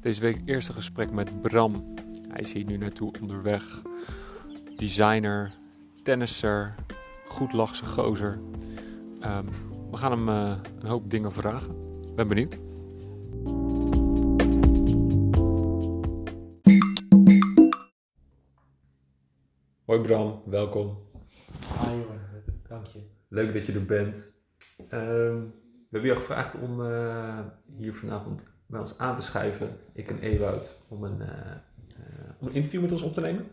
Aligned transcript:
Deze 0.00 0.20
week 0.20 0.40
eerste 0.44 0.72
gesprek 0.72 1.10
met 1.10 1.42
Bram. 1.42 1.94
Hij 2.28 2.40
is 2.40 2.52
hier 2.52 2.64
nu 2.64 2.76
naartoe 2.76 3.12
onderweg. 3.20 3.82
Designer, 4.76 5.52
tennisser, 6.02 6.74
goed 7.26 7.52
lachse 7.52 7.84
gozer. 7.84 8.40
Ehm, 9.20 9.46
we 9.90 9.96
gaan 9.96 10.10
hem 10.10 10.28
eh, 10.28 10.60
een 10.78 10.86
hoop 10.86 11.10
dingen 11.10 11.32
vragen. 11.32 11.74
Ben 12.14 12.28
benieuwd. 12.28 12.58
Hoi 19.84 20.00
Bram, 20.00 20.42
welkom. 20.44 20.98
Hi 21.80 21.90
jongen, 21.90 22.44
dank 22.68 22.86
je. 22.86 23.00
Leuk 23.28 23.54
dat 23.54 23.66
je 23.66 23.72
er 23.72 23.84
bent. 23.86 24.32
Ehm, 24.88 25.40
we 25.90 25.96
hebben 25.96 26.10
jou 26.10 26.20
gevraagd 26.20 26.60
om 26.60 26.84
eh, 26.84 27.38
hier 27.76 27.94
vanavond 27.94 28.49
bij 28.70 28.80
ons 28.80 28.98
aan 28.98 29.16
te 29.16 29.22
schuiven, 29.22 29.76
ik 29.92 30.08
en 30.08 30.18
Ewout, 30.18 30.78
om 30.88 31.04
een, 31.04 31.20
eh, 31.20 31.50
eh, 31.88 32.30
om 32.38 32.46
een 32.46 32.54
interview 32.54 32.80
met 32.80 32.92
ons 32.92 33.02
op 33.02 33.14
te 33.14 33.20
nemen. 33.20 33.46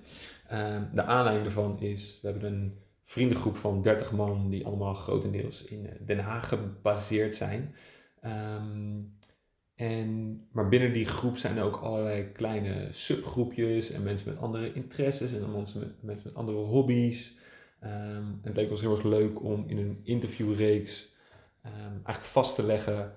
Ehm, 0.48 0.84
de 0.94 1.04
aanleiding 1.04 1.46
daarvan 1.46 1.80
is, 1.80 2.20
we 2.22 2.30
hebben 2.30 2.54
een 2.54 2.78
vriendengroep 3.04 3.58
van 3.58 3.82
30 3.82 4.12
man 4.12 4.50
die 4.50 4.66
allemaal 4.66 4.94
grotendeels 4.94 5.64
in 5.64 5.90
Den 6.06 6.20
Haag 6.20 6.48
gebaseerd 6.48 7.36
zijn. 7.36 7.76
Ehm, 8.22 9.00
en, 9.76 10.42
maar 10.52 10.70
binnen 10.70 10.94
die 10.94 11.06
groep 11.06 11.38
zijn 11.38 11.58
er 11.58 11.64
ook 11.64 11.78
allerlei 11.78 12.32
kleine 12.32 12.88
subgroepjes 12.92 13.92
en 13.92 14.04
mensen 14.04 14.30
met 14.30 14.40
andere 14.40 14.74
interesses 14.74 15.34
en 15.34 15.52
mensen 15.52 15.96
met, 16.02 16.36
andere 16.36 16.58
hobby's. 16.58 17.38
Um, 17.84 18.40
het 18.44 18.56
leek 18.56 18.70
ons 18.70 18.82
heel 18.82 18.96
erg 18.96 19.04
leuk 19.04 19.44
om 19.44 19.64
in 19.68 19.78
een 19.78 20.00
interviewreeks 20.04 21.16
eigenlijk 22.04 22.24
vast 22.24 22.56
te 22.56 22.64
leggen 22.64 23.14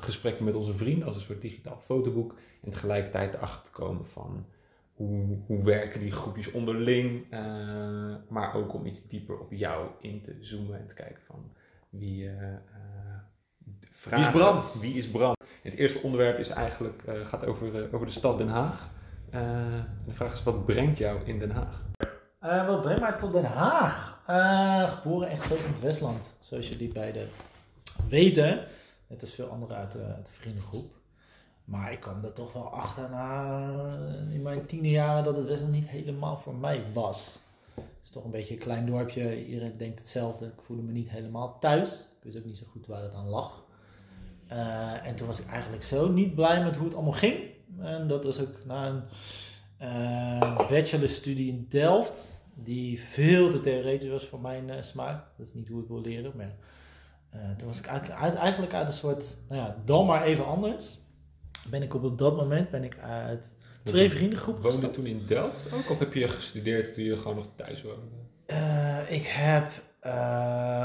gesprekken 0.00 0.44
met 0.44 0.54
onze 0.54 0.74
vrienden 0.74 1.06
als 1.06 1.16
een 1.16 1.22
soort 1.22 1.40
digitaal 1.40 1.80
fotoboek. 1.84 2.34
En 2.64 2.70
tegelijkertijd 2.70 3.34
erachter 3.34 3.62
te 3.62 3.70
komen 3.70 4.06
van 4.06 4.46
hoe, 4.92 5.38
hoe 5.46 5.64
werken 5.64 6.00
die 6.00 6.10
groepjes 6.10 6.50
onderling. 6.50 7.24
Uh, 7.30 7.40
maar 8.28 8.54
ook 8.54 8.74
om 8.74 8.86
iets 8.86 9.08
dieper 9.08 9.38
op 9.38 9.52
jou 9.52 9.86
in 10.00 10.22
te 10.22 10.36
zoomen 10.40 10.78
en 10.78 10.86
te 10.86 10.94
kijken 10.94 11.22
van 11.26 11.52
wie, 11.88 12.24
uh, 12.24 12.32
wie 14.10 14.18
is 14.18 14.30
Bram? 14.30 14.62
Wie 14.80 14.94
is 14.94 15.10
Bram? 15.10 15.34
Het 15.62 15.74
eerste 15.74 16.02
onderwerp 16.02 16.38
is 16.38 16.48
eigenlijk, 16.48 17.02
gaat 17.24 17.46
over, 17.46 17.94
over 17.94 18.06
de 18.06 18.12
stad 18.12 18.38
Den 18.38 18.48
Haag. 18.48 18.90
de 20.06 20.12
vraag 20.12 20.32
is, 20.32 20.42
wat 20.42 20.66
brengt 20.66 20.98
jou 20.98 21.20
in 21.24 21.38
Den 21.38 21.50
Haag? 21.50 21.82
Uh, 22.44 22.66
wat 22.66 22.82
brengt 22.82 23.00
mij 23.00 23.12
tot 23.12 23.32
Den 23.32 23.44
Haag? 23.44 24.22
Uh, 24.30 24.88
geboren 24.88 25.28
en 25.28 25.38
getogen 25.38 25.64
in 25.64 25.70
het 25.70 25.80
Westland, 25.80 26.34
zoals 26.40 26.68
jullie 26.68 26.92
beiden 26.92 27.28
weten. 28.08 28.64
Net 29.12 29.20
als 29.20 29.34
veel 29.34 29.46
anderen 29.46 29.76
uit 29.76 29.92
de, 29.92 30.14
vriendengroep. 30.24 30.94
Maar 31.64 31.92
ik 31.92 32.00
kwam 32.00 32.24
er 32.24 32.32
toch 32.32 32.52
wel 32.52 32.72
achter 32.72 33.10
na 33.10 33.66
in 34.30 34.42
mijn 34.42 34.66
tiende 34.66 34.90
jaren 34.90 35.24
dat 35.24 35.36
het 35.36 35.46
Westland 35.46 35.72
niet 35.72 35.88
helemaal 35.88 36.38
voor 36.38 36.54
mij 36.54 36.84
was. 36.94 37.38
Het 37.74 37.84
is 38.02 38.10
toch 38.10 38.24
een 38.24 38.30
beetje 38.30 38.54
een 38.54 38.60
klein 38.60 38.86
dorpje, 38.86 39.46
iedereen 39.46 39.76
denkt 39.76 39.98
hetzelfde. 39.98 40.46
Ik 40.46 40.62
voelde 40.62 40.82
me 40.82 40.92
niet 40.92 41.10
helemaal 41.10 41.58
thuis. 41.58 41.92
Ik 41.92 42.22
wist 42.22 42.36
ook 42.36 42.44
niet 42.44 42.56
zo 42.56 42.66
goed 42.70 42.86
waar 42.86 43.02
het 43.02 43.14
aan 43.14 43.28
lag. 43.28 43.64
Uh, 44.52 45.06
en 45.06 45.14
toen 45.14 45.26
was 45.26 45.40
ik 45.40 45.46
eigenlijk 45.46 45.82
zo 45.82 46.08
niet 46.08 46.34
blij 46.34 46.64
met 46.64 46.76
hoe 46.76 46.84
het 46.84 46.94
allemaal 46.94 47.12
ging. 47.12 47.40
En 47.78 48.06
dat 48.06 48.24
was 48.24 48.40
ook 48.40 48.64
na 48.64 48.86
een 48.86 49.02
uh, 49.80 50.68
bachelorstudie 50.68 51.52
in 51.52 51.66
Delft, 51.68 52.44
die 52.54 53.00
veel 53.00 53.50
te 53.50 53.60
theoretisch 53.60 54.10
was 54.10 54.26
voor 54.26 54.40
mijn 54.40 54.68
uh, 54.68 54.82
smaak. 54.82 55.24
Dat 55.36 55.46
is 55.46 55.54
niet 55.54 55.68
hoe 55.68 55.82
ik 55.82 55.88
wil 55.88 56.00
leren, 56.00 56.32
maar 56.36 56.54
toen 57.56 57.66
was 57.66 57.78
ik 57.78 57.86
eigenlijk 57.86 58.20
uit, 58.20 58.34
eigenlijk 58.34 58.74
uit 58.74 58.86
een 58.86 58.92
soort, 58.92 59.36
nou 59.48 59.60
ja, 59.62 59.76
dan 59.84 60.06
maar 60.06 60.22
even 60.22 60.46
anders. 60.46 61.00
Ben 61.70 61.82
ik 61.82 61.94
op, 61.94 62.04
op 62.04 62.18
dat 62.18 62.36
moment 62.36 62.70
ben 62.70 62.84
ik 62.84 62.98
uit 62.98 63.54
twee 63.82 64.10
vriendengroepen 64.10 64.62
Woonde 64.62 64.86
je 64.86 64.90
toen 64.90 65.06
in 65.06 65.22
Delft 65.26 65.72
ook, 65.72 65.90
of 65.90 65.98
heb 65.98 66.12
je 66.12 66.28
gestudeerd 66.28 66.94
toen 66.94 67.04
je 67.04 67.16
gewoon 67.16 67.36
nog 67.36 67.46
thuis 67.56 67.82
woonde? 67.82 68.20
ik 69.08 69.26
heb 69.26 69.70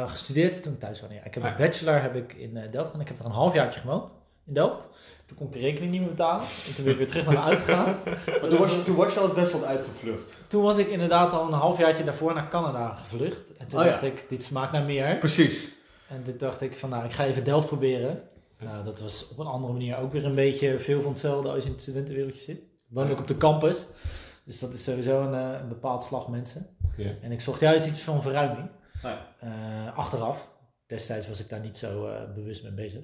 gestudeerd 0.10 0.64
toen 0.64 0.74
ik 0.74 0.80
thuis 0.80 1.00
woonde. 1.00 1.16
Ja. 1.16 1.24
Ik 1.24 1.34
heb 1.34 1.44
ah. 1.44 1.50
een 1.50 1.58
bachelor 1.58 2.02
heb 2.02 2.16
ik 2.16 2.34
in 2.34 2.54
Delft 2.54 2.86
gedaan. 2.86 3.02
Ik 3.02 3.08
heb 3.08 3.20
er 3.20 3.26
een 3.26 3.32
halfjaartje 3.32 3.80
gewoond 3.80 4.14
in 4.48 4.54
Delft. 4.54 4.88
Toen 5.26 5.38
kon 5.38 5.48
ik 5.48 5.54
de 5.54 5.60
rekening 5.60 5.92
niet 5.92 6.02
meer 6.02 6.10
betalen. 6.10 6.46
En 6.68 6.76
toen 6.76 6.84
ben 6.84 6.94
ik 6.94 7.00
weer 7.00 7.08
terug 7.08 7.26
naar 7.26 7.34
mijn 7.34 7.46
huis 7.46 7.60
gegaan. 7.60 7.98
Maar 8.42 8.50
toen 8.50 8.58
was, 8.58 8.70
je, 8.70 8.84
toen 8.84 8.96
was 8.96 9.14
je 9.14 9.20
al 9.20 9.26
het 9.26 9.36
Westland 9.36 9.64
uitgevlucht? 9.64 10.38
Toen 10.48 10.64
was 10.64 10.78
ik 10.78 10.88
inderdaad 10.88 11.34
al 11.34 11.48
een 11.48 11.54
halfjaartje 11.54 12.04
daarvoor 12.04 12.34
naar 12.34 12.50
Canada 12.50 12.94
gevlucht. 12.94 13.58
En 13.58 13.68
toen 13.68 13.80
oh, 13.80 13.86
dacht 13.86 14.02
ja. 14.02 14.08
ik, 14.08 14.26
dit 14.30 14.44
smaakt 14.44 14.72
naar 14.72 14.84
meer. 14.84 15.18
Precies. 15.18 15.76
En 16.10 16.24
toen 16.24 16.38
dacht 16.38 16.62
ik 16.62 16.78
van, 16.78 16.90
nou, 16.90 17.06
ik 17.06 17.12
ga 17.12 17.26
even 17.26 17.44
Delft 17.44 17.68
proberen. 17.68 18.22
Nou, 18.60 18.84
dat 18.84 19.00
was 19.00 19.30
op 19.30 19.40
een 19.40 19.46
andere 19.46 19.74
manier 19.74 19.98
ook 19.98 20.12
weer 20.12 20.26
een 20.26 20.36
beetje 20.36 20.80
veel 20.80 21.02
van 21.02 21.12
hetzelfde 21.12 21.50
als 21.50 21.60
je 21.60 21.66
in 21.66 21.72
het 21.72 21.82
studentenwereldje 21.82 22.42
zit. 22.42 22.58
Ik 22.58 22.94
woon 22.94 23.12
ook 23.12 23.20
op 23.20 23.28
de 23.28 23.38
campus. 23.38 23.88
Dus 24.44 24.60
dat 24.60 24.74
is 24.74 24.84
sowieso 24.84 25.22
een, 25.22 25.34
een 25.34 25.68
bepaald 25.68 26.04
slag 26.04 26.28
mensen. 26.28 26.68
Ja. 26.98 27.12
En 27.22 27.32
ik 27.32 27.42
zocht 27.42 27.60
juist 27.60 27.88
iets 27.88 28.02
van 28.02 28.22
verruiming. 28.22 28.70
Oh 29.04 29.12
ja. 29.12 29.28
uh, 29.44 29.98
achteraf. 29.98 30.50
Destijds 30.86 31.28
was 31.28 31.40
ik 31.40 31.50
daar 31.50 31.60
niet 31.60 31.78
zo 31.78 32.08
uh, 32.08 32.14
bewust 32.36 32.64
mee 32.64 32.72
bezig. 32.72 33.02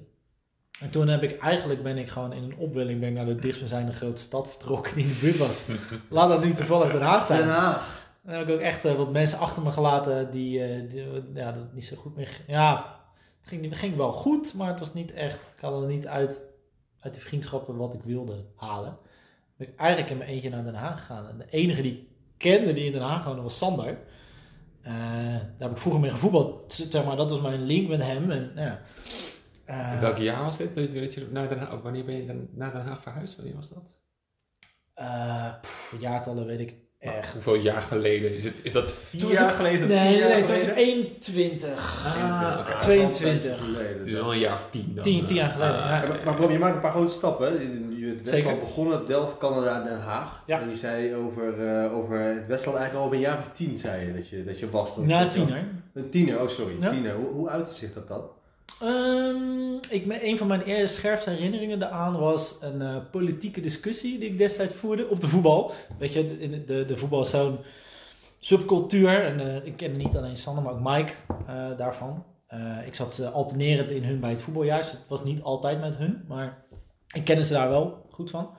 En 0.80 0.90
toen 0.90 1.08
heb 1.08 1.22
ik 1.22 1.38
eigenlijk 1.38 1.82
ben 1.82 1.98
ik 1.98 2.08
gewoon 2.08 2.32
in 2.32 2.42
een 2.42 2.56
opwelling 2.56 3.00
ben 3.00 3.12
naar 3.12 3.26
de 3.26 3.34
dichtstbijzijnde 3.34 3.92
grote 3.92 4.20
stad 4.20 4.48
vertrokken 4.48 4.94
die 4.94 5.04
in 5.04 5.10
de 5.10 5.18
buurt 5.18 5.38
was. 5.38 5.64
Laat 6.08 6.28
dat 6.28 6.44
nu 6.44 6.52
toevallig 6.52 6.92
Den 6.92 7.02
Haag 7.02 7.26
zijn. 7.26 7.40
Den 7.40 7.48
Haag. 7.48 8.03
Dan 8.24 8.34
heb 8.34 8.48
ik 8.48 8.54
ook 8.54 8.60
echt 8.60 8.84
uh, 8.84 8.94
wat 8.94 9.12
mensen 9.12 9.38
achter 9.38 9.62
me 9.62 9.70
gelaten 9.70 10.30
die, 10.30 10.58
uh, 10.58 10.90
die 10.90 11.04
ja, 11.34 11.52
dat 11.52 11.72
niet 11.72 11.84
zo 11.84 11.96
goed 11.96 12.16
meer. 12.16 12.40
Ja, 12.46 13.00
het 13.40 13.48
ging, 13.48 13.64
het 13.64 13.78
ging 13.78 13.96
wel 13.96 14.12
goed, 14.12 14.54
maar 14.54 14.68
het 14.68 14.78
was 14.78 14.94
niet 14.94 15.12
echt. 15.12 15.52
Ik 15.56 15.60
had 15.60 15.82
er 15.82 15.88
niet 15.88 16.06
uit, 16.06 16.42
uit 17.00 17.12
die 17.12 17.22
vriendschappen 17.22 17.76
wat 17.76 17.94
ik 17.94 18.02
wilde 18.02 18.44
halen. 18.56 18.98
Ben 19.56 19.68
ik 19.68 19.76
eigenlijk 19.76 20.10
in 20.10 20.18
mijn 20.18 20.30
eentje 20.30 20.50
naar 20.50 20.64
Den 20.64 20.74
Haag 20.74 20.98
gegaan. 20.98 21.28
En 21.28 21.38
de 21.38 21.46
enige 21.50 21.82
die 21.82 21.92
ik 21.92 22.08
kende 22.36 22.72
die 22.72 22.84
in 22.84 22.92
Den 22.92 23.02
Haag 23.02 23.24
woonde 23.24 23.42
was 23.42 23.58
Sander. 23.58 23.98
Uh, 24.86 24.92
daar 25.32 25.54
heb 25.58 25.70
ik 25.70 25.76
vroeger 25.76 26.00
mee 26.00 26.10
gevoetbald. 26.10 26.72
Zeg 26.72 27.04
maar, 27.04 27.16
dat 27.16 27.30
was 27.30 27.40
mijn 27.40 27.62
link 27.62 27.88
met 27.88 28.02
hem. 28.02 28.30
En, 28.30 28.52
ja. 28.54 28.80
Uh, 29.66 30.00
welk 30.00 30.16
jaar 30.16 30.44
was 30.44 30.56
dit? 30.56 30.74
Dat 30.74 30.92
je, 30.92 31.00
dat 31.00 31.14
je 31.14 31.28
naar 31.30 31.48
Den 31.48 31.58
Haag, 31.58 31.82
wanneer 31.82 32.04
ben 32.04 32.14
je 32.14 32.26
dan 32.26 32.48
naar 32.52 32.72
Den 32.72 32.86
Haag 32.86 33.02
verhuisd? 33.02 33.36
Wanneer 33.36 33.54
was 33.54 33.68
dat? 33.68 33.98
Uh, 34.96 35.60
pff, 35.60 35.96
jaartallen 36.00 36.46
weet 36.46 36.60
ik 36.60 36.83
echt. 37.12 37.32
hoeveel 37.32 37.54
jaar 37.54 37.82
geleden? 37.82 38.36
Is, 38.36 38.44
het, 38.44 38.54
is 38.62 38.72
dat 38.72 38.90
vier 38.92 39.20
toen 39.20 39.30
jaar 39.30 39.50
geleden? 39.50 39.88
Nee, 39.88 40.20
nee, 40.20 40.28
nee, 40.32 40.42
2021. 40.42 42.04
Ah, 42.06 42.58
okay. 42.60 42.78
22. 42.78 43.60
Dus 44.04 44.20
al 44.20 44.32
een 44.32 44.38
jaar 44.38 44.52
of 44.54 44.66
tien 44.70 44.92
dan. 44.94 45.04
Tien, 45.04 45.24
tien 45.24 45.34
jaar 45.36 45.50
geleden, 45.50 45.74
Ah, 45.82 45.88
ja. 45.88 46.02
Ja, 46.02 46.08
maar, 46.08 46.20
maar 46.24 46.34
Bram, 46.34 46.50
je 46.50 46.58
maakt 46.58 46.74
een 46.74 46.80
paar 46.80 46.90
grote 46.90 47.12
stappen. 47.14 47.52
Je 47.98 48.06
hebt 48.06 48.18
het 48.18 48.28
Zeker. 48.28 48.44
Westland 48.46 48.60
begonnen, 48.60 49.06
Delft, 49.06 49.38
Canada 49.38 49.80
en 49.80 49.88
Den 49.88 50.00
Haag. 50.00 50.42
Ja. 50.46 50.60
En 50.60 50.70
je 50.70 50.76
zei 50.76 51.14
over, 51.14 51.66
eh, 51.68 51.96
over 51.96 52.18
het 52.18 52.46
Westland 52.46 52.78
eigenlijk 52.78 52.94
al 52.94 53.04
op 53.06 53.12
een 53.12 53.20
jaar 53.20 53.38
of 53.38 53.50
tien, 53.56 53.78
zei 53.78 54.06
je, 54.06 54.14
dat 54.14 54.28
je, 54.28 54.44
dat 54.44 54.58
je 54.58 54.70
was. 54.70 54.94
Dat- 54.96 55.04
Na 55.06 55.28
tiener. 55.30 55.64
Een 55.94 56.10
tiener, 56.10 56.40
oh 56.40 56.48
sorry, 56.48 56.74
Ja. 56.80 56.90
tiener. 56.90 57.14
Hoe, 57.14 57.28
hoe 57.28 57.48
uitte 57.48 57.74
zich 57.74 57.92
dat 57.92 58.08
dan? 58.08 58.22
Um, 58.82 59.80
ik, 59.88 60.22
een 60.22 60.38
van 60.38 60.46
mijn 60.46 60.62
eerste 60.62 60.96
scherpste 60.96 61.30
herinneringen 61.30 61.78
daaraan 61.78 62.18
was 62.18 62.58
een 62.60 62.80
uh, 62.80 62.96
politieke 63.10 63.60
discussie 63.60 64.18
die 64.18 64.30
ik 64.30 64.38
destijds 64.38 64.74
voerde 64.74 65.08
op 65.08 65.20
de 65.20 65.28
voetbal. 65.28 65.72
Weet 65.98 66.12
je, 66.12 66.38
de, 66.38 66.64
de, 66.64 66.84
de, 66.84 66.96
voetbal 66.96 67.20
is 67.20 67.30
zo'n 67.30 67.58
subcultuur. 68.38 69.24
En 69.24 69.40
uh, 69.40 69.66
ik 69.66 69.76
kende 69.76 69.96
niet 69.96 70.16
alleen 70.16 70.36
Sander, 70.36 70.64
maar 70.64 70.72
ook 70.72 70.80
Mike 70.80 71.12
uh, 71.48 71.78
daarvan. 71.78 72.24
ik 72.86 72.94
zat 72.94 73.32
alternerend 73.32 73.90
in 73.90 74.04
hun 74.04 74.20
bij 74.20 74.30
het 74.30 74.42
voetbaljaar. 74.42 74.78
Het 74.78 75.08
was 75.08 75.24
niet 75.24 75.42
altijd 75.42 75.80
met 75.80 75.96
hun, 75.96 76.24
maar 76.28 76.64
ik 77.14 77.24
kende 77.24 77.44
ze 77.44 77.52
daar 77.52 77.68
wel 77.68 78.06
goed 78.10 78.30
van. 78.30 78.50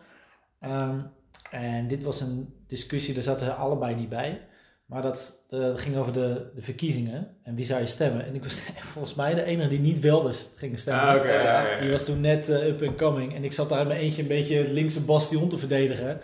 Um, 0.61 1.11
en 1.51 1.87
dit 1.87 2.03
was 2.03 2.21
een 2.21 2.63
discussie, 2.67 3.13
daar 3.13 3.23
zaten 3.23 3.45
ze 3.45 3.53
allebei 3.53 3.95
niet 3.95 4.09
bij. 4.09 4.41
Maar 4.85 5.01
dat, 5.01 5.43
dat 5.47 5.79
ging 5.79 5.95
over 5.97 6.13
de, 6.13 6.51
de 6.55 6.61
verkiezingen 6.61 7.35
en 7.43 7.55
wie 7.55 7.65
zou 7.65 7.79
je 7.79 7.85
stemmen. 7.85 8.25
En 8.25 8.35
ik 8.35 8.43
was 8.43 8.59
volgens 8.93 9.13
mij 9.15 9.33
de 9.33 9.43
enige 9.43 9.69
die 9.69 9.79
niet 9.79 9.99
Wilders 9.99 10.47
ging 10.55 10.79
stemmen. 10.79 11.03
Ah, 11.03 11.15
oké, 11.15 11.33
ja, 11.33 11.41
ja, 11.41 11.69
ja. 11.69 11.79
Die 11.79 11.91
was 11.91 12.03
toen 12.05 12.21
net 12.21 12.49
uh, 12.49 12.65
up 12.65 12.81
and 12.83 12.95
coming. 12.97 13.35
En 13.35 13.43
ik 13.43 13.53
zat 13.53 13.69
daar 13.69 13.81
in 13.81 13.87
mijn 13.87 13.99
eentje 13.99 14.21
een 14.21 14.27
beetje 14.27 14.57
het 14.57 14.69
linkse 14.69 15.01
bastion 15.01 15.49
te 15.49 15.57
verdedigen. 15.57 16.19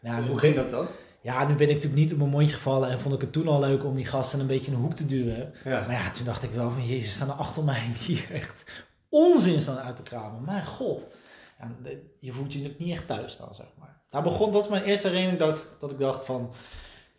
Nou, 0.00 0.26
hoe 0.28 0.38
ging 0.38 0.54
dat 0.56 0.70
dan? 0.70 0.86
ja, 1.22 1.46
nu 1.46 1.54
ben 1.54 1.68
ik 1.68 1.74
natuurlijk 1.74 2.02
niet 2.02 2.12
op 2.12 2.18
mijn 2.18 2.30
mondje 2.30 2.54
gevallen. 2.54 2.90
En 2.90 3.00
vond 3.00 3.14
ik 3.14 3.20
het 3.20 3.32
toen 3.32 3.48
al 3.48 3.60
leuk 3.60 3.84
om 3.84 3.94
die 3.94 4.04
gasten 4.04 4.40
een 4.40 4.46
beetje 4.46 4.66
in 4.66 4.72
een 4.76 4.82
hoek 4.82 4.94
te 4.94 5.06
duwen. 5.06 5.52
Ja. 5.64 5.80
Maar 5.86 5.92
ja, 5.92 6.10
toen 6.10 6.24
dacht 6.24 6.42
ik 6.42 6.50
wel 6.50 6.70
van... 6.70 6.86
Jezus, 6.86 7.12
staan 7.12 7.28
er 7.28 7.34
achter 7.34 7.64
mij 7.64 7.80
die 8.06 8.16
hier 8.16 8.30
echt 8.32 8.64
onzin 9.08 9.60
staan 9.60 9.78
uit 9.78 9.96
te 9.96 10.02
kramen. 10.02 10.44
Mijn 10.44 10.64
god. 10.66 11.06
Ja, 11.58 11.70
de- 11.82 12.02
je 12.20 12.32
voelt 12.32 12.52
je 12.52 12.68
ook 12.68 12.78
niet 12.78 12.90
echt 12.92 13.06
thuis 13.06 13.36
dan, 13.36 13.54
zeg 13.54 13.66
maar. 13.78 14.00
Daar 14.10 14.22
begon, 14.22 14.52
dat 14.52 14.62
is 14.64 14.68
mijn 14.70 14.84
eerste 14.84 15.08
herinnering 15.08 15.38
dat, 15.40 15.66
dat 15.78 15.90
ik 15.90 15.98
dacht 15.98 16.24
van... 16.24 16.50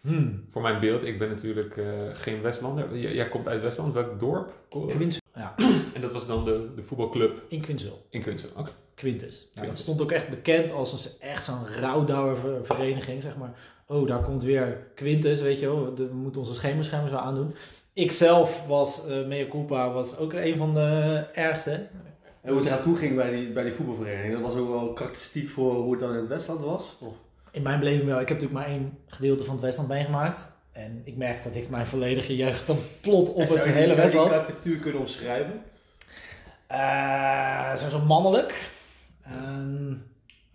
Hmm, 0.01 0.45
Voor 0.51 0.61
mijn 0.61 0.79
beeld, 0.79 1.03
ik 1.03 1.19
ben 1.19 1.29
natuurlijk 1.29 1.77
eh, 1.77 1.85
geen 2.13 2.41
Westlander. 2.41 2.97
J- 2.97 3.13
jij 3.15 3.29
komt 3.29 3.47
uit 3.47 3.61
Westland, 3.61 3.93
welk 3.93 4.19
dorp? 4.19 4.53
Quintus. 4.87 5.19
Ja, 5.35 5.55
En 5.93 6.01
dat 6.01 6.11
was 6.11 6.27
dan 6.27 6.45
de, 6.45 6.69
de 6.75 6.83
voetbalclub 6.83 7.41
in 7.47 7.61
Quinzel. 7.61 8.05
in 8.09 8.21
Kunsten. 8.23 8.49
Oké. 8.57 8.71
Quintus. 8.95 9.47
Nou, 9.55 9.67
dat 9.67 9.77
stond 9.77 10.01
ook 10.01 10.11
echt 10.11 10.29
bekend 10.29 10.71
als 10.71 11.05
een, 11.05 11.11
echt 11.19 11.43
zo'n 11.43 11.67
rouwdouwer 11.79 12.37
ver- 12.37 12.65
vereniging, 12.65 13.21
zeg 13.21 13.37
maar. 13.37 13.53
Oh, 13.87 14.07
daar 14.07 14.21
komt 14.21 14.43
weer 14.43 14.87
Quintus, 14.95 15.41
weet 15.41 15.59
je 15.59 15.65
wel. 15.65 15.95
We 15.95 16.09
moeten 16.13 16.41
onze 16.41 16.53
schemerschermen 16.53 17.09
zo 17.09 17.15
aandoen. 17.15 17.53
Ik 17.93 18.11
zelf 18.11 18.65
was, 18.67 19.07
eh 19.07 19.27
mea 19.27 19.47
culpa, 19.49 19.91
was 19.91 20.17
ook 20.17 20.33
een 20.33 20.57
van 20.57 20.73
de 20.73 20.89
ergste. 21.33 21.71
En 22.41 22.49
hoe 22.51 22.57
het 22.57 22.65
eraan 22.67 22.83
toe 22.83 22.95
ging 22.95 23.15
bij 23.15 23.35
die, 23.35 23.49
bij 23.51 23.63
die 23.63 23.73
voetbalvereniging, 23.73 24.33
dat 24.33 24.41
was 24.41 24.55
ook 24.55 24.69
wel 24.69 24.93
karakteristiek 24.93 25.49
voor 25.49 25.73
hoe 25.73 25.91
het 25.91 25.99
dan 26.01 26.09
in 26.11 26.17
het 26.19 26.27
Westland 26.27 26.59
was? 26.61 26.97
Of? 27.05 27.13
In 27.51 27.61
mijn 27.61 27.79
beleving 27.79 28.05
wel. 28.05 28.19
Ik 28.19 28.27
heb 28.29 28.41
natuurlijk 28.41 28.65
maar 28.67 28.75
één 28.77 28.97
gedeelte 29.07 29.43
van 29.43 29.53
het 29.55 29.63
Westland 29.63 29.89
meegemaakt. 29.89 30.51
En 30.71 31.01
ik 31.03 31.17
merk 31.17 31.43
dat 31.43 31.55
ik 31.55 31.69
mijn 31.69 31.85
volledige 31.85 32.35
jeugd 32.35 32.67
dan 32.67 32.77
plot 33.01 33.29
op 33.33 33.37
het 33.39 33.47
zou 33.49 33.63
je 33.67 33.69
hele 33.73 33.93
die- 33.93 34.01
Westland. 34.01 34.29
die 34.31 34.39
karikatuur 34.39 34.77
kunnen 34.79 35.01
omschrijven? 35.01 35.61
Eh, 36.67 37.75
zijn 37.75 37.89
zo 37.89 37.99
mannelijk. 37.99 38.69
Ehm, 39.23 39.93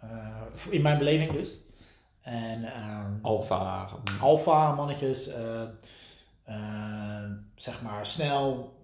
eh, 0.00 0.10
in 0.70 0.82
mijn 0.82 0.98
beleving 0.98 1.32
dus. 1.32 1.58
En 2.22 2.64
ehm, 2.64 3.10
Alfa. 3.22 3.88
alfa 4.20 4.72
mannetjes, 4.74 5.28
eh, 5.28 5.62
eh, 6.44 7.30
zeg 7.54 7.82
maar 7.82 8.06
snel, 8.06 8.74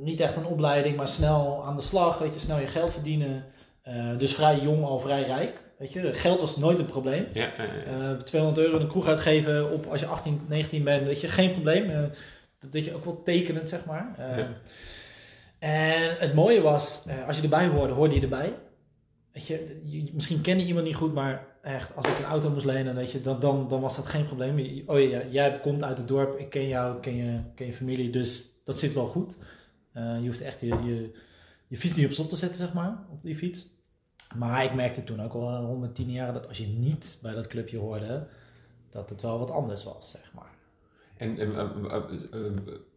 niet 0.00 0.20
echt 0.20 0.36
een 0.36 0.46
opleiding, 0.46 0.96
maar 0.96 1.08
snel 1.08 1.64
aan 1.66 1.76
de 1.76 1.82
slag, 1.82 2.18
weet 2.18 2.34
je, 2.34 2.40
snel 2.40 2.58
je 2.58 2.66
geld 2.66 2.92
verdienen. 2.92 3.44
Eh, 3.82 4.18
dus 4.18 4.34
vrij 4.34 4.58
jong 4.60 4.84
al 4.84 4.98
vrij 4.98 5.22
rijk, 5.22 5.60
weet 5.78 5.92
je. 5.92 6.12
Geld 6.14 6.40
was 6.40 6.56
nooit 6.56 6.78
een 6.78 6.86
probleem. 6.86 7.26
Ja, 7.32 7.52
ja, 7.56 7.64
ja. 7.64 8.10
Eh 8.12 8.16
200 8.18 8.66
euro 8.66 8.76
in 8.76 8.82
een 8.82 8.88
kroeg 8.88 9.06
uitgeven 9.06 9.70
op 9.72 9.86
als 9.86 10.00
je 10.00 10.06
18, 10.06 10.40
19 10.48 10.84
bent, 10.84 11.06
weet 11.06 11.20
je, 11.20 11.28
geen 11.28 11.52
probleem. 11.52 11.90
Eh, 11.90 12.02
dat 12.58 12.70
weet 12.72 12.84
je 12.84 12.94
ook 12.94 13.04
wel 13.04 13.22
tekenend, 13.22 13.68
zeg 13.68 13.84
maar. 13.84 14.12
Eh. 14.16 14.44
En 15.58 16.16
het 16.18 16.34
mooie 16.34 16.60
was, 16.60 17.04
als 17.26 17.36
je 17.36 17.42
erbij 17.42 17.66
hoorde, 17.66 17.92
hoorde 17.92 18.14
je 18.14 18.20
erbij. 18.20 18.54
Weet 19.32 19.46
je, 19.46 19.80
je- 19.84 20.10
misschien 20.12 20.40
ken 20.40 20.58
je 20.58 20.64
iemand 20.66 20.86
niet 20.86 20.96
goed, 20.96 21.14
maar 21.14 21.46
echt, 21.62 21.96
als 21.96 22.06
ik 22.08 22.18
een 22.18 22.24
auto 22.24 22.50
moest 22.50 22.64
lenen, 22.64 22.94
weet 22.94 23.12
je, 23.12 23.20
dan, 23.20 23.40
dan, 23.40 23.68
dan 23.68 23.80
was 23.80 23.96
dat 23.96 24.06
geen 24.06 24.24
probleem. 24.24 24.82
Oh 24.86 25.00
ja, 25.10 25.20
jij 25.30 25.60
komt 25.60 25.82
uit 25.82 25.98
het 25.98 26.08
dorp, 26.08 26.38
ik 26.38 26.50
ken 26.50 26.68
jou, 26.68 26.94
ik 26.96 27.00
ken 27.02 27.16
je, 27.16 27.40
ken 27.54 27.66
je 27.66 27.72
familie, 27.72 28.10
dus 28.10 28.44
dat 28.64 28.78
zit 28.78 28.94
wel 28.94 29.06
goed. 29.06 29.36
Je 29.94 30.22
hoeft 30.26 30.40
echt 30.40 30.60
je, 30.60 30.66
je, 30.66 31.10
je 31.68 31.76
fiets 31.76 31.94
niet 31.94 32.06
op 32.06 32.12
slot 32.12 32.28
te 32.28 32.36
zetten, 32.36 32.58
zeg 32.60 32.72
maar, 32.72 32.98
op 33.10 33.22
die 33.22 33.36
fiets. 33.36 33.66
Maar 34.38 34.64
ik 34.64 34.74
merkte 34.74 35.04
toen 35.04 35.22
ook 35.22 35.32
al 35.32 35.64
rond 35.64 35.80
mijn 35.80 35.92
tien 35.92 36.10
jaar 36.10 36.32
dat 36.32 36.48
als 36.48 36.58
je 36.58 36.66
niet 36.66 37.18
bij 37.22 37.34
dat 37.34 37.46
clubje 37.46 37.78
hoorde, 37.78 38.26
dat 38.90 39.10
het 39.10 39.22
wel 39.22 39.38
wat 39.38 39.50
anders 39.50 39.84
was, 39.84 40.10
zeg 40.10 40.32
maar. 40.34 40.52
En 41.16 41.36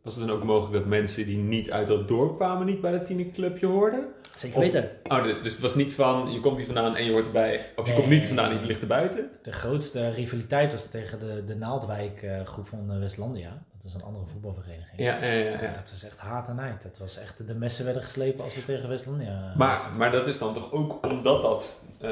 was 0.07 0.15
het 0.15 0.27
dan 0.27 0.35
ook 0.35 0.43
mogelijk 0.43 0.73
dat 0.73 0.85
mensen 0.85 1.25
die 1.25 1.37
niet 1.37 1.71
uit 1.71 1.87
dat 1.87 2.07
dorp 2.07 2.35
kwamen 2.37 2.65
niet 2.65 2.81
bij 2.81 2.91
dat 2.91 3.05
tienerclubje 3.05 3.65
hoorden? 3.65 4.05
Zeker 4.35 4.57
Of- 4.57 4.63
weten. 4.63 4.89
Oh, 5.03 5.23
dus 5.43 5.51
het 5.53 5.61
was 5.61 5.75
niet 5.75 5.93
van 5.93 6.31
je 6.31 6.39
komt 6.39 6.57
hier 6.57 6.65
vandaan 6.65 6.95
en 6.95 7.05
je 7.05 7.11
hoort 7.11 7.25
erbij. 7.25 7.65
Of 7.75 7.85
je 7.85 7.91
Nee. 7.91 8.01
komt 8.01 8.11
niet 8.13 8.25
vandaan 8.25 8.51
en 8.51 8.59
je 8.59 8.65
ligt 8.65 8.81
er 8.81 8.87
buiten. 8.87 9.29
De 9.43 9.51
grootste 9.51 10.09
rivaliteit 10.09 10.71
was 10.71 10.87
tegen 10.89 11.19
de, 11.19 11.43
de 11.45 11.55
Naaldwijk 11.55 12.21
eh, 12.21 12.41
groep 12.45 12.67
van 12.67 12.91
eh, 12.91 12.99
Westlandia. 12.99 13.49
Dat 13.77 13.85
is 13.85 13.93
een 13.93 14.03
andere 14.07 14.25
voetbalvereniging. 14.25 14.99
Ja, 14.99 15.17
ja, 15.23 15.31
ja, 15.31 15.61
ja. 15.61 15.73
Dat 15.73 15.89
was 15.91 16.03
echt 16.03 16.17
haat 16.17 16.47
en 16.47 16.55
nijd. 16.55 16.83
Dat 16.83 16.97
was 16.97 17.17
echt, 17.19 17.47
de 17.47 17.55
messen 17.55 17.85
werden 17.85 18.01
geslepen 18.01 18.43
als 18.43 18.55
we 18.55 18.63
tegen 18.63 18.89
Westlandia 18.89 19.53
Maar, 19.57 19.81
maar 19.97 20.11
dat 20.11 20.27
is 20.27 20.37
dan 20.37 20.53
toch 20.53 20.71
ook 20.71 21.05
omdat 21.05 21.41
dat 21.41 21.79
eh, 22.01 22.09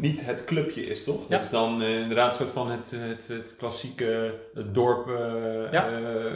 niet 0.00 0.24
het 0.26 0.44
clubje 0.44 0.86
is, 0.86 1.04
toch? 1.04 1.20
Ja. 1.20 1.28
Dat 1.36 1.40
is 1.44 1.50
dan 1.50 1.82
inderdaad 1.82 2.28
een 2.30 2.36
soort 2.36 2.50
van 2.50 2.70
het, 2.70 2.90
het, 2.98 3.28
het 3.28 3.54
klassieke 3.58 4.34
het 4.54 4.74
dorp 4.74 5.08
Ja. 5.72 5.88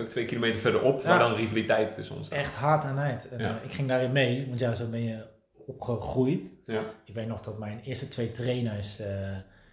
twee 0.08 0.24
kilometer 0.24 0.47
verderop, 0.56 1.02
Ja. 1.02 1.08
waar 1.08 1.18
dan 1.18 1.34
rivaliteit 1.34 1.94
tussen 1.94 2.16
ontstaat. 2.16 2.38
Echt 2.38 2.54
haat 2.54 2.84
en 2.84 2.94
Ja. 3.38 3.48
eh, 3.58 3.64
ik 3.64 3.72
ging 3.72 3.88
daarin 3.88 4.12
mee, 4.12 4.46
want 4.48 4.58
ja, 4.60 4.74
zo 4.74 4.86
ben 4.86 5.02
je 5.02 5.16
opgegroeid. 5.66 6.44
Ja. 6.66 6.80
Ik 7.04 7.14
weet 7.14 7.26
nog 7.26 7.40
dat 7.40 7.58
mijn 7.58 7.80
eerste 7.84 8.08
twee 8.08 8.30
trainers, 8.32 8.98
eh, 9.00 9.06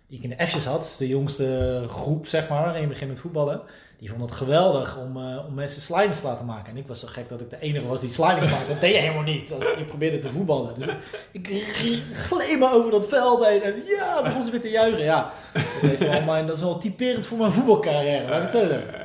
die 0.07 0.18
ik 0.18 0.24
in 0.24 0.30
de 0.38 0.48
F'jes 0.48 0.66
had, 0.66 0.83
dus 0.83 0.98
de 0.98 1.07
jongste 1.07 1.83
groep 1.88 2.27
zeg 2.27 2.48
maar, 2.50 2.63
waarin 2.63 2.81
je 2.81 2.88
begint 2.88 3.10
met 3.10 3.19
voetballen, 3.19 3.62
die 4.00 4.10
vonden 4.10 4.27
het 4.27 4.36
geweldig 4.36 4.98
om, 4.98 5.18
eh, 5.18 5.45
om 5.48 5.54
mensen 5.54 5.81
slidings 5.81 6.19
te 6.19 6.27
laten 6.27 6.45
maken. 6.45 6.72
En 6.72 6.78
ik 6.78 6.88
was 6.88 7.00
zo 7.00 7.07
gek 7.07 7.30
dat 7.30 7.42
ik 7.42 7.50
de 7.50 7.60
enige 7.60 7.88
was 7.88 8.01
die 8.01 8.13
slidings 8.13 8.50
maakte. 8.50 8.68
Dat 8.71 8.81
deed 8.81 8.94
je 8.94 9.00
helemaal 9.00 9.24
niet 9.24 9.51
als 9.54 9.63
je 9.78 9.83
probeerde 9.86 10.19
te 10.19 10.30
voetballen. 10.30 10.74
Dus 10.74 10.88
ik, 11.31 11.48
ik 11.48 12.04
gleed 12.12 12.60
me 12.60 12.69
over 12.74 12.92
dat 12.92 13.07
veld 13.07 13.45
heen 13.45 13.62
en 13.63 13.74
ja, 13.86 14.21
begon 14.24 14.44
ze 14.44 14.51
weer 14.51 14.62
te 14.62 14.69
juichen. 14.69 15.04
Ja, 15.04 15.31
dat, 15.81 15.92
is 15.92 16.00
wel 16.00 16.21
mijn, 16.21 16.48
dat 16.48 16.56
is 16.56 16.62
wel 16.62 16.78
typerend 16.78 17.25
voor 17.25 17.38
mijn 17.38 17.51
voetbalcarrière, 17.51 18.28
laat 18.30 18.38
ik 18.38 18.42
het 18.44 18.51
zo 18.62 18.68
zeggen. 18.68 19.05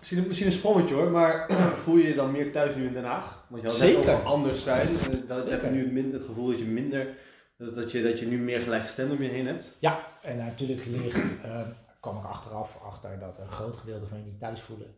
Misschien, 0.00 0.26
misschien 0.26 0.48
een 0.48 0.54
sprongetje 0.56 0.94
hoor, 0.94 1.10
maar 1.10 1.46
voel 1.82 1.96
je 1.96 2.08
je 2.08 2.14
dan 2.14 2.30
meer 2.32 2.52
thuis 2.52 2.74
nu 2.74 2.86
in 2.86 2.92
Den 2.92 3.04
Haag? 3.04 3.44
Want 3.48 3.62
je 3.62 3.68
had 3.68 3.78
net 3.78 3.88
Zeker. 3.88 4.12
over 4.14 4.24
anders 4.26 4.62
zijn. 4.62 4.88
Eh, 4.88 5.28
Dat 5.28 5.38
Zeker. 5.38 5.50
heb 5.50 5.62
je 5.62 5.70
nu 5.70 5.92
minder, 5.92 6.12
het 6.18 6.24
gevoel 6.28 6.46
dat 6.46 6.58
je 6.58 6.64
minder, 6.64 7.16
dat, 7.56 7.90
je, 7.92 8.02
dat 8.02 8.18
je 8.18 8.26
nu 8.26 8.38
meer 8.38 8.60
gelijkgestemd 8.60 9.12
om 9.12 9.22
je 9.22 9.28
heen 9.28 9.46
hebt. 9.46 9.76
Ja, 9.78 10.06
en 10.22 10.36
natuurlijk 10.36 10.86
ligt, 10.86 11.42
eh, 11.42 11.60
kwam 12.00 12.16
ik 12.18 12.24
achteraf 12.24 12.78
achter 12.82 13.18
dat 13.18 13.38
een 13.38 13.48
groot 13.48 13.76
gedeelte 13.76 14.06
van 14.06 14.18
je 14.18 14.24
niet 14.24 14.40
thuis 14.40 14.60
voelen, 14.60 14.94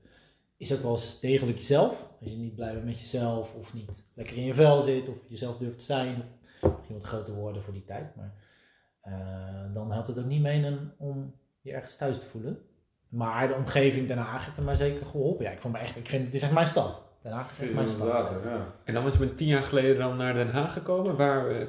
is 0.57 0.73
ook 0.73 0.83
wel 0.83 0.91
eens 0.91 1.21
degelijk 1.21 1.59
jezelf. 1.59 2.07
Als 2.21 2.31
je 2.31 2.37
niet 2.37 2.55
blij 2.55 2.73
bent 2.73 2.85
met 2.85 3.01
jezelf 3.01 3.55
of 3.55 3.75
niet 3.75 4.05
lekker 4.15 4.37
in 4.37 4.45
je 4.45 4.55
vel 4.55 4.81
zit 4.81 5.09
of 5.09 5.17
jezelf 5.29 5.57
durft 5.59 5.79
te 5.79 5.85
zijn, 5.85 6.23
misschien 6.61 6.97
wat 6.97 7.05
groter 7.05 7.35
worden 7.35 7.63
voor 7.63 7.73
die 7.73 7.85
tijd. 7.85 8.17
Maar 8.17 8.33
eh, 9.01 9.75
dan 9.75 9.93
helpt 9.93 10.07
het 10.09 10.19
ook 10.19 10.25
niet 10.25 10.43
mee 10.43 10.79
om 10.99 11.35
je 11.61 11.73
ergens 11.73 11.97
thuis 11.97 12.19
te 12.19 12.27
voelen. 12.27 12.59
Maar 13.13 13.49
de 13.49 13.55
omgeving 13.55 14.09
Den 14.09 14.19
Haag 14.19 14.45
heeft 14.45 14.57
er 14.57 14.63
mij 14.63 14.75
zeker 14.75 15.07
geholpen. 15.07 15.45
Ja, 15.45 15.51
ik 15.51 15.61
vond 15.61 15.75
me 15.75 15.81
echt, 15.81 15.97
ik 15.97 16.09
vind, 16.09 16.25
het 16.27 16.35
is 16.35 16.43
echt 16.43 16.53
mijn 16.53 16.67
stad. 16.67 17.05
Den 17.23 17.33
Haag 17.33 17.51
is 17.51 17.59
echt 17.59 17.75
mijn 17.75 17.89
stad. 17.89 18.31
ja. 18.45 18.67
En 18.85 18.95
dan 18.95 19.03
was 19.05 19.13
je 19.13 19.19
met 19.21 19.37
tien 19.37 19.47
jaar 19.49 19.63
geleden 19.63 19.99
dan 19.99 20.17
naar 20.17 20.35
Den 20.35 20.51
Haag 20.51 20.73
gekomen. 20.73 21.17
Waar, 21.17 21.49
eh, 21.49 21.67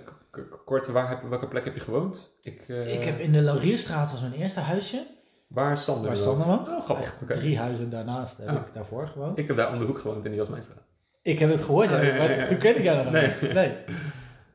kort, 0.65 0.87
waar 0.87 1.09
heb, 1.09 1.21
welke 1.29 1.47
plek 1.47 1.65
heb 1.65 1.73
je 1.73 1.79
gewoond? 1.79 2.35
Ik, 2.41 2.65
eh, 2.67 2.93
Ik 2.93 3.03
heb 3.03 3.19
in 3.19 3.31
de 3.31 3.41
Laurierstraat 3.41 4.11
was 4.11 4.21
mijn 4.21 4.33
eerste 4.33 4.59
huisje. 4.59 5.07
Waar 5.47 5.77
Sander 5.77 6.07
Waar. 6.07 6.17
Sander 6.17 6.47
woont. 6.47 6.69
Oh, 6.69 6.81
grappig. 6.81 7.05
Echt 7.05 7.21
Oké. 7.21 7.33
drie 7.33 7.57
huizen 7.57 7.89
daarnaast 7.89 8.37
heb 8.37 8.47
Ah. 8.47 8.55
ik 8.55 8.73
daarvoor 8.73 9.07
gewoond. 9.07 9.37
Ik 9.37 9.47
heb 9.47 9.55
daar 9.57 9.71
om 9.71 9.77
de 9.77 9.85
hoek 9.85 9.99
gewoond 9.99 10.25
in 10.25 10.31
de 10.31 10.37
Jasmijnstraat. 10.37 10.83
Ik 11.21 11.39
heb 11.39 11.49
het 11.51 11.63
gehoord, 11.63 11.89
ja, 11.89 11.95
Ah, 11.97 12.03
ja, 12.03 12.09
ja, 12.13 12.17
maar 12.17 12.37
ja. 12.37 12.47
toen 12.47 12.57
ken 12.57 12.75
ik 12.77 12.83
jou 12.83 13.03
nog 13.03 13.13
Nee. 13.13 13.27
niet. 13.41 13.53
Nee. 13.53 13.75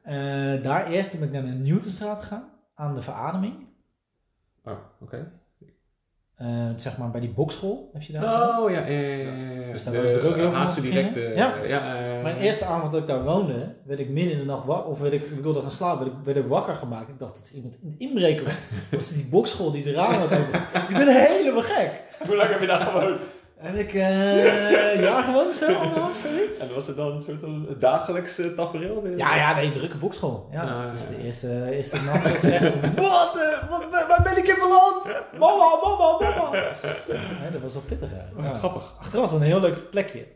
Eh, 0.03 0.63
daar 0.63 0.87
eerst 0.91 1.19
ben 1.19 1.23
ik 1.29 1.33
naar 1.33 1.43
de 1.43 1.49
Newtonstraat 1.49 2.23
gegaan, 2.23 2.49
aan 2.75 2.95
de 2.95 3.03
verademing. 3.03 3.67
Oh, 4.65 4.73
oké. 5.01 5.31
Eh, 6.39 6.47
zeg 6.77 6.99
maar 6.99 7.11
bij 7.11 7.21
die 7.21 7.31
bokschool, 7.31 7.91
heb 7.93 8.03
je 8.03 8.13
daar? 8.13 8.59
Oh, 8.61 8.71
ja, 8.71 8.87
ja, 8.87 8.99
ja. 9.01 9.73
Dus 9.73 9.85
daar 9.85 9.93
wordt 9.95 10.09
natuurlijk 10.09 10.35
ook 10.35 10.41
heel 10.41 10.51
veel 10.51 10.59
Haagse 10.59 10.81
van 10.81 10.91
direct. 10.91 11.15
beginnen. 11.15 11.37
eh, 11.37 11.67
Ja. 11.69 11.79
ja 11.79 11.97
eh, 11.97 12.23
Mijn 12.23 12.37
eerste 12.39 12.65
avond 12.65 12.93
dat 12.93 13.01
ik 13.01 13.07
daar 13.07 13.25
woonde, 13.25 13.75
werd 13.85 14.01
ik 14.01 14.09
midden 14.09 14.33
in 14.33 14.39
de 14.39 14.45
nacht 14.45 14.65
wakker, 14.65 14.91
of 14.91 15.01
werd 15.01 15.13
ik, 15.13 15.23
ik 15.23 15.43
wilde 15.43 15.61
gaan 15.61 15.71
slapen, 15.71 16.05
werd 16.05 16.17
ik, 16.19 16.25
werd 16.25 16.37
ik 16.39 16.47
wakker 16.47 16.75
gemaakt. 16.75 17.09
Ik 17.09 17.19
dacht 17.19 17.37
dat 17.39 17.49
er 17.49 17.55
iemand 17.55 17.79
in 17.83 17.95
inbreken 17.99 18.45
was. 18.45 18.55
Was 18.99 19.09
het 19.09 19.17
die 19.19 19.29
bokschool 19.29 19.71
die 19.71 19.83
de 19.83 19.93
ramen 19.93 20.19
had 20.19 20.33
open? 20.39 20.61
Ik 20.89 20.97
ben 20.97 21.09
helemaal 21.27 21.63
gek. 21.63 21.91
Hoe 22.27 22.37
lang 22.37 22.51
heb 22.51 22.61
je 22.61 22.67
daar 22.67 22.81
gewoond? 22.81 23.21
Heb 23.59 23.75
ik 23.75 23.95
eh, 23.95 24.93
een 24.95 25.01
jaar 25.01 25.23
gewoond, 25.23 25.55
zo, 25.55 25.67
anderhalf, 25.67 26.21
zoiets? 26.23 26.59
En 26.59 26.75
was 26.75 26.87
het 26.87 26.97
dan 26.97 27.13
een 27.13 27.23
soort 27.23 27.41
van 27.41 27.67
dagelijks 27.79 28.39
uh, 28.39 28.47
tafereel? 28.57 29.07
Ja, 29.17 29.37
ja, 29.37 29.55
nee, 29.55 29.71
drukke 29.71 29.97
bokschool. 29.97 30.49
Ja, 30.53 30.63
Ja, 30.65 30.91
dus 30.91 31.07
de 31.09 31.23
eerste, 31.25 31.71
eerste 31.71 32.01
nacht 32.01 32.31
was 32.31 32.43
echt 32.43 32.81
wat, 32.97 33.37
eh, 33.37 33.71
wat, 33.71 33.87
waar 33.91 34.21
ben 34.23 34.37
ik 34.37 34.47
in 34.47 34.55
beland? 34.55 35.05
Mama, 35.39 35.79
mama, 35.83 36.19
mama. 36.19 36.57
Ja, 37.09 37.51
dat 37.53 37.61
was 37.61 37.73
wel 37.73 37.83
pittig, 37.83 38.09
hè. 38.11 38.39
Oh, 38.39 38.45
Ja. 38.45 38.55
Grappig. 38.55 38.95
Achteraf 38.99 39.31
was 39.31 39.41
een 39.41 39.47
heel 39.47 39.61
leuk 39.61 39.91
plekje. 39.91 40.27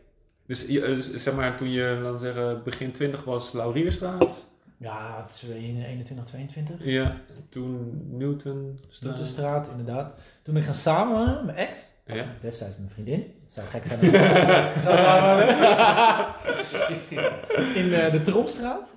Dus, 0.47 0.65
dus 0.67 1.13
zeg 1.13 1.33
maar, 1.35 1.57
toen 1.57 1.71
je, 1.71 1.99
laten 2.01 2.11
we 2.11 2.17
zeggen, 2.17 2.63
begin 2.63 2.91
20 2.91 3.23
was, 3.23 3.51
Laurierstraat. 3.51 4.51
Ja, 4.77 5.23
het 5.25 5.31
is 5.31 5.49
21, 5.49 6.25
22. 6.25 6.75
Ja, 6.79 7.17
toen 7.49 8.01
Newton. 8.17 8.79
Newtonstraat, 9.01 9.67
inderdaad. 9.67 10.15
Toen 10.43 10.53
ben 10.53 10.63
ik 10.63 10.69
gaan 10.69 11.25
met 11.25 11.45
mijn 11.45 11.57
ex. 11.57 11.91
Ja. 12.05 12.25
Destijds 12.41 12.77
mijn 12.77 12.89
vriendin. 12.89 13.19
Het 13.43 13.51
zou 13.51 13.67
gek 13.67 13.85
zijn. 13.85 13.99
In 17.81 17.93
eh, 17.93 18.11
de 18.11 18.21
Tromstraat. 18.23 18.95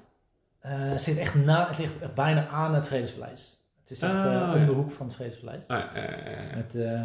Eh, 0.61 0.71
het, 0.75 1.03
zit 1.03 1.17
echt 1.19 1.35
na, 1.35 1.67
het 1.69 1.79
ligt 1.79 2.03
echt 2.03 2.15
bijna 2.15 2.49
aan 2.49 2.75
het 2.75 2.87
Vredespaleis. 2.87 3.61
Het 3.81 3.91
is 3.91 4.03
echt 4.03 4.13
eh, 4.15 4.43
Ah, 4.43 4.53
om 4.55 4.59
ja. 4.61 4.65
de 4.65 4.73
hoek 4.73 4.93
van 4.93 5.07
het 5.07 5.15
Vredespaleis. 5.15 5.69
Ah, 5.69 5.83
eh, 5.95 6.49
eh, 6.49 6.57
Met, 6.57 6.75
eh, 6.75 7.03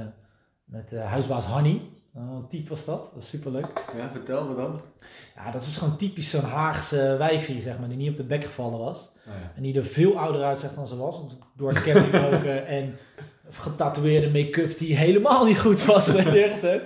met 0.65 0.93
eh, 0.93 1.05
huisbaas 1.05 1.45
Hanny. 1.45 1.81
Oh, 2.15 2.33
wat 2.33 2.49
type 2.49 2.69
was 2.69 2.85
dat. 2.85 3.09
Dat 3.13 3.23
is 3.23 3.29
superleuk. 3.29 3.83
Ja, 3.95 4.09
vertel 4.11 4.47
me 4.47 4.55
dan. 4.55 4.81
Ja, 5.35 5.51
dat 5.51 5.65
was 5.65 5.77
gewoon 5.77 5.97
typisch 5.97 6.29
zo'n 6.29 6.43
Haagse 6.43 7.15
wijfie, 7.17 7.61
zeg 7.61 7.79
maar, 7.79 7.87
die 7.87 7.97
niet 7.97 8.09
op 8.11 8.17
de 8.17 8.23
bek 8.23 8.43
gevallen 8.43 8.79
was. 8.79 9.11
Oh, 9.27 9.33
ja. 9.33 9.51
En 9.55 9.61
die 9.61 9.77
er 9.77 9.83
veel 9.85 10.19
ouder 10.19 10.43
uitzag 10.43 10.73
dan 10.73 10.87
ze 10.87 10.95
was. 10.97 11.19
Door 11.55 11.69
het 11.73 11.83
campingroken 11.83 12.65
en 12.67 12.97
getatoeëerde 13.51 14.29
make-up 14.29 14.77
die 14.77 14.95
helemaal 14.95 15.45
niet 15.45 15.59
goed 15.59 15.85
was 15.85 16.15
eh, 16.15 16.25
neergezet. 16.33 16.81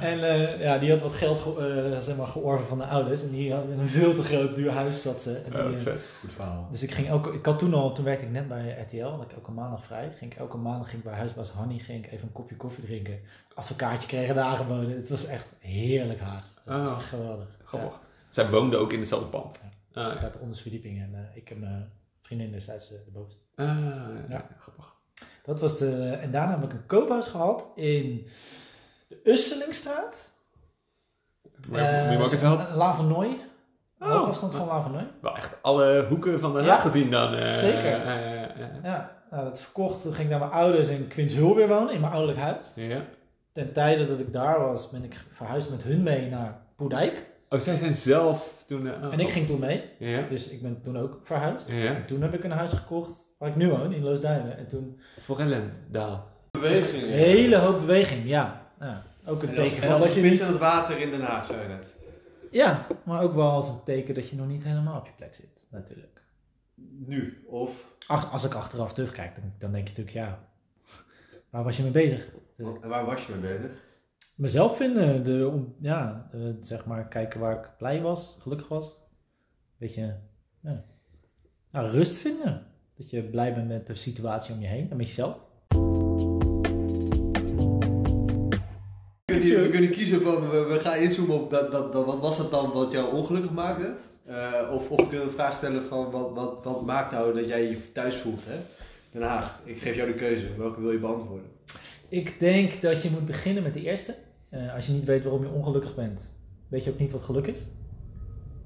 En 0.00 0.22
eh, 0.30 0.60
ja, 0.60 0.78
die 0.78 0.90
had 0.90 1.00
wat 1.00 1.14
geld 1.14 1.38
ge- 1.38 1.90
eh, 1.92 1.98
zeg 2.00 2.16
maar, 2.16 2.26
georven 2.26 2.66
van 2.66 2.78
de 2.78 2.84
ouders. 2.84 3.22
En 3.22 3.30
die 3.30 3.52
had 3.52 3.64
in 3.64 3.78
een 3.78 3.88
veel 3.88 4.14
te 4.14 4.22
groot 4.22 4.56
duur 4.56 4.70
huis 4.70 5.02
zat 5.02 5.20
ze. 5.20 5.36
En 5.36 5.68
die. 5.76 5.78
Goed 6.20 6.32
verhaal. 6.32 6.68
dus 6.70 6.82
ik 6.82 6.90
ging 6.92 7.08
elke, 7.08 7.32
ik 7.32 7.44
had 7.46 7.58
toen 7.58 7.74
al, 7.74 7.92
toen 7.94 8.04
werkte 8.04 8.24
ik 8.24 8.30
net 8.32 8.48
bij 8.48 8.86
RTL, 8.88 9.04
had 9.04 9.22
ik 9.22 9.32
elke 9.32 9.50
maandag 9.50 9.84
vrij. 9.84 10.12
Ging 10.18 10.32
ik 10.32 10.38
elke 10.38 10.56
maandag 10.56 10.88
ging 10.90 11.02
ik 11.02 11.08
bij 11.08 11.18
huisbaas 11.18 11.50
Hanny 11.50 11.78
ging 11.78 12.04
ik 12.04 12.12
even 12.12 12.26
een 12.26 12.32
kopje 12.32 12.56
koffie 12.56 12.84
drinken. 12.84 13.18
Advocaatje 13.54 14.08
kregen 14.08 14.34
daar 14.34 14.44
aangeboden. 14.44 14.90
Het 14.96 15.10
was 15.10 15.24
echt 15.26 15.46
heerlijk 15.58 16.20
Haags. 16.20 16.50
Het 16.64 16.78
was 16.80 16.90
Ah, 16.90 16.96
echt 16.98 17.06
geweldig. 17.08 17.46
Grappig. 17.64 18.00
Zij 18.28 18.50
woonden 18.50 18.80
ook 18.80 18.92
in 18.92 18.98
hetzelfde 18.98 19.28
pand. 19.28 19.58
Ja. 19.92 20.02
Ah, 20.02 20.08
Ik 20.14 20.14
ja. 20.14 20.20
zat 20.20 20.38
onderste 20.40 20.62
verdieping 20.62 20.98
en 21.00 21.10
eh, 21.14 21.36
ik 21.36 21.48
heb 21.48 21.58
mijn 21.58 21.90
vriendin 22.22 22.50
destijds 22.52 22.88
de 22.88 23.10
bovenste. 23.12 23.42
Ah, 23.54 23.66
ja. 23.66 24.12
Ja. 24.28 24.46
grappig. 24.58 24.96
Dat 25.48 25.60
was 25.60 25.78
de, 25.78 26.18
en 26.22 26.30
daarna 26.30 26.50
heb 26.60 26.62
ik 26.64 26.72
een 26.72 26.86
koophuis 26.86 27.26
gehad 27.26 27.66
in 27.74 28.28
de 29.08 29.20
Usselingstraat. 29.24 30.30
Maar 31.68 32.02
moet 32.02 32.10
je 32.12 32.18
me 32.18 32.24
ook 32.24 32.32
even 32.32 32.46
helpen? 32.46 32.74
Lavenoy. 32.76 33.26
Oh, 34.00 34.08
Oh. 34.08 34.28
afstand 34.28 34.54
van 34.54 34.66
Lavernij. 34.66 35.06
Wel 35.20 35.36
echt 35.36 35.58
alle 35.62 36.06
hoeken 36.08 36.40
van 36.40 36.52
Den 36.54 36.64
Ja, 36.64 36.78
gezien 36.78 37.10
dan. 37.10 37.34
eh, 37.34 37.54
zeker. 37.58 38.02
eh, 38.06 38.42
eh, 38.44 38.50
Ja, 38.82 39.22
nou, 39.30 39.44
dat 39.44 39.60
verkocht. 39.60 40.02
Toen 40.02 40.12
ging 40.12 40.24
ik 40.24 40.30
naar 40.30 40.38
mijn 40.48 40.60
ouders 40.60 40.88
in 40.88 41.08
Quinshul 41.08 41.54
weer 41.54 41.68
wonen, 41.68 41.94
in 41.94 42.00
mijn 42.00 42.12
ouderlijk 42.12 42.40
huis. 42.40 42.66
ja. 42.74 43.02
Ten 43.52 43.72
tijde 43.72 44.06
dat 44.06 44.18
ik 44.18 44.32
daar 44.32 44.60
was, 44.60 44.90
ben 44.90 45.04
ik 45.04 45.16
verhuisd 45.32 45.70
met 45.70 45.82
hun 45.82 46.02
mee 46.02 46.30
naar 46.30 46.60
Poedijk. 46.76 47.26
Oh, 47.48 47.60
zij 47.60 47.76
zijn 47.76 47.94
zelf 47.94 48.64
toen... 48.66 48.88
oh, 49.04 49.12
En 49.12 49.20
ik 49.20 49.28
ging 49.28 49.46
toen 49.46 49.58
mee, 49.60 49.84
Ja, 49.98 50.22
dus 50.28 50.48
ik 50.48 50.62
ben 50.62 50.80
toen 50.82 50.98
ook 50.98 51.18
verhuisd. 51.22 51.68
ja. 51.68 51.94
En 51.94 52.06
toen 52.06 52.22
heb 52.22 52.34
ik 52.34 52.44
een 52.44 52.50
huis 52.50 52.72
gekocht 52.72 53.27
waar 53.38 53.48
ik 53.48 53.56
nu 53.56 53.68
woon, 53.68 53.92
in 53.92 54.02
Loosduinen. 54.02 54.56
En 54.56 54.66
toen 54.66 55.00
Forellendaal. 55.20 56.36
Beweging. 56.50 57.02
een 57.02 57.08
hele 57.08 57.56
hoop 57.56 57.80
beweging, 57.80 58.24
ja. 58.24 58.72
ja. 58.80 59.02
Ook 59.24 59.42
een 59.42 59.48
En 59.48 59.54
teken 59.54 59.82
en 59.82 59.90
van 59.90 60.00
dat 60.00 60.14
je 60.14 60.20
niet... 60.20 60.40
in 60.40 60.46
het 60.46 60.58
water 60.58 60.98
in 60.98 61.10
Den 61.10 61.20
Haag, 61.20 61.46
zei 61.46 61.62
je 61.62 61.68
net. 61.68 61.96
Ja, 62.50 62.86
maar 63.02 63.22
ook 63.22 63.34
wel 63.34 63.50
als 63.50 63.68
een 63.68 63.82
teken 63.84 64.14
dat 64.14 64.28
je 64.28 64.36
nog 64.36 64.46
niet 64.46 64.64
helemaal 64.64 64.98
op 64.98 65.06
je 65.06 65.12
plek 65.16 65.34
zit, 65.34 65.66
natuurlijk. 65.70 66.22
Nu, 67.06 67.44
of... 67.46 67.96
Ach, 68.06 68.32
als 68.32 68.44
ik 68.44 68.54
achteraf 68.54 68.92
terugkijk, 68.92 69.34
dan, 69.34 69.52
dan 69.58 69.72
denk 69.72 69.88
je 69.88 69.94
natuurlijk, 69.96 70.16
ja, 70.16 70.48
waar 71.50 71.64
was 71.64 71.76
je 71.76 71.82
mee 71.82 71.92
bezig? 71.92 72.28
En 72.56 72.88
waar 72.88 73.04
was 73.04 73.26
je 73.26 73.32
mee 73.32 73.56
bezig? 73.56 73.70
Mezelf 74.34 74.76
vinden, 74.76 75.24
de, 75.24 75.64
ja, 75.80 76.28
eh, 76.32 76.40
zeg 76.60 76.84
maar, 76.84 77.08
kijken 77.08 77.40
waar 77.40 77.58
ik 77.58 77.70
blij 77.78 78.00
was, 78.00 78.36
gelukkig 78.40 78.68
was. 78.68 78.96
Beetje, 79.76 80.16
ja. 80.60 80.84
Nou, 81.70 81.90
rust 81.90 82.18
vinden. 82.18 82.66
Dat 82.98 83.10
je 83.10 83.22
blij 83.22 83.54
bent 83.54 83.68
met 83.68 83.86
de 83.86 83.94
situatie 83.94 84.54
om 84.54 84.60
je 84.60 84.66
heen 84.66 84.90
en 84.90 84.96
met 84.96 85.06
jezelf. 85.06 85.36
We 89.26 89.68
kunnen, 89.70 89.90
kiezen 89.90 90.20
van, 90.20 90.50
we, 90.50 90.78
gaan 90.82 90.96
inzoomen 90.96 91.40
op 91.40 91.50
dat, 91.50 91.72
dat, 91.72 91.92
dat, 91.92 92.06
wat 92.06 92.20
was 92.20 92.36
dat 92.36 92.50
dan 92.50 92.72
wat 92.72 92.92
jou 92.92 93.14
ongelukkig 93.14 93.52
maakte? 93.52 93.94
Eh, 94.24 94.70
of, 94.72 94.90
of 94.90 95.00
we 95.00 95.06
kunnen 95.06 95.26
een 95.26 95.32
vraag 95.32 95.52
stellen 95.52 95.84
van, 95.84 96.10
wat, 96.10 96.34
wat, 96.34 96.64
wat 96.64 96.86
maakt 96.86 97.12
nou 97.12 97.34
dat 97.34 97.48
jij 97.48 97.68
je 97.68 97.92
thuis 97.92 98.16
voelt, 98.16 98.44
hè? 98.46 98.56
Den 99.10 99.22
Haag, 99.22 99.60
ik 99.64 99.82
geef 99.82 99.96
jou 99.96 100.12
de 100.12 100.18
keuze, 100.18 100.56
welke 100.56 100.80
wil 100.80 100.92
je 100.92 100.98
beantwoorden? 100.98 101.50
Ik 102.08 102.40
denk 102.40 102.82
dat 102.82 103.02
je 103.02 103.10
moet 103.10 103.26
beginnen 103.26 103.62
met 103.62 103.74
de 103.74 103.82
eerste. 103.82 104.14
Eh, 104.48 104.74
als 104.74 104.86
je 104.86 104.92
niet 104.92 105.04
weet 105.04 105.22
waarom 105.22 105.42
je 105.42 105.50
ongelukkig 105.50 105.94
bent, 105.94 106.30
weet 106.68 106.84
je 106.84 106.90
ook 106.90 106.98
niet 106.98 107.12
wat 107.12 107.22
geluk 107.22 107.46
is. 107.46 107.60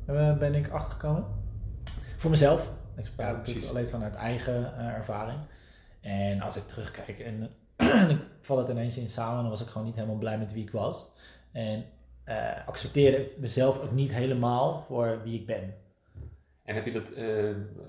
Daar 0.07 0.39
ben 0.39 0.55
ik 0.55 0.71
achtergekomen. 0.71 1.25
Voor 2.17 2.31
mezelf. 2.31 2.81
Ik 3.03 3.09
spreek 3.09 3.27
Ja, 3.27 3.33
natuurlijk 3.33 3.67
alleen 3.67 3.89
vanuit 3.89 4.15
eigen 4.15 4.77
eh, 4.79 4.87
ervaring. 4.87 5.39
En 6.01 6.41
als 6.41 6.57
ik 6.57 6.67
terugkijk 6.67 7.19
en 7.29 7.51
ik 8.11 8.19
val 8.41 8.59
het 8.59 8.69
ineens 8.69 8.97
in 8.97 9.09
samen, 9.09 9.41
dan 9.41 9.51
was 9.51 9.61
ik 9.61 9.69
gewoon 9.69 9.87
niet 9.87 9.95
helemaal 9.95 10.17
blij 10.17 10.39
met 10.39 10.53
wie 10.53 10.63
ik 10.63 10.71
was. 10.71 11.09
En 11.53 11.85
eh, 12.25 12.67
accepteerde 12.67 13.17
ik 13.17 13.39
mezelf 13.39 13.81
ook 13.81 13.93
niet 13.93 14.13
helemaal 14.13 14.85
voor 14.87 15.21
wie 15.25 15.41
ik 15.41 15.47
ben. 15.47 15.75
En 16.65 16.75
heb 16.75 16.85
je 16.85 16.93
dat, 16.93 17.11
eh, 17.11 17.25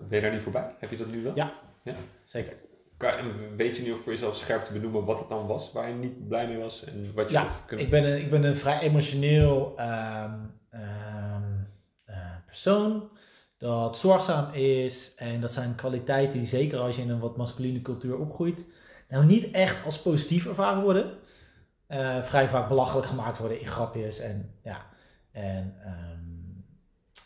ben 0.08 0.18
je 0.18 0.22
daar 0.22 0.32
niet 0.32 0.42
voorbij? 0.42 0.76
Heb 0.80 0.90
je 0.90 0.98
dat 0.98 1.08
nu 1.08 1.24
wel? 1.24 1.36
Ja. 1.36 1.54
Zeker. 2.24 2.54
Kan, 2.98 3.12
weet 3.58 3.78
je 3.78 3.84
nu 3.84 3.94
ook 3.94 4.00
voor 4.00 4.12
jezelf 4.12 4.36
scherp 4.36 4.64
te 4.64 4.74
benoemen 4.74 5.06
wat 5.06 5.20
het 5.20 5.30
dan 5.30 5.48
was 5.48 5.72
waar 5.72 5.90
je 5.90 5.96
niet 5.96 6.28
blij 6.28 6.48
mee 6.48 6.58
was 6.58 6.86
en 6.86 7.12
wat 7.14 7.30
je 7.30 7.36
Ja. 7.36 7.48
Ik 7.76 7.90
ben 7.90 8.04
een, 8.04 8.18
ik 8.18 8.30
ben 8.30 8.44
een 8.44 8.56
vrij 8.56 8.80
emotioneel 8.80 9.74
ehm, 9.78 10.34
ehm, 10.70 11.44
eh, 12.06 12.16
persoon 12.46 13.10
dat 13.64 13.98
zorgzaam 13.98 14.54
is. 14.54 15.16
En 15.16 15.42
dat 15.42 15.52
zijn 15.52 15.76
kwaliteiten 15.76 16.38
die 16.38 16.48
zeker 16.48 16.80
als 16.80 16.96
je 16.96 17.02
in 17.02 17.10
een 17.10 17.20
wat 17.20 17.38
masculine 17.38 17.82
cultuur 17.82 18.18
opgroeit, 18.18 18.66
nou 19.10 19.26
niet 19.26 19.52
echt 19.52 19.86
als 19.86 20.02
positief 20.02 20.46
ervaren 20.46 20.84
worden. 20.84 21.18
Eh, 21.88 22.24
vrij 22.24 22.50
vaak 22.50 22.68
belachelijk 22.68 23.08
gemaakt 23.08 23.38
worden 23.38 23.60
in 23.60 23.68
grapjes. 23.68 24.20
En, 24.20 24.54
ja, 24.64 24.86
en 25.32 25.76
ehm, 25.84 26.20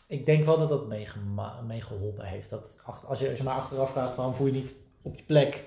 ik 0.06 0.26
denk 0.26 0.44
wel 0.44 0.58
dat 0.58 0.68
dat 0.68 0.88
meegeholpen 1.66 2.24
heeft. 2.24 2.50
Dat 2.50 2.80
als, 3.06 3.18
je, 3.18 3.28
als 3.28 3.38
je 3.38 3.44
me 3.44 3.50
achteraf 3.50 3.90
vraagt 3.90 4.16
waarom 4.16 4.34
voel 4.34 4.46
je 4.46 4.52
niet 4.52 4.74
op 5.02 5.16
je 5.16 5.22
plek 5.22 5.64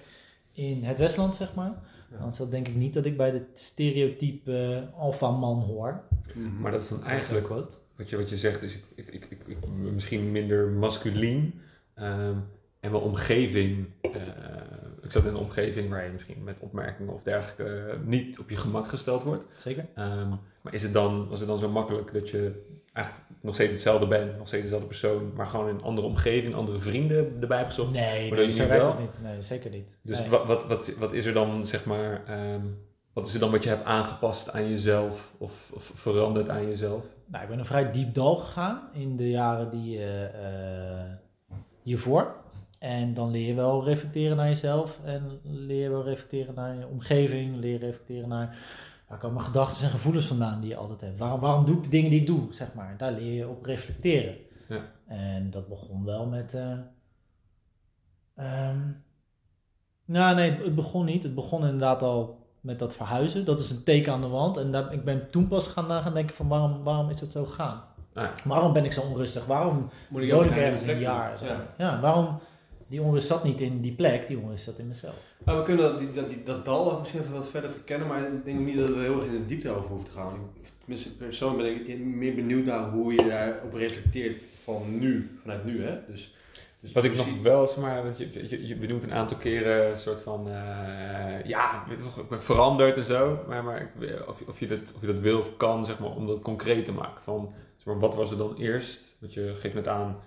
in 0.52 0.84
het 0.84 1.00
Westland, 1.00 1.36
zeg 1.36 1.56
maar. 1.56 1.74
Ja. 2.12 2.46
Denk 2.46 2.68
ik 2.68 2.76
niet 2.76 2.94
dat 2.94 3.06
ik 3.06 3.18
bij 3.18 3.32
de 3.32 3.46
stereotype 3.54 4.88
alfa-man 4.98 5.60
hoor. 5.60 6.04
Maar 6.60 6.72
dat 6.72 6.82
is 6.82 6.90
dan 6.90 7.04
eigenlijk 7.04 7.46
quote. 7.46 7.76
Wat 8.02 8.10
je, 8.10 8.18
wat 8.18 8.30
je 8.30 8.38
zegt, 8.38 8.62
is 8.62 8.78
ik, 8.96 9.08
ik, 9.08 9.28
ik, 9.46 9.58
misschien 9.94 10.32
minder 10.32 10.68
masculien 10.68 11.62
ehm, 11.94 12.36
en 12.80 12.92
mijn 12.92 13.04
omgeving. 13.04 13.88
eh, 14.02 14.12
ik 15.04 15.12
zat 15.12 15.24
in 15.24 15.30
een 15.30 15.36
omgeving 15.36 15.90
waar 15.90 16.06
je 16.06 16.12
misschien 16.12 16.44
met 16.44 16.56
opmerkingen 16.60 17.14
of 17.14 17.24
dergelijke 17.24 17.98
niet 18.06 18.40
op 18.40 18.50
je 18.50 18.56
gemak 18.56 18.88
gesteld 18.88 19.24
wordt. 19.24 19.44
Zeker. 19.56 19.86
Ehm, 19.96 20.30
maar 20.62 20.74
is 20.74 20.84
het 20.84 20.94
dan, 20.94 21.28
was 21.30 21.40
het 21.40 21.48
dan 21.48 21.60
zo 21.60 21.70
makkelijk 21.70 22.14
dat 22.14 22.30
je 22.30 22.52
eigenlijk 22.94 23.26
nog 23.42 23.54
steeds 23.54 23.72
hetzelfde 23.72 24.08
bent, 24.08 24.38
nog 24.38 24.48
steeds 24.48 24.64
dezelfde 24.64 24.88
persoon, 24.88 25.32
maar 25.36 25.48
gewoon 25.48 25.70
in 25.70 25.76
een 25.76 25.82
andere 25.84 26.08
omgeving, 26.08 26.56
andere 26.56 26.80
vrienden 26.80 27.38
erbij 27.42 27.66
gezocht? 27.66 27.92
Nee, 27.92 28.32
nee 28.32 28.46
dat 28.46 28.56
zo 28.56 28.68
werkt 28.68 28.86
het 28.86 29.00
niet. 29.00 29.20
Nee, 29.22 29.42
zeker 29.42 29.70
niet. 29.72 29.98
Dus 30.02 30.20
Nee. 30.20 30.30
wat, 30.30 30.46
wat, 30.46 30.68
wat, 30.68 30.94
wat 30.98 31.14
is 31.14 31.26
er 31.26 31.34
dan, 31.34 31.68
zeg 31.68 31.86
maar, 31.86 32.24
ehm, 32.28 32.62
wat 33.14 33.28
is 33.28 33.34
er 33.34 33.40
dan 33.40 33.52
wat 33.52 33.64
je 33.64 33.70
hebt 33.70 33.86
aangepast 33.86 34.52
aan 34.52 34.70
jezelf 34.70 35.34
of, 35.38 35.72
of 35.74 35.92
veranderd 35.94 36.50
aan 36.50 36.68
jezelf? 36.68 37.06
Nou, 37.32 37.44
ik 37.44 37.50
ben 37.50 37.60
een 37.60 37.66
vrij 37.66 37.92
diep 37.92 38.14
dal 38.14 38.36
gegaan 38.36 38.82
in 38.94 39.18
de 39.18 39.30
jaren 39.30 39.70
die, 39.70 39.98
eh, 39.98 41.00
eh, 41.00 41.12
hiervoor. 41.82 42.36
En 42.80 43.14
dan 43.14 43.32
leer 43.32 43.48
je 43.48 43.54
wel 43.54 43.84
reflecteren 43.84 44.38
naar 44.38 44.48
jezelf. 44.48 45.00
En 45.04 45.40
leer 45.44 45.84
je 45.84 45.90
wel 45.90 46.04
reflecteren 46.04 46.56
naar 46.56 46.76
je 46.76 46.88
omgeving. 46.88 47.56
Leer 47.56 47.80
reflecteren 47.80 48.30
naar 48.30 48.58
waar 49.08 49.18
komen 49.18 49.36
mijn 49.36 49.48
gedachten 49.48 49.86
en 49.86 49.92
gevoelens 49.92 50.28
vandaan 50.28 50.62
die 50.62 50.70
je 50.70 50.76
altijd 50.76 51.02
hebt. 51.02 51.20
Waarom, 51.20 51.40
waarom 51.40 51.66
doe 51.66 51.78
ik 51.78 51.84
de 51.84 51.90
dingen 51.90 52.10
die 52.10 52.20
ik 52.20 52.28
doe, 52.28 52.54
zeg 52.54 52.74
maar. 52.74 52.98
Daar 52.98 53.12
leer 53.12 53.34
je 53.34 53.48
op 53.48 53.66
reflecteren. 53.66 54.36
Ja. 54.68 54.92
En 55.06 55.50
dat 55.50 55.68
begon 55.68 56.06
wel 56.06 56.26
met... 56.26 56.54
eh, 56.54 56.78
ehm, 58.36 58.80
nou 60.06 60.36
nee, 60.36 60.52
het 60.52 60.76
begon 60.76 61.06
niet. 61.06 61.24
Het 61.24 61.36
begon 61.36 61.62
inderdaad 61.62 62.02
al 62.02 62.41
met 62.62 62.80
dat 62.80 62.96
verhuizen. 62.96 63.46
Dat 63.46 63.60
is 63.60 63.70
een 63.70 63.84
teken 63.84 64.14
aan 64.14 64.22
de 64.22 64.28
wand. 64.28 64.58
En 64.58 64.72
daar, 64.72 64.94
ik 64.94 65.04
ben 65.04 65.28
toen 65.32 65.48
pas 65.48 65.68
gaan 65.68 65.88
na 65.88 66.02
gaan 66.02 66.14
denken 66.14 66.36
van 66.36 66.48
waarom, 66.48 66.84
waarom 66.84 67.10
is 67.10 67.20
dat 67.20 67.32
zo 67.32 67.46
gegaan? 67.46 67.84
Ah, 68.14 68.24
ja. 68.24 68.34
Waarom 68.46 68.74
ben 68.74 68.86
ik 68.86 68.92
zo 68.92 69.02
onrustig? 69.02 69.46
Waarom 69.46 69.90
Moet 70.08 70.30
woon 70.32 70.46
ik 70.46 70.52
ergens 70.52 70.82
de 70.84 70.92
een 70.92 70.98
plek 70.98 71.08
jaar? 71.08 71.44
Ja. 71.46 71.66
Ja. 71.78 72.00
waarom? 72.00 72.40
Die 72.88 73.02
onrust 73.02 73.28
zat 73.28 73.44
niet 73.44 73.62
in 73.62 73.82
die 73.82 73.92
plek, 73.94 74.28
die 74.28 74.38
onrust 74.40 74.64
zat 74.64 74.78
in 74.78 74.88
mezelf. 74.88 75.14
Maar 75.46 75.58
we 75.58 75.64
kunnen 75.64 75.84
dat, 75.92 76.00
die, 76.00 76.12
dat, 76.12 76.30
die- 76.30 76.44
dat 76.44 76.66
dal 76.66 77.00
misschien 77.00 77.22
even 77.22 77.34
wat 77.34 77.50
verder 77.50 77.72
verkennen, 77.72 78.08
maar 78.08 78.20
ik 78.22 78.46
denk 78.46 78.60
niet 78.60 78.78
dat 78.78 78.88
we 78.90 79.00
heel 79.00 79.16
erg 79.16 79.26
in 79.26 79.32
de 79.32 79.46
diepte 79.46 79.70
over 79.70 79.90
hoeven 79.90 80.08
te 80.10 80.16
gaan. 80.16 80.34
Tenminste, 80.80 81.16
persoonlijk 81.18 81.86
ben 81.86 81.96
ik 81.96 82.06
meer 82.06 82.36
benieuwd 82.36 82.66
naar 82.66 82.90
hoe 82.90 83.12
je 83.14 83.28
daarop 83.30 83.74
reflecteert 83.74 84.42
van 84.64 85.00
nu, 85.00 85.38
vanuit 85.42 85.66
nu, 85.66 85.84
hè? 85.84 85.98
Dus, 86.08 86.34
dus 86.82 86.92
Wat 86.92 87.04
ik 87.04 87.10
misschien- 87.12 87.34
nog 87.34 87.44
wel, 87.44 87.68
zeg 87.68 87.78
maar, 87.78 88.04
want 88.04 88.18
je, 88.18 88.48
je, 88.50 88.68
je 88.68 88.76
benoemt 88.76 89.04
een 89.04 89.14
aantal 89.14 89.38
keren 89.38 89.92
een 89.92 90.00
soort 90.00 90.22
van, 90.22 90.48
eh, 90.50 91.44
ja, 91.46 91.84
ik 91.90 92.30
ben 92.30 92.42
veranderd 92.42 92.98
en 92.98 93.06
zo, 93.06 93.40
maar, 93.48 93.64
maar 93.64 93.82
ik, 93.82 93.90
of, 94.28 94.40
je- 94.40 94.48
of, 94.48 94.60
je 94.60 94.68
dat, 94.68 94.80
of 94.96 95.02
je 95.02 95.08
dat 95.08 95.20
wil 95.20 95.40
of 95.40 95.58
kan, 95.58 95.86
zeg 95.86 96.00
maar, 96.00 96.10
om 96.10 96.28
dat 96.28 96.42
concreet 96.42 96.86
te 96.86 96.92
maken. 96.92 97.24
Van, 97.24 97.54
zeg 97.78 97.86
maar, 97.86 98.00
wat 98.00 98.16
was 98.16 98.32
er 98.32 98.38
dan 98.38 98.56
eerst? 98.58 99.16
Want 99.20 99.34
je 99.34 99.56
geeft 99.60 99.74
net 99.76 99.88
aan, 99.88 100.20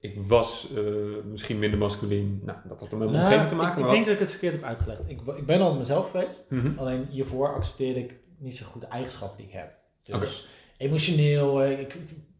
ik 0.00 0.14
was 0.26 0.68
eh, 0.76 0.82
misschien 1.24 1.58
minder 1.58 1.78
masculien, 1.78 2.40
nou, 2.44 2.58
dat 2.68 2.80
had 2.80 2.92
er 2.92 2.98
met 2.98 3.10
mijn 3.10 3.20
Nou, 3.22 3.24
omgeving 3.24 3.48
te 3.48 3.54
maken, 3.64 3.78
ik, 3.80 3.84
ik 3.86 3.90
denk 3.92 4.04
dat 4.04 4.14
ik 4.14 4.20
het 4.20 4.30
verkeerd 4.30 4.52
heb 4.54 4.62
uitgelegd. 4.64 5.00
Ik, 5.06 5.20
ik 5.36 5.46
ben 5.46 5.60
al 5.60 5.74
mezelf 5.74 6.10
geweest, 6.10 6.46
Mhm. 6.48 6.78
alleen 6.78 7.06
hiervoor 7.10 7.54
accepteerde 7.54 8.00
ik 8.00 8.14
niet 8.38 8.56
zo 8.56 8.66
goed 8.66 8.80
de 8.80 8.86
eigenschappen 8.86 9.36
die 9.36 9.46
ik 9.46 9.52
heb. 9.52 9.76
Dus 10.20 10.48
emotioneel, 10.76 11.62
eh, 11.62 11.80
ik, 11.80 11.96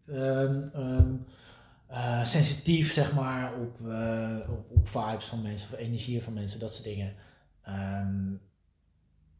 ehm, 0.06 0.60
ehm, 0.72 1.12
eh, 1.88 2.24
sensitief 2.24 2.92
zeg 2.92 3.14
maar 3.14 3.52
op, 3.54 3.88
eh, 3.88 4.50
op, 4.50 4.70
op 4.70 4.88
vibes 4.88 5.24
van 5.24 5.42
mensen 5.42 5.72
of 5.72 5.78
energieën 5.78 6.22
van 6.22 6.32
mensen, 6.32 6.60
dat 6.60 6.72
soort 6.72 6.84
dingen. 6.84 7.14
Ehm, 7.62 8.32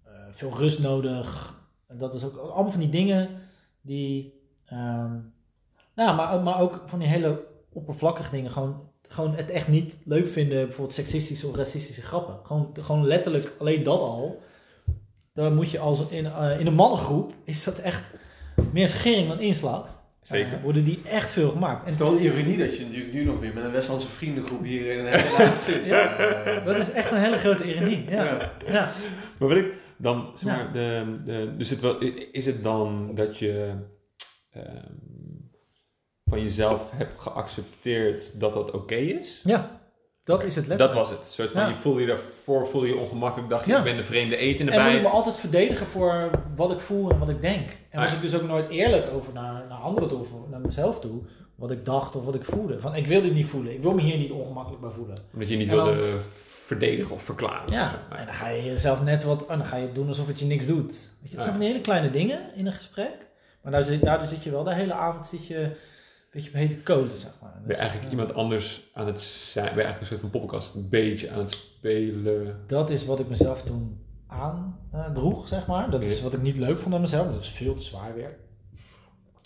eh, 0.04 0.12
veel 0.30 0.56
rust 0.56 0.78
nodig. 0.78 1.56
Dat 1.88 2.14
is 2.14 2.24
ook 2.24 2.36
allemaal 2.36 2.70
van 2.70 2.80
die 2.80 2.88
dingen 2.88 3.28
die. 3.80 4.34
ehm, 4.64 5.18
nou, 5.94 6.16
maar, 6.16 6.40
maar 6.40 6.60
ook 6.60 6.82
van 6.86 6.98
die 6.98 7.08
hele 7.08 7.46
oppervlakkige 7.72 8.30
dingen. 8.30 8.50
Gewoon, 8.50 8.90
gewoon 9.08 9.34
het 9.34 9.50
echt 9.50 9.68
niet 9.68 9.96
leuk 10.04 10.28
vinden, 10.28 10.64
bijvoorbeeld 10.64 10.94
seksistische 10.94 11.46
of 11.46 11.56
racistische 11.56 12.02
grappen. 12.02 12.46
Gewoon, 12.46 12.76
gewoon 12.80 13.06
letterlijk 13.06 13.54
alleen 13.58 13.82
dat 13.82 14.00
al. 14.00 14.42
Dan 15.32 15.54
moet 15.54 15.70
je 15.70 15.78
als 15.78 16.08
in, 16.08 16.26
in 16.58 16.66
een 16.66 16.74
mannengroep 16.74 17.34
is 17.44 17.64
dat 17.64 17.78
echt 17.78 18.10
meer 18.72 18.88
schering 18.88 19.28
dan 19.28 19.40
inslag. 19.40 19.97
Zeker. 20.22 20.52
Eh, 20.52 20.62
worden 20.62 20.84
die 20.84 21.00
echt 21.04 21.32
veel 21.32 21.50
gemaakt. 21.50 21.84
Het 21.84 21.94
is 21.94 22.00
wel 22.00 22.12
een 22.12 22.22
ironie 22.22 22.56
dat 22.56 22.76
je 22.76 22.84
natuurlijk 22.84 23.12
nu 23.12 23.24
nog 23.24 23.40
weer 23.40 23.54
met 23.54 23.64
een 23.64 23.72
Westlandse 23.72 24.06
vriendengroep 24.08 24.62
hier 24.64 24.92
in 24.98 25.04
Den 25.04 25.20
Haag 25.20 25.58
zit. 25.58 25.84
Ja. 25.84 26.16
Eh, 26.16 26.64
dat 26.64 26.76
is 26.78 26.90
echt 26.90 27.10
een 27.10 27.18
hele 27.22 27.36
grote 27.38 27.64
ironie. 27.74 28.04
Ja. 28.10 28.24
ja. 28.24 28.52
Ja. 28.66 28.90
Maar 29.38 29.48
wil 29.48 29.56
ik 29.56 29.72
dan, 29.96 30.30
zeg 30.34 30.52
Ja. 30.56 30.62
maar, 30.62 30.72
de, 30.72 31.20
de, 31.24 31.54
dus 31.56 31.70
het 31.70 31.80
wel, 31.80 31.98
is 32.32 32.46
het 32.46 32.62
dan 32.62 33.14
dat 33.14 33.38
je 33.38 33.72
ehm, 34.50 34.84
van 36.24 36.42
jezelf 36.42 36.90
hebt 36.94 37.20
geaccepteerd 37.20 38.40
dat 38.40 38.52
dat 38.54 38.70
oké 38.70 38.94
is? 38.94 39.42
ja, 39.44 39.80
Dat 40.28 40.44
is 40.44 40.54
het 40.54 40.68
Dat 40.68 40.78
letterlijk. 40.78 41.08
was 41.08 41.10
het. 41.18 41.26
Een 41.26 41.32
soort 41.32 41.52
van, 41.52 41.62
Ja. 41.62 41.68
je 41.68 41.74
voelde 41.74 42.00
je 42.00 42.06
daarvoor 42.06 42.66
voelde 42.66 42.86
je 42.88 42.96
ongemakkelijk. 42.96 43.50
Dacht 43.50 43.64
je, 43.64 43.70
Ja. 43.70 43.78
ik 43.78 43.84
ben 43.84 43.96
de 43.96 44.02
vreemde 44.04 44.36
etende 44.36 44.72
En 44.72 44.84
moet 44.84 44.94
ik 44.94 45.02
me 45.02 45.08
altijd 45.08 45.36
verdedigen 45.36 45.86
voor 45.86 46.30
wat 46.56 46.70
ik 46.70 46.80
voel 46.80 47.10
en 47.10 47.18
wat 47.18 47.28
ik 47.28 47.40
denk. 47.40 47.68
En 47.90 48.00
was 48.00 48.08
Ah. 48.08 48.14
ik 48.14 48.20
dus 48.22 48.34
ook 48.34 48.42
nooit 48.42 48.68
eerlijk 48.68 49.10
over 49.12 49.32
naar, 49.32 49.64
naar 49.68 49.78
anderen 49.78 50.08
toe 50.08 50.18
of 50.20 50.28
naar 50.50 50.60
mezelf 50.60 51.00
toe. 51.00 51.20
Wat 51.54 51.70
ik 51.70 51.84
dacht 51.84 52.16
of 52.16 52.24
wat 52.24 52.34
ik 52.34 52.44
voelde. 52.44 52.80
Van 52.80 52.94
ik 52.94 53.06
wil 53.06 53.22
dit 53.22 53.34
niet 53.34 53.46
voelen. 53.46 53.72
Ik 53.72 53.82
wil 53.82 53.92
me 53.94 54.02
hier 54.02 54.16
niet 54.16 54.30
ongemakkelijk 54.30 54.80
bij 54.82 54.90
voelen. 54.90 55.16
Omdat 55.32 55.48
je 55.48 55.56
niet 55.56 55.68
En 55.68 55.76
dan- 55.76 55.84
wilde 55.84 56.16
verdedigen 56.64 57.14
of 57.14 57.22
verklaren. 57.22 57.64
of. 57.68 57.72
Ja, 57.74 58.02
en 58.16 58.24
dan 58.24 58.34
ga 58.34 58.48
je 58.48 58.62
jezelf 58.64 59.02
net 59.02 59.24
wat, 59.24 59.42
oh, 59.42 59.48
dan 59.48 59.64
ga 59.64 59.76
je 59.76 59.92
doen 59.92 60.08
alsof 60.08 60.26
het 60.26 60.38
je 60.38 60.46
niks 60.46 60.66
doet. 60.66 60.86
Weet 60.86 60.96
je, 61.20 61.26
het 61.28 61.30
Ja. 61.32 61.40
zijn 61.40 61.50
van 61.50 61.58
die 61.60 61.68
hele 61.68 61.80
kleine 61.80 62.10
dingen 62.10 62.40
in 62.56 62.66
een 62.66 62.72
gesprek. 62.72 63.10
Maar 63.62 63.72
daar 63.72 63.82
zit, 63.82 64.00
daardoor 64.02 64.28
zit 64.28 64.42
je 64.42 64.50
wel 64.50 64.64
de 64.64 64.74
hele 64.74 64.92
avond 64.92 65.26
zit 65.26 65.46
je 65.46 65.70
beetje 66.42 66.50
op 66.50 66.68
hete 66.68 66.82
kolen, 66.82 67.16
zeg 67.16 67.30
maar. 67.42 67.52
Ben 67.66 67.68
je 67.76 67.80
eigenlijk 67.82 68.04
eh, 68.04 68.10
iemand 68.18 68.34
anders 68.34 68.90
aan 68.94 69.06
het 69.06 69.20
zijn? 69.20 69.66
Ben 69.66 69.74
je 69.76 69.82
eigenlijk 69.82 70.00
een 70.00 70.06
soort 70.06 70.20
van 70.20 70.30
poppenkast 70.30 70.74
een 70.74 70.88
beetje 70.88 71.30
aan 71.30 71.38
het 71.38 71.50
spelen? 71.50 72.56
Dat 72.66 72.90
is 72.90 73.04
wat 73.04 73.20
ik 73.20 73.28
mezelf 73.28 73.62
toen 73.62 74.00
aandroeg, 74.26 75.48
zeg 75.48 75.66
maar. 75.66 75.90
Dat 75.90 76.02
is 76.02 76.22
wat 76.22 76.32
ik 76.32 76.42
niet 76.42 76.56
leuk 76.56 76.78
vond 76.78 76.94
aan 76.94 77.00
mezelf. 77.00 77.32
Dat 77.32 77.42
is 77.42 77.48
veel 77.48 77.74
te 77.74 77.82
zwaar 77.82 78.14
weer. 78.14 78.36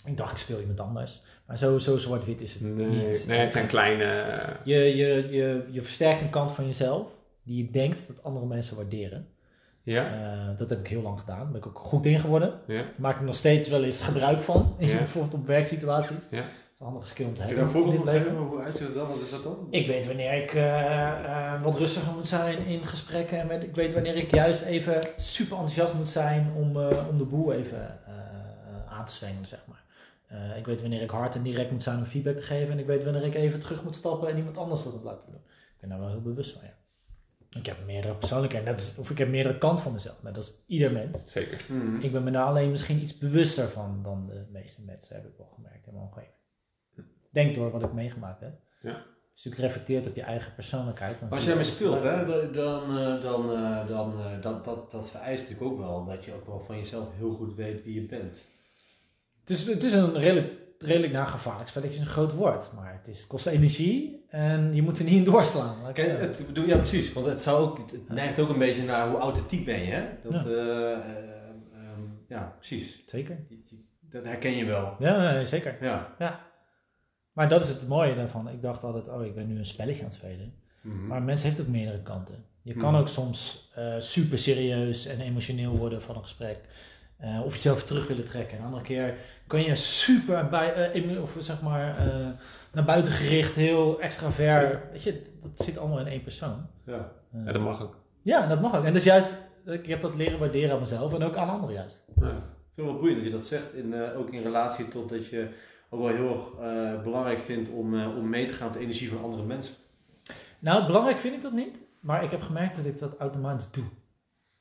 Ik 0.05 0.17
dacht, 0.17 0.31
ik 0.31 0.37
speel 0.37 0.59
iemand 0.59 0.79
anders. 0.79 1.21
Maar 1.45 1.57
zo, 1.57 1.77
zo 1.77 1.97
zwart-wit 1.97 2.41
is 2.41 2.53
het 2.53 2.61
Nee, 2.75 2.85
niet. 2.87 3.27
nee 3.27 3.39
het 3.39 3.51
zijn 3.51 3.67
kleine... 3.67 4.05
Je, 4.63 4.75
je, 4.75 5.27
je, 5.31 5.67
je 5.71 5.81
versterkt 5.81 6.21
een 6.21 6.29
kant 6.29 6.51
van 6.51 6.65
jezelf 6.65 7.07
die 7.43 7.65
je 7.65 7.71
denkt 7.71 8.07
dat 8.07 8.23
andere 8.23 8.45
mensen 8.45 8.75
waarderen. 8.75 9.27
Ja? 9.83 10.05
Eh, 10.13 10.57
dat 10.57 10.69
heb 10.69 10.79
ik 10.79 10.87
heel 10.87 11.01
lang 11.01 11.19
gedaan. 11.19 11.37
Daar 11.37 11.47
ben 11.51 11.61
ik 11.61 11.67
ook 11.67 11.79
goed 11.79 12.05
in 12.05 12.19
geworden. 12.19 12.53
Ja? 12.67 12.83
Maak 12.95 13.15
ik 13.15 13.25
nog 13.25 13.35
steeds 13.35 13.69
wel 13.69 13.83
eens 13.83 14.01
gebruik 14.01 14.41
van. 14.41 14.75
Ja. 14.79 14.97
Bijvoorbeeld 14.97 15.33
op 15.33 15.47
werksituaties. 15.47 16.27
Ja. 16.31 16.43
Dat 16.83 16.91
is 16.91 17.07
een 17.07 17.07
handige 17.07 17.07
skill 17.07 17.25
om 17.25 17.33
te 17.33 17.39
Kun 17.41 17.49
je 17.49 17.55
hebben. 17.55 17.73
daar 17.73 17.81
een 17.81 17.93
voorbeeld 17.93 17.93
in 17.93 18.05
van 18.05 18.13
dit 18.13 18.23
leven. 18.23 18.39
geven? 18.39 18.47
Hoe 18.57 18.65
uitziet 18.65 18.85
het 18.87 18.95
dan? 18.95 19.07
Wat 19.07 19.21
is 19.21 19.29
dat 19.29 19.43
dan? 19.43 19.67
Ik 19.69 19.87
weet 19.87 20.05
wanneer 20.07 20.33
ik 20.43 20.53
eh, 20.53 21.53
eh, 21.53 21.61
wat 21.63 21.77
rustiger 21.77 22.13
moet 22.13 22.27
zijn 22.27 22.65
in 22.65 22.85
gesprekken. 22.87 23.39
En 23.39 23.47
weet- 23.47 23.63
ik 23.63 23.75
weet 23.75 23.93
wanneer 23.93 24.15
ik 24.15 24.31
juist 24.35 24.61
even 24.61 24.99
super 25.17 25.51
enthousiast 25.57 25.93
moet 25.93 26.09
zijn 26.09 26.51
om, 26.55 26.77
eh, 26.81 27.07
om 27.09 27.17
de 27.17 27.25
boel 27.25 27.53
even 27.53 27.99
aan 28.89 29.05
te 29.05 29.13
zwengelen, 29.13 29.45
zeg 29.47 29.63
maar. 29.67 29.83
Eh, 30.27 30.57
ik 30.57 30.65
weet 30.65 30.81
wanneer 30.81 31.01
ik 31.01 31.09
hard 31.09 31.35
en 31.35 31.41
direct 31.43 31.71
moet 31.71 31.83
zijn 31.83 31.97
om 31.97 32.05
feedback 32.05 32.35
te 32.35 32.41
geven. 32.41 32.71
En 32.71 32.79
ik 32.79 32.85
weet 32.85 33.03
wanneer 33.03 33.23
ik 33.23 33.35
even 33.35 33.59
terug 33.59 33.83
moet 33.83 33.95
stappen 33.95 34.29
en 34.29 34.37
iemand 34.37 34.57
anders 34.57 34.83
dat 34.83 34.93
moet 34.93 35.03
laten 35.03 35.31
doen. 35.31 35.41
Ik 35.45 35.79
ben 35.79 35.89
daar 35.89 35.99
wel 35.99 36.09
heel 36.09 36.21
bewust 36.21 36.51
van, 36.51 36.61
ja. 36.63 36.73
Ik 37.59 37.65
heb 37.65 37.77
meerdere 37.85 38.13
persoonlijkheden, 38.15 38.73
als- 38.73 38.95
of 38.97 39.09
ik 39.09 39.17
heb 39.17 39.29
meerdere 39.29 39.57
kanten 39.57 39.83
van 39.83 39.93
mezelf. 39.93 40.23
Net 40.23 40.35
als 40.35 40.63
ieder 40.67 40.91
mens. 40.91 41.17
Zeker. 41.25 41.61
Mhm. 41.69 41.95
Ik 41.99 42.11
ben 42.11 42.23
me 42.23 42.31
daar 42.31 42.45
alleen 42.45 42.71
misschien 42.71 43.01
iets 43.01 43.17
bewuster 43.17 43.69
van 43.69 43.99
dan 44.03 44.27
de 44.27 44.45
meeste 44.51 44.81
mensen, 44.85 45.15
heb 45.15 45.25
ik 45.25 45.33
wel 45.37 45.49
gemerkt 45.55 45.87
in 45.87 45.93
mijn 45.93 46.05
omgeving. 46.05 46.31
Denk 47.33 47.55
door 47.55 47.71
wat 47.71 47.83
ik 47.83 47.93
meegemaakt 47.93 48.39
heb. 48.41 48.53
Ja. 48.81 49.01
Dus 49.33 49.43
je 49.43 49.61
reflecteert 49.61 50.07
op 50.07 50.15
je 50.15 50.21
eigen 50.21 50.53
persoonlijkheid. 50.53 51.19
dan 51.19 51.29
Als 51.29 51.43
jij 51.43 51.55
mee 51.55 51.65
ook- 51.65 51.71
speelt, 51.71 52.01
hè, 52.01 52.25
dan, 52.51 52.97
eh, 52.97 53.21
dan, 53.21 53.55
eh, 53.55 53.87
dan 53.87 54.19
eh, 54.19 54.41
dat, 54.41 54.65
dat, 54.65 54.91
dat 54.91 55.09
vereist 55.09 55.43
natuurlijk 55.49 55.71
ook 55.71 55.77
wel 55.79 56.05
dat 56.05 56.25
je 56.25 56.33
ook 56.33 56.45
wel 56.47 56.59
van 56.59 56.77
jezelf 56.77 57.07
heel 57.17 57.29
goed 57.29 57.55
weet 57.55 57.83
wie 57.83 57.93
je 58.01 58.05
bent. 58.07 58.45
Het 59.39 59.49
is, 59.49 59.65
het 59.67 59.83
is 59.83 59.93
een 59.93 60.17
redelijk, 60.17 60.51
redelijk 60.79 61.13
nou, 61.13 61.27
gevaarlijk 61.27 61.69
spelletje, 61.69 61.95
is 61.95 62.01
een 62.01 62.05
groot 62.11 62.33
woord. 62.33 62.69
Maar 62.75 62.93
het, 62.93 63.07
is, 63.07 63.17
het 63.19 63.27
kost 63.27 63.45
energie 63.47 64.25
en 64.29 64.75
je 64.75 64.81
moet 64.81 64.97
er 64.97 65.03
niet 65.03 65.13
in 65.13 65.23
doorslaan. 65.23 65.93
Kijk, 65.93 66.19
het, 66.19 66.45
bedoel, 66.47 66.65
ja, 66.65 66.77
precies. 66.77 67.13
Want 67.13 67.25
het, 67.25 67.43
zou 67.43 67.61
ook, 67.63 67.77
het 67.91 68.09
neigt 68.09 68.39
ook 68.39 68.49
een 68.49 68.59
beetje 68.59 68.83
naar 68.83 69.09
hoe 69.09 69.19
authentiek 69.19 69.65
ben 69.65 69.79
je. 69.85 69.91
Hè? 69.91 70.03
Dat, 70.23 70.33
Ja. 70.33 70.49
eh, 70.49 70.91
eh, 70.91 70.97
ehm, 71.73 72.01
ja, 72.27 72.55
precies. 72.57 73.03
Zeker. 73.05 73.45
Dat 73.99 74.23
herken 74.25 74.55
je 74.55 74.65
wel. 74.65 74.95
Ja, 74.99 75.45
zeker. 75.45 75.77
Ja. 75.81 76.15
Maar 77.33 77.49
dat 77.49 77.61
is 77.61 77.67
het 77.67 77.87
mooie 77.87 78.15
daarvan. 78.15 78.49
Ik 78.49 78.61
dacht 78.61 78.83
altijd, 78.83 79.09
oh, 79.09 79.25
ik 79.25 79.35
ben 79.35 79.47
nu 79.47 79.57
een 79.57 79.65
spelletje 79.65 79.99
aan 80.01 80.07
het 80.07 80.17
spelen. 80.17 80.53
Mhm. 80.81 81.07
Maar 81.07 81.17
een 81.17 81.25
mens 81.25 81.43
heeft 81.43 81.61
ook 81.61 81.67
meerdere 81.67 82.01
kanten. 82.01 82.45
Je 82.61 82.73
kan 82.73 82.91
Mhm. 82.91 83.01
ook 83.01 83.07
soms 83.07 83.71
eh, 83.75 83.93
super 83.99 84.37
serieus 84.37 85.05
en 85.05 85.19
emotioneel 85.19 85.77
worden 85.77 86.01
van 86.01 86.15
een 86.15 86.21
gesprek. 86.21 86.59
Eh, 87.17 87.41
of 87.45 87.53
jezelf 87.55 87.83
terug 87.83 88.07
willen 88.07 88.25
trekken. 88.25 88.53
En 88.53 88.59
een 88.59 88.65
andere 88.65 88.83
keer 88.83 89.15
kan 89.47 89.63
je 89.63 89.75
super 89.75 90.49
bij, 90.49 90.73
eh, 90.91 91.21
of 91.21 91.35
zeg 91.39 91.61
maar, 91.61 91.97
eh, 91.97 92.27
naar 92.73 92.83
buiten 92.85 93.13
gericht, 93.13 93.53
heel 93.55 94.01
extravert. 94.01 94.91
Weet 94.91 95.03
je, 95.03 95.21
dat 95.41 95.51
zit 95.65 95.77
allemaal 95.77 95.99
in 95.99 96.07
één 96.07 96.23
persoon. 96.23 96.65
ja. 96.85 97.11
Ja, 97.45 97.51
dat 97.51 97.61
mag 97.61 97.81
ook. 97.81 97.97
ja, 98.21 98.47
dat 98.47 98.61
mag 98.61 98.75
ook. 98.75 98.83
En 98.83 98.93
dus 98.93 99.03
juist, 99.03 99.35
ik 99.65 99.85
heb 99.85 100.01
dat 100.01 100.15
leren 100.15 100.39
waarderen 100.39 100.73
aan 100.73 100.79
mezelf 100.79 101.13
en 101.13 101.23
ook 101.23 101.35
aan 101.35 101.49
anderen 101.49 101.75
juist. 101.75 102.03
Ja. 102.15 102.27
Ik 102.27 102.31
vind 102.75 102.75
het 102.75 102.85
wel 102.85 102.97
boeiend 102.99 103.15
dat 103.17 103.25
je 103.25 103.31
dat 103.31 103.45
zegt, 103.45 103.73
in, 103.73 103.93
eh, 103.93 104.17
ook 104.19 104.31
in 104.33 104.41
relatie 104.41 104.87
tot 104.87 105.09
dat 105.09 105.27
je 105.27 105.47
ook 105.93 105.99
wel 105.99 106.15
heel 106.15 106.29
erg 106.29 106.59
eh, 106.59 107.03
belangrijk 107.03 107.39
vindt 107.39 107.69
om, 107.69 107.99
eh, 107.99 108.17
om 108.17 108.29
mee 108.29 108.45
te 108.45 108.53
gaan 108.53 108.67
op 108.67 108.73
de 108.73 108.79
energie 108.79 109.09
van 109.09 109.23
andere 109.23 109.43
mensen. 109.43 109.75
Nou, 110.59 110.85
belangrijk 110.85 111.19
vind 111.19 111.35
ik 111.35 111.41
dat 111.41 111.51
niet. 111.51 111.81
Maar 111.99 112.23
ik 112.23 112.31
heb 112.31 112.41
gemerkt 112.41 112.75
dat 112.75 112.85
ik 112.85 112.97
dat 112.97 113.17
automatisch 113.17 113.71
doe. 113.71 113.83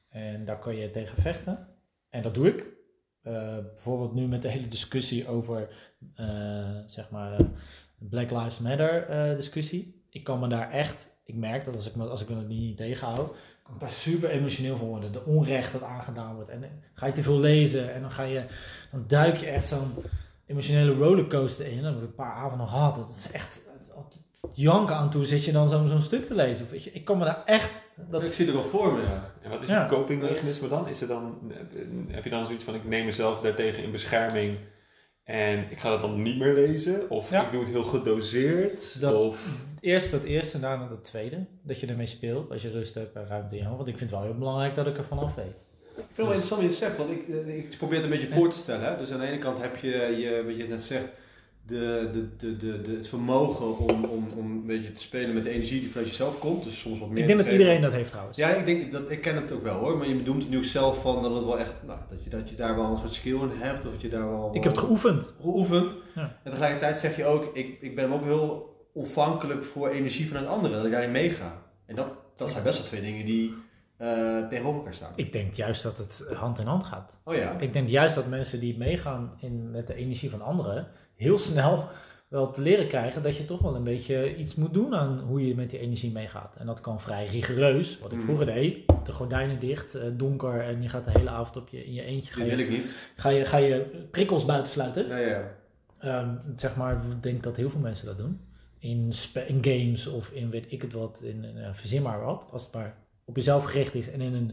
En 0.09 0.45
daar 0.45 0.59
kan 0.59 0.77
je 0.77 0.91
tegen 0.91 1.23
vechten. 1.23 1.69
En 2.11 2.23
dat 2.23 2.35
doe 2.35 2.49
ik. 2.49 2.67
Eh, 3.23 3.57
bijvoorbeeld 3.59 4.15
nu 4.15 4.27
met 4.27 4.43
de 4.43 4.49
hele 4.49 4.69
discussie 4.69 5.29
over, 5.29 5.69
eh, 6.15 6.79
zeg 6.87 7.11
maar, 7.11 7.37
Black 7.99 8.31
Lives 8.31 8.59
Matter 8.59 9.07
discussie. 9.37 10.05
Ik 10.11 10.25
kan 10.25 10.41
me 10.41 10.49
daar 10.49 10.71
echt, 10.71 11.11
ik 11.25 11.35
merk 11.35 11.65
dat 11.65 11.75
als 11.75 11.89
ik 11.89 11.97
me, 11.97 12.09
als 12.09 12.23
ik 12.23 12.29
me 12.29 12.35
dat 12.35 12.49
niet 12.49 12.77
tegenhoud, 12.77 13.35
kan 13.63 13.75
ik 13.75 13.81
daar 13.81 13.91
super 13.91 14.31
emotioneel 14.31 14.77
van 14.77 14.87
worden. 14.87 15.13
De 15.13 15.25
onrecht 15.25 15.73
dat 15.73 15.83
aangedaan 15.83 16.35
wordt. 16.35 16.51
En 16.51 16.65
ga 16.95 17.07
je 17.07 17.13
te 17.13 17.23
veel 17.23 17.39
lezen 17.39 17.95
en 17.95 18.01
dan 18.01 18.11
ga 18.11 18.23
je, 18.23 18.45
dan 18.91 19.05
duik 19.07 19.37
je 19.37 19.47
echt 19.47 19.67
zo'n 19.67 19.95
emotionele 20.53 20.95
rollercoaster 20.95 21.67
in. 21.67 21.77
Dat 21.83 21.85
heb 21.95 22.03
ik 22.03 22.09
een 22.09 22.15
paar 22.15 22.35
avonden 22.35 22.69
gehad. 22.69 22.95
Dat 22.97 23.09
is 23.09 23.31
echt, 23.33 23.61
janken 24.55 24.97
aan 24.97 25.11
toe 25.11 25.25
zit 25.25 25.45
je 25.45 25.53
dan 25.53 25.69
zo'n 25.69 25.89
zo'n 25.89 26.03
stuk 26.03 26.27
te 26.27 26.35
lezen. 26.35 26.65
Of 26.65 26.71
weet 26.71 26.85
je, 26.85 26.93
ik 26.93 27.05
kan 27.05 27.19
me 27.19 27.25
daar 27.25 27.43
echt... 27.45 27.71
Dat, 28.11 28.27
ik 28.27 28.33
zie 28.33 28.47
het 28.47 28.55
er 28.55 28.61
wel 28.61 28.71
voor 28.71 28.93
me, 28.93 29.03
ja. 29.03 29.31
En 29.43 29.51
wat 29.51 29.63
is 29.63 29.69
Ja. 29.69 29.83
je 29.83 29.89
copingmechanisme 29.89 30.69
dan? 30.69 30.89
Is 30.89 31.01
het 31.01 31.09
dan? 31.09 31.53
Heb 32.09 32.25
je 32.25 32.31
dan 32.31 32.45
zoiets 32.47 32.65
van, 32.65 32.75
ik 32.75 32.85
neem 32.85 33.05
mezelf 33.05 33.41
daartegen 33.41 33.83
in 33.83 33.91
bescherming 33.91 34.59
en 35.25 35.71
ik 35.71 35.79
ga 35.81 35.91
dat 35.91 36.01
dan 36.01 36.23
niet 36.23 36.39
meer 36.39 36.55
lezen? 36.55 37.11
Of 37.11 37.31
Ja. 37.31 37.45
ik 37.45 37.51
doe 37.51 37.61
het 37.61 37.71
heel 37.71 37.83
gedoseerd? 37.83 39.01
Dat- 39.01 39.15
of... 39.15 39.47
eerst 39.81 40.11
dat 40.11 40.23
eerste, 40.23 40.61
daarna 40.61 40.89
dat 40.89 41.05
tweede. 41.05 41.47
Dat 41.63 41.81
je 41.81 41.87
ermee 41.87 42.07
speelt 42.07 42.51
als 42.51 42.63
je 42.63 42.71
rust 42.71 42.95
hebt 42.95 43.17
en 43.17 43.27
ruimte 43.27 43.57
in 43.57 43.63
je. 43.63 43.77
Want 43.77 43.89
ik 43.89 43.99
vind 43.99 44.11
het 44.11 44.19
wel 44.19 44.29
heel 44.29 44.39
belangrijk 44.39 44.75
dat 44.75 44.87
ik 44.87 44.99
er 44.99 45.05
vanaf 45.05 45.35
weet. 45.35 45.57
Ik 46.09 46.15
vind 46.15 46.17
het 46.17 46.27
wel 46.27 46.27
interessant 46.27 46.63
wat 46.63 46.71
je 46.71 46.79
zegt, 46.79 46.97
want 46.97 47.11
ik, 47.11 47.29
eh, 47.29 47.57
ik 47.57 47.77
probeer 47.79 47.97
het 47.97 48.05
een 48.05 48.19
beetje 48.19 48.35
voor 48.35 48.51
te 48.51 48.57
stellen. 48.57 48.87
Hè? 48.87 48.97
Dus 48.97 49.11
aan 49.11 49.21
de 49.21 49.27
ene 49.27 49.39
kant 49.39 49.61
heb 49.61 49.77
je, 49.77 49.91
je 49.91 50.43
wat 50.47 50.57
je 50.57 50.69
net 50.69 50.83
zegt, 50.83 51.09
de, 51.67 52.09
de, 52.13 52.37
de, 52.37 52.57
de, 52.57 52.83
de, 52.83 52.97
het 52.97 53.09
vermogen 53.09 53.79
om, 53.79 54.05
om, 54.05 54.27
om 54.37 54.51
een 54.51 54.67
beetje 54.67 54.93
te 54.93 55.01
spelen 55.01 55.35
met 55.35 55.45
de 55.45 55.51
energie 55.51 55.81
die 55.81 55.91
vanuit 55.91 56.09
jezelf 56.09 56.39
komt. 56.39 56.65
Dus 56.65 56.81
soms 56.81 56.99
wat 56.99 57.09
meer 57.09 57.19
Ik 57.19 57.27
denk 57.27 57.39
dat 57.39 57.47
geven. 57.47 57.61
iedereen 57.61 57.83
dat 57.83 57.93
heeft 57.93 58.11
trouwens. 58.11 58.37
Ja, 58.37 58.49
ik, 58.49 58.67
denk, 58.67 58.93
dat, 58.93 59.11
ik 59.11 59.21
ken 59.21 59.35
het 59.35 59.53
ook 59.53 59.63
wel 59.63 59.79
hoor, 59.79 59.97
maar 59.99 60.09
je 60.09 60.15
bedoelt 60.15 60.43
het 60.43 60.51
nu 60.51 60.57
ook 60.57 60.65
zelf 60.65 61.01
van 61.01 61.23
dat 61.23 61.35
het 61.35 61.45
wel 61.45 61.59
echt, 61.59 61.75
nou, 61.87 61.99
dat, 62.11 62.25
je, 62.25 62.31
dat 62.31 62.49
je 62.49 62.55
daar 62.55 62.77
wel 62.77 62.91
een 62.91 62.99
soort 62.99 63.15
skill 63.15 63.41
in 63.41 63.51
hebt, 63.55 63.85
of 63.85 63.93
dat 63.93 64.01
je 64.01 64.09
daar 64.09 64.29
wel... 64.29 64.51
Ik 64.53 64.63
heb 64.63 64.73
het 64.73 64.81
geoefend. 64.81 65.35
geoefend. 65.41 65.95
Ja. 66.15 66.39
En 66.43 66.51
tegelijkertijd 66.51 66.99
zeg 66.99 67.17
je 67.17 67.25
ook, 67.25 67.57
ik, 67.57 67.77
ik 67.81 67.95
ben 67.95 68.13
ook 68.13 68.25
heel 68.25 68.77
ontvankelijk 68.93 69.65
voor 69.65 69.89
energie 69.89 70.29
vanuit 70.29 70.47
anderen, 70.47 70.77
dat 70.77 70.87
ik 70.87 70.93
daarin 70.93 71.11
meega. 71.11 71.63
En 71.87 71.95
dat, 71.95 72.17
dat 72.37 72.51
zijn 72.51 72.63
best 72.63 72.79
wel 72.79 72.87
twee 72.87 73.01
dingen 73.01 73.27
die 73.27 73.55
eh, 74.03 74.49
tegenover 74.49 74.79
elkaar 74.79 74.95
staan. 74.95 75.13
Ik 75.17 75.33
denk 75.33 75.55
juist 75.55 75.83
dat 75.83 75.99
het 75.99 76.27
hand 76.35 76.59
in 76.59 76.67
hand 76.67 76.85
gaat. 76.85 77.19
Oh 77.25 77.35
ja. 77.35 77.59
Ik 77.59 77.73
denk 77.73 77.89
juist 77.89 78.15
dat 78.15 78.27
mensen 78.27 78.61
die 78.61 78.79
meegaan 78.79 79.33
in, 79.41 79.71
met 79.71 79.87
de 79.87 79.95
energie 79.95 80.31
van 80.31 80.43
anderen, 80.43 80.87
heel 81.17 81.39
snel 81.39 81.89
wel 82.29 82.51
te 82.51 82.61
leren 82.61 82.89
krijgen 82.89 83.23
dat 83.23 83.37
je 83.37 83.45
toch 83.45 83.61
wel 83.61 83.75
een 83.77 83.85
beetje 83.85 84.37
iets 84.37 84.55
moet 84.55 84.75
doen 84.75 84.95
aan 84.95 85.19
hoe 85.21 85.47
je 85.47 85.55
met 85.55 85.71
die 85.71 85.79
energie 85.79 86.13
meegaat. 86.13 86.55
En 86.59 86.67
dat 86.67 86.81
kan 86.81 87.01
vrij 87.01 87.25
rigoureus, 87.27 87.99
wat 87.99 88.11
ik 88.13 88.17
Mhm. 88.17 88.27
vroeger 88.27 88.47
deed. 88.47 88.79
De 89.05 89.13
gordijnen 89.13 89.61
dicht, 89.61 89.95
eh, 89.95 90.03
donker 90.13 90.61
en 90.61 90.83
je 90.83 90.89
gaat 90.89 91.05
de 91.05 91.11
hele 91.11 91.31
avond 91.31 91.57
op 91.57 91.69
je, 91.69 91.85
in 91.85 91.93
je 91.93 92.03
eentje. 92.03 92.33
Ga 92.33 92.39
Dit 92.45 92.49
wil 92.49 92.59
je, 92.59 92.65
ik 92.65 92.71
niet. 92.71 92.97
ga, 93.17 93.29
je, 93.29 93.45
ga 93.45 93.57
je 93.57 94.07
prikkels 94.11 94.45
buitensluiten. 94.45 95.09
Ja, 95.09 95.17
ja. 95.17 95.55
Ehm, 95.99 96.35
zeg 96.57 96.77
maar, 96.77 96.95
ik 97.11 97.23
denk 97.23 97.43
dat 97.43 97.57
heel 97.57 97.71
veel 97.71 97.81
mensen 97.81 98.07
dat 98.07 98.19
doen. 98.19 98.41
In, 98.79 99.13
in 99.47 99.59
games 99.65 100.07
of 100.07 100.31
in 100.31 100.51
weet 100.51 100.67
ik 100.73 100.83
het 100.83 100.93
wat, 100.93 101.21
in, 101.23 101.45
in, 101.45 101.57
eh, 101.59 101.69
verzin 101.73 102.03
maar 102.03 102.21
wat. 102.25 102.49
Als 102.53 102.65
het 102.65 102.75
maar 102.75 102.95
op 103.25 103.37
jezelf 103.37 103.65
gericht 103.65 103.95
is 103.95 104.11
en 104.11 104.21
in 104.21 104.35
een, 104.35 104.53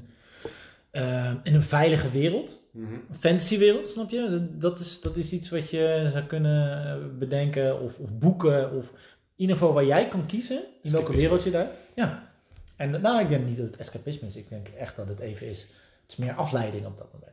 eh, 0.92 1.34
in 1.44 1.56
een 1.56 1.62
veilige 1.64 2.12
wereld. 2.12 2.60
Mhm. 2.72 2.94
Een 2.94 3.20
fantasywereld, 3.20 3.88
snap 3.88 4.10
je? 4.10 4.48
Dat- 4.58 4.80
is, 4.80 5.02
dat 5.02 5.16
is 5.16 5.32
iets 5.32 5.50
wat 5.50 5.70
je 5.70 6.08
zou 6.12 6.24
kunnen 6.24 6.86
eh, 6.86 7.18
bedenken 7.20 7.82
of, 7.82 8.00
of 8.00 8.18
boeken. 8.18 8.72
Of 8.76 8.90
in 9.36 9.46
ieder 9.46 9.56
geval 9.58 9.74
waar 9.74 9.86
jij 9.86 10.08
kan 10.08 10.26
kiezen 10.26 10.64
in 10.82 10.92
welke 10.92 11.16
wereld 11.16 11.44
je 11.44 11.52
duikt. 11.52 11.86
Ja. 11.96 12.32
En 12.76 13.02
nou, 13.02 13.22
ik 13.22 13.30
denk 13.30 13.46
niet 13.46 13.58
dat 13.58 13.66
het 13.66 13.78
escapisme 13.78 14.28
is. 14.28 14.36
Ik 14.36 14.50
denk 14.50 14.68
echt 14.68 14.96
dat 14.96 15.08
het 15.08 15.20
even 15.20 15.48
is. 15.48 15.62
Het 16.02 16.12
is 16.12 16.16
meer 16.16 16.34
afleiding 16.34 16.86
op 16.86 16.98
dat 16.98 17.14
moment. 17.14 17.30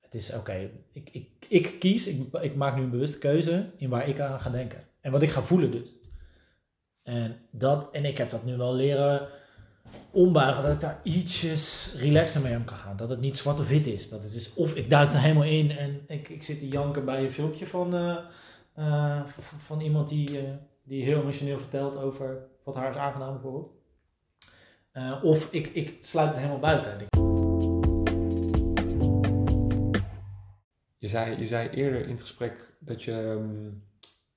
Het 0.00 0.14
is 0.14 0.34
oké, 0.34 0.70
ik, 0.92 1.08
ik, 1.12 1.28
ik 1.48 1.78
kies, 1.78 2.06
ik, 2.06 2.34
ik 2.40 2.54
maak 2.54 2.76
nu 2.76 2.82
een 2.82 2.90
bewuste 2.90 3.18
keuze 3.18 3.70
in 3.76 3.88
waar 3.88 4.08
ik 4.08 4.20
aan 4.20 4.40
ga 4.40 4.50
denken. 4.50 4.84
En 5.00 5.12
wat 5.12 5.22
ik 5.22 5.30
ga 5.30 5.42
voelen 5.42 5.70
dus. 5.70 5.88
En, 7.02 7.36
dat, 7.50 7.88
en 7.92 8.04
ik 8.04 8.18
heb 8.18 8.30
dat 8.30 8.44
nu 8.44 8.56
wel 8.56 8.74
leren 8.74 9.28
ombuigen, 10.10 10.62
dat 10.62 10.72
ik 10.72 10.80
daar 10.80 11.00
ietsjes 11.02 11.94
relaxer 11.96 12.40
mee 12.40 12.56
om 12.56 12.64
kan 12.64 12.76
gaan. 12.76 12.96
Dat 12.96 13.10
het 13.10 13.20
niet 13.20 13.38
zwart 13.38 13.60
of 13.60 13.68
wit 13.68 13.86
is. 13.86 14.08
Dat 14.08 14.22
het 14.22 14.34
is 14.34 14.54
of 14.54 14.74
ik 14.74 14.90
duik 14.90 15.12
er 15.12 15.20
helemaal 15.20 15.44
in 15.44 15.70
en 15.70 16.00
ik, 16.06 16.28
ik 16.28 16.42
zit 16.42 16.58
te 16.58 16.68
janken 16.68 17.04
bij 17.04 17.24
een 17.24 17.32
filmpje 17.32 17.66
van, 17.66 17.94
eh, 17.94 18.16
eh, 18.74 19.20
van 19.64 19.80
iemand 19.80 20.08
die, 20.08 20.38
eh, 20.38 20.44
die 20.82 21.04
heel 21.04 21.20
emotioneel 21.20 21.58
vertelt 21.58 21.96
over 21.96 22.38
wat 22.64 22.74
haar 22.74 22.90
is 22.90 22.96
aangedaan 22.96 23.32
bijvoorbeeld. 23.32 23.76
Of 25.22 25.52
ik, 25.52 25.66
ik 25.66 25.96
sluit 26.00 26.28
het 26.28 26.36
helemaal 26.36 26.58
buiten. 26.58 27.06
Je 30.98 31.08
zei, 31.08 31.38
je 31.38 31.46
zei 31.46 31.68
eerder 31.68 32.02
in 32.02 32.10
het 32.10 32.20
gesprek 32.20 32.54
dat 32.78 33.02
je 33.02 33.12
ehm, 33.12 33.70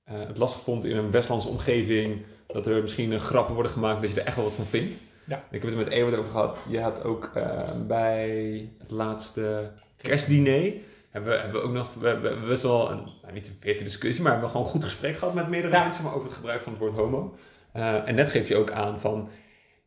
eh, 0.04 0.26
het 0.26 0.38
lastig 0.38 0.62
vond 0.62 0.84
in 0.84 0.96
een 0.96 1.10
Westlandse 1.10 1.48
omgeving. 1.48 2.22
Dat 2.46 2.66
er 2.66 2.82
misschien 2.82 3.20
grappen 3.20 3.54
worden 3.54 3.72
gemaakt 3.72 4.02
dat 4.02 4.10
je 4.10 4.20
er 4.20 4.26
echt 4.26 4.36
wel 4.36 4.44
wat 4.44 4.54
van 4.54 4.66
vindt. 4.66 4.96
Ja. 5.24 5.36
Ik 5.50 5.62
heb 5.62 5.70
het 5.70 5.70
er 5.72 5.84
met 5.84 5.88
Ewart 5.92 6.16
over 6.16 6.30
gehad. 6.30 6.66
Je 6.68 6.80
had 6.80 7.04
ook 7.04 7.30
eh, 7.34 7.60
bij 7.86 8.68
het 8.78 8.90
laatste 8.90 9.70
kerstdiner. 9.96 10.72
Hebben 11.10 11.32
we, 11.32 11.38
hebben 11.38 11.60
we 11.60 11.66
ook 11.66 11.72
nog 11.72 11.94
we 12.00 12.06
hebben 12.08 12.46
best 12.48 12.62
wel 12.62 12.90
een, 12.90 13.02
nou, 13.22 13.34
niet 13.34 13.48
een 13.48 13.56
vette 13.60 13.84
discussie, 13.84 14.22
maar 14.22 14.32
we 14.32 14.38
hebben 14.38 14.50
gewoon 14.50 14.66
een 14.66 14.72
goed 14.72 14.84
gesprek 14.84 15.16
gehad 15.16 15.34
met 15.34 15.48
meerdere 15.48 15.74
Ja. 15.74 15.82
mensen 15.82 16.04
maar 16.04 16.12
over 16.14 16.26
het 16.26 16.36
gebruik 16.36 16.60
van 16.62 16.72
het 16.72 16.80
woord 16.80 16.94
homo. 16.94 17.34
Eh, 17.72 18.08
en 18.08 18.14
net 18.14 18.30
geef 18.30 18.48
je 18.48 18.56
ook 18.56 18.70
aan 18.70 19.00
van, 19.00 19.28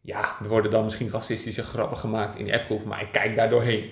ja, 0.02 0.36
er 0.41 0.48
worden 0.48 0.71
dan 0.71 0.84
misschien 0.84 1.10
racistische 1.12 1.63
grappen 1.63 1.98
gemaakt 1.98 2.36
in 2.36 2.45
die 2.45 2.54
appgroep, 2.54 2.86
maar 2.86 3.02
ik 3.02 3.12
kijk 3.12 3.36
daar 3.36 3.50
doorheen. 3.50 3.91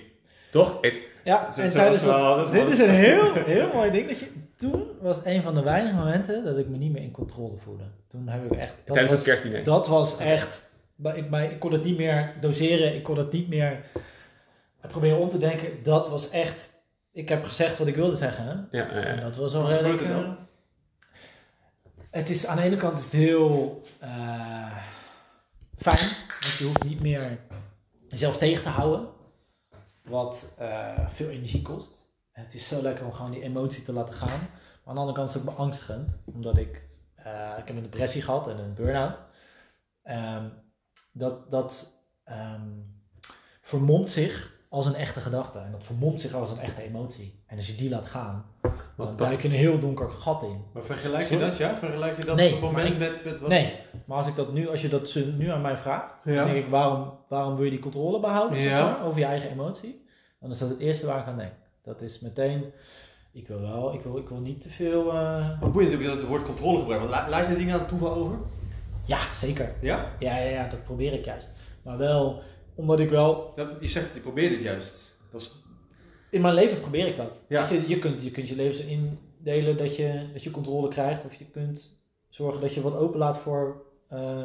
Toch? 0.50 0.78
Het, 0.80 1.00
Ja, 1.24 1.50
Zo- 1.52 1.60
en 1.60 1.70
zo 1.70 1.76
tijdens 1.76 2.04
was 2.04 2.14
wel- 2.16 2.36
dat- 2.36 2.52
dit 2.52 2.62
wel- 2.62 2.70
is 2.72 2.78
een 2.78 2.90
heel, 2.90 3.32
heel 3.32 3.70
mooi 3.72 3.90
ding. 3.90 4.08
Dat 4.08 4.18
je, 4.18 4.26
toen 4.56 4.84
was 5.00 5.24
een 5.24 5.42
van 5.42 5.54
de 5.54 5.62
weinige 5.62 5.96
momenten 5.96 6.44
dat 6.44 6.58
ik 6.58 6.68
me 6.68 6.76
niet 6.76 6.92
meer 6.92 7.02
in 7.02 7.10
controle 7.10 7.56
voelde. 7.56 7.84
Toen 8.08 8.28
heb 8.28 8.44
ik 8.52 8.58
echt... 8.58 8.70
dat 8.76 8.84
tijdens 8.86 9.06
was- 9.10 9.18
het 9.20 9.22
kerstdiner. 9.28 9.64
Dat 9.64 9.86
was 9.86 10.18
echt. 10.18 10.70
Maar 10.94 11.16
Ik, 11.16 11.30
maar 11.30 11.44
ik 11.44 11.58
kon 11.60 11.72
het 11.72 11.84
niet 11.84 11.96
meer 11.96 12.34
doseren. 12.40 12.94
Ik 12.94 13.02
kon 13.02 13.18
het 13.18 13.32
niet 13.32 13.48
meer 13.48 13.84
proberen 14.80 15.18
om 15.18 15.28
te 15.28 15.38
denken. 15.38 15.82
Dat 15.82 16.08
was 16.08 16.30
echt. 16.30 16.72
Ik 17.12 17.28
heb 17.28 17.44
gezegd 17.44 17.78
wat 17.78 17.86
ik 17.86 17.94
wilde 17.96 18.14
zeggen. 18.16 18.68
Ja, 18.70 18.84
ja, 18.84 18.90
En 19.02 19.20
dat 19.20 19.36
was 19.36 19.54
al 19.54 19.68
redelijk. 19.68 20.00
eh, 20.00 20.08
dan? 20.08 20.36
Het 22.10 22.30
is 22.30 22.46
aan 22.46 22.56
de 22.56 22.62
ene 22.62 22.76
kant 22.76 22.98
is 22.98 23.04
het 23.04 23.12
heel 23.12 23.82
eh, 24.00 24.76
fijn. 25.76 26.08
Want 26.40 26.56
je 26.58 26.64
hoeft 26.64 26.84
niet 26.84 27.00
meer 27.00 27.38
jezelf 28.08 28.36
tegen 28.36 28.62
te 28.62 28.68
houden. 28.68 29.08
Wat 30.02 30.54
eh, 30.58 31.08
veel 31.08 31.28
energie 31.28 31.62
kost. 31.62 32.02
Het 32.32 32.54
is 32.54 32.68
zo 32.68 32.82
lekker 32.82 33.04
om 33.04 33.12
gewoon 33.12 33.30
die 33.30 33.42
emotie 33.42 33.84
te 33.84 33.92
laten 33.92 34.14
gaan. 34.14 34.28
Maar 34.28 34.38
aan 34.84 34.94
de 34.94 35.00
andere 35.00 35.16
kant 35.16 35.28
is 35.28 35.34
het 35.34 35.48
ook 35.48 35.56
beangstigend. 35.56 36.18
Omdat 36.24 36.56
ik, 36.58 36.82
eh, 37.14 37.50
ik 37.58 37.66
heb 37.66 37.76
een 37.76 37.82
depressie 37.82 38.22
gehad 38.22 38.48
en 38.48 38.58
een 38.58 38.74
burn-out. 38.74 39.20
Ehm, 40.02 40.44
dat 41.14 41.50
dat 41.50 41.92
ehm, 42.24 42.60
vermomt 43.62 44.10
zich 44.10 44.52
als 44.68 44.86
een 44.86 44.94
echte 44.94 45.20
gedachte. 45.20 45.58
En 45.58 45.72
dat 45.72 45.84
vermomt 45.84 46.20
zich 46.20 46.34
als 46.34 46.50
een 46.50 46.58
echte 46.58 46.82
emotie. 46.82 47.42
En 47.46 47.56
als 47.56 47.66
je 47.66 47.74
die 47.74 47.90
laat 47.90 48.06
gaan, 48.06 48.44
dan 48.96 49.16
duik 49.16 49.42
je 49.42 49.48
een 49.48 49.54
heel 49.54 49.78
donker 49.78 50.10
gat 50.10 50.42
in. 50.42 50.64
Maar 50.72 50.82
vergelijk 50.84 51.24
je 51.28 51.38
dat, 51.38 51.56
ja? 51.56 51.78
Vergelijk 51.78 52.16
je 52.20 52.24
dat 52.24 52.36
Nee, 52.36 52.46
op 52.46 52.52
het 52.52 52.70
moment 52.70 52.98
maar 52.98 53.10
met, 53.10 53.24
met 53.24 53.40
wat? 53.40 53.48
Nee, 53.48 53.72
maar 54.06 54.16
als 54.16 54.26
ik 54.26 54.36
dat 54.36 54.52
nu, 54.52 54.68
als 54.68 54.82
je 54.82 54.88
dat 54.88 55.14
nu 55.38 55.48
aan 55.50 55.60
mij 55.60 55.76
vraagt, 55.76 56.24
Ja. 56.24 56.34
dan 56.34 56.52
denk 56.52 56.64
ik, 56.64 56.70
waarom, 56.70 57.12
waarom 57.28 57.54
wil 57.56 57.64
je 57.64 57.70
die 57.70 57.78
controle 57.78 58.20
behouden 58.20 58.60
zeg 58.60 58.72
maar, 58.72 59.04
over 59.04 59.18
je 59.18 59.24
eigen 59.26 59.50
emotie? 59.50 60.06
Dan 60.40 60.50
is 60.50 60.58
dat 60.58 60.68
het 60.68 60.78
eerste 60.78 61.06
waar 61.06 61.20
ik 61.20 61.26
aan 61.26 61.38
denk. 61.38 61.52
Dat 61.82 62.00
is 62.00 62.20
meteen, 62.20 62.64
ik 63.32 63.48
wil 63.48 63.60
wel, 63.60 63.92
ik 63.94 64.00
wil, 64.00 64.16
ik 64.18 64.28
wil 64.28 64.40
niet 64.40 64.60
te 64.60 64.68
veel. 64.70 65.12
eh, 65.12 65.60
Wat 65.60 65.72
boeiend 65.72 65.94
ook 65.94 66.02
dat 66.04 66.18
het 66.18 66.26
woord 66.26 66.42
controle 66.42 66.78
gebruikt. 66.78 67.04
Want 67.08 67.14
la- 67.14 67.28
laat 67.28 67.48
je 67.48 67.54
dingen 67.56 67.72
aan 67.74 67.80
het 67.80 67.88
toeval 67.88 68.14
over? 68.14 68.36
Ja, 69.04 69.18
zeker. 69.34 69.74
Ja? 69.80 70.12
Ja, 70.18 70.38
ja, 70.38 70.50
ja, 70.50 70.68
dat 70.68 70.84
probeer 70.84 71.12
ik 71.12 71.24
juist. 71.24 71.52
Maar 71.82 71.98
wel, 71.98 72.42
omdat 72.74 73.00
ik 73.00 73.10
wel, 73.10 73.52
Dat, 73.56 73.68
je 73.80 73.88
zegt, 73.88 74.14
je 74.14 74.20
probeert 74.20 74.52
het 74.52 74.62
juist. 74.62 75.16
Dat 75.32 75.40
is, 75.40 75.52
in 76.30 76.40
mijn 76.40 76.54
leven 76.54 76.80
probeer 76.80 77.06
ik 77.06 77.16
dat. 77.16 77.42
Ja. 77.48 77.68
Je, 77.70 77.88
je, 77.88 77.98
kunt, 77.98 78.22
je 78.22 78.30
kunt 78.30 78.48
je 78.48 78.56
leven 78.56 78.74
zo 78.74 78.82
indelen 78.88 79.76
dat 79.76 79.96
je, 79.96 80.26
dat 80.32 80.42
je 80.42 80.50
controle 80.50 80.88
krijgt, 80.88 81.24
of 81.24 81.34
je 81.34 81.44
kunt 81.44 81.96
zorgen 82.28 82.60
dat 82.60 82.74
je 82.74 82.80
wat 82.80 82.96
openlaat 82.96 83.38
voor, 83.38 83.82
eh, 84.08 84.42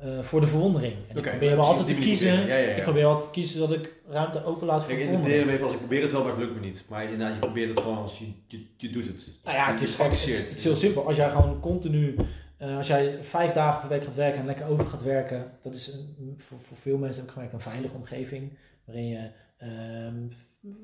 eh, 0.00 0.22
voor 0.22 0.40
de 0.40 0.46
verwondering. 0.46 0.94
En 1.08 1.16
ik 1.16 1.22
probeer 1.22 1.56
wel 1.56 1.64
altijd 1.64 1.86
te 1.86 1.94
kiezen. 1.94 2.28
proberen. 2.28 2.56
Ja, 2.56 2.62
ja, 2.62 2.70
ja. 2.70 2.76
Ik 2.76 2.82
probeer 2.82 3.04
altijd 3.04 3.24
te 3.24 3.32
kiezen 3.32 3.60
dat 3.60 3.72
ik 3.72 3.92
ruimte 4.08 4.44
openlaat 4.44 4.82
voor 4.82 4.92
ik 4.92 5.02
verwondering. 5.02 5.40
hem 5.40 5.48
even 5.48 5.64
als 5.64 5.72
ik 5.72 5.78
probeer 5.78 6.02
het 6.02 6.12
wel, 6.12 6.22
maar 6.22 6.30
het 6.30 6.40
lukt 6.40 6.54
me 6.54 6.60
niet. 6.60 6.84
Maar 6.88 7.02
inderdaad, 7.02 7.32
je 7.32 7.38
probeert 7.38 7.68
het 7.68 7.80
gewoon 7.80 7.98
als 7.98 8.18
je, 8.18 8.26
je, 8.46 8.66
je 8.76 8.90
doet 8.90 9.06
het. 9.06 9.30
Nou 9.44 9.56
ja, 9.56 9.70
het 9.70 9.80
is, 9.80 9.96
het, 9.96 10.48
het 10.48 10.58
is 10.58 10.64
heel 10.64 10.74
simpel. 10.74 11.06
Als 11.06 11.16
jij 11.16 11.30
gewoon 11.30 11.60
continu, 11.60 12.14
eh, 12.62 12.76
als 12.76 12.86
jij 12.86 13.24
vijf 13.24 13.52
dagen 13.52 13.80
per 13.80 13.88
week 13.88 14.04
gaat 14.04 14.14
werken 14.14 14.40
en 14.40 14.46
lekker 14.46 14.66
over 14.66 14.86
gaat 14.86 15.02
werken, 15.02 15.50
dat 15.62 15.74
is 15.74 15.88
een, 15.88 16.34
voor, 16.38 16.58
voor 16.58 16.76
veel 16.76 16.98
mensen 16.98 17.20
heb 17.20 17.28
ik 17.28 17.32
gemerkt 17.32 17.54
een 17.54 17.60
veilige 17.60 17.94
omgeving, 17.94 18.58
waarin 18.84 19.08
je 19.08 19.30
ehm, 19.56 20.26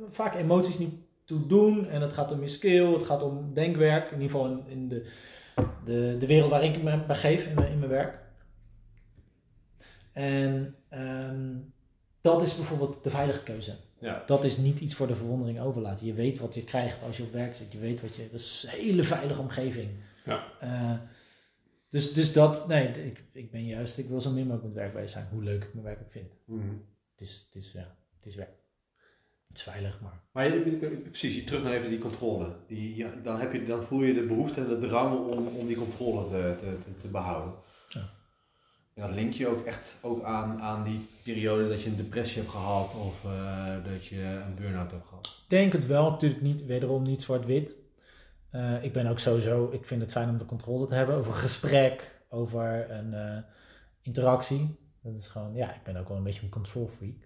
vaak 0.09 0.35
emoties 0.35 0.79
niet 0.79 0.95
toe 1.25 1.47
doen 1.47 1.89
en 1.89 2.01
het 2.01 2.13
gaat 2.13 2.33
om 2.33 2.43
je 2.43 2.49
skill, 2.49 2.93
het 2.93 3.03
gaat 3.03 3.23
om 3.23 3.55
denkwerk, 3.55 4.11
in 4.11 4.21
ieder 4.21 4.31
geval 4.31 4.51
in, 4.51 4.65
in 4.67 4.89
de, 4.89 5.11
de, 5.85 6.17
de 6.19 6.27
wereld 6.27 6.51
waarin 6.51 6.75
ik 6.75 6.83
me 6.83 7.05
begeef 7.07 7.47
in 7.47 7.55
mijn, 7.55 7.73
in 7.73 7.79
mijn 7.79 7.91
werk. 7.91 8.19
En 10.13 10.75
ehm, 10.89 11.57
dat 12.21 12.43
is 12.43 12.57
bijvoorbeeld 12.57 13.05
de 13.05 13.11
veilige 13.11 13.43
keuze. 13.43 13.75
Ja. 13.99 14.23
Dat 14.27 14.45
is 14.45 14.57
niet 14.57 14.81
iets 14.81 14.95
voor 14.95 15.07
de 15.07 15.17
verwondering 15.17 15.61
overlaten. 15.61 16.07
Je 16.07 16.15
weet 16.15 16.39
wat 16.39 16.55
je 16.55 16.65
krijgt 16.65 17.03
als 17.07 17.17
je 17.17 17.23
op 17.23 17.33
werk 17.33 17.55
zit. 17.55 17.73
Je 17.73 17.79
weet 17.79 18.01
wat 18.01 18.17
je. 18.17 18.29
Dat 18.31 18.41
is 18.41 18.67
een 18.67 18.81
hele 18.81 19.05
veilige 19.05 19.41
omgeving. 19.41 19.91
Ja. 20.25 20.45
Eh, 20.61 20.93
dus, 21.91 22.13
dus 22.13 22.33
dat. 22.33 22.69
Nee, 22.69 22.89
ik, 22.89 23.25
ik 23.33 23.51
ben 23.51 23.65
juist. 23.67 23.99
Ik 23.99 24.09
wil 24.09 24.21
zo 24.21 24.31
min 24.31 24.47
mogelijk 24.47 24.65
met 24.65 24.75
werk 24.75 24.95
bezig 24.95 25.11
zijn. 25.11 25.29
Hoe 25.31 25.43
leuk 25.43 25.65
ik 25.65 25.73
mijn 25.75 25.87
werk 25.87 26.01
ook 26.01 26.11
vind. 26.11 26.33
Mhm. 26.45 26.69
Het 27.13 27.21
is, 27.29 27.45
het 27.47 27.63
is, 27.63 27.73
ja, 27.73 27.97
het 28.17 28.27
is 28.27 28.35
werk. 28.35 28.57
Het 29.49 29.57
is 29.57 29.63
veilig, 29.63 30.01
maar. 30.01 30.23
Maar 30.33 30.45
je- 30.55 31.01
precies, 31.09 31.45
terug 31.45 31.63
naar 31.63 31.73
even 31.73 31.91
die 31.91 31.99
controle. 31.99 32.57
Die, 32.67 32.97
ja, 32.97 33.11
dan, 33.23 33.41
heb 33.41 33.53
je, 33.53 33.65
dan 33.65 33.85
voel 33.85 34.03
je 34.03 34.15
de 34.15 34.27
behoefte 34.27 34.61
en 34.61 34.69
de 34.69 34.79
drang 34.79 35.29
om, 35.29 35.47
om 35.47 35.67
die 35.67 35.77
controle 35.77 36.29
te, 36.29 36.55
te, 36.59 36.79
te, 36.79 36.97
te 36.97 37.09
behouden. 37.09 37.55
Ja. 37.89 38.11
En 38.95 39.03
dat 39.07 39.15
link 39.15 39.33
je 39.33 39.47
ook 39.49 39.67
echt 39.67 39.97
ook 40.03 40.23
aan, 40.23 40.61
aan 40.61 40.85
die 40.85 41.07
periode 41.25 41.69
dat 41.69 41.83
je 41.83 41.89
een 41.91 41.97
depressie 41.97 42.39
hebt 42.41 42.53
gehad 42.53 42.95
of 42.95 43.25
eh, 43.25 43.85
dat 43.93 44.07
je 44.07 44.21
een 44.23 44.55
burn-out 44.55 44.91
hebt 44.91 45.07
gehad. 45.07 45.27
Ik 45.27 45.49
denk 45.51 45.73
het 45.73 45.87
wel. 45.87 46.11
Natuurlijk 46.11 46.43
niet, 46.43 46.65
wederom 46.67 47.03
niet 47.03 47.23
zwart-wit. 47.23 47.75
Eh, 48.51 48.83
ik 48.85 48.93
ben 48.93 49.07
ook 49.07 49.19
sowieso. 49.19 49.69
Ik 49.73 49.85
vind 49.87 50.01
het 50.03 50.13
fijn 50.13 50.29
om 50.29 50.39
de 50.39 50.47
controle 50.47 50.87
te 50.87 50.95
hebben 50.95 51.15
over 51.17 51.33
een 51.33 51.39
gesprek, 51.39 52.21
over 52.29 52.91
een 52.91 53.15
eh, 53.15 53.37
interactie. 54.03 54.79
Dat 55.03 55.15
is 55.15 55.27
gewoon. 55.27 55.55
Ja, 55.55 55.75
ik 55.75 55.83
ben 55.85 55.97
ook 55.97 56.09
wel 56.09 56.17
een 56.17 56.23
beetje 56.23 56.43
een 56.43 56.49
control 56.49 56.87
freak. 56.87 57.17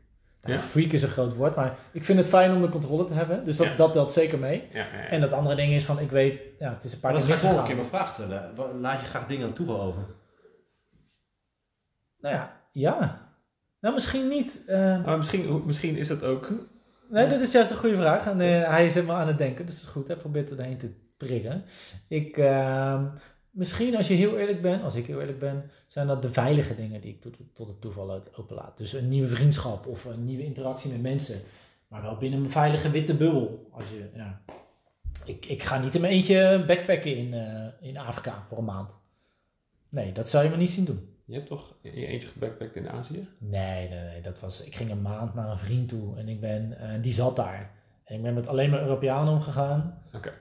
Nou, 0.42 0.54
Ja? 0.54 0.60
Freak 0.62 0.92
is 0.92 1.02
een 1.02 1.08
groot 1.08 1.34
woord, 1.34 1.56
maar 1.56 1.78
ik 1.92 2.04
vind 2.04 2.18
het 2.18 2.28
fijn 2.28 2.52
om 2.52 2.60
de 2.62 2.68
controle 2.68 3.04
te 3.04 3.14
hebben. 3.14 3.44
Dus 3.44 3.56
dat, 3.56 3.66
Ja. 3.66 3.76
dat 3.76 3.92
telt 3.92 4.12
zeker 4.12 4.38
mee. 4.38 4.68
Ja, 4.72 4.78
ja, 4.78 4.98
ja. 4.98 5.06
En 5.08 5.20
dat 5.20 5.32
andere 5.32 5.54
ding 5.56 5.72
is 5.72 5.84
van, 5.84 5.98
ik 5.98 6.10
weet, 6.10 6.40
ja, 6.58 6.72
het 6.74 6.84
is 6.84 6.92
een 6.92 7.00
paar 7.00 7.12
Maar 7.12 7.20
keer 7.20 7.30
dat 7.30 7.38
ga 7.38 7.44
ik 7.44 7.52
volgende 7.52 7.74
keer 7.74 7.76
mijn 7.90 7.94
vraag 7.96 8.08
stellen. 8.08 8.80
Laat 8.80 9.00
je 9.00 9.06
graag 9.06 9.26
dingen 9.26 9.46
aan 9.46 9.52
toeval 9.52 9.80
over? 9.82 10.02
Nou 12.20 12.34
ja, 12.34 12.60
ja. 12.72 13.30
Nou, 13.80 13.94
misschien 13.94 14.28
niet. 14.28 14.62
eh, 14.66 15.04
Maar 15.04 15.16
misschien, 15.16 15.62
misschien 15.66 15.96
is 15.96 16.08
dat 16.08 16.22
ook. 16.22 16.50
nee, 17.10 17.28
dit 17.28 17.40
is 17.40 17.52
juist 17.52 17.70
een 17.70 17.76
goede 17.76 17.96
vraag. 17.96 18.26
En 18.26 18.38
hij 18.38 18.86
is 18.86 18.94
helemaal 18.94 19.16
aan 19.16 19.26
het 19.26 19.38
denken, 19.38 19.66
dus 19.66 19.74
dat 19.74 19.84
is 19.84 19.90
goed. 19.90 20.06
Hij 20.06 20.16
probeert 20.16 20.50
erheen 20.50 20.78
te 20.78 20.90
Ik, 22.08 22.36
ehm, 22.36 23.06
misschien 23.50 23.96
als 23.96 24.08
je 24.08 24.14
heel 24.14 24.38
eerlijk 24.38 24.62
bent, 24.62 24.82
als 24.82 24.94
ik 24.94 25.06
heel 25.06 25.20
eerlijk 25.20 25.38
ben, 25.38 25.70
zijn 25.86 26.06
dat 26.06 26.22
de 26.22 26.32
veilige 26.32 26.74
dingen 26.74 27.00
die 27.00 27.12
ik 27.12 27.20
tot, 27.20 27.36
tot 27.52 27.68
het 27.68 27.80
toeval 27.80 28.22
openlaat. 28.34 28.78
Dus 28.78 28.92
een 28.92 29.08
nieuwe 29.08 29.28
vriendschap 29.28 29.86
of 29.86 30.04
een 30.04 30.24
nieuwe 30.24 30.44
interactie 30.44 30.90
met 30.90 31.02
mensen. 31.02 31.40
Maar 31.88 32.02
wel 32.02 32.16
binnen 32.16 32.40
een 32.40 32.50
veilige 32.50 32.90
witte 32.90 33.14
bubbel. 33.14 33.68
Als 33.70 33.84
je, 33.90 34.08
ja. 34.14 34.42
ik, 35.24 35.46
ik 35.46 35.62
ga 35.62 35.78
niet 35.78 35.94
in 35.94 36.00
mijn 36.00 36.12
eentje 36.12 36.64
backpacken 36.66 37.16
in, 37.16 37.34
eh, 37.34 37.88
in 37.88 37.98
Afrika 37.98 38.44
voor 38.46 38.58
een 38.58 38.64
maand. 38.64 38.94
Nee, 39.88 40.12
dat 40.12 40.28
zou 40.28 40.44
je 40.44 40.50
me 40.50 40.56
niet 40.56 40.70
zien 40.70 40.84
doen. 40.84 41.12
Je 41.24 41.34
hebt 41.34 41.46
toch 41.46 41.74
in 41.82 42.00
je 42.00 42.06
eentje 42.06 42.28
gebackpackt 42.28 42.76
in 42.76 42.88
Azië? 42.88 43.28
Nee, 43.38 43.88
nee, 43.88 44.04
nee. 44.04 44.20
Dat 44.20 44.40
was, 44.40 44.66
ik 44.66 44.74
ging 44.74 44.90
een 44.90 45.02
maand 45.02 45.34
naar 45.34 45.50
een 45.50 45.58
vriend 45.58 45.88
toe 45.88 46.16
en 46.16 46.28
ik 46.28 46.40
ben, 46.40 46.78
eh, 46.78 47.02
die 47.02 47.12
zat 47.12 47.36
daar. 47.36 47.70
En 48.04 48.16
ik 48.16 48.22
ben 48.22 48.34
met 48.34 48.48
alleen 48.48 48.70
maar 48.70 48.80
Europeanen 48.82 49.32
omgegaan. 49.32 50.02
Oké. 50.14 50.32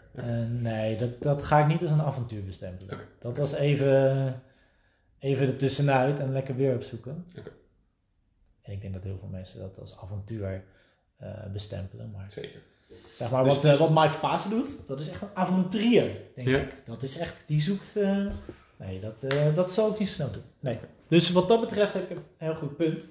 nee, 0.50 0.98
dat, 0.98 1.22
dat 1.22 1.46
ga 1.46 1.60
ik 1.60 1.68
niet 1.68 1.82
als 1.82 1.92
een 1.92 2.02
avontuur 2.02 2.44
bestempelen. 2.44 3.00
Dat 3.20 3.38
was 3.38 3.54
even, 3.54 4.42
even 5.20 5.48
ertussenuit 5.48 6.20
en 6.20 6.32
lekker 6.32 6.56
weer 6.56 6.76
opzoeken. 6.76 7.26
Oké. 7.40 7.52
En 8.62 8.72
ik 8.74 8.82
denk 8.82 8.94
dat 8.94 9.04
heel 9.04 9.18
veel 9.18 9.28
mensen 9.28 9.60
dat 9.60 9.80
als 9.80 9.98
avontuur 10.00 10.64
eh, 11.18 11.30
bestempelen. 11.54 12.12
Maar 12.12 12.32
Zeker. 12.32 12.62
zeg 13.12 13.32
maar, 13.32 13.44
Dus- 13.44 13.54
wat, 13.56 13.64
eh, 13.64 13.70
dus- 13.70 13.80
wat 13.80 13.90
Mike 13.90 14.18
Pasen 14.20 14.50
doet, 14.50 14.88
dat 14.88 15.00
is 15.00 15.10
echt 15.10 15.22
een 15.22 15.28
avonturier, 15.34 16.12
denk 16.36 16.48
Ja. 16.48 16.58
ik. 16.58 16.76
Dat 16.86 17.04
is 17.04 17.18
echt, 17.18 17.44
die 17.46 17.62
zoekt... 17.62 17.96
eh, 17.98 18.26
nee, 18.78 19.00
dat, 19.00 19.24
eh, 19.24 19.56
dat 19.56 19.72
zal 19.72 19.92
ik 19.92 20.00
niet 20.00 20.08
zo 20.08 20.14
snel 20.14 20.32
doen. 20.32 20.44
Nee. 20.60 20.80
Dus 21.08 21.32
wat 21.32 21.48
dat 21.48 21.60
betreft 21.62 21.94
heb 21.94 22.10
ik 22.10 22.18
een 22.18 22.24
heel 22.38 22.56
goed 22.56 22.76
punt. 22.78 23.10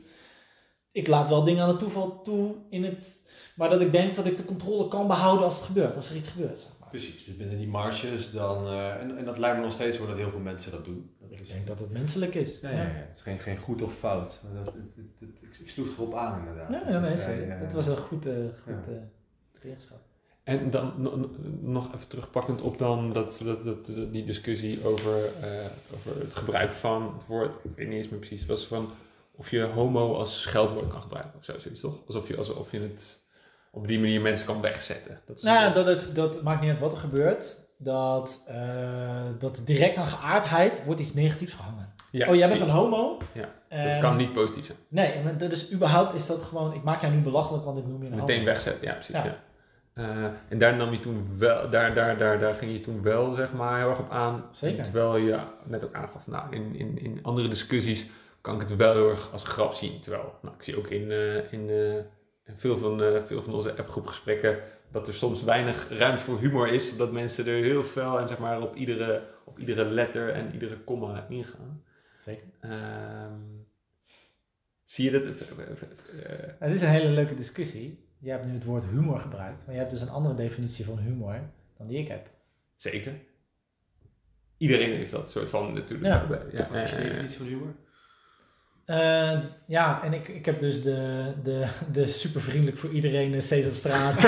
Ik 0.92 1.06
laat 1.06 1.28
wel 1.28 1.44
dingen 1.44 1.62
aan 1.62 1.68
het 1.68 1.78
toeval 1.78 2.22
toe 2.22 2.54
in 2.70 2.84
het... 2.84 3.22
Maar 3.56 3.70
dat 3.70 3.80
ik 3.80 3.92
denk 3.92 4.14
dat 4.14 4.26
ik 4.26 4.36
de 4.36 4.44
controle 4.44 4.88
kan 4.88 5.06
behouden 5.06 5.44
als 5.44 5.54
het 5.56 5.64
gebeurt, 5.64 5.96
als 5.96 6.10
er 6.10 6.16
iets 6.16 6.28
gebeurt. 6.28 6.58
Zeg 6.58 6.68
maar. 6.80 6.88
Precies, 6.88 7.24
dus 7.24 7.36
binnen 7.36 7.58
die 7.58 7.68
marges 7.68 8.30
dan, 8.32 8.66
eh, 8.66 8.94
en, 9.00 9.16
en 9.18 9.24
dat 9.24 9.38
lijkt 9.38 9.56
me 9.56 9.62
nog 9.62 9.72
steeds 9.72 9.96
zo 9.96 10.06
dat 10.06 10.16
heel 10.16 10.30
veel 10.30 10.40
mensen 10.40 10.72
dat 10.72 10.84
doen. 10.84 11.10
Dat 11.20 11.30
Ik 11.30 11.40
is- 11.40 11.48
denk 11.48 11.66
dat 11.66 11.78
het 11.78 11.90
menselijk 11.90 12.34
is. 12.34 12.60
Ja, 12.60 12.70
ja, 12.70 12.76
ja. 12.76 12.82
Het 12.84 13.16
is 13.16 13.22
geen, 13.22 13.38
geen 13.38 13.56
goed 13.56 13.82
of 13.82 13.94
fout. 13.94 14.40
Maar 14.44 14.64
dat, 14.64 14.74
het, 14.74 14.82
het, 14.96 15.04
het- 15.20 15.42
ik, 15.42 15.58
ik 15.58 15.68
sloeg 15.68 15.88
erop 15.96 16.14
aan 16.14 16.38
inderdaad. 16.38 16.70
Ja, 16.72 16.78
Dus 17.00 17.22
ja, 17.22 17.26
nee, 17.26 17.46
het 17.50 17.72
was 17.72 17.86
een 17.86 17.96
goed, 17.96 18.26
eh 18.26 18.34
goed 18.62 18.74
eh. 18.88 19.72
En 20.44 20.70
dan 20.70 20.92
no- 20.96 21.16
no- 21.16 21.30
nog 21.60 21.94
even 21.94 22.08
terugpakkend 22.08 22.60
op 22.62 22.78
dan 22.78 23.12
dat, 23.12 23.40
dat, 23.44 23.64
dat, 23.64 23.86
dat- 23.86 24.12
die 24.12 24.24
discussie 24.24 24.84
over, 24.84 25.24
eh, 25.40 25.66
over 25.94 26.20
het 26.20 26.34
gebruik 26.34 26.74
van 26.74 27.14
het 27.18 27.26
woord. 27.26 27.50
Ik 27.64 27.70
weet 27.76 27.88
niet 27.88 27.96
eens 27.96 28.08
meer 28.08 28.18
precies. 28.18 28.40
Het 28.40 28.48
was 28.48 28.66
van 28.66 28.90
of 29.40 29.50
je 29.50 29.62
homo 29.62 30.14
als 30.14 30.42
scheldwoord 30.42 30.88
kan 30.88 31.02
gebruiken 31.02 31.32
of 31.38 31.44
zo, 31.44 31.58
zoiets 31.58 31.80
toch? 31.80 32.00
Alsof 32.06 32.28
je, 32.28 32.36
alsof 32.36 32.70
je 32.72 32.80
het 32.80 33.20
op 33.70 33.88
die 33.88 33.98
manier 34.00 34.20
mensen 34.20 34.46
kan 34.46 34.60
wegzetten. 34.60 35.20
Dat 35.26 35.36
is 35.36 35.42
Nou, 35.42 35.72
dat, 35.72 35.86
het, 35.86 36.14
dat 36.14 36.42
maakt 36.42 36.60
niet 36.60 36.70
uit 36.70 36.78
wat 36.78 36.92
er 36.92 36.98
gebeurt. 36.98 37.56
Dat, 37.76 38.44
eh, 38.46 38.56
dat 39.38 39.62
direct 39.64 39.96
aan 39.96 40.06
geaardheid 40.06 40.84
wordt 40.84 41.00
iets 41.00 41.14
negatiefs 41.14 41.54
gehangen. 41.54 41.92
Ja, 42.10 42.28
oh, 42.28 42.34
jij 42.34 42.48
bent 42.48 42.60
een 42.60 42.68
homo? 42.68 43.16
Ja, 43.32 43.40
Dus 43.68 43.78
En- 43.78 43.92
dat 43.92 44.00
kan 44.00 44.16
niet 44.16 44.32
positief 44.32 44.66
zijn. 44.66 44.78
Nee, 44.88 45.36
dat 45.36 45.52
is 45.52 45.72
überhaupt 45.72 46.14
is 46.14 46.26
dat 46.26 46.40
gewoon, 46.42 46.72
ik 46.74 46.82
maak 46.82 47.00
jou 47.00 47.12
nu 47.12 47.20
belachelijk, 47.20 47.64
want 47.64 47.78
ik 47.78 47.86
noem 47.86 48.02
je 48.02 48.10
een 48.10 48.16
Meteen 48.16 48.44
wegzetten, 48.44 48.86
ja 48.86 48.92
precies. 48.92 49.14
Ja. 49.14 49.24
Ja. 49.24 49.38
Eh, 49.92 50.24
en 50.48 50.58
daar 50.58 50.76
nam 50.76 50.92
je 50.92 51.00
toen 51.00 51.28
wel, 51.38 51.70
daar, 51.70 51.94
daar, 51.94 52.18
daar, 52.18 52.38
daar 52.38 52.54
ging 52.54 52.72
je 52.72 52.80
toen 52.80 53.02
wel 53.02 53.34
zeg 53.34 53.52
maar 53.52 53.78
heel 53.78 53.88
erg 53.88 53.98
op 53.98 54.10
aan. 54.10 54.44
Zeker. 54.52 54.82
Terwijl 54.82 55.16
je 55.16 55.38
net 55.64 55.84
ook 55.84 55.94
aangaf, 55.94 56.26
nou 56.26 56.44
in, 56.50 56.74
in, 56.74 56.98
in 57.02 57.18
andere 57.22 57.48
discussies 57.48 58.06
kan 58.40 58.54
ik 58.54 58.60
het 58.60 58.76
wel 58.76 58.92
heel 58.94 59.10
erg 59.10 59.32
als 59.32 59.44
grap 59.44 59.72
zien. 59.72 60.00
Terwijl, 60.00 60.34
nou 60.42 60.54
ik 60.54 60.62
zie 60.62 60.78
ook 60.78 60.86
in, 60.86 61.10
eh, 61.10 61.52
in, 61.52 61.70
eh, 61.70 61.94
in 62.44 62.56
veel, 62.56 62.78
van, 62.78 63.02
eh, 63.02 63.22
veel 63.22 63.42
van 63.42 63.54
onze 63.54 63.76
appgroepgesprekken 63.76 64.62
dat 64.90 65.08
er 65.08 65.14
soms 65.14 65.42
weinig 65.42 65.88
ruimte 65.88 66.22
voor 66.22 66.38
humor 66.38 66.68
is. 66.68 66.90
Omdat 66.92 67.12
mensen 67.12 67.46
er 67.46 67.62
heel 67.62 67.82
fel 67.82 68.18
en 68.18 68.28
zeg 68.28 68.38
maar 68.38 68.62
op 68.62 68.74
iedere, 68.74 69.22
op 69.44 69.58
iedere 69.58 69.84
letter 69.84 70.30
en 70.30 70.52
iedere 70.52 70.78
komma 70.78 71.26
ingaan. 71.28 71.84
Zeker. 72.20 72.46
Ehm, 72.60 73.38
zie 74.84 75.04
je 75.04 75.10
dat? 75.10 75.24
Het 76.58 76.72
is 76.72 76.82
een 76.82 76.88
hele 76.88 77.08
leuke 77.08 77.34
discussie. 77.34 78.08
Je 78.18 78.30
hebt 78.30 78.46
nu 78.46 78.52
het 78.52 78.64
woord 78.64 78.84
humor 78.84 79.20
gebruikt, 79.20 79.66
maar 79.66 79.74
je 79.74 79.80
hebt 79.80 79.90
dus 79.90 80.00
een 80.00 80.10
andere 80.10 80.34
definitie 80.34 80.84
van 80.84 80.98
humor 80.98 81.40
dan 81.76 81.86
die 81.86 81.98
ik 81.98 82.08
heb. 82.08 82.30
Zeker. 82.76 83.12
Iedereen 84.56 84.90
heeft 84.90 85.10
dat 85.10 85.30
soort 85.30 85.50
van 85.50 85.72
natuurlijk. 85.72 86.08
Ja. 86.08 86.26
ja, 86.52 86.68
Wat 86.70 86.82
is 86.82 86.90
je 86.90 86.96
eh, 86.96 87.02
definitie 87.02 87.38
van 87.38 87.46
humor? 87.46 87.74
Eh, 88.90 89.38
ja, 89.66 90.00
en 90.04 90.12
ik, 90.12 90.28
ik 90.28 90.46
heb 90.46 90.60
dus 90.60 90.82
de, 90.82 91.22
de, 91.44 91.64
de 91.92 92.08
super 92.08 92.40
vriendelijk 92.40 92.78
voor 92.78 92.90
iedereen 92.90 93.34
eh, 93.34 93.40
Sesamstraat. 93.40 94.18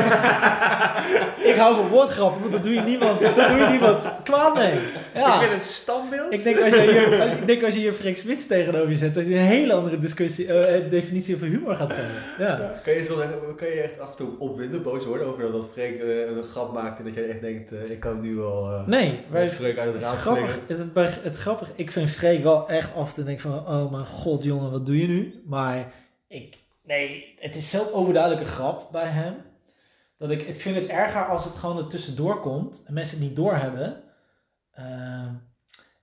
ik 1.52 1.54
hou 1.56 1.76
van 1.76 1.88
woordgrappen, 1.88 2.40
want 2.40 2.52
dat 2.52 2.62
doe 2.62 2.72
je 2.72 2.80
niemand, 2.80 3.20
dat 3.20 3.34
doe 3.34 3.58
je 3.58 3.66
niemand 3.70 4.22
kwaad 4.22 4.54
mee. 4.54 4.78
Ja. 5.14 5.34
Ik 5.34 5.48
wil 5.48 5.54
een 5.54 5.60
standbeeld. 5.60 6.32
Ik 6.32 6.42
denk 6.42 6.60
als 6.60 6.74
je 6.74 6.80
hier, 6.80 7.20
als, 7.20 7.32
ik 7.32 7.46
denk 7.46 7.62
als 7.62 7.74
je 7.74 7.80
hier 7.80 8.16
Smits 8.16 8.46
tegenover 8.46 8.88
je 8.88 8.96
zet, 8.96 9.14
dat 9.14 9.24
je 9.24 9.34
een 9.34 9.40
hele 9.40 9.72
andere 9.72 9.98
discussie, 9.98 10.46
eh, 10.46 10.90
definitie 10.90 11.38
van 11.38 11.48
humor 11.48 11.74
gaat 11.74 11.92
geven. 11.92 12.22
Ja. 12.38 12.80
Kan 12.84 12.94
je, 12.94 13.04
zo, 13.04 13.14
kan 13.56 13.68
je 13.68 13.80
echt 13.80 14.00
af 14.00 14.10
en 14.10 14.16
toe 14.16 14.28
opwinden, 14.38 14.82
boos 14.82 15.04
worden 15.04 15.26
over 15.26 15.52
dat 15.52 15.68
Freek 15.72 16.00
eh, 16.00 16.36
een 16.36 16.42
grap 16.42 16.72
maakt 16.72 16.98
en 16.98 17.04
dat 17.04 17.14
jij 17.14 17.28
echt 17.28 17.40
denkt, 17.40 17.72
eh, 17.72 17.90
ik 17.90 18.00
kan 18.00 18.20
nu 18.20 18.34
wel 18.34 18.70
eh 18.70 18.86
Nee, 18.86 19.20
wij, 19.30 19.48
Freek 19.50 19.78
uit 19.78 19.94
het 19.94 20.02
raam 20.02 20.16
grappig. 20.16 20.58
Het, 20.66 20.78
het, 20.94 21.22
het 21.22 21.36
grappig, 21.36 21.70
ik 21.74 21.90
vind 21.90 22.10
Freek 22.10 22.42
wel 22.42 22.68
echt 22.68 22.94
af 22.94 23.08
en 23.08 23.14
toe 23.14 23.24
denk 23.24 23.40
van, 23.40 23.52
oh 23.52 23.90
mijn 23.90 24.06
god 24.06 24.44
jongen, 24.54 24.70
wat 24.70 24.86
doe 24.86 24.98
je 25.00 25.06
nu? 25.06 25.42
Maar 25.46 25.92
ik, 26.28 26.58
nee, 26.84 27.34
het 27.38 27.56
is 27.56 27.70
zo'n 27.70 27.92
overduidelijke 27.92 28.50
grap 28.50 28.88
bij 28.92 29.06
hem. 29.08 29.34
Dat 30.18 30.30
ik, 30.30 30.42
ik 30.42 30.60
vind 30.60 30.76
het 30.76 30.86
erger 30.86 31.24
als 31.26 31.44
het 31.44 31.54
gewoon 31.54 31.78
er 31.78 31.86
tussendoor 31.86 32.40
komt 32.40 32.82
en 32.86 32.94
mensen 32.94 33.18
het 33.18 33.26
niet 33.26 33.36
doorhebben. 33.36 34.02
ehm, 34.72 35.28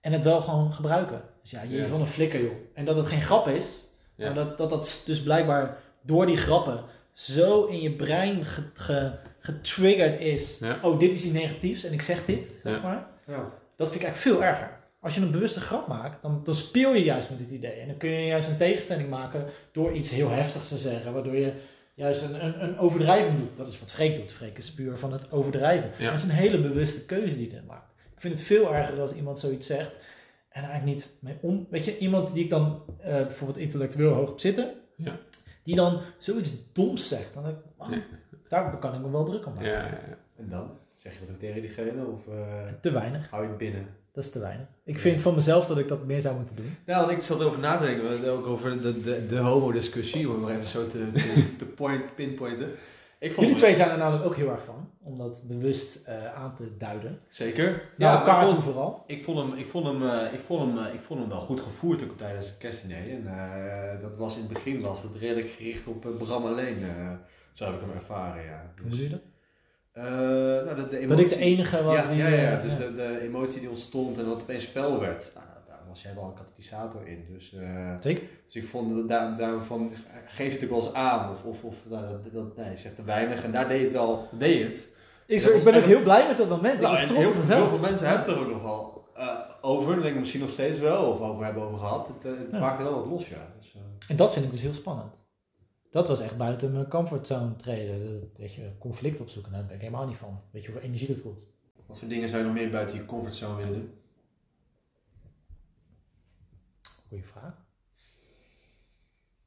en 0.01 0.11
het 0.13 0.23
wel 0.23 0.41
gewoon 0.41 0.73
gebruiken. 0.73 1.21
Dus 1.41 1.51
ja, 1.51 1.61
je 1.61 1.77
Ja. 1.77 1.85
van 1.87 1.99
een 2.01 2.07
flikker 2.07 2.41
joh. 2.43 2.53
En 2.73 2.85
dat 2.85 2.95
het 2.95 3.05
geen 3.07 3.21
grap 3.21 3.47
is, 3.47 3.83
Ja. 4.15 4.25
maar 4.25 4.35
dat, 4.35 4.57
dat 4.57 4.69
dat 4.69 5.03
dus 5.05 5.23
blijkbaar 5.23 5.77
door 6.01 6.25
die 6.25 6.37
grappen 6.37 6.83
zo 7.11 7.65
in 7.65 7.81
je 7.81 7.91
brein 7.91 8.45
ge- 8.45 8.69
ge- 8.73 9.11
getriggerd 9.39 10.19
is. 10.19 10.57
Ja. 10.59 10.79
Oh, 10.81 10.99
dit 10.99 11.13
is 11.13 11.23
iets 11.23 11.33
negatiefs 11.33 11.83
en 11.83 11.93
ik 11.93 12.01
zeg 12.01 12.25
dit, 12.25 12.59
zeg 12.63 12.75
Ja. 12.75 12.81
maar. 12.81 13.07
Ja. 13.27 13.51
Dat 13.75 13.89
vind 13.89 14.01
ik 14.01 14.07
eigenlijk 14.07 14.15
veel 14.37 14.43
erger. 14.43 14.78
Als 15.01 15.15
je 15.15 15.21
een 15.21 15.31
bewuste 15.31 15.59
grap 15.59 15.87
maakt, 15.87 16.21
dan, 16.21 16.41
dan 16.43 16.53
speel 16.53 16.93
je 16.93 17.03
juist 17.03 17.29
met 17.29 17.39
dit 17.39 17.51
idee. 17.51 17.71
En 17.71 17.87
dan 17.87 17.97
kun 17.97 18.09
je 18.09 18.25
juist 18.25 18.47
een 18.47 18.57
tegenstelling 18.57 19.09
maken 19.09 19.45
door 19.71 19.91
iets 19.93 20.09
heel 20.11 20.29
heftigs 20.29 20.67
te 20.67 20.77
zeggen. 20.77 21.13
Waardoor 21.13 21.35
je 21.35 21.53
juist 21.93 22.21
een, 22.23 22.45
een, 22.45 22.63
een 22.63 22.77
overdrijving 22.77 23.37
doet. 23.39 23.57
Dat 23.57 23.67
is 23.67 23.79
wat 23.79 23.91
Freek 23.91 24.15
doet. 24.15 24.31
Freek 24.31 24.57
is 24.57 24.73
puur 24.73 24.97
van 24.97 25.11
het 25.13 25.31
overdrijven. 25.31 25.91
Ja. 25.97 26.09
Dat 26.09 26.19
is 26.19 26.23
een 26.25 26.29
hele 26.29 26.61
bewuste 26.61 27.05
keuze 27.05 27.35
die 27.37 27.49
hij 27.51 27.63
maakt. 27.67 27.91
Ik 28.15 28.21
vind 28.21 28.33
het 28.33 28.43
veel 28.47 28.75
erger 28.75 28.99
als 28.99 29.13
iemand 29.13 29.39
zoiets 29.39 29.65
zegt 29.67 29.91
en 30.49 30.63
er 30.63 30.69
eigenlijk 30.69 30.85
niet 30.97 31.17
mee 31.21 31.37
om... 31.41 31.67
Weet 31.69 31.85
je, 31.85 31.97
iemand 31.97 32.33
die 32.33 32.43
ik 32.43 32.49
dan 32.49 32.83
eh, 32.99 33.11
bijvoorbeeld 33.13 33.59
intellectueel 33.59 34.13
hoog 34.13 34.29
op 34.29 34.39
zitten, 34.39 34.73
Ja. 34.95 35.17
die 35.63 35.75
dan 35.75 36.01
zoiets 36.17 36.73
doms 36.73 37.07
zegt. 37.07 37.33
Dan 37.33 37.43
denk 37.43 37.55
ik, 37.57 37.63
Ja. 37.91 38.01
daar 38.49 38.77
kan 38.77 38.93
ik 38.95 39.01
me 39.01 39.11
wel 39.11 39.25
druk 39.25 39.45
om 39.45 39.53
maken. 39.53 39.69
Ja, 39.69 39.79
ja, 39.85 39.85
ja. 40.07 40.17
En 40.37 40.49
dan? 40.49 40.71
Zeg 40.95 41.13
je 41.13 41.19
dat 41.19 41.29
ook 41.31 41.39
tegen 41.39 41.61
diegene 41.61 42.05
of 42.05 42.27
eh, 42.27 42.63
Te 42.81 42.91
weinig. 42.91 43.29
hou 43.29 43.43
je 43.43 43.49
het 43.49 43.57
binnen? 43.57 43.87
Dat 44.11 44.23
is 44.23 44.31
te 44.31 44.39
weinig. 44.39 44.67
Ik 44.83 44.99
vind 44.99 45.21
van 45.21 45.35
mezelf 45.35 45.65
dat 45.67 45.77
ik 45.77 45.87
dat 45.87 46.05
meer 46.05 46.21
zou 46.21 46.35
moeten 46.35 46.55
doen. 46.55 46.75
Nou, 46.85 47.05
want 47.05 47.17
ik 47.17 47.23
zat 47.23 47.39
erover 47.39 47.59
na 47.59 47.77
te 47.77 47.83
denken, 47.83 48.29
ook 48.31 48.45
over 48.45 48.81
de, 48.81 49.01
de, 49.01 49.25
de 49.25 49.37
homo-discussie, 49.37 50.29
om 50.29 50.39
maar 50.39 50.51
even 50.53 50.65
zo 50.65 50.87
te, 50.87 51.11
te, 51.11 51.55
te 51.55 51.65
point, 51.65 52.15
pinpointen. 52.15 52.71
Ik 53.19 53.31
vond 53.31 53.45
Jullie 53.45 53.61
twee 53.61 53.75
zijn 53.75 53.89
er 53.89 53.97
namelijk 53.97 54.25
ook 54.25 54.35
heel 54.35 54.49
erg 54.49 54.63
van, 54.65 54.89
om 55.03 55.17
dat 55.17 55.43
bewust 55.47 56.05
eh, 56.05 56.35
aan 56.35 56.55
te 56.55 56.77
duiden. 56.77 57.19
Zeker. 57.27 57.81
Ja, 57.97 58.19
elkaar 58.19 58.35
ik 58.35 58.41
toe 58.41 58.51
vond, 58.51 58.63
vooral. 58.63 59.03
ik 59.07 59.23
vond 59.23 59.37
hem, 59.37 59.53
ik 59.53 59.65
vond 59.65 59.85
hem, 59.85 60.09
eh, 60.09 60.33
ik 60.33 60.39
vond 60.39 60.59
hem, 60.61 60.85
eh, 60.85 60.93
ik 60.93 60.99
vond 60.99 61.19
hem 61.19 61.29
wel 61.29 61.39
goed 61.39 61.59
gevoerd 61.59 62.03
ook 62.03 62.17
tijdens 62.17 62.47
het 62.47 62.57
kerstdiner. 62.57 63.09
En 63.09 63.27
dat 64.01 64.17
was 64.17 64.35
in 64.35 64.41
het 64.41 64.53
begin 64.53 64.81
was 64.81 65.03
het 65.03 65.15
redelijk 65.19 65.49
gericht 65.49 65.87
op 65.87 66.07
Bram 66.17 66.45
alleen. 66.45 66.85
zo 67.51 67.65
heb 67.65 67.73
ik 67.73 67.81
hem 67.81 67.95
ervaren, 67.95 68.43
ja. 68.43 68.71
Hoe 68.81 68.89
doe 68.89 69.03
je 69.03 69.09
dat? 69.09 69.21
Eh, 70.03 70.05
nou, 70.65 70.75
de, 70.75 70.87
de 70.99 71.05
Dat 71.07 71.19
ik 71.19 71.29
de 71.29 71.37
enige 71.39 71.83
was 71.83 71.95
ja, 71.95 72.07
die... 72.07 72.17
ja, 72.17 72.27
ja, 72.27 72.57
eh, 72.57 72.63
dus. 72.63 72.77
De, 72.77 72.95
de 72.95 73.19
emotie 73.21 73.59
die 73.59 73.69
ontstond 73.69 74.17
en 74.17 74.23
dat 74.23 74.33
het 74.33 74.41
opeens 74.43 74.63
fel 74.63 74.99
werd. 74.99 75.31
Nou, 75.35 75.45
nou, 75.47 75.59
daar 75.67 75.79
was 75.87 76.01
jij 76.01 76.15
wel 76.15 76.23
een 76.23 76.33
katalysator 76.33 77.07
in. 77.07 77.25
Dus, 77.33 77.53
eh, 77.53 77.93
Zeker. 77.99 78.23
dus 78.45 78.55
ik 78.55 78.67
vond 78.67 78.95
dat 78.95 79.09
daar, 79.09 79.37
daarvan 79.37 79.91
geef 80.25 80.47
je 80.47 80.53
het 80.53 80.63
ook 80.63 80.69
wel 80.69 80.79
eens 80.87 80.93
aan. 80.93 81.31
Of, 81.31 81.43
of, 81.43 81.63
of 81.63 81.75
nou, 81.89 82.03
dat, 82.23 82.33
dat, 82.33 82.57
nee, 82.57 82.71
je 82.71 82.77
zegt 82.77 82.95
te 82.95 83.03
weinig. 83.03 83.43
En 83.43 83.51
daar 83.51 83.67
deed 83.67 83.85
het 83.87 83.95
al, 83.97 84.27
deed 84.31 84.63
het. 84.63 84.87
Ik, 85.25 85.41
ik 85.41 85.63
ben 85.63 85.75
ook 85.75 85.83
heel 85.83 86.01
blij 86.03 86.27
met 86.27 86.37
dat 86.37 86.49
moment. 86.49 86.79
Nou, 86.81 86.93
ik 86.93 86.99
was 86.99 87.07
trots 87.07 87.19
heel, 87.19 87.27
op 87.27 87.33
veel- 87.33 87.41
mezelf. 87.43 87.59
heel 87.59 87.69
veel 87.69 87.87
mensen 87.89 88.07
hebben 88.07 88.25
het 88.27 88.35
er 88.35 88.41
ook 88.41 88.49
nog 88.51 88.61
wel 88.61 89.07
eh, 89.15 89.27
over. 89.61 89.97
Ik 89.97 90.03
denk 90.03 90.15
misschien 90.15 90.41
nog 90.41 90.49
steeds 90.49 90.77
wel. 90.79 91.11
Of 91.11 91.19
over 91.19 91.45
hebben 91.45 91.63
over 91.63 91.79
gehad. 91.79 92.07
Het, 92.07 92.33
eh, 92.33 92.39
het 92.39 92.47
Ja. 92.51 92.59
maakt 92.59 92.83
wel 92.83 92.93
wat 92.93 93.05
los, 93.05 93.27
ja. 93.29 93.47
Dus, 93.59 93.73
eh, 93.75 93.81
En 94.07 94.15
dat 94.15 94.33
vind 94.33 94.45
ik 94.45 94.51
dus 94.51 94.61
heel 94.61 94.73
spannend. 94.73 95.11
Dat 95.89 96.07
was 96.07 96.19
echt 96.19 96.37
buiten 96.37 96.71
mijn 96.71 96.87
comfortzone 96.87 97.55
treden. 97.55 98.21
Dat, 98.21 98.29
weet 98.37 98.53
je, 98.53 98.71
conflict 98.79 99.19
opzoeken, 99.19 99.51
daar 99.51 99.65
ben 99.65 99.75
ik 99.75 99.81
helemaal 99.81 100.07
niet 100.07 100.17
van. 100.17 100.41
Weet 100.51 100.61
je 100.63 100.71
hoeveel 100.71 100.87
energie 100.87 101.07
dat 101.07 101.21
kost? 101.21 101.47
wat 101.85 101.99
voor 101.99 102.07
dingen 102.07 102.29
zou 102.29 102.41
je 102.41 102.47
nog 102.47 102.57
meer 102.57 102.69
buiten 102.69 102.95
je 102.95 103.05
comfortzone 103.05 103.55
willen 103.55 103.73
doen? 103.73 103.93
Goeie 107.07 107.23
vraag. 107.25 107.67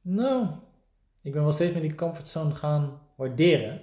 Nou, 0.01 0.47
ik 1.21 1.31
ben 1.31 1.41
wel 1.41 1.51
steeds 1.51 1.73
meer 1.73 1.81
die 1.81 1.95
comfortzone 1.95 2.55
gaan 2.55 3.01
waarderen. 3.15 3.81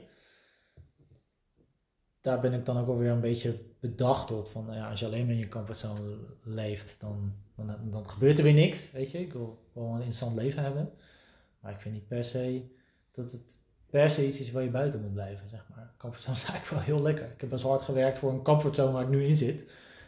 Daar 2.20 2.40
ben 2.40 2.52
ik 2.52 2.64
dan 2.64 2.78
ook 2.78 2.88
alweer 2.88 3.10
een 3.10 3.20
beetje 3.20 3.60
bedacht 3.80 4.30
op. 4.30 4.48
Van, 4.48 4.64
nou 4.64 4.76
ja, 4.76 4.90
als 4.90 5.00
je 5.00 5.06
alleen 5.06 5.26
maar 5.26 5.34
in 5.34 5.40
je 5.40 5.48
comfortzone 5.48 6.16
leeft, 6.44 7.00
dan, 7.00 7.32
dan, 7.56 7.90
dan 7.90 8.10
gebeurt 8.10 8.38
er 8.38 8.44
weer 8.44 8.52
niks. 8.52 8.90
Weet 8.90 9.10
je, 9.10 9.20
ik 9.20 9.32
wil 9.32 9.68
gewoon 9.72 9.88
een 9.88 9.94
interessant 9.94 10.36
leven 10.36 10.62
hebben. 10.62 10.92
Maar 11.60 11.72
ik 11.72 11.80
vind 11.80 11.94
niet 11.94 12.08
per 12.08 12.24
se 12.24 12.62
dat 13.12 13.32
het 13.32 13.58
per 13.90 14.10
se 14.10 14.26
iets 14.26 14.40
is 14.40 14.50
waar 14.50 14.62
je 14.62 14.70
buiten 14.70 15.00
moet 15.00 15.12
blijven, 15.12 15.48
zeg 15.48 15.64
maar. 15.74 15.90
Comfortzone 15.98 16.36
is 16.36 16.44
eigenlijk 16.50 16.70
wel 16.70 16.96
heel 16.96 17.04
lekker. 17.04 17.24
Ik 17.24 17.40
heb 17.40 17.50
best 17.50 17.64
hard 17.64 17.82
gewerkt 17.82 18.18
voor 18.18 18.32
een 18.32 18.42
comfortzone 18.42 18.92
waar 18.92 19.02
ik 19.02 19.08
nu 19.08 19.24
in 19.24 19.36
zit. 19.36 19.64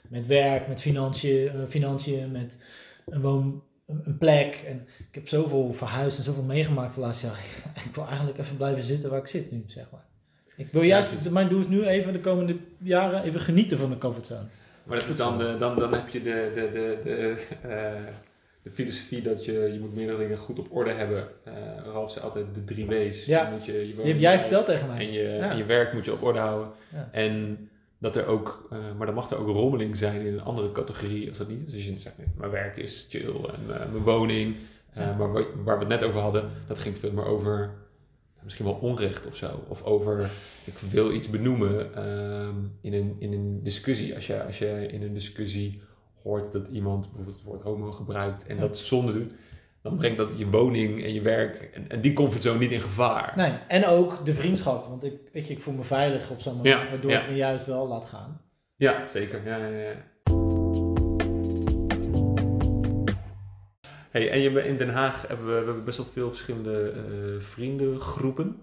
Met 0.08 0.26
werk, 0.26 0.68
met 0.68 0.80
financiën, 0.80 1.48
eh, 1.48 1.60
financiën 1.68 2.30
met 2.30 2.58
een, 3.06 3.20
woon, 3.20 3.62
een, 3.86 4.18
plek. 4.18 4.54
En 4.66 4.88
ik 4.98 5.14
heb 5.14 5.28
zoveel 5.28 5.72
verhuisd 5.72 6.18
en 6.18 6.24
zoveel 6.24 6.42
meegemaakt 6.42 6.94
de 6.94 7.00
laatste 7.00 7.26
jaren. 7.26 7.42
Ik 7.88 7.94
wil 7.94 8.06
eigenlijk 8.06 8.38
even 8.38 8.56
blijven 8.56 8.82
zitten 8.82 9.10
waar 9.10 9.18
ik 9.18 9.26
zit 9.26 9.50
nu, 9.50 9.64
zeg 9.66 9.90
maar. 9.90 10.04
Ik 10.56 10.72
wil 10.72 10.82
juist, 10.82 11.30
mijn 11.30 11.48
doel 11.48 11.58
is 11.58 11.68
nu 11.68 11.86
even 11.86 12.12
de 12.12 12.20
komende 12.20 12.56
jaren 12.78 13.22
even 13.22 13.40
genieten 13.40 13.78
van 13.78 13.90
de 13.90 13.98
comfortzone. 13.98 14.46
Maar 14.84 14.98
dat 14.98 15.06
is 15.06 15.16
dan, 15.16 15.38
de, 15.38 15.56
dan, 15.58 15.78
dan 15.78 15.92
heb 15.94 16.08
je 16.08 16.22
de, 16.22 16.52
de, 16.54 16.70
de, 16.72 17.00
de, 17.04 17.46
eh, 17.68 18.14
de 18.62 18.70
filosofie 18.70 19.22
dat 19.22 19.44
je, 19.44 19.52
je 19.52 19.78
moet 19.80 19.94
meerdere 19.94 20.18
dingen 20.18 20.38
goed 20.38 20.58
op 20.58 20.66
orde 20.70 20.90
hebben. 20.92 21.28
Eh 21.44 21.52
Ralf 21.84 22.12
zei 22.12 22.24
altijd 22.24 22.46
de 22.54 22.64
drie 22.64 22.86
W's. 22.86 23.24
Ja. 23.24 23.44
Je 23.48 23.50
moet 23.56 23.64
je, 23.64 23.72
je 23.72 23.78
Die 23.84 23.94
woning, 23.94 24.12
heb 24.12 24.20
jij 24.22 24.40
verteld 24.40 24.66
tegen 24.66 24.88
mij. 24.88 24.98
En 25.06 25.12
je, 25.12 25.22
Ja. 25.22 25.50
en 25.50 25.56
je 25.56 25.64
werk 25.64 25.92
moet 25.92 26.04
je 26.04 26.12
op 26.12 26.22
orde 26.22 26.38
houden. 26.38 26.70
Ja. 26.92 27.08
En 27.12 27.68
dat 27.98 28.16
er 28.16 28.26
ook, 28.26 28.66
eh, 28.70 28.78
maar 28.96 29.06
dan 29.06 29.14
mag 29.14 29.30
er 29.30 29.38
ook 29.38 29.46
rommeling 29.46 29.96
zijn 29.96 30.20
in 30.20 30.32
een 30.32 30.42
andere 30.42 30.72
categorie 30.72 31.28
als 31.28 31.38
dat 31.38 31.48
niet 31.48 31.66
is. 31.66 31.72
Dus 31.72 31.86
je 31.86 31.98
zegt, 31.98 32.16
mijn 32.36 32.50
werk 32.50 32.76
is 32.76 33.06
chill 33.10 33.34
en 33.34 33.74
eh, 33.80 33.92
mijn 33.92 34.04
woning. 34.04 34.56
Ja. 34.94 35.14
Maar 35.16 35.32
waar, 35.32 35.44
waar 35.64 35.78
we 35.78 35.84
het 35.84 36.00
net 36.00 36.02
over 36.08 36.20
hadden, 36.20 36.50
dat 36.66 36.78
ging 36.78 36.98
veel 36.98 37.12
meer 37.12 37.24
over 37.24 37.70
misschien 38.42 38.64
wel 38.64 38.74
onrecht 38.74 39.26
of 39.26 39.36
zo. 39.36 39.64
Of 39.68 39.82
over, 39.82 40.30
ik 40.64 40.78
wil 40.78 41.12
iets 41.12 41.30
benoemen 41.30 41.94
ehm, 41.94 42.54
in, 42.80 42.92
een, 42.92 43.16
in 43.18 43.32
een 43.32 43.60
discussie. 43.62 44.14
Als 44.14 44.26
je, 44.26 44.44
als 44.44 44.58
je 44.58 44.86
in 44.90 45.02
een 45.02 45.14
discussie 45.14 45.80
hoort 46.22 46.52
dat 46.52 46.68
iemand 46.68 47.02
bijvoorbeeld 47.06 47.36
het 47.36 47.44
woord 47.44 47.62
homo 47.62 47.90
gebruikt 47.90 48.46
en 48.46 48.54
Ja. 48.54 48.60
dat 48.60 48.76
zonde 48.78 49.12
doet. 49.12 49.32
dan 49.82 49.96
brengt 49.96 50.16
dat 50.18 50.28
je 50.36 50.50
woning 50.50 51.04
en 51.04 51.14
je 51.14 51.20
werk 51.20 51.70
en, 51.74 51.88
en 51.88 52.00
die 52.00 52.12
comfortzone 52.12 52.58
niet 52.58 52.70
in 52.70 52.80
gevaar. 52.80 53.32
Nee, 53.36 53.52
en 53.68 53.86
ook 53.86 54.24
de 54.24 54.34
vriendschap. 54.34 54.88
Want 54.88 55.04
ik, 55.04 55.12
weet 55.32 55.46
je, 55.46 55.52
ik 55.54 55.60
voel 55.60 55.74
me 55.74 55.82
veilig 55.82 56.30
op 56.30 56.40
zo'n 56.40 56.56
moment, 56.56 56.80
Ja, 56.82 56.88
waardoor 56.90 57.10
ja. 57.10 57.22
ik 57.22 57.28
me 57.30 57.36
juist 57.36 57.66
wel 57.66 57.88
laat 57.88 58.04
gaan. 58.04 58.40
Ja, 58.76 59.06
zeker. 59.06 59.40
Ja, 59.46 59.56
ja, 59.56 59.78
ja. 59.78 59.94
Hey, 64.10 64.30
en 64.30 64.40
je, 64.40 64.64
in 64.66 64.76
Den 64.76 64.88
Haag 64.88 65.26
hebben 65.28 65.46
we, 65.46 65.52
we 65.52 65.64
hebben 65.64 65.84
best 65.84 65.96
wel 65.96 66.06
veel 66.12 66.28
verschillende 66.28 66.90
eh, 66.90 67.42
vriendengroepen. 67.44 68.56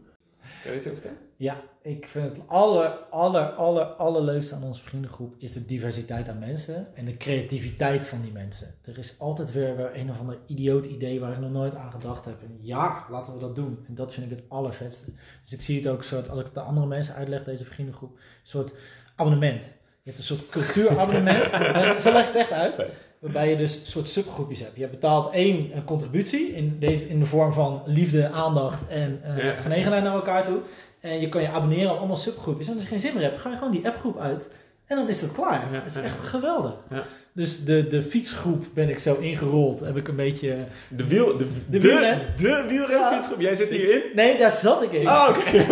Kan 0.64 0.72
je 0.72 0.78
iets 0.78 0.88
over 0.88 1.00
vertellen? 1.00 1.28
Ja, 1.36 1.62
ik 1.82 2.08
vind 2.08 2.38
het 2.38 2.48
aller, 2.48 2.90
aller, 3.10 3.50
aller, 3.50 3.84
allerleukste 3.84 4.56
aan 4.56 4.64
onze 4.64 4.84
vriendengroep 4.84 5.36
is 5.38 5.54
de 5.54 5.66
diversiteit 5.66 6.28
aan 6.28 6.40
mensen 6.40 6.88
en 6.96 7.06
de 7.06 7.18
creativiteit 7.18 8.06
van 8.06 8.22
die 8.22 8.32
mensen. 8.32 8.76
Er 8.86 8.98
is 8.98 9.20
altijd 9.20 9.52
weer, 9.52 9.96
een 9.96 10.10
of 10.10 10.20
ander 10.20 10.38
idioot 10.48 10.86
idee 10.86 11.20
waar 11.20 11.32
ik 11.32 11.40
nog 11.40 11.52
nooit 11.52 11.76
aan 11.76 11.92
gedacht 11.92 12.26
heb. 12.26 12.42
En 12.42 12.58
ja, 12.62 13.06
laten 13.10 13.34
we 13.34 13.40
dat 13.40 13.56
doen. 13.56 13.86
En 13.88 13.96
dat 13.96 14.14
vind 14.14 14.32
ik 14.32 14.38
het 14.38 14.50
allervetste. 14.50 15.12
Dus 15.42 15.54
ik 15.54 15.62
zie 15.62 15.78
het 15.78 15.88
ook 15.88 16.04
soort, 16.04 16.30
als 16.30 16.40
ik 16.40 16.46
het 16.46 16.58
aan 16.58 16.66
andere 16.66 16.88
mensen 16.88 17.16
uitleg, 17.16 17.44
deze 17.44 17.66
vriendengroep, 17.66 18.12
een 18.12 18.24
soort 18.44 18.74
abonnement. 19.16 19.64
Je 20.02 20.16
hebt 20.16 20.18
een 20.18 20.24
soort 20.24 20.50
cultuurabonnement. 20.50 21.52
Zo 22.04 22.12
leg 22.12 22.28
ik 22.28 22.34
het 22.34 22.36
echt 22.36 22.52
uit. 22.52 22.86
Waarbij 23.20 23.50
je 23.50 23.58
dus 23.58 23.76
een 23.76 23.86
soort 23.86 24.08
subgroepjes 24.10 24.60
hebt. 24.60 24.78
Je 24.78 24.88
betaalt 24.88 25.34
één 25.34 25.76
een 25.76 25.84
contributie 25.84 26.48
in, 26.56 26.76
deze, 26.80 27.10
in 27.10 27.20
de 27.20 27.26
vorm 27.26 27.54
van 27.54 27.82
liefde, 27.86 28.30
aandacht 28.30 28.88
en 28.88 29.20
eh, 29.24 29.44
Ja. 29.44 29.56
genegenheid 29.56 30.04
naar 30.04 30.14
elkaar 30.14 30.46
toe. 30.46 30.60
En 31.00 31.20
je 31.22 31.30
kan 31.30 31.42
je 31.42 31.50
abonneren 31.50 31.92
op 31.92 31.98
allemaal 31.98 32.18
subgroepjes. 32.18 32.68
En 32.68 32.74
als 32.74 32.82
je 32.84 32.90
geen 32.90 33.00
zin 33.00 33.14
meer 33.14 33.24
hebt, 33.24 33.40
ga 33.42 33.50
je 33.50 33.56
gewoon 33.58 33.72
die 33.72 33.88
appgroep 33.88 34.18
uit. 34.20 34.48
En 34.90 34.96
dan 34.96 35.08
is 35.10 35.22
het 35.22 35.32
klaar. 35.32 35.68
Ja, 35.72 35.78
Het 35.78 35.86
is 35.86 35.94
ja. 35.94 36.02
echt 36.02 36.20
geweldig. 36.20 36.74
Ja. 36.90 37.04
Dus 37.34 37.64
de, 37.64 37.88
de 37.88 38.02
fietsgroep 38.02 38.66
ben 38.74 38.90
ik 38.90 39.00
zo 39.00 39.16
ingerold. 39.16 39.80
Heb 39.80 39.98
ik 39.98 40.08
een 40.08 40.16
beetje... 40.16 40.56
De, 40.88 41.08
wiel, 41.08 41.38
de, 41.38 41.48
de, 41.70 41.80
wielren? 41.80 42.22
de, 42.36 42.66
wielrenfietsgroep. 42.68 43.40
Jij 43.40 43.56
zit 43.56 43.70
hierin? 43.70 44.02
Nee, 44.16 44.38
daar 44.38 44.52
zat 44.52 44.84
ik 44.84 44.92
in. 44.92 45.08
Oh, 45.08 45.28
oké. 45.30 45.58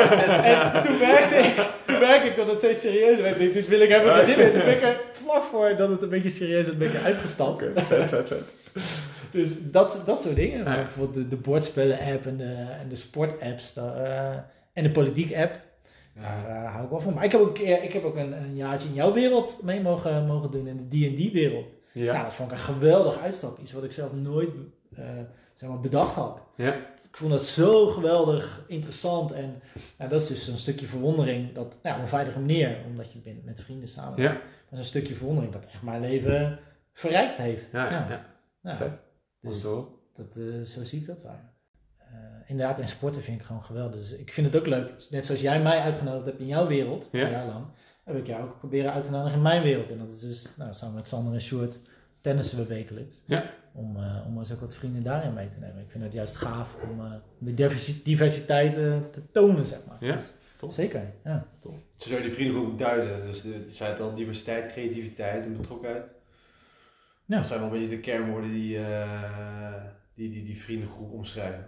En 0.43 0.81
toen 0.81 0.97
merkte, 0.97 1.35
ik, 1.35 1.69
toen 1.85 1.99
merkte 1.99 2.29
ik 2.29 2.35
dat 2.35 2.47
het 2.47 2.57
steeds 2.57 2.81
serieuzer 2.81 3.23
werd. 3.23 3.39
Ik 3.39 3.53
dit 3.53 3.67
wil 3.67 3.79
ik 3.79 3.89
hebben 3.89 4.13
geen 4.13 4.25
zin 4.25 4.45
in. 4.45 4.51
Toen 4.53 4.63
ben 4.63 4.75
ik 4.75 4.81
er 4.81 5.01
vlak 5.11 5.43
voor 5.43 5.75
dat 5.77 5.89
het 5.89 6.01
een 6.01 6.09
beetje 6.09 6.29
serieus 6.29 6.65
werd, 6.65 6.77
ben 6.77 6.87
ik 6.87 6.93
eruit 6.93 7.19
gestapt. 7.19 7.51
Oké, 7.51 7.71
vet, 7.75 8.09
vet, 8.09 8.27
vet. 8.27 8.43
Dus 9.31 9.49
dat, 9.71 10.01
dat 10.05 10.21
soort 10.21 10.35
dingen. 10.35 10.57
Ja. 10.57 10.75
bijvoorbeeld 10.75 11.13
de, 11.13 11.27
de 11.27 11.35
bordspellen-app 11.35 12.25
en 12.25 12.37
de, 12.37 12.55
en 12.81 12.89
de 12.89 12.95
sport-apps. 12.95 13.73
daar, 13.73 13.95
eh, 14.03 14.37
en 14.73 14.83
de 14.83 14.91
politiek-app. 14.91 15.59
Daar 16.21 16.65
eh, 16.65 16.71
hou 16.71 16.83
ik 16.83 16.89
wel 16.89 16.99
van. 16.99 17.13
Maar 17.13 17.23
ik 17.23 17.31
heb 17.31 17.41
ook 17.41 17.47
een, 17.47 17.53
keer, 17.53 17.83
ik 17.83 17.93
heb 17.93 18.03
ook 18.03 18.15
een, 18.15 18.31
een 18.31 18.55
jaartje 18.55 18.87
in 18.87 18.93
jouw 18.93 19.13
wereld 19.13 19.59
mee 19.63 19.81
mogen, 19.81 20.25
mogen 20.25 20.51
doen. 20.51 20.67
In 20.67 20.89
de 20.89 21.09
D&D-wereld. 21.09 21.65
Ja. 21.91 22.13
Ja. 22.13 22.23
dat 22.23 22.33
vond 22.33 22.51
ik 22.51 22.57
een 22.57 22.63
geweldig 22.63 23.17
uitstap. 23.17 23.59
Iets 23.59 23.71
wat 23.71 23.83
ik 23.83 23.91
zelf 23.91 24.13
nooit 24.13 24.51
eh, 24.95 25.05
zeg 25.53 25.69
maar 25.69 25.79
bedacht 25.79 26.15
had. 26.15 26.41
Ja. 26.55 26.73
Ik 27.09 27.17
vond 27.17 27.31
dat 27.31 27.43
zo 27.43 27.87
geweldig 27.87 28.63
interessant. 28.67 29.31
En 29.31 29.61
nou, 29.97 30.09
dat 30.09 30.21
is 30.21 30.27
dus 30.27 30.47
een 30.47 30.57
stukje 30.57 30.85
verwondering. 30.85 31.53
Dat, 31.53 31.79
nou, 31.83 31.95
op 31.95 32.01
een 32.01 32.07
veilige 32.07 32.39
manier. 32.39 32.77
Omdat 32.87 33.13
je 33.13 33.19
bent 33.19 33.45
met 33.45 33.61
vrienden 33.61 33.89
samen. 33.89 34.21
Ja. 34.21 34.31
Dat 34.31 34.71
is 34.71 34.79
een 34.79 34.85
stukje 34.85 35.15
verwondering 35.15 35.53
dat 35.53 35.65
echt 35.65 35.81
mijn 35.81 36.01
leven 36.01 36.59
verrijkt 36.93 37.37
heeft. 37.37 37.71
Ja, 37.71 37.91
ja, 37.91 38.07
ja. 38.09 38.25
Ja. 38.61 38.75
Vet. 38.75 39.01
Dus 39.41 39.61
Zo. 39.61 39.99
dat, 40.15 40.35
eh, 40.35 40.61
zo 40.61 40.83
zie 40.83 40.99
ik 40.99 41.05
dat 41.07 41.21
wel. 41.21 41.39
Eh, 42.47 42.53
inderdaad, 42.53 42.79
en 42.79 42.87
sporten 42.87 43.21
vind 43.21 43.39
ik 43.39 43.45
gewoon 43.45 43.63
geweldig. 43.63 43.95
Dus 43.99 44.17
ik 44.17 44.33
vind 44.33 44.47
het 44.47 44.55
ook 44.55 44.67
leuk. 44.67 44.91
Net 45.09 45.25
zoals 45.25 45.41
jij 45.41 45.61
mij 45.61 45.79
uitgenodigd 45.79 46.25
hebt 46.25 46.39
in 46.39 46.47
jouw 46.47 46.67
wereld, 46.67 47.07
Ja. 47.11 47.25
een 47.25 47.31
jaar 47.31 47.45
lang, 47.45 47.65
heb 48.03 48.17
ik 48.17 48.27
jou 48.27 48.43
ook 48.43 48.57
proberen 48.57 48.93
uit 48.93 49.03
te 49.03 49.09
nodigen 49.11 49.35
in 49.37 49.41
mijn 49.41 49.61
wereld. 49.63 49.89
En 49.91 49.97
dat 49.97 50.11
is 50.11 50.19
dus, 50.19 50.47
nou, 50.57 50.73
samen 50.73 50.95
met 50.95 51.07
Sander 51.07 51.33
en 51.33 51.41
Sjoerd 51.41 51.79
tennissen 52.21 52.57
we 52.57 52.65
wekelijks. 52.65 53.23
Ja. 53.25 53.49
Om, 53.73 53.97
eh, 53.97 54.25
om 54.27 54.39
eens 54.39 54.51
ook 54.51 54.59
wat 54.59 54.73
vrienden 54.75 55.03
daarin 55.03 55.33
mee 55.33 55.49
te 55.49 55.59
nemen. 55.59 55.81
Ik 55.81 55.89
vind 55.91 56.03
het 56.03 56.13
juist 56.13 56.35
gaaf 56.35 56.75
om 56.89 56.99
eh, 57.05 57.11
de 57.37 57.53
diversi- 57.53 58.03
diversiteit 58.03 58.75
eh, 58.77 58.95
te 59.11 59.21
tonen, 59.31 59.65
zeg 59.65 59.79
maar. 59.87 59.97
Ja, 59.99 60.15
Dus. 60.15 60.75
Zeker, 60.75 61.01
ja. 61.23 61.45
Zo 61.61 61.69
zou 61.97 62.15
je 62.15 62.21
die 62.21 62.31
vriendengroep 62.31 62.79
duiden. 62.79 63.25
Dus 63.25 63.41
de, 63.41 63.49
je 63.49 63.65
zei 63.73 63.89
het 63.91 63.99
al, 63.99 64.13
diversiteit, 64.15 64.71
creativiteit 64.71 65.45
en 65.45 65.57
betrokkenheid. 65.57 66.03
Ja. 67.25 67.37
Dat 67.37 67.45
zijn 67.47 67.59
wel 67.59 67.67
een 67.69 67.73
beetje 67.79 67.95
de 67.95 67.99
kernwoorden 67.99 68.49
die, 68.49 68.77
eh, 68.79 69.73
die, 70.13 70.31
die 70.31 70.43
die 70.43 70.61
vriendengroep 70.61 71.11
omschrijven. 71.11 71.65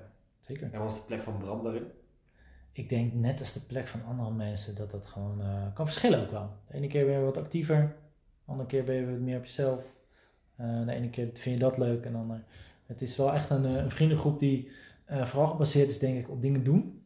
Zeker. 0.50 0.74
En 0.74 0.80
wat 0.80 0.92
is 0.92 0.98
de 0.98 1.06
plek 1.06 1.22
van 1.22 1.38
Bram 1.38 1.64
daarin? 1.64 1.88
Ik 2.72 2.90
denk 2.90 3.14
net 3.14 3.40
als 3.40 3.54
de 3.54 3.60
plek 3.60 3.88
van 3.88 4.06
andere 4.06 4.32
mensen 4.32 4.76
dat 4.76 4.92
dat 4.92 5.06
gewoon 5.06 5.42
eh, 5.42 5.74
kan 5.74 5.86
verschillen 5.86 6.22
ook 6.22 6.32
wel. 6.32 6.50
De 6.68 6.74
ene 6.74 6.88
keer 6.88 7.06
ben 7.06 7.14
je 7.14 7.26
wat 7.26 7.38
actiever, 7.38 7.96
de 8.46 8.52
andere 8.52 8.70
keer 8.70 8.84
ben 8.84 8.96
je 8.96 9.12
wat 9.12 9.20
meer 9.20 9.38
op 9.38 9.44
jezelf. 9.44 9.84
Eh, 10.56 10.86
de 10.86 10.92
ene 10.92 11.10
keer 11.10 11.30
vind 11.34 11.56
je 11.56 11.58
dat 11.58 11.78
leuk 11.78 12.06
en 12.06 12.12
dan. 12.12 12.44
het 12.86 13.02
is 13.02 13.18
wel 13.18 13.34
echt 13.34 13.50
een, 13.50 13.66
eh, 13.66 13.76
een 13.76 13.92
vriendengroep 13.92 14.40
die 14.40 14.72
vooral 15.08 15.48
gebaseerd 15.48 15.90
is, 15.90 16.00
denk 16.00 16.20
ik, 16.20 16.30
op 16.30 16.42
dingen 16.42 16.64
doen. 16.64 17.04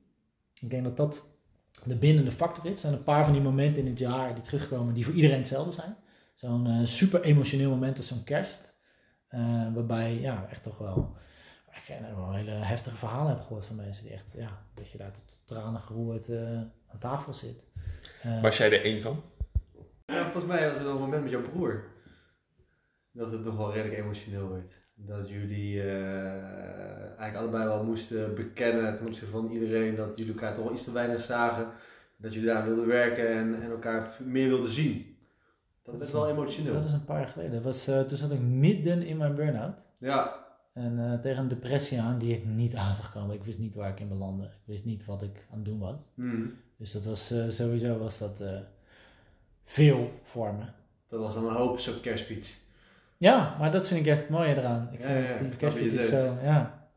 Ik 0.59 0.69
denk 0.69 0.83
dat 0.83 0.97
dat 0.97 1.25
de 1.85 1.95
bindende 1.95 2.31
factor 2.31 2.65
is. 2.65 2.71
Er 2.71 2.79
zijn 2.79 2.93
een 2.93 3.03
paar 3.03 3.23
van 3.23 3.33
die 3.33 3.41
momenten 3.41 3.81
in 3.81 3.89
het 3.89 3.99
jaar 3.99 4.33
die 4.33 4.43
terugkomen 4.43 4.93
die 4.93 5.05
voor 5.05 5.13
iedereen 5.13 5.37
hetzelfde 5.37 5.71
zijn. 5.71 5.95
Zo'n 6.33 6.87
super 6.87 7.21
emotioneel 7.21 7.69
moment 7.69 7.97
als 7.97 8.07
zo'n 8.07 8.23
kerst. 8.23 8.73
waarbij 9.73 10.19
ja, 10.19 10.47
echt 10.49 10.63
toch 10.63 10.77
wel 10.77 11.15
ik 11.87 11.95
ken 11.95 12.15
wel 12.15 12.33
hele 12.33 12.51
heftige 12.51 12.95
verhalen 12.97 13.31
heb 13.31 13.41
gehoord 13.41 13.65
van 13.65 13.75
mensen 13.75 14.03
die 14.03 14.13
echt, 14.13 14.33
ja, 14.37 14.65
dat 14.73 14.91
je 14.91 14.97
daar 14.97 15.11
tot 15.11 15.39
tranen 15.43 15.81
geroerd 15.81 16.29
eh, 16.29 16.57
aan 16.87 16.99
tafel 16.99 17.33
zit. 17.33 17.65
Eh, 18.21 18.41
Was 18.41 18.57
jij 18.57 18.71
er 18.71 18.83
één 18.83 19.01
van? 19.01 19.23
Ja, 20.05 20.23
volgens 20.23 20.45
mij 20.45 20.67
was 20.67 20.77
het 20.77 20.83
wel 20.83 20.93
een 20.93 21.01
moment 21.01 21.21
met 21.21 21.31
jouw 21.31 21.41
broer. 21.41 21.83
Dat 23.11 23.31
het 23.31 23.43
toch 23.43 23.57
wel 23.57 23.73
redelijk 23.73 23.99
emotioneel 23.99 24.49
werd. 24.51 24.73
Dat 24.95 25.29
jullie 25.29 25.81
eh, 25.81 27.05
eigenlijk 27.05 27.35
allebei 27.35 27.65
wel 27.65 27.83
moesten 27.83 28.35
bekennen 28.35 28.97
ten 28.97 29.07
opzichte 29.07 29.31
van 29.31 29.49
iedereen 29.51 29.95
dat 29.95 30.17
jullie 30.17 30.33
elkaar 30.33 30.53
toch 30.53 30.63
wel 30.63 30.73
iets 30.73 30.83
te 30.83 30.91
weinig 30.91 31.21
zagen. 31.21 31.67
Dat 32.17 32.33
jullie 32.33 32.49
daar 32.49 32.65
wilden 32.65 32.87
werken 32.87 33.27
en, 33.27 33.61
en 33.61 33.71
elkaar 33.71 34.17
meer 34.23 34.47
wilden 34.47 34.71
zien. 34.71 35.17
Dat 35.83 36.01
is 36.01 36.11
wel 36.11 36.29
emotioneel. 36.29 36.73
dat 36.73 36.85
is 36.85 36.93
een 36.93 37.05
paar 37.05 37.19
jaar 37.19 37.29
geleden. 37.29 37.53
Dat 37.53 37.63
was, 37.63 37.87
eh, 37.87 38.01
toen 38.01 38.17
zat 38.17 38.31
ik 38.31 38.39
midden 38.39 39.01
in 39.01 39.17
mijn 39.17 39.35
burn-out. 39.35 39.89
Ja, 39.97 40.42
En 40.73 41.11
eh, 41.11 41.19
tegen 41.19 41.41
een 41.43 41.47
depressie 41.47 42.01
aan 42.01 42.17
die 42.17 42.33
ik 42.35 42.45
niet 42.45 42.75
aan 42.75 42.95
zag 42.95 43.11
komen. 43.11 43.35
Ik 43.35 43.43
wist 43.43 43.59
niet 43.59 43.75
waar 43.75 43.89
ik 43.89 43.99
in 43.99 44.07
belandde. 44.07 44.43
Ik 44.45 44.51
wist 44.65 44.85
niet 44.85 45.05
wat 45.05 45.21
ik 45.21 45.47
aan 45.51 45.55
het 45.57 45.65
doen 45.65 45.79
was. 45.79 46.01
Hmm. 46.15 46.53
Dus 46.77 46.91
dat 46.91 47.05
was 47.05 47.31
eh, 47.31 47.49
sowieso 47.49 47.97
was 47.97 48.17
dat 48.17 48.39
eh, 48.39 48.59
veel 49.63 50.11
voor 50.23 50.53
me. 50.53 50.63
dat 51.07 51.19
was 51.19 51.33
dan 51.33 51.45
een 51.47 51.55
hoop 51.55 51.79
zo'n 51.79 51.99
kerstspeech. 52.01 52.57
Ja, 53.17 53.55
maar 53.59 53.71
dat 53.71 53.87
vind 53.87 53.99
ik 53.99 54.05
juist 54.05 54.21
het 54.21 54.31
mooie 54.31 54.55
eraan. 54.55 54.89
Ik 54.91 54.99
Ja, 54.99 55.07
vind 55.37 55.59
ja, 55.59 55.67
ja. 55.67 55.73
die 55.73 55.83
is 55.85 55.93
het? 55.93 56.09
zo, 56.19 56.37
ja. 56.43 56.89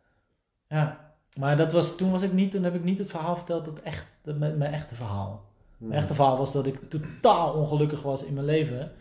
Ja. 0.68 1.14
Maar 1.38 1.56
dat 1.56 1.72
was, 1.72 1.96
toen 1.96 2.10
was 2.10 2.22
ik 2.22 2.32
niet, 2.32 2.50
toen 2.50 2.64
heb 2.64 2.74
ik 2.74 2.84
niet 2.84 2.98
het 2.98 3.10
verhaal 3.10 3.36
verteld 3.36 3.64
dat 3.64 3.80
echt, 3.80 4.06
dat 4.22 4.38
mijn, 4.38 4.58
mijn 4.58 4.72
echte 4.72 4.94
verhaal. 4.94 5.44
Hmm. 5.76 5.88
Mijn 5.88 6.00
echte 6.00 6.14
verhaal 6.14 6.36
was 6.38 6.52
dat 6.52 6.66
ik 6.66 6.90
totaal 6.90 7.52
ongelukkig 7.54 8.02
was 8.02 8.24
in 8.24 8.34
mijn 8.34 8.46
leven. 8.46 8.92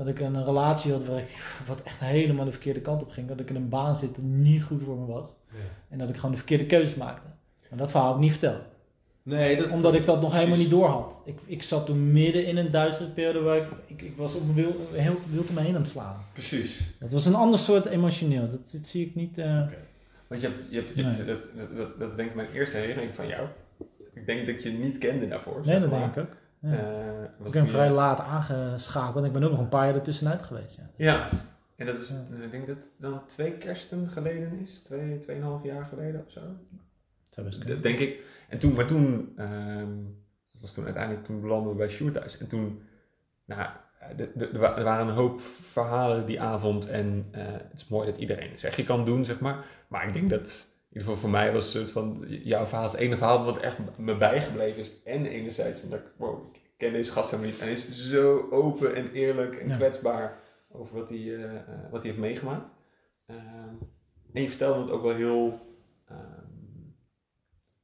Dat 0.00 0.08
ik 0.08 0.20
een 0.20 0.44
relatie 0.44 0.92
had 0.92 1.06
waar 1.06 1.18
ik, 1.18 1.42
wat 1.66 1.82
echt 1.82 1.98
helemaal 1.98 2.44
de 2.44 2.50
verkeerde 2.50 2.80
kant 2.80 3.02
op 3.02 3.10
ging. 3.10 3.28
Dat 3.28 3.40
ik 3.40 3.48
in 3.50 3.56
een 3.56 3.68
baan 3.68 3.96
zit 3.96 4.14
die 4.14 4.24
niet 4.24 4.62
goed 4.62 4.82
voor 4.84 4.96
me 4.98 5.06
was. 5.06 5.36
Ja. 5.52 5.58
En 5.88 5.98
dat 5.98 6.08
ik 6.08 6.14
gewoon 6.16 6.30
de 6.30 6.36
verkeerde 6.36 6.66
keuzes 6.66 6.94
maakte. 6.94 7.26
Maar 7.70 7.78
dat 7.78 7.90
verhaal 7.90 8.06
heb 8.08 8.16
ik 8.16 8.22
niet 8.22 8.30
verteld. 8.38 8.74
Nee, 9.22 9.56
dat, 9.56 9.70
Omdat 9.70 9.94
ik 9.94 10.04
dat 10.04 10.20
nog 10.20 10.32
helemaal 10.32 10.56
niet 10.58 10.70
door 10.70 10.86
had. 10.88 11.22
Ik, 11.24 11.38
ik 11.46 11.62
zat 11.62 11.86
toen 11.86 12.12
midden 12.12 12.46
in 12.46 12.56
een 12.56 12.70
duistere 12.70 13.08
periode 13.10 13.40
waar 13.40 13.56
ik, 13.56 13.66
ik, 13.86 14.02
ik 14.02 14.16
was 14.16 14.34
op 14.34 14.42
mijn 14.42 14.54
wil, 14.54 14.74
heel 14.92 15.16
wild 15.32 15.48
om 15.48 15.54
me 15.54 15.60
heen 15.60 15.74
aan 15.74 15.80
het 15.80 15.90
slaan. 15.90 16.24
Precies. 16.32 16.80
Dat 16.98 17.12
was 17.12 17.26
een 17.26 17.34
ander 17.34 17.58
soort 17.58 17.86
emotioneel. 17.86 18.48
Dat, 18.48 18.70
dat 18.72 18.86
zie 18.86 19.06
ik 19.06 19.14
niet... 19.14 19.38
eh, 19.38 19.62
Want 20.26 20.40
je 20.40 20.46
hebt, 20.46 20.58
je 20.70 20.76
hebt, 20.76 20.94
je 20.94 21.02
Nee. 21.02 21.12
hebt- 21.14 21.26
dat, 21.26 21.42
dat, 21.56 21.76
dat, 21.76 21.98
dat 21.98 22.10
is 22.10 22.16
denk 22.16 22.28
ik 22.28 22.34
mijn 22.34 22.52
eerste 22.52 22.76
herinnering 22.76 23.14
van 23.14 23.26
jou. 23.26 23.46
Ik 24.14 24.26
denk 24.26 24.38
dat 24.46 24.54
ik 24.54 24.60
je 24.60 24.70
niet 24.70 24.98
kende 24.98 25.28
daarvoor. 25.28 25.60
nee, 25.64 25.80
dat 25.80 25.90
maar. 25.90 26.00
denk 26.00 26.14
ik 26.16 26.22
ook. 26.22 26.36
Ja. 26.60 26.72
Eh, 26.72 27.28
was 27.38 27.46
ik 27.46 27.52
ben 27.60 27.68
vrij 27.68 27.90
laat 27.90 28.20
aangeschakeld. 28.20 29.14
Want 29.14 29.26
ik 29.26 29.32
ben 29.32 29.42
ook 29.42 29.50
nog 29.50 29.60
een 29.60 29.68
paar 29.68 29.86
jaar 29.86 29.94
ertussenuit 29.94 30.42
geweest. 30.42 30.76
Ja. 30.76 30.88
Ja. 30.96 31.28
En 31.76 31.86
dat 31.86 31.98
is, 31.98 32.08
Ja. 32.10 32.44
ik 32.44 32.50
denk 32.50 32.66
dat 32.66 32.76
het 32.76 32.86
dan 32.96 33.26
twee 33.26 33.52
kersten 33.52 34.08
geleden 34.08 34.58
is. 34.62 34.78
Twee, 34.84 35.18
tweeënhalf 35.18 35.62
jaar 35.64 35.84
geleden 35.84 36.24
of 36.26 36.32
zo. 36.32 36.40
Dat 37.66 37.82
denk 37.82 37.98
ik. 37.98 38.20
En 38.48 38.58
toen, 38.58 38.72
maar 38.72 38.86
toen, 38.86 39.32
ehm, 39.36 39.94
dat 40.52 40.60
was 40.60 40.72
toen 40.74 40.84
uiteindelijk, 40.84 41.24
toen 41.24 41.40
belanden 41.40 41.70
we 41.70 41.76
bij 41.76 41.88
Sjoerd 41.88 42.14
thuis. 42.14 42.38
En 42.38 42.46
toen, 42.46 42.82
nou, 43.44 43.68
er 44.16 44.58
wa- 44.58 44.82
waren 44.82 45.08
een 45.08 45.14
hoop 45.14 45.40
verhalen 45.40 46.26
die 46.26 46.40
avond. 46.40 46.86
En 46.86 47.28
eh, 47.30 47.42
het 47.52 47.72
is 47.80 47.88
mooi 47.88 48.06
dat 48.06 48.16
iedereen 48.20 48.58
zeg 48.58 48.76
je 48.76 48.84
kan 48.84 49.04
doen, 49.04 49.24
zeg 49.24 49.40
maar. 49.40 49.64
Maar 49.88 50.06
ik 50.06 50.12
denk 50.12 50.30
dat, 50.30 50.69
ieder 50.92 51.02
geval 51.08 51.16
voor 51.16 51.30
mij 51.30 51.52
was 51.52 51.64
het 51.64 51.72
soort 51.72 51.90
van, 51.90 52.24
jouw 52.28 52.66
verhaal 52.66 52.86
is 52.86 52.92
het 52.92 53.00
enige 53.00 53.16
verhaal 53.18 53.44
wat 53.44 53.58
echt 53.58 53.78
me 53.96 54.16
bijgebleven 54.16 54.78
is. 54.80 55.02
En 55.04 55.26
enerzijds, 55.26 55.82
omdat 55.82 55.98
ik, 55.98 56.06
wow, 56.16 56.54
ik 56.54 56.60
ken 56.76 56.92
deze 56.92 57.12
gast 57.12 57.30
helemaal 57.30 57.50
niet. 57.50 57.60
En 57.60 57.66
hij 57.66 57.74
is 57.76 57.88
zo 58.10 58.48
open 58.50 58.94
en 58.94 59.10
eerlijk 59.12 59.54
en 59.56 59.68
Ja. 59.68 59.76
kwetsbaar 59.76 60.38
over 60.72 60.96
wat 60.96 61.08
hij, 61.08 61.18
eh, 61.18 61.56
eh, 61.56 61.62
wat 61.90 62.02
hij 62.02 62.10
heeft 62.10 62.18
meegemaakt. 62.22 62.66
Ehm, 63.26 63.74
en 64.32 64.42
je 64.42 64.48
vertelde 64.48 64.80
het 64.80 64.90
ook 64.90 65.02
wel 65.02 65.14
heel... 65.14 65.58
ehm, 66.08 66.18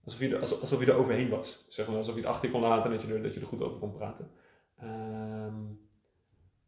Alsof 0.05 0.21
je, 0.21 0.35
er, 0.35 0.41
alsof, 0.41 0.61
alsof 0.61 0.81
je 0.81 0.91
er 0.91 0.97
overheen 0.99 1.29
was. 1.29 1.65
Zeg 1.69 1.87
maar, 1.89 1.97
alsof 1.97 2.15
je 2.15 2.21
het 2.21 2.31
achter 2.31 2.47
je 2.47 2.53
kon 2.55 2.61
laten 2.63 2.85
en 2.91 2.97
dat 2.97 3.07
je 3.07 3.15
er, 3.15 3.23
dat 3.23 3.35
je 3.35 3.41
er 3.41 3.47
goed 3.47 3.63
over 3.63 3.79
kon 3.79 3.93
praten. 3.93 4.31
Ehm, 4.79 5.55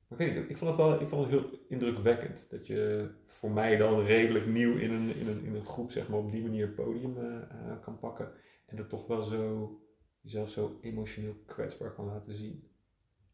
maar 0.08 0.20
ik 0.20 0.56
vond 0.56 0.70
het 0.70 0.76
wel 0.76 1.00
ik 1.00 1.08
vond 1.08 1.30
het 1.30 1.40
heel 1.40 1.58
indrukwekkend. 1.68 2.46
Dat 2.50 2.66
je 2.66 3.10
voor 3.26 3.50
mij 3.50 3.76
dan 3.76 4.00
redelijk 4.00 4.46
nieuw 4.46 4.76
in 4.76 4.90
een, 4.90 5.16
in 5.16 5.28
een, 5.28 5.44
in 5.44 5.54
een 5.54 5.66
groep 5.66 5.90
zeg 5.90 6.08
maar, 6.08 6.18
op 6.18 6.30
die 6.30 6.42
manier 6.42 6.66
het 6.66 6.74
podium 6.74 7.16
eh, 7.18 7.36
eh, 7.36 7.80
kan 7.80 7.98
pakken. 7.98 8.32
En 8.66 8.76
dat 8.76 8.88
toch 8.88 9.06
wel 9.06 9.22
zo, 9.22 9.72
jezelf 10.20 10.50
zo 10.50 10.78
emotioneel 10.82 11.34
kwetsbaar 11.46 11.94
kan 11.94 12.04
laten 12.04 12.36
zien. 12.36 12.68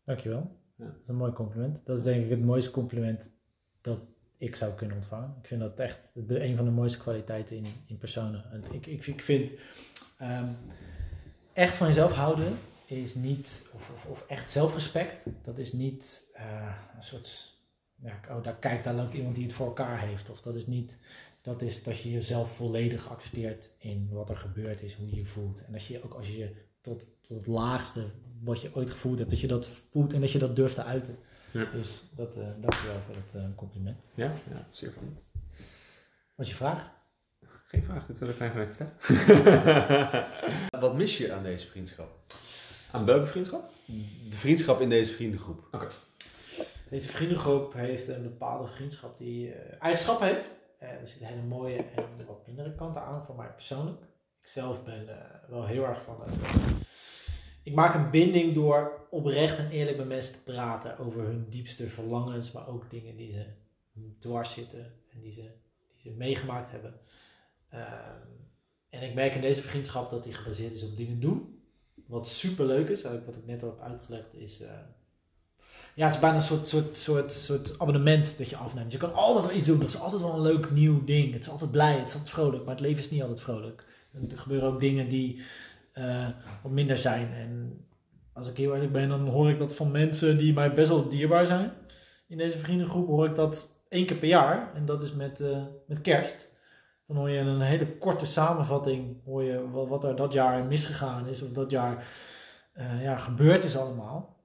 Dankjewel. 0.05 0.63
Ja. 0.77 0.85
Dat 0.85 1.01
is 1.03 1.09
een 1.09 1.17
mooi 1.17 1.33
compliment. 1.33 1.87
Dat 1.87 1.99
is 1.99 2.03
denk 2.03 2.25
ik 2.25 2.31
het 2.31 2.45
mooiste 2.45 2.71
compliment 2.71 3.37
dat 3.81 3.99
ik 4.39 4.57
zou 4.57 4.75
kunnen 4.75 4.97
ontvangen. 4.97 5.35
Ik 5.41 5.47
vind 5.47 5.61
dat 5.61 5.79
echt 5.79 6.11
de, 6.15 6.45
een 6.45 6.57
van 6.57 6.65
de 6.65 6.71
mooiste 6.71 6.99
kwaliteiten 6.99 7.57
in, 7.57 7.67
in 7.87 7.99
personen. 7.99 8.45
En 8.51 8.65
ik, 8.73 8.87
ik, 8.87 9.07
ik 9.07 9.21
vind 9.21 9.51
ehm, 10.19 10.49
echt 11.53 11.77
van 11.77 11.87
jezelf 11.87 12.13
houden 12.13 12.57
is 12.85 13.15
niet, 13.15 13.67
of, 13.73 13.91
of, 13.91 14.07
of 14.07 14.25
echt 14.29 14.51
zelfrespect, 14.51 15.23
dat 15.43 15.59
is 15.59 15.73
niet 15.73 16.31
eh, 16.35 16.77
een 16.97 17.03
soort, 17.03 17.59
ja, 18.03 18.21
oh 18.31 18.43
daar 18.43 18.57
kijk, 18.57 18.85
daar 18.85 18.95
loopt 18.95 19.15
iemand 19.15 19.35
die 19.35 19.45
het 19.45 19.53
voor 19.53 19.67
elkaar 19.67 20.01
heeft. 20.01 20.31
Of 20.31 20.41
dat 20.41 20.55
is 20.55 20.67
niet, 20.67 20.97
dat 21.41 21.63
is 21.63 21.83
dat 21.83 22.01
je 22.01 22.11
jezelf 22.11 22.57
volledig 22.57 23.09
accepteert 23.09 23.71
in 23.79 24.09
wat 24.13 24.31
er 24.31 24.37
gebeurd 24.37 24.83
is, 24.83 24.95
hoe 24.95 25.11
je 25.11 25.17
je 25.17 25.25
voelt. 25.25 25.65
En 25.65 25.73
dat 25.73 25.85
je 25.85 26.05
ook 26.05 26.15
als 26.15 26.27
je 26.27 26.39
je 26.39 26.55
tot, 26.81 27.07
tot 27.21 27.37
het 27.37 27.47
laagste 27.47 28.07
wat 28.43 28.61
je 28.61 28.75
ooit 28.75 28.91
gevoeld 28.91 29.19
hebt, 29.19 29.31
dat 29.31 29.41
je 29.41 29.47
dat 29.47 29.69
voelt 29.69 30.13
en 30.13 30.21
dat 30.21 30.33
je 30.33 30.39
dat 30.39 30.57
durft 30.57 30.75
te 30.75 30.85
uiten. 30.85 31.19
Ja. 31.51 31.71
Dus 31.71 32.11
dat, 32.17 32.37
eh 32.37 32.47
dankjewel 32.61 33.01
voor 33.07 33.15
het 33.15 33.35
eh, 33.35 33.45
compliment. 33.57 33.99
Ja, 34.15 34.33
ja 34.51 34.67
zeer 34.71 34.91
fijn. 34.91 35.19
Wat 36.35 36.47
is 36.47 36.49
je 36.49 36.55
vraag? 36.55 36.93
Geen 37.67 37.85
vraag, 37.85 38.07
dit 38.07 38.19
wil 38.19 38.29
ik 38.29 38.39
eigenlijk 38.39 38.73
vertellen. 38.99 40.27
Wat 40.81 40.97
mis 40.97 41.19
je 41.19 41.33
aan 41.33 41.43
deze 41.43 41.67
vriendschap? 41.67 42.09
Aan 42.95 43.05
welke 43.05 43.27
vriendschap? 43.27 43.71
De 44.31 44.37
vriendschap 44.37 44.81
in 44.81 44.89
deze 44.89 45.13
vriendengroep. 45.13 45.69
Deze 46.91 47.09
vriendengroep 47.09 47.73
heeft 47.73 48.09
een 48.09 48.23
bepaalde 48.23 48.69
vriendschap 48.69 49.19
die 49.19 49.53
eh, 49.53 49.83
eigenschappen 49.83 50.27
heeft. 50.27 50.51
En 50.79 50.89
er 51.01 51.07
zitten 51.07 51.27
hele 51.27 51.43
mooie 51.43 51.77
en 51.77 52.27
wat 52.27 52.47
mindere 52.47 52.75
kanten 52.75 53.03
aan 53.03 53.25
voor 53.25 53.35
mij 53.35 53.53
persoonlijk. 53.53 54.03
Ik 54.41 54.47
zelf 54.47 54.85
ben 54.85 55.09
eh, 55.09 55.49
wel 55.49 55.67
heel 55.67 55.85
erg 55.85 56.03
van 56.03 56.21
het. 56.25 56.43
eh, 56.43 56.55
ik 57.63 57.75
maak 57.75 57.95
een 57.95 58.11
binding 58.11 58.55
door 58.55 59.07
oprecht 59.11 59.59
en 59.59 59.71
eerlijk 59.71 59.97
met 59.97 60.09
mensen 60.09 60.35
te 60.35 60.43
praten 60.43 60.99
over 60.99 61.23
hun 61.23 61.47
diepste 61.51 61.89
verlangens, 61.89 62.53
maar 62.53 62.69
ook 62.69 62.91
dingen 62.91 63.17
die 63.17 63.31
ze 63.31 63.45
dwars 64.19 64.53
zitten 64.53 64.93
en 65.13 65.21
die 65.21 65.33
ze, 65.33 65.51
die 65.93 66.13
ze 66.13 66.17
meegemaakt 66.19 66.71
hebben. 66.71 67.01
Ehm, 67.71 68.27
en 68.89 69.03
ik 69.03 69.15
merk 69.15 69.35
in 69.35 69.41
deze 69.41 69.63
vriendschap 69.63 70.11
dat 70.11 70.25
die 70.25 70.33
gebaseerd 70.33 70.73
is 70.73 70.85
op 70.85 70.97
dingen 70.97 71.21
doen. 71.21 71.54
Wat 72.07 72.29
super 72.29 72.67
leuk 72.67 72.89
is, 72.89 73.03
eigenlijk 73.03 73.27
wat 73.27 73.45
ik 73.45 73.47
net 73.51 73.63
al 73.63 73.69
heb 73.69 73.81
uitgelegd, 73.81 74.35
is. 74.35 74.61
eh, 74.61 74.71
ja, 75.95 76.05
het 76.05 76.15
is 76.15 76.21
bijna 76.21 76.37
een 76.37 76.43
soort, 76.43 76.69
soort, 76.69 76.97
soort, 76.99 77.33
soort 77.33 77.79
abonnement 77.79 78.39
dat 78.39 78.49
je 78.49 78.57
afneemt. 78.57 78.93
Je 78.93 78.99
kan 78.99 79.13
altijd 79.13 79.47
wel 79.47 79.57
iets 79.57 79.67
doen. 79.67 79.79
Dat 79.79 79.89
is 79.89 80.01
altijd 80.01 80.23
wel 80.23 80.35
een 80.35 80.43
leuk 80.43 80.71
nieuw 80.71 81.05
ding. 81.05 81.33
Het 81.33 81.43
is 81.43 81.49
altijd 81.49 81.71
blij, 81.71 81.99
het 81.99 82.09
is 82.09 82.15
altijd 82.15 82.31
vrolijk. 82.33 82.65
Maar 82.65 82.75
het 82.75 82.85
leven 82.85 83.03
is 83.03 83.11
niet 83.11 83.21
altijd 83.21 83.41
vrolijk. 83.41 83.85
Er 84.31 84.39
gebeuren 84.39 84.69
ook 84.69 84.81
dingen 84.81 85.09
die 85.09 85.43
eh, 85.93 86.29
wat 86.63 86.73
minder 86.73 86.99
zijn. 86.99 87.33
En 87.33 87.85
als 88.33 88.51
ik 88.51 88.57
heel 88.57 88.75
eerlijk 88.75 88.93
ben, 88.93 89.09
dan 89.09 89.29
hoor 89.29 89.51
ik 89.51 89.59
dat 89.59 89.75
van 89.75 89.91
mensen 89.91 90.39
die 90.39 90.53
mij 90.53 90.75
best 90.75 90.89
wel 90.89 91.09
dierbaar 91.09 91.47
zijn. 91.47 91.73
In 92.29 92.37
deze 92.37 92.59
vriendengroep 92.59 93.07
hoor 93.07 93.27
ik 93.27 93.35
dat 93.35 93.85
één 93.89 94.07
keer 94.07 94.17
per 94.17 94.29
jaar. 94.29 94.75
En 94.75 94.87
dat 94.87 95.03
is 95.03 95.13
met, 95.13 95.41
eh, 95.41 95.63
met 95.87 96.01
kerst. 96.01 96.53
Dan 97.07 97.17
hoor 97.17 97.31
je 97.31 97.39
in 97.39 97.47
een 97.47 97.61
hele 97.61 97.97
korte 97.99 98.27
samenvatting 98.27 99.25
hoor 99.25 99.43
je 99.43 99.71
wat, 99.71 99.89
wat 99.89 100.05
er 100.05 100.17
dat 100.17 100.33
jaar 100.33 100.65
misgegaan 100.65 101.27
is. 101.27 101.43
Of 101.43 101.51
dat 101.51 101.71
jaar 101.71 102.07
eh, 102.73 103.03
ja, 103.03 103.19
gebeurd 103.19 103.65
is 103.65 103.77
allemaal. 103.77 104.37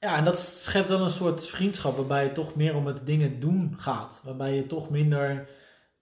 Ja, 0.00 0.16
en 0.16 0.24
dat 0.24 0.38
schept 0.38 0.88
wel 0.88 1.00
een 1.00 1.10
soort 1.10 1.46
vriendschap 1.46 1.96
waarbij 1.96 2.22
het 2.22 2.34
toch 2.34 2.54
meer 2.54 2.74
om 2.74 2.86
het 2.86 3.06
dingen 3.06 3.40
doen 3.40 3.74
gaat. 3.78 4.20
Waarbij 4.24 4.54
je 4.54 4.66
toch 4.66 4.90
minder 4.90 5.48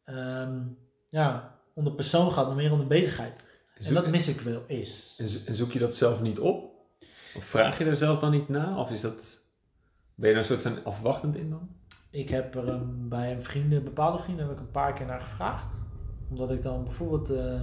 ehm, 0.04 0.60
ja, 1.08 1.58
om 1.74 1.84
de 1.84 1.92
persoon 1.94 2.32
gaat, 2.32 2.46
maar 2.46 2.56
meer 2.56 2.72
om 2.72 2.78
de 2.78 2.86
bezigheid. 2.86 3.46
En 3.74 3.94
dat 3.94 4.06
mis 4.10 4.28
ik 4.28 4.40
wel 4.40 4.62
eens. 4.66 5.14
En 5.18 5.28
zo- 5.28 5.38
en 5.46 5.54
zoek 5.54 5.72
je 5.72 5.78
dat 5.78 5.94
zelf 5.94 6.20
niet 6.20 6.38
op? 6.38 6.74
Of 7.36 7.44
vraag 7.44 7.78
je 7.78 7.84
er 7.84 7.96
zelf 7.96 8.18
dan 8.18 8.30
niet 8.30 8.48
na? 8.48 8.78
Of 8.78 8.90
is 8.90 9.00
dat, 9.00 9.42
ben 10.14 10.28
je 10.28 10.34
er 10.34 10.40
een 10.40 10.46
soort 10.46 10.60
van 10.60 10.84
afwachtend 10.84 11.36
in 11.36 11.50
dan? 11.50 11.68
Ik 12.10 12.28
heb 12.28 12.54
er 12.54 12.68
een, 12.68 13.08
bij 13.08 13.32
een 13.32 13.44
vrienden, 13.44 13.84
bepaalde 13.84 14.22
vrienden 14.22 14.46
heb 14.46 14.54
ik 14.54 14.60
een 14.60 14.70
paar 14.70 14.92
keer 14.92 15.06
naar 15.06 15.20
gevraagd. 15.20 15.82
Omdat 16.30 16.50
ik 16.50 16.62
dan 16.62 16.84
bijvoorbeeld 16.84 17.30
eh, 17.30 17.60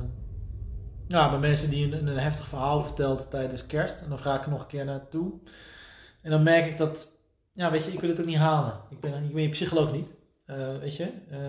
ja, 1.08 1.30
bij 1.30 1.39
mensen 1.39 1.70
die 1.70 1.86
een, 1.86 2.08
een 2.08 2.18
heftig 2.18 2.48
verhaal 2.48 2.84
vertelt 2.84 3.30
tijdens 3.30 3.66
kerst. 3.66 4.02
En 4.02 4.10
dan 4.10 4.20
vraag 4.20 4.38
ik 4.38 4.45
er 4.45 4.52
nog 4.52 4.62
een 4.62 4.68
keer 4.68 4.86
naartoe. 4.86 5.32
En 6.22 6.32
dan 6.32 6.43
merk 6.43 6.66
ik 6.66 6.78
dat, 6.78 7.12
ja 7.54 7.72
weet 7.72 7.86
je, 7.86 7.91
ik 7.91 8.00
wil 8.00 8.10
het 8.10 8.20
ook 8.20 8.26
niet 8.26 8.38
halen. 8.38 8.74
Ik 8.89 9.00
ben, 9.00 9.24
ik 9.24 9.34
ben 9.34 9.43
je 9.43 9.50
psycholoog 9.50 9.91
niet. 9.91 10.08
Eh, 10.45 10.78
weet 10.78 10.95
je, 10.95 11.12
eh, 11.30 11.39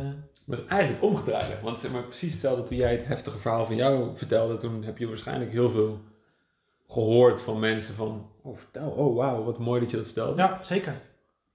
Maar 0.44 0.57
het 0.57 0.59
is 0.59 0.66
eigenlijk 0.66 1.01
het 1.01 1.11
omgedraaide. 1.11 1.61
Want 1.62 1.80
zeg 1.80 1.92
maar, 1.92 2.03
precies 2.03 2.32
hetzelfde 2.32 2.62
toen 2.62 2.76
jij 2.76 2.92
het 2.92 3.07
heftige 3.07 3.38
verhaal 3.38 3.64
van 3.64 3.76
jou 3.76 4.16
vertelde. 4.16 4.57
Toen 4.57 4.82
heb 4.82 4.99
je 4.99 5.09
waarschijnlijk 5.09 5.51
heel 5.51 5.70
veel 5.70 6.01
gehoord 6.88 7.40
van 7.40 7.59
mensen 7.59 7.94
van... 7.94 8.30
Oh, 8.42 8.59
vertel, 8.59 8.90
oh 8.90 9.16
wauw, 9.16 9.44
wat 9.44 9.59
mooi 9.59 9.80
dat 9.80 9.90
je 9.90 9.96
dat 9.96 10.07
vertelde. 10.07 10.40
ja, 10.40 10.62
zeker. 10.62 11.01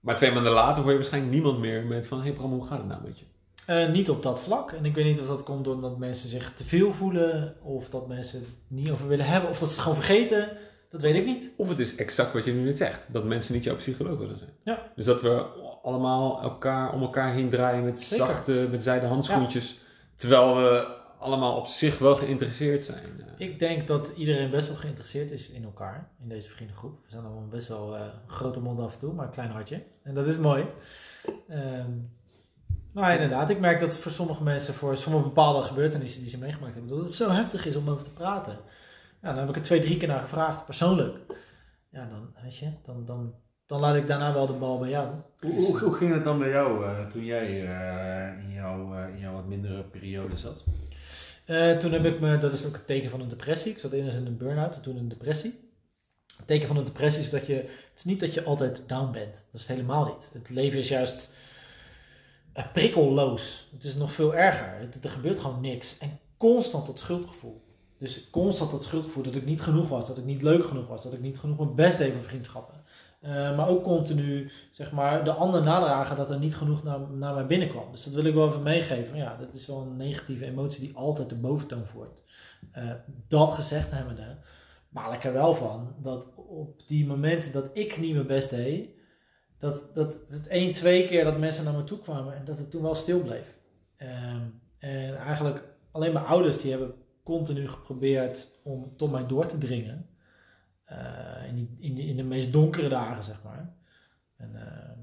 Maar 0.04 0.16
twee 0.16 0.32
maanden 0.32 0.52
later 0.52 0.82
hoor 0.82 0.92
je 0.92 0.98
waarschijnlijk 0.98 1.34
niemand 1.34 1.60
meer 1.60 1.86
met 1.86 2.08
van... 2.08 2.18
Hé 2.18 2.24
hey 2.24 2.34
Bram, 2.34 2.52
hoe 2.52 2.66
gaat 2.66 2.78
het 2.78 2.88
nou 2.88 3.02
met 3.04 3.20
je? 3.20 3.26
Eh, 3.66 3.90
niet 3.90 4.10
op 4.10 4.24
dat 4.24 4.42
vlak. 4.42 4.72
En 4.72 4.86
ik 4.86 4.96
weet 4.96 5.06
niet 5.06 5.20
of 5.20 5.28
dat 5.28 5.44
komt 5.44 5.64
doordat 5.64 5.98
mensen 5.98 6.30
zich 6.30 6.54
te 6.54 6.64
veel 6.64 6.92
voelen. 6.94 7.56
Of 7.62 7.90
dat 7.90 8.08
mensen 8.08 8.40
het 8.40 8.54
niet 8.68 8.92
over 8.92 9.08
willen 9.08 9.26
hebben. 9.26 9.50
Of 9.50 9.60
dat 9.60 9.68
ze 9.68 9.74
het 9.74 9.84
gewoon 9.84 9.98
vergeten. 9.98 10.50
Dat 10.90 11.02
weet 11.02 11.16
ik 11.16 11.26
niet. 11.26 11.52
Of 11.58 11.70
het 11.70 11.80
is 11.80 11.96
exact 11.96 12.34
wat 12.34 12.46
je 12.46 12.52
nu 12.52 12.64
net 12.64 12.78
zegt. 12.78 13.02
Dat 13.08 13.24
mensen 13.24 13.54
niet 13.54 13.64
jouw 13.64 13.76
psycholoog 13.76 14.18
willen 14.18 14.38
zijn. 14.38 14.54
Ja. 14.64 14.92
Dus 14.96 15.06
dat 15.06 15.22
we 15.22 15.46
allemaal 15.84 16.42
elkaar 16.42 16.94
om 16.94 17.02
elkaar 17.02 17.34
heen 17.34 17.50
draaien 17.50 17.84
met 17.84 18.02
Zeker. 18.02 18.26
zachte, 18.26 18.68
met 18.72 18.84
zijde 18.84 19.06
handschoentjes. 19.06 19.80
Terwijl 20.16 20.56
we 20.56 20.88
allemaal 21.24 21.58
op 21.58 21.68
zich 21.68 22.00
wel 22.00 22.16
geïnteresseerd 22.16 22.84
zijn. 22.84 23.04
Eh, 23.38 23.48
Ik 23.48 23.60
denk 23.60 23.88
dat 23.88 24.10
iedereen 24.16 24.50
best 24.50 24.68
wel 24.68 24.76
geïnteresseerd 24.76 25.32
is 25.32 25.50
in 25.50 25.64
elkaar. 25.64 26.10
In 26.22 26.30
deze 26.30 26.50
vriendengroep. 26.50 27.00
We 27.04 27.10
zijn 27.12 27.24
allemaal 27.26 27.48
best 27.48 27.68
wel 27.68 27.96
eh, 27.96 28.02
grote 28.28 28.60
mond 28.60 28.80
af 28.80 28.94
en 28.94 29.00
toe. 29.00 29.14
Maar 29.14 29.26
een 29.26 29.32
klein 29.32 29.50
hartje. 29.52 29.84
En 30.04 30.14
dat 30.14 30.28
is 30.28 30.38
mooi. 30.38 30.66
Ehm, 31.50 31.92
maar 32.92 33.14
inderdaad, 33.14 33.50
ik 33.50 33.60
merk 33.60 33.80
dat 33.80 33.98
voor 33.98 34.12
sommige 34.12 34.44
mensen, 34.44 34.74
voor 34.74 34.98
sommige 34.98 35.24
bepaalde 35.24 35.62
gebeurtenissen 35.62 36.22
die 36.22 36.30
ze 36.30 36.38
meegemaakt 36.38 36.74
hebben, 36.74 36.96
dat 36.98 37.06
het 37.06 37.14
zo 37.14 37.30
heftig 37.30 37.66
is 37.66 37.76
om 37.76 37.90
over 37.90 38.04
te 38.04 38.14
praten. 38.14 38.58
Ja, 39.22 39.30
dan 39.30 39.38
heb 39.38 39.50
ik 39.50 39.56
er 39.56 39.62
twee, 39.62 39.80
drie 39.80 39.98
keer 39.98 40.08
naar 40.08 40.20
gevraagd, 40.20 40.66
persoonlijk. 40.66 41.18
Ja, 41.90 42.06
dan, 42.06 42.34
weet 42.44 42.58
je, 42.58 42.72
dan, 42.86 43.06
dan, 43.06 43.34
dan 43.66 43.80
laat 43.80 43.96
ik 43.96 44.08
daarna 44.08 44.34
wel 44.34 44.48
de 44.48 44.54
bal 44.54 44.80
bij 44.80 44.90
jou. 44.90 45.08
Hoe, 45.40 45.54
hoe, 45.54 45.80
hoe 45.80 45.94
ging 45.94 46.14
het 46.14 46.24
dan 46.24 46.40
bij 46.40 46.50
jou 46.50 46.86
eh, 46.86 47.08
toen 47.08 47.26
jij 47.26 47.46
eh, 47.46 48.44
in, 48.44 48.54
jouw, 48.54 48.94
eh, 48.94 49.14
in 49.14 49.20
jouw 49.20 49.34
wat 49.34 49.48
mindere 49.48 49.84
periode 49.84 50.38
zat? 50.38 50.64
Toen 51.80 51.92
heb 51.92 52.06
ik 52.06 52.20
me, 52.20 52.38
dat 52.38 52.52
is 52.52 52.66
ook 52.66 52.74
het 52.74 52.88
teken 52.88 53.10
van 53.10 53.22
een 53.22 53.28
depressie. 53.28 53.72
Ik 53.72 53.80
zat 53.80 53.92
eerst 53.92 54.18
in 54.18 54.26
een 54.26 54.38
burn-out 54.38 54.76
en 54.76 54.82
toen 54.82 54.98
een 54.98 55.10
depressie. 55.10 55.72
Het 56.38 56.48
teken 56.48 56.68
van 56.68 56.78
een 56.78 56.86
depressie 56.86 57.24
is 57.24 57.30
dat 57.30 57.46
je, 57.46 57.54
het 57.54 57.92
is 57.96 58.04
niet 58.04 58.20
dat 58.20 58.34
je 58.34 58.44
altijd 58.44 58.84
down 58.88 59.12
bent. 59.12 59.34
Dat 59.34 59.62
is 59.62 59.68
het 59.68 59.78
helemaal 59.78 60.06
niet. 60.06 60.30
Het 60.34 60.50
leven 60.50 60.80
is 60.80 60.88
juist 60.88 61.34
prikkelloos. 62.74 63.70
Het 63.72 63.84
is 63.84 63.96
nog 63.96 64.12
veel 64.12 64.36
erger. 64.36 64.80
Het, 64.80 65.04
er 65.04 65.10
gebeurt 65.10 65.40
gewoon 65.40 65.62
niks. 65.62 65.98
En 65.98 66.20
constant 66.38 66.86
dat 66.86 67.00
schuldgevoel. 67.00 67.62
Dus 67.98 68.30
constant 68.30 68.72
dat 68.72 68.84
schuldgevoel 68.84 69.24
dat 69.24 69.36
ik 69.36 69.46
niet 69.46 69.62
genoeg 69.62 69.90
was, 69.90 70.08
dat 70.08 70.18
ik 70.18 70.26
niet 70.26 70.42
leuk 70.42 70.66
genoeg 70.66 70.88
was, 70.88 71.04
dat 71.04 71.14
ik 71.14 71.22
niet 71.22 71.40
genoeg 71.40 71.58
mijn 71.58 71.76
best 71.76 71.98
deed 71.98 72.14
voor 72.14 72.24
vriendschappen. 72.24 72.83
Eh, 73.24 73.58
maar 73.58 73.68
ook 73.68 73.84
continu, 73.84 74.52
zeg 74.72 74.92
maar, 74.92 75.24
de 75.24 75.32
ander 75.32 75.64
nadragen 75.64 76.16
dat 76.16 76.30
er 76.30 76.40
niet 76.40 76.56
genoeg 76.56 76.84
naar, 76.84 77.00
naar 77.12 77.34
mij 77.34 77.46
binnenkwam. 77.46 77.92
Dus 77.92 78.04
dat 78.04 78.14
wil 78.14 78.26
ik 78.26 78.34
wel 78.34 78.48
even 78.48 78.64
meegeven. 78.64 79.18
Ja, 79.18 79.38
dat 79.38 79.54
is 79.54 79.68
wel 79.68 79.82
een 79.82 79.98
negatieve 79.98 80.46
emotie 80.46 80.80
die 80.80 80.96
altijd 80.96 81.30
de 81.30 81.36
boventoon 81.36 81.86
voert. 81.86 82.20
Eh, 82.72 82.92
dat 83.28 83.52
gezegd 83.52 83.92
hebbende, 83.92 84.38
baal 84.90 85.14
ik 85.14 85.24
er 85.24 85.34
wel 85.34 85.54
van 85.54 85.96
dat 86.02 86.28
op 86.36 86.88
die 86.88 87.06
momenten 87.06 87.52
dat 87.52 87.70
ik 87.74 88.00
niet 88.00 88.14
mijn 88.14 88.28
best 88.28 88.50
deed, 88.50 88.90
dat, 89.60 89.90
dat 89.94 90.18
het 90.30 90.48
één, 90.48 90.72
twee 90.72 91.08
keer 91.08 91.24
dat 91.24 91.40
mensen 91.40 91.64
naar 91.64 91.74
me 91.74 91.84
toe 91.84 92.00
kwamen 92.00 92.36
en 92.36 92.46
dat 92.46 92.60
het 92.60 92.70
toen 92.70 92.82
wel 92.82 92.96
stil 92.96 93.22
bleef. 93.22 93.58
Ehm, 93.98 94.42
en 94.78 95.16
eigenlijk 95.16 95.64
alleen 95.92 96.14
mijn 96.14 96.26
ouders 96.26 96.58
die 96.62 96.72
hebben 96.72 96.94
continu 97.24 97.68
geprobeerd 97.68 98.60
om 98.64 98.94
tot 98.98 99.12
mij 99.12 99.28
door 99.28 99.46
te 99.46 99.58
dringen. 99.58 100.08
Eh, 100.98 101.48
in, 101.48 101.56
die, 101.56 101.78
in, 101.80 101.96
die- 101.96 102.08
in 102.08 102.16
de 102.18 102.24
meest 102.24 102.52
donkere 102.54 102.90
dagen, 102.90 103.24
zeg 103.24 103.44
maar. 103.44 103.74
En, 104.38 104.52
ehm, 104.56 105.00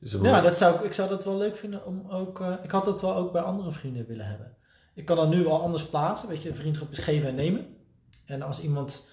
dus 0.00 0.12
ja, 0.12 0.40
dat 0.40 0.56
zou, 0.56 0.74
ik- 0.74 0.80
ik 0.84 0.92
zou 0.92 1.08
dat 1.08 1.24
wel 1.24 1.36
leuk 1.36 1.56
vinden 1.56 1.86
om 1.86 2.10
ook. 2.10 2.40
eh, 2.40 2.54
ik 2.62 2.70
had 2.70 2.84
dat 2.84 3.00
wel 3.00 3.14
ook 3.16 3.32
bij 3.32 3.42
andere 3.42 3.72
vrienden 3.72 4.06
willen 4.06 4.26
hebben. 4.26 4.56
Ik 4.94 5.04
kan 5.04 5.16
dat 5.16 5.28
nu 5.28 5.42
wel 5.44 5.62
anders 5.62 5.86
plaatsen. 5.88 6.28
Weet 6.28 6.42
je, 6.42 6.48
een 6.48 6.54
vriendschap 6.54 6.90
is 6.90 6.98
geven 6.98 7.28
en 7.28 7.34
nemen. 7.34 7.66
En 8.24 8.42
als 8.42 8.60
iemand. 8.60 9.08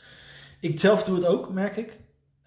Ik 0.59 0.79
zelf 0.79 1.03
doe 1.03 1.15
het 1.15 1.25
ook, 1.25 1.49
merk 1.53 1.77
ik. 1.77 1.99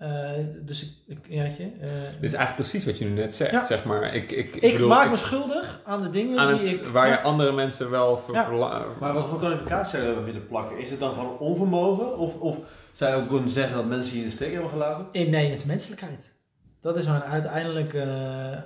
Eh, 0.02 0.30
dus 0.62 0.82
ik. 0.82 0.90
ik 1.06 1.18
ja, 1.28 1.42
weet 1.42 1.56
je, 1.56 1.62
eh, 1.62 1.88
Dit 2.20 2.30
is 2.30 2.32
eigenlijk 2.32 2.54
precies 2.54 2.84
wat 2.84 2.98
je 2.98 3.04
nu 3.04 3.10
net 3.10 3.34
zegt. 3.34 3.50
Ja. 3.50 3.64
Zeg 3.64 3.84
maar, 3.84 4.14
ik, 4.14 4.30
ik, 4.30 4.54
ik 4.54 4.72
bedoel, 4.72 4.88
maak 4.88 5.04
ik- 5.04 5.10
me 5.10 5.16
schuldig 5.16 5.80
aan 5.84 6.02
de 6.02 6.10
dingen 6.10 6.38
aan 6.38 6.56
die 6.58 6.68
het, 6.68 6.80
ik. 6.80 6.86
waar 6.86 7.06
ja. 7.06 7.12
je 7.12 7.20
andere 7.20 7.52
mensen 7.52 7.90
wel 7.90 8.16
voor 8.16 8.34
Ja. 8.34 8.44
verla- 8.44 8.84
Maar 9.00 9.12
wat 9.12 9.28
voor 9.28 9.38
kwalificatie 9.38 9.98
hebben 9.98 10.24
willen 10.24 10.46
plakken? 10.46 10.78
Is 10.78 10.90
het 10.90 11.00
dan 11.00 11.12
gewoon 11.12 11.38
onvermogen? 11.38 12.18
Of, 12.18 12.34
of 12.40 12.56
zou 12.92 13.14
je 13.16 13.22
ook 13.22 13.28
kunnen 13.28 13.48
zeggen 13.50 13.76
dat 13.76 13.86
mensen 13.86 14.14
je 14.14 14.20
in 14.20 14.26
de 14.26 14.32
steek 14.32 14.52
hebben 14.52 14.70
gelaten? 14.70 15.06
Eh, 15.12 15.28
Nee, 15.28 15.48
het 15.50 15.58
is 15.58 15.64
menselijkheid. 15.64 16.32
Dat 16.80 16.96
is 16.96 17.06
mijn 17.06 17.22
uiteindelijke 17.22 18.04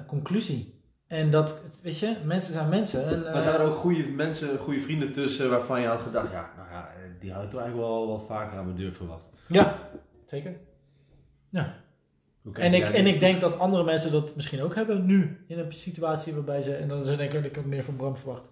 conclusie. 0.07 0.75
En 1.07 1.31
dat, 1.31 1.61
weet 1.83 1.99
je, 1.99 2.17
mensen 2.25 2.53
zijn 2.53 2.69
mensen. 2.69 3.09
En, 3.09 3.33
Maar 3.33 3.43
zijn 3.43 3.55
er 3.55 3.63
ook 3.67 3.77
goede 3.77 4.09
mensen, 4.09 4.59
goede 4.59 4.81
vrienden 4.81 5.13
tussen 5.13 5.51
waarvan 5.51 5.81
je 5.81 5.87
had 5.87 6.01
gedacht, 6.01 6.31
ja, 6.33 6.51
nou 6.57 6.69
ja, 6.71 6.89
die 7.21 7.33
had 7.33 7.43
ik 7.43 7.51
toch 7.51 7.61
eigenlijk 7.61 7.89
wel 7.89 8.07
wat 8.09 8.25
vaker 8.29 8.59
aan 8.59 8.65
mijn 8.65 8.77
deur 8.77 8.93
verwacht. 8.93 9.31
Ja, 9.49 9.79
zeker. 10.27 10.57
Kijk 12.53 12.59
En 12.59 12.75
ik, 12.75 12.89
en 12.89 13.07
ik 13.07 13.21
denk 13.21 13.41
dat 13.41 13.59
andere 13.59 13.85
mensen 13.85 14.13
dat 14.13 14.37
misschien 14.37 14.63
ook 14.63 14.75
hebben 14.75 15.07
nu. 15.07 15.45
In 15.49 15.59
een 15.59 15.73
situatie 15.73 16.35
waarbij 16.35 16.63
ze, 16.63 16.75
en 16.75 16.89
dat 16.89 17.07
is 17.07 17.17
denk 17.17 17.33
ik, 17.33 17.45
ik 17.45 17.55
heb 17.55 17.65
meer 17.65 17.85
van 17.85 17.97
Bram 17.97 18.17
verwacht. 18.17 18.49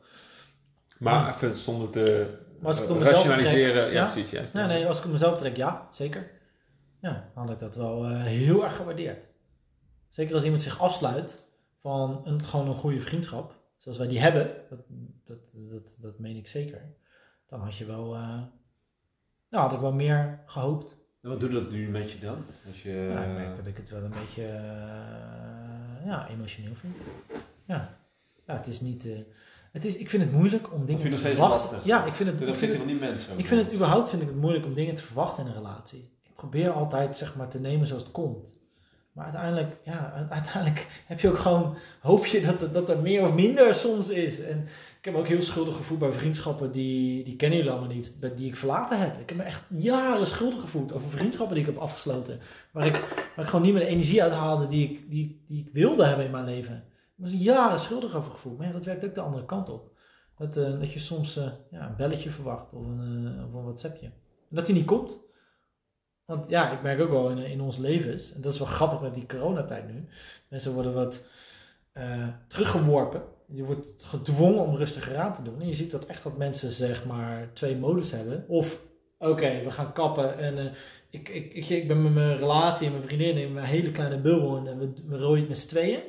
Maar 0.99 1.35
even 1.35 1.57
zonder 1.57 1.91
te 1.91 2.37
Maar 2.59 2.67
als 2.67 2.81
ik 2.81 2.85
eh, 2.85 2.91
op 2.91 2.99
mezelf 2.99 3.27
rationaliseren. 3.27 3.87
ja, 3.87 3.93
ja? 3.93 4.05
precies, 4.05 4.31
juist. 4.31 4.55
Nee, 4.55 4.67
nee, 4.67 4.87
als 4.87 4.99
ik 4.99 5.05
op 5.05 5.11
mezelf 5.11 5.39
trek, 5.39 5.57
ja, 5.57 5.89
zeker. 5.91 6.31
Ja, 7.01 7.31
dan 7.35 7.45
had 7.45 7.53
ik 7.53 7.59
dat 7.59 7.75
wel 7.75 8.05
eh, 8.05 8.23
heel 8.23 8.65
erg 8.65 8.77
gewaardeerd. 8.77 9.29
Zeker 10.09 10.35
als 10.35 10.45
iemand 10.45 10.63
zich 10.63 10.81
afsluit 10.81 11.43
van 11.81 12.21
een, 12.25 12.45
gewoon 12.45 12.69
een 12.69 12.75
goede 12.75 13.01
vriendschap, 13.01 13.59
zoals 13.77 13.99
wij 13.99 14.09
die 14.09 14.21
hebben, 14.21 14.51
dat, 14.71 14.81
dat, 15.25 15.39
dat, 15.53 15.97
dat 16.01 16.19
meen 16.19 16.37
ik 16.37 16.49
zeker. 16.49 16.95
Dan 17.47 17.61
had 17.61 17.77
je 17.77 17.85
wel, 17.85 18.11
nou, 19.51 19.63
had 19.69 19.73
ik 19.73 19.81
wel 19.81 19.93
meer 19.93 20.43
gehoopt. 20.47 21.04
En 21.25 21.31
wat 21.31 21.41
doet 21.41 21.53
dat 21.53 21.71
nu 21.71 21.89
met 21.89 22.13
je 22.13 22.19
dan? 22.19 22.37
Als 22.69 22.83
je, 22.83 22.91
Ja, 23.13 23.23
ik 23.25 23.35
merk 23.35 23.57
dat 23.57 23.67
ik 23.67 23.77
het 23.77 23.91
wel 23.91 24.03
een 24.03 24.15
beetje 24.21 24.45
eh, 24.45 26.07
ja, 26.07 26.29
emotioneel 26.29 26.75
vind. 26.75 26.95
Ja. 27.65 27.97
ja, 28.47 28.57
het 28.57 28.67
is 28.67 28.81
niet. 28.81 29.05
eh, 29.07 29.13
het 29.73 29.85
is, 29.85 29.97
ik 29.97 30.11
vind 30.11 30.23
het 30.23 30.33
moeilijk 30.33 30.73
om 30.73 30.87
dingen 30.87 31.01
vind 31.01 31.13
je 31.13 31.21
te 31.21 31.29
verwachten. 31.29 31.59
lastig? 31.71 31.85
Ja, 31.85 32.05
ik 32.05 32.15
vind 32.15 32.29
het. 32.29 32.39
ten 32.39 32.49
Ik 32.49 32.55
vind 32.57 32.73
opzichte 32.73 32.75
het, 32.77 32.77
van 32.77 32.87
die 32.87 33.09
mensen. 33.11 33.39
ik 33.39 33.47
vind 33.47 33.65
het 33.65 33.75
überhaupt 33.75 34.09
vind 34.09 34.23
ik 34.23 34.29
het 34.29 34.37
moeilijk 34.37 34.65
om 34.67 34.75
dingen 34.75 34.95
te 34.95 35.03
verwachten 35.03 35.43
in 35.43 35.49
een 35.51 35.57
relatie. 35.57 36.11
Ik 36.23 36.35
probeer 36.35 36.71
altijd 36.71 37.17
zeg 37.17 37.37
maar 37.37 37.49
te 37.49 37.61
nemen 37.61 37.87
zoals 37.87 38.03
het 38.03 38.13
komt. 38.13 38.53
Maar 39.15 39.25
uiteindelijk, 39.25 39.77
ja, 39.85 40.13
uiteindelijk 40.31 41.03
heb 41.07 41.21
je 41.21 41.29
ook 41.29 41.39
gewoon, 41.39 41.77
hoop 42.01 42.27
je 42.27 42.41
dat, 42.41 42.75
dat 42.75 42.91
er 42.91 42.99
meer 42.99 43.23
of 43.23 43.35
minder 43.35 43.75
soms 43.75 44.09
is. 44.09 44.41
En 44.41 44.61
ik 44.99 45.05
heb 45.05 45.15
ook 45.15 45.29
heel 45.29 45.43
schuldig 45.43 45.77
gevoeld 45.77 45.99
bij 45.99 46.13
vriendschappen 46.13 46.73
die, 46.73 47.25
die 47.25 47.37
kennen 47.37 47.59
jullie 47.59 47.73
allemaal 47.73 47.95
niet, 47.95 48.37
die 48.37 48.49
ik 48.49 48.57
verlaten 48.57 49.01
heb. 49.01 49.21
Ik 49.21 49.29
heb 49.29 49.39
me 49.39 49.45
echt 49.45 49.67
jaren 49.69 50.27
schuldig 50.27 50.61
gevoeld 50.61 50.93
over 50.93 51.11
vriendschappen 51.11 51.55
die 51.57 51.65
ik 51.65 51.73
heb 51.73 51.81
afgesloten. 51.81 52.41
Waar 52.73 52.87
ik, 52.87 52.93
waar 53.37 53.45
ik 53.45 53.51
gewoon 53.51 53.65
niet 53.65 53.73
meer 53.73 53.83
de 53.83 53.89
energie 53.89 54.23
uit 54.23 54.33
haalde 54.33 54.67
die 54.67 54.91
ik, 54.91 55.11
die, 55.11 55.45
die 55.49 55.65
ik 55.67 55.73
wilde 55.73 56.05
hebben 56.05 56.25
in 56.25 56.31
mijn 56.31 56.45
leven. 56.45 56.85
Ik 57.17 57.23
was 57.23 57.33
jaren 57.33 57.79
schuldig 57.79 58.15
over 58.15 58.31
gevoeld. 58.31 58.59
Maar 58.59 58.67
ja, 58.67 58.73
dat 58.73 58.85
werkt 58.85 59.05
ook 59.05 59.15
de 59.15 59.21
andere 59.21 59.45
kant 59.45 59.69
op. 59.69 59.93
Dat, 60.39 60.57
eh, 60.57 60.79
dat 60.79 60.93
je 60.93 60.99
soms 60.99 61.37
eh, 61.37 61.51
ja, 61.71 61.89
een 61.89 61.97
belletje 61.97 62.31
verwacht 62.31 62.73
of 62.73 62.87
een, 62.87 63.27
eh, 63.27 63.47
of 63.47 63.53
een 63.53 63.63
WhatsAppje. 63.63 64.07
En 64.07 64.57
dat 64.57 64.67
die 64.67 64.75
niet 64.75 64.85
komt. 64.85 65.24
Want 66.25 66.51
ja, 66.51 66.71
ik 66.73 66.83
merk 66.83 67.01
ook 67.01 67.11
wel 67.11 67.31
in, 67.31 67.39
in 67.39 67.61
ons 67.61 67.77
levens, 67.77 68.33
en 68.33 68.41
dat 68.41 68.53
is 68.53 68.59
wel 68.59 68.69
grappig 68.69 69.01
met 69.01 69.15
die 69.15 69.27
coronatijd 69.27 69.93
nu. 69.93 70.09
Mensen 70.49 70.73
worden 70.73 70.95
wat 70.95 71.27
eh, 71.93 72.29
teruggeworpen. 72.49 73.23
Je 73.47 73.65
wordt 73.65 74.03
gedwongen 74.03 74.61
om 74.61 74.77
rustiger 74.77 75.17
aan 75.19 75.35
te 75.35 75.43
doen. 75.43 75.61
En 75.61 75.69
je 75.69 75.75
ziet 75.75 75.91
dat 75.91 76.07
echt 76.07 76.23
dat 76.23 76.37
mensen 76.37 76.71
zeg 76.71 77.07
maar 77.07 77.51
twee 77.53 77.77
modus 77.77 78.11
hebben. 78.11 78.45
Of, 78.49 78.83
oké, 79.19 79.63
we 79.65 79.71
gaan 79.71 79.93
kappen 79.93 80.39
en 80.39 80.59
eh, 80.59 80.73
ik, 81.11 81.29
ik, 81.29 81.69
ik, 81.69 81.89
ben 81.89 82.03
met 82.03 82.15
mijn 82.15 82.39
relatie 82.39 82.87
en 82.87 82.93
mijn 82.93 83.07
vriendin 83.07 83.37
in 83.37 83.53
mijn 83.53 83.67
hele 83.67 83.91
kleine 83.91 84.21
bubbel 84.21 84.57
en 84.57 84.79
we, 84.79 84.93
we 85.07 85.19
rooien 85.19 85.41
het 85.41 85.49
met 85.49 85.59
z'n 85.59 85.69
tweeën. 85.69 86.01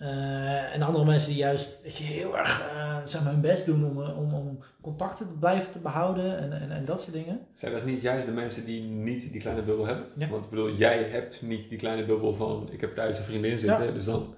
Eh, 0.00 0.74
en 0.74 0.82
andere 0.82 1.04
mensen 1.04 1.28
die 1.28 1.38
juist 1.38 1.82
weet 1.82 1.96
je, 1.96 2.04
heel 2.04 2.38
erg 2.38 2.68
eh, 2.70 3.00
zeg 3.04 3.22
maar, 3.22 3.32
hun 3.32 3.40
best 3.40 3.66
doen 3.66 3.84
om, 3.84 4.02
eh, 4.02 4.18
om, 4.18 4.34
om 4.34 4.58
contacten 4.80 5.26
te 5.26 5.34
blijven 5.34 5.72
te 5.72 5.78
behouden 5.78 6.38
en, 6.38 6.52
en, 6.52 6.70
en 6.70 6.84
dat 6.84 7.00
soort 7.00 7.12
dingen. 7.12 7.40
Zijn 7.54 7.72
dat 7.72 7.84
niet 7.84 8.02
juist 8.02 8.26
de 8.26 8.32
mensen 8.32 8.64
die 8.64 8.82
niet 8.82 9.32
die 9.32 9.40
kleine 9.40 9.62
bubbel 9.62 9.86
hebben? 9.86 10.06
Ja. 10.16 10.28
Want 10.28 10.44
ik 10.44 10.50
bedoel, 10.50 10.74
jij 10.74 11.02
hebt 11.02 11.42
niet 11.42 11.68
die 11.68 11.78
kleine 11.78 12.04
bubbel 12.04 12.34
van 12.34 12.68
ik 12.72 12.80
heb 12.80 12.94
thuis 12.94 13.18
een 13.18 13.24
vriendin 13.24 13.58
zitten. 13.58 13.94
Dus 13.94 14.04
dan, 14.04 14.34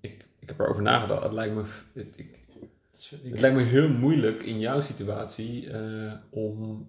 ik, 0.00 0.24
ik 0.38 0.48
heb 0.48 0.60
erover 0.60 0.82
nagedacht. 0.82 1.22
Het 1.22 1.32
lijkt 1.32 1.54
me, 1.54 1.62
het, 1.92 2.06
ik, 2.16 2.38
het 3.30 3.40
lijkt 3.40 3.56
me 3.56 3.62
heel 3.62 3.88
moeilijk 3.88 4.42
in 4.42 4.58
jouw 4.58 4.80
situatie 4.80 5.70
om 6.30 6.88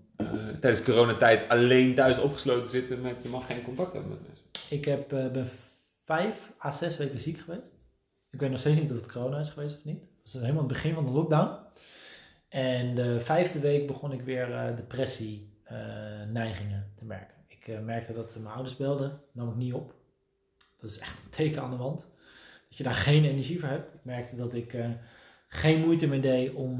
tijdens 0.60 0.84
coronatijd 0.84 1.50
alleen 1.50 1.96
thuis 1.96 2.20
opgesloten 2.20 2.64
te 2.64 2.70
zitten 2.70 3.02
met 3.02 3.16
je 3.22 3.30
mag 3.30 3.46
geen 3.46 3.64
contact 3.64 3.94
hebben 3.94 4.12
met 4.12 4.28
mensen. 4.28 4.46
Ik 4.70 4.86
heb, 4.86 5.10
ben 5.10 5.50
vijf 6.04 6.52
à 6.66 6.72
zes 6.72 6.98
weken 6.98 7.20
ziek 7.20 7.38
geweest. 7.38 7.83
Ik 8.34 8.40
weet 8.40 8.50
nog 8.50 8.60
steeds 8.60 8.80
niet 8.80 8.92
of 8.92 8.98
het 8.98 9.12
corona 9.12 9.40
is 9.40 9.50
geweest 9.50 9.78
of 9.78 9.86
niet. 9.86 10.02
Dat 10.02 10.34
was 10.34 10.42
helemaal 10.42 10.64
het 10.64 10.74
begin 10.74 10.94
van 10.94 11.06
de 11.06 11.12
lockdown. 11.12 11.58
En 12.50 12.96
de 12.96 13.20
vijfde 13.20 13.60
week 13.60 13.88
begon 13.88 14.12
ik 14.12 14.22
weer 14.22 14.54
eh, 14.54 14.76
depressie 14.76 15.54
eh, 15.64 15.76
te 16.96 17.06
merken. 17.06 17.36
Ik 17.48 17.68
eh, 17.68 17.80
merkte 17.80 18.14
dat 18.14 18.36
mijn 18.36 18.54
ouders 18.54 18.78
belden, 18.78 19.22
nam 19.32 19.50
ik 19.50 19.56
niet 19.56 19.74
op. 19.74 19.96
Dat 20.80 20.90
is 20.90 21.00
echt 21.00 21.24
een 21.24 21.30
teken 21.30 21.62
aan 21.62 21.70
de 21.70 21.78
wand. 21.78 22.00
Dat 22.70 22.78
je 22.78 22.84
daar 22.84 22.96
geen 22.96 23.26
energie 23.26 23.60
voor 23.60 23.70
hebt. 23.70 23.94
Ik 23.94 24.04
merkte 24.04 24.36
dat 24.36 24.54
ik 24.54 24.76
geen 25.48 25.80
moeite 25.80 26.08
meer 26.08 26.22
deed 26.22 26.54
om 26.54 26.76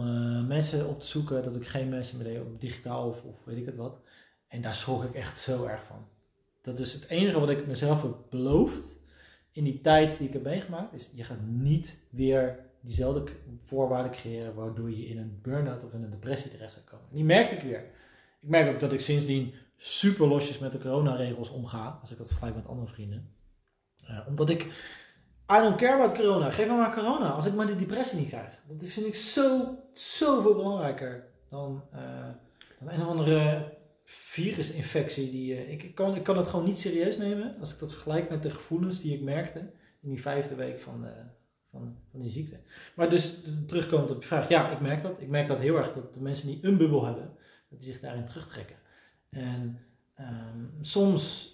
mensen 0.48 0.88
op 0.88 1.00
te 1.00 1.08
zoeken. 1.08 1.44
Dat 1.44 1.56
ik 1.56 1.68
geen 1.68 1.90
mensen 1.90 2.18
meer 2.18 2.34
deed 2.34 2.42
op 2.42 2.60
digitaal 2.60 3.08
of, 3.08 3.24
of 3.24 3.46
weet 3.46 3.58
ik 3.58 3.66
het 3.66 3.76
wat. 3.76 4.00
En 4.48 4.62
daar 4.62 4.76
schrok 4.76 5.04
ik 5.04 5.14
echt 5.14 5.38
zo 5.38 5.66
erg 5.66 5.84
van. 5.84 6.08
Dat 6.62 6.80
is 6.80 6.94
het 6.94 7.08
enige 7.08 7.40
wat 7.40 7.50
ik 7.50 7.68
mezelf 7.68 8.02
heb 8.02 8.16
beloofd 8.30 8.93
in 9.54 9.64
die 9.64 9.82
tijd 9.82 10.18
die 10.18 10.28
ik 10.28 10.34
heb 10.34 10.44
meegemaakt. 10.44 10.94
Is 10.94 11.12
je 11.16 11.24
gaat 11.24 11.42
niet 11.42 11.98
weer 12.10 12.60
diezelfde 12.80 13.24
voorwaarden 13.64 14.12
creëren 14.12 14.56
waardoor 14.56 14.90
je 14.90 15.08
in 15.08 15.18
een 15.18 15.40
burn-out 15.42 15.84
of 15.84 15.94
in 15.94 16.04
een 16.04 16.10
depressie 16.10 16.52
terecht 16.52 16.72
zou 16.72 16.86
komen. 16.86 17.06
En 17.10 17.16
die 17.16 17.26
merkte 17.26 17.56
ik 17.56 17.62
weer. 17.62 17.80
Ik 18.42 18.50
merk 18.50 18.74
ook 18.74 18.80
dat 18.80 18.94
ik 18.94 19.00
sindsdien 19.00 19.54
super 19.78 20.28
losjes 20.28 20.60
met 20.60 20.72
de 20.72 20.78
coronaregels 20.78 21.50
omga. 21.50 21.98
Als 22.02 22.12
ik 22.12 22.18
dat 22.18 22.28
vergelijk 22.28 22.56
met 22.56 22.68
andere 22.68 22.88
vrienden. 22.88 23.36
Eh, 24.08 24.20
omdat 24.28 24.50
ik... 24.50 24.64
I 25.52 25.58
don't 25.58 25.76
care 25.76 25.94
about 25.94 26.18
corona. 26.18 26.50
Geef 26.50 26.68
me 26.68 26.76
maar 26.76 26.94
corona. 26.94 27.30
Als 27.30 27.46
ik 27.46 27.54
maar 27.54 27.66
die 27.66 27.76
depressie 27.76 28.20
niet 28.20 28.28
krijg. 28.28 28.60
Dat 28.68 28.90
vind 28.90 29.06
ik 29.06 29.16
zo, 29.16 29.78
zoveel 29.94 30.56
belangrijker 30.56 31.28
dan, 31.50 31.84
eh, 31.92 32.30
dan 32.80 32.94
een 32.94 33.02
of 33.02 33.08
andere 33.08 33.72
virusinfectie. 34.04 35.32
Die, 35.32 35.56
eh, 35.56 35.72
ik, 35.72 35.84
ik, 35.84 35.96
kan, 35.96 36.16
ik 36.16 36.24
kan 36.24 36.38
het 36.38 36.48
gewoon 36.48 36.66
niet 36.66 36.78
serieus 36.78 37.18
nemen. 37.18 37.56
Als 37.60 37.74
ik 37.74 37.80
dat 37.80 37.92
vergelijk 37.92 38.30
met 38.30 38.44
de 38.44 38.50
gevoelens 38.50 39.02
die 39.02 39.14
ik 39.14 39.22
merkte 39.22 39.60
in 40.02 40.10
die 40.10 40.22
vijfde 40.22 40.56
week 40.56 40.80
van, 40.80 41.06
eh, 41.06 41.12
van, 41.72 41.98
van 42.12 42.20
die 42.20 42.30
ziekte. 42.30 42.60
Maar 42.96 43.10
dus 43.10 43.38
terugkomend 43.68 44.12
op 44.12 44.22
je 44.22 44.28
vraag. 44.28 44.50
Ja, 44.50 44.70
ik 44.70 44.80
merk 44.80 45.02
dat. 45.02 45.22
Ik 45.22 45.30
merk 45.30 45.48
dat 45.48 45.60
heel 45.60 45.78
erg 45.78 45.94
dat 45.94 46.14
de 46.14 46.20
mensen 46.20 46.48
die 46.48 46.60
een 46.62 46.78
bubbel 46.78 47.06
hebben, 47.06 47.38
dat 47.70 47.80
die 47.80 47.92
zich 47.92 48.02
daarin 48.02 48.26
terugtrekken. 48.26 48.76
En 49.30 49.80
ehm, 50.16 50.66
soms 50.82 51.54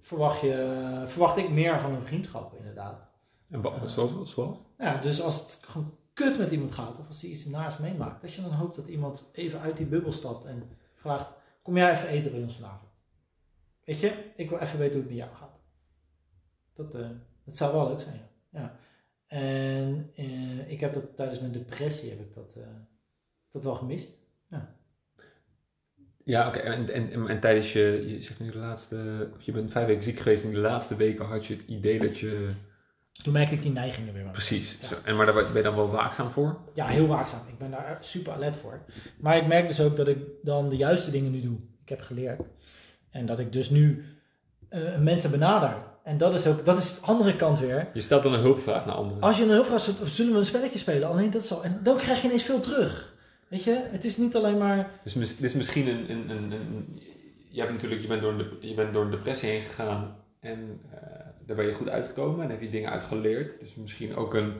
verwacht, 0.00 0.40
je, 0.40 1.04
verwacht 1.06 1.36
ik 1.36 1.50
meer 1.50 1.80
van 1.80 1.94
een 1.94 2.02
vriendschap 2.02 2.54
inderdaad. 2.54 3.08
En 3.50 3.60
wat, 3.60 3.90
zoals, 3.90 4.32
zoals? 4.32 4.58
Ja, 4.78 4.96
dus 4.96 5.20
als 5.20 5.40
het 5.40 5.60
gewoon 5.66 5.94
kut 6.12 6.38
met 6.38 6.50
iemand 6.50 6.72
gaat, 6.72 6.98
of 6.98 7.06
als 7.06 7.20
hij 7.20 7.30
iets 7.30 7.44
naars 7.44 7.76
meemaakt, 7.76 8.22
dat 8.22 8.34
je 8.34 8.42
dan 8.42 8.52
hoopt 8.52 8.76
dat 8.76 8.88
iemand 8.88 9.30
even 9.32 9.60
uit 9.60 9.76
die 9.76 9.86
bubbel 9.86 10.12
stapt 10.12 10.44
en 10.44 10.68
vraagt: 10.94 11.32
Kom 11.68 11.76
jij 11.76 11.92
even 11.92 12.08
eten 12.08 12.30
bij 12.30 12.40
ons 12.40 12.54
vanavond? 12.54 13.04
Weet 13.84 14.00
je, 14.00 14.12
ik 14.36 14.48
wil 14.48 14.58
even 14.58 14.78
weten 14.78 14.94
hoe 14.94 15.02
het 15.02 15.10
met 15.10 15.18
jou 15.18 15.34
gaat. 15.34 15.60
Dat, 16.74 16.94
eh, 16.94 17.08
dat 17.44 17.56
zou 17.56 17.72
wel 17.72 17.88
leuk 17.88 18.00
zijn, 18.00 18.14
ja. 18.14 18.60
ja. 18.60 18.78
En 19.26 20.10
eh, 20.14 20.70
ik 20.70 20.80
heb 20.80 20.92
dat 20.92 21.16
tijdens 21.16 21.40
mijn 21.40 21.52
depressie 21.52 22.10
heb 22.10 22.20
ik 22.20 22.34
dat, 22.34 22.54
eh, 22.54 22.66
dat 23.50 23.64
wel 23.64 23.74
gemist. 23.74 24.12
Ja, 26.24 26.48
oké. 26.48 26.58
En, 26.58 26.92
en, 26.92 27.12
en, 27.12 27.28
en 27.28 27.40
tijdens 27.40 27.72
je, 27.72 28.04
je 28.06 28.22
zegt 28.22 28.40
nu 28.40 28.50
de 28.50 28.58
laatste, 28.58 29.30
je 29.38 29.52
bent 29.52 29.72
vijf 29.72 29.86
weken 29.86 30.02
ziek 30.02 30.18
geweest 30.18 30.44
en 30.44 30.50
de 30.50 30.58
laatste 30.58 30.96
weken 30.96 31.24
had 31.24 31.46
je 31.46 31.54
het 31.54 31.66
idee 31.66 31.98
dat 31.98 32.18
je, 32.18 32.54
Toen 33.22 33.32
merkte 33.32 33.54
ik 33.54 33.62
die 33.62 33.72
neigingen 33.72 34.14
weer. 34.14 34.24
precies, 34.32 34.78
Ja. 34.80 34.96
en 35.04 35.16
maar 35.16 35.26
daar 35.26 35.34
ben 35.34 35.56
je 35.56 35.62
dan 35.62 35.74
wel 35.76 35.90
waakzaam 35.90 36.30
voor? 36.30 36.58
Ja, 36.74 36.86
heel 36.86 37.06
waakzaam. 37.06 37.40
Ik 37.48 37.58
ben 37.58 37.70
daar 37.70 37.96
super 38.00 38.32
alert 38.32 38.56
voor. 38.56 38.80
Maar 39.20 39.36
ik 39.36 39.46
merk 39.46 39.68
dus 39.68 39.80
ook 39.80 39.96
dat 39.96 40.08
ik 40.08 40.18
dan 40.42 40.68
de 40.68 40.76
juiste 40.76 41.10
dingen 41.10 41.30
nu 41.30 41.40
doe. 41.40 41.56
Ik 41.82 41.88
heb 41.88 42.00
geleerd. 42.00 42.40
En 43.10 43.26
dat 43.26 43.38
ik 43.38 43.52
dus 43.52 43.70
nu 43.70 44.04
eh, 44.68 44.98
mensen 44.98 45.30
benader. 45.30 45.76
En 46.04 46.18
dat 46.18 46.34
is 46.34 46.46
ook, 46.46 46.64
dat 46.64 46.78
is 46.78 46.94
de 47.00 47.06
andere 47.06 47.36
kant 47.36 47.58
weer. 47.58 47.88
Je 47.92 48.00
stelt 48.00 48.22
dan 48.22 48.32
een 48.34 48.40
hulpvraag 48.40 48.86
naar 48.86 48.94
anderen. 48.94 49.22
Als 49.22 49.36
je 49.36 49.42
een 49.42 49.50
hulpvraag 49.50 49.80
stelt, 49.80 50.00
zullen 50.08 50.32
we 50.32 50.38
een 50.38 50.44
spelletje 50.44 50.78
spelen? 50.78 51.08
Alleen 51.08 51.30
dat 51.30 51.44
zo. 51.44 51.60
En 51.60 51.80
dan 51.82 51.96
krijg 51.96 52.20
je 52.20 52.26
ineens 52.26 52.42
veel 52.42 52.60
terug. 52.60 53.14
Weet 53.48 53.64
je, 53.64 53.82
het 53.90 54.04
is 54.04 54.16
niet 54.16 54.36
alleen 54.36 54.58
maar. 54.58 54.90
Dus 55.04 55.12
dit 55.12 55.42
is 55.42 55.54
misschien 55.54 55.88
een, 55.88 56.10
een, 56.10 56.30
een, 56.30 56.52
een- 56.52 57.00
je 57.50 57.60
hebt 57.60 57.72
natuurlijk, 57.72 58.00
je 58.00 58.06
bent 58.08 58.22
door 58.22 58.32
een, 58.32 58.46
je 58.60 58.74
bent 58.74 58.92
door 58.92 59.04
een 59.04 59.10
depressie 59.10 59.48
heen 59.48 59.60
gegaan 59.62 60.16
en 60.40 60.80
eh, 60.92 61.17
daar 61.48 61.56
ben 61.56 61.66
je 61.66 61.74
goed 61.74 61.88
uitgekomen 61.88 62.44
en 62.44 62.50
heb 62.50 62.60
je 62.60 62.70
dingen 62.70 62.90
uitgeleerd. 62.90 63.60
Dus 63.60 63.74
misschien 63.74 64.16
ook 64.16 64.34
een 64.34 64.52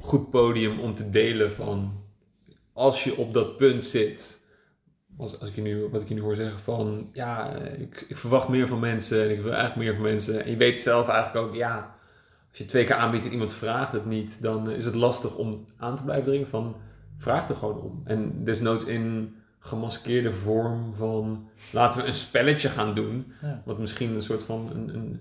goed 0.00 0.30
podium 0.30 0.80
om 0.80 0.94
te 0.94 1.10
delen 1.10 1.52
van 1.52 2.02
als 2.72 3.04
je 3.04 3.16
op 3.16 3.34
dat 3.34 3.56
punt 3.56 3.84
zit. 3.84 4.40
Als, 5.16 5.40
als 5.40 5.48
ik 5.48 5.54
je 5.54 5.62
nu, 5.62 5.88
wat 5.88 6.02
ik 6.02 6.08
je 6.08 6.14
nu 6.14 6.20
hoor 6.20 6.36
zeggen 6.36 6.60
van 6.60 7.10
ja, 7.12 7.56
ik, 7.56 8.04
ik 8.08 8.16
verwacht 8.16 8.48
meer 8.48 8.68
van 8.68 8.78
mensen 8.78 9.22
en 9.22 9.30
ik 9.30 9.40
wil 9.40 9.52
eigenlijk 9.52 9.76
meer 9.76 9.94
van 9.94 10.02
mensen. 10.02 10.44
En 10.44 10.50
je 10.50 10.56
weet 10.56 10.80
zelf 10.80 11.08
eigenlijk 11.08 11.46
ook, 11.46 11.54
ja, 11.54 11.94
als 12.50 12.58
je 12.58 12.64
twee 12.64 12.84
keer 12.84 12.96
aanbiedt 12.96 13.24
en 13.24 13.32
iemand 13.32 13.52
vraagt 13.52 13.92
het 13.92 14.06
niet, 14.06 14.42
dan 14.42 14.70
is 14.70 14.84
het 14.84 14.94
lastig 14.94 15.36
om 15.36 15.64
aan 15.76 15.96
te 15.96 16.02
blijven 16.02 16.24
dringen 16.24 16.48
van 16.48 16.76
vraag 17.16 17.48
er 17.48 17.54
gewoon 17.54 17.80
om. 17.80 18.02
En 18.04 18.44
desnoods 18.44 18.84
in 18.84 19.34
gemaskeerde 19.58 20.32
vorm 20.32 20.94
van 20.94 21.48
laten 21.72 22.00
we 22.00 22.06
een 22.06 22.14
spelletje 22.14 22.68
gaan 22.68 22.94
doen. 22.94 23.32
Ja. 23.40 23.62
Wat 23.64 23.78
misschien 23.78 24.14
een 24.14 24.22
soort 24.22 24.42
van 24.42 24.70
een, 24.74 24.94
een 24.94 25.20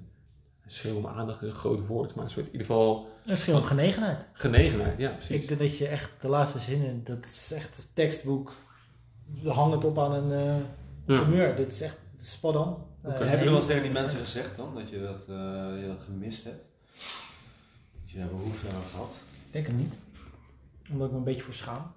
schreeuw 0.74 0.96
om 0.96 1.08
aandacht 1.08 1.42
is 1.42 1.50
een 1.50 1.56
groot 1.56 1.88
woord, 1.88 2.16
maar 2.16 2.24
een 2.24 2.30
soort 2.30 2.46
in 2.46 2.52
ieder 2.52 2.68
geval 2.68 3.08
Een 3.26 3.38
schil 3.38 3.58
om 3.58 3.64
genegenheid. 3.64 4.28
genegenheid. 4.34 4.98
Ja, 4.98 5.10
precies. 5.10 5.36
Ik 5.42 5.48
denk 5.48 5.60
dat 5.60 5.78
je 5.78 5.88
echt 5.88 6.12
de 6.22 6.28
laatste 6.28 6.60
zinnen, 6.60 7.04
dat 7.04 7.26
is 7.26 7.52
echt 7.56 7.78
een 7.78 7.84
tekstboek. 7.94 8.52
Hang 9.46 9.74
het 9.74 9.84
op 9.86 10.00
aan 10.00 10.14
een 10.14 10.58
uh, 11.08 11.16
Ja. 11.18 11.24
muur. 11.26 11.56
Dit 11.56 11.72
is 11.72 11.82
echt 11.82 11.98
spot 12.18 12.56
on. 12.56 12.76
Oké. 13.04 13.14
Eh, 13.16 13.30
Heb 13.30 13.40
je 13.40 13.46
wel 13.46 13.56
eens 13.58 13.66
tegen 13.66 13.82
die 13.84 13.92
mensen 13.92 14.20
gezegd 14.20 14.58
dan, 14.58 14.76
dat 14.76 14.90
je 14.90 15.02
dat, 15.02 15.22
eh, 15.22 15.82
je 15.82 15.86
dat 15.88 16.02
gemist 16.04 16.44
hebt? 16.44 16.66
Dat 18.02 18.12
je 18.12 18.18
daar 18.18 18.28
behoefte 18.28 18.68
aan 18.76 18.82
gehad? 18.92 19.18
Ik 19.46 19.54
denk 19.54 19.68
het 19.68 19.78
niet. 19.78 19.94
Omdat 20.92 21.06
ik 21.08 21.12
me 21.14 21.18
een 21.20 21.24
beetje 21.24 21.42
voor 21.42 21.54
schaam. 21.54 21.92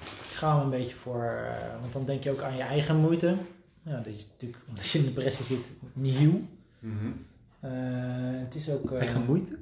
Ik 0.00 0.28
schaam 0.38 0.56
me 0.58 0.62
een 0.64 0.70
beetje 0.82 0.96
voor, 0.96 1.24
eh, 1.24 1.80
want 1.80 1.92
dan 1.92 2.04
denk 2.04 2.22
je 2.24 2.30
ook 2.30 2.40
aan 2.42 2.56
je 2.56 2.62
eigen 2.62 2.96
moeite. 2.96 3.36
Ja, 3.82 3.96
dat 3.96 4.06
is 4.06 4.26
natuurlijk, 4.32 4.62
omdat 4.68 4.86
je 4.88 4.98
in 4.98 5.04
de 5.04 5.12
depressie 5.12 5.44
zit, 5.44 5.70
nieuw. 5.92 6.42
Eh, 7.60 7.70
het 8.40 8.54
is 8.54 8.70
ook, 8.70 8.90
eh, 8.92 8.98
Eigen 8.98 9.24
moeite? 9.24 9.58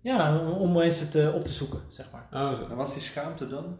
ja, 0.00 0.38
om- 0.38 0.52
om 0.52 0.72
mensen 0.72 1.10
te, 1.10 1.32
op 1.34 1.44
te 1.44 1.52
zoeken, 1.52 1.80
zeg 1.88 2.10
maar. 2.10 2.28
Oh, 2.32 2.58
zo. 2.58 2.66
En 2.68 2.76
wat 2.76 2.86
is 2.88 2.92
die 2.92 3.02
schaamte 3.02 3.46
dan? 3.48 3.78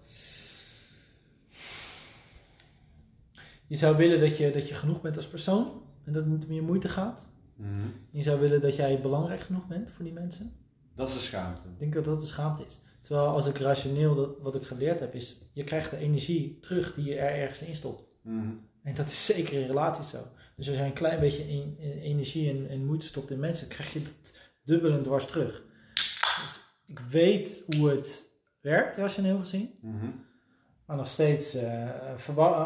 Je 3.67 3.77
zou 3.77 3.97
willen 3.97 4.21
dat 4.21 4.37
je, 4.37 4.51
dat 4.51 4.69
je 4.69 4.75
genoeg 4.75 5.01
bent 5.01 5.17
als 5.17 5.29
persoon 5.29 5.83
en 6.05 6.13
dat 6.13 6.23
het 6.25 6.33
niet 6.33 6.45
om 6.47 6.53
je 6.53 6.63
moeite 6.63 6.89
gaat. 6.89 7.27
Je 8.11 8.23
zou 8.23 8.41
willen 8.41 8.61
dat 8.61 8.77
jij 8.77 9.01
belangrijk 9.01 9.41
genoeg 9.41 9.67
bent 9.67 9.91
voor 9.91 10.05
die 10.05 10.13
mensen. 10.15 10.51
Dat 10.95 11.09
is 11.09 11.15
de 11.15 11.21
schaamte. 11.21 11.61
Ik 11.69 11.79
denk 11.79 11.93
dat 11.95 12.05
dat 12.05 12.21
de 12.21 12.27
schaamte 12.27 12.65
is. 12.67 12.81
Terwijl 13.03 13.27
als 13.29 13.47
ik 13.47 13.57
rationeel, 13.59 14.15
dat, 14.15 14.31
wat 14.41 14.55
ik 14.55 14.63
geleerd 14.67 15.01
heb, 15.01 15.15
is 15.15 15.51
je 15.53 15.65
krijgt 15.65 15.91
de 15.91 15.97
energie 15.97 16.59
terug 16.61 16.95
die 16.95 17.05
je 17.05 17.15
er 17.19 17.41
ergens 17.41 17.63
in 17.63 17.75
stopt. 17.75 18.03
En 18.83 18.95
dat 18.95 19.07
is 19.07 19.25
zeker 19.27 19.53
in 19.61 19.67
relaties 19.67 20.09
zo. 20.09 20.19
Dus 20.57 20.69
als 20.69 20.77
je 20.77 20.83
een 20.83 20.93
klein 20.93 21.21
beetje 21.21 21.49
in- 21.49 21.77
in 21.79 21.99
energie 21.99 22.51
en, 22.51 22.69
en 22.69 22.85
moeite 22.85 23.07
stopt 23.07 23.31
in 23.31 23.39
mensen, 23.41 23.69
krijg 23.69 23.93
je 23.93 23.99
het 23.99 24.39
dubbel 24.65 24.93
en 24.93 25.03
dwars 25.03 25.27
terug. 25.27 25.63
Dus 25.95 26.61
ik 26.87 26.99
weet 26.99 27.63
hoe 27.67 27.91
het 27.91 28.25
werkt, 28.61 28.97
rationeel 28.97 29.39
gezien. 29.39 29.71
Maar 30.87 30.97
nog 30.97 31.09
steeds 31.09 31.55
eh, 31.55 31.91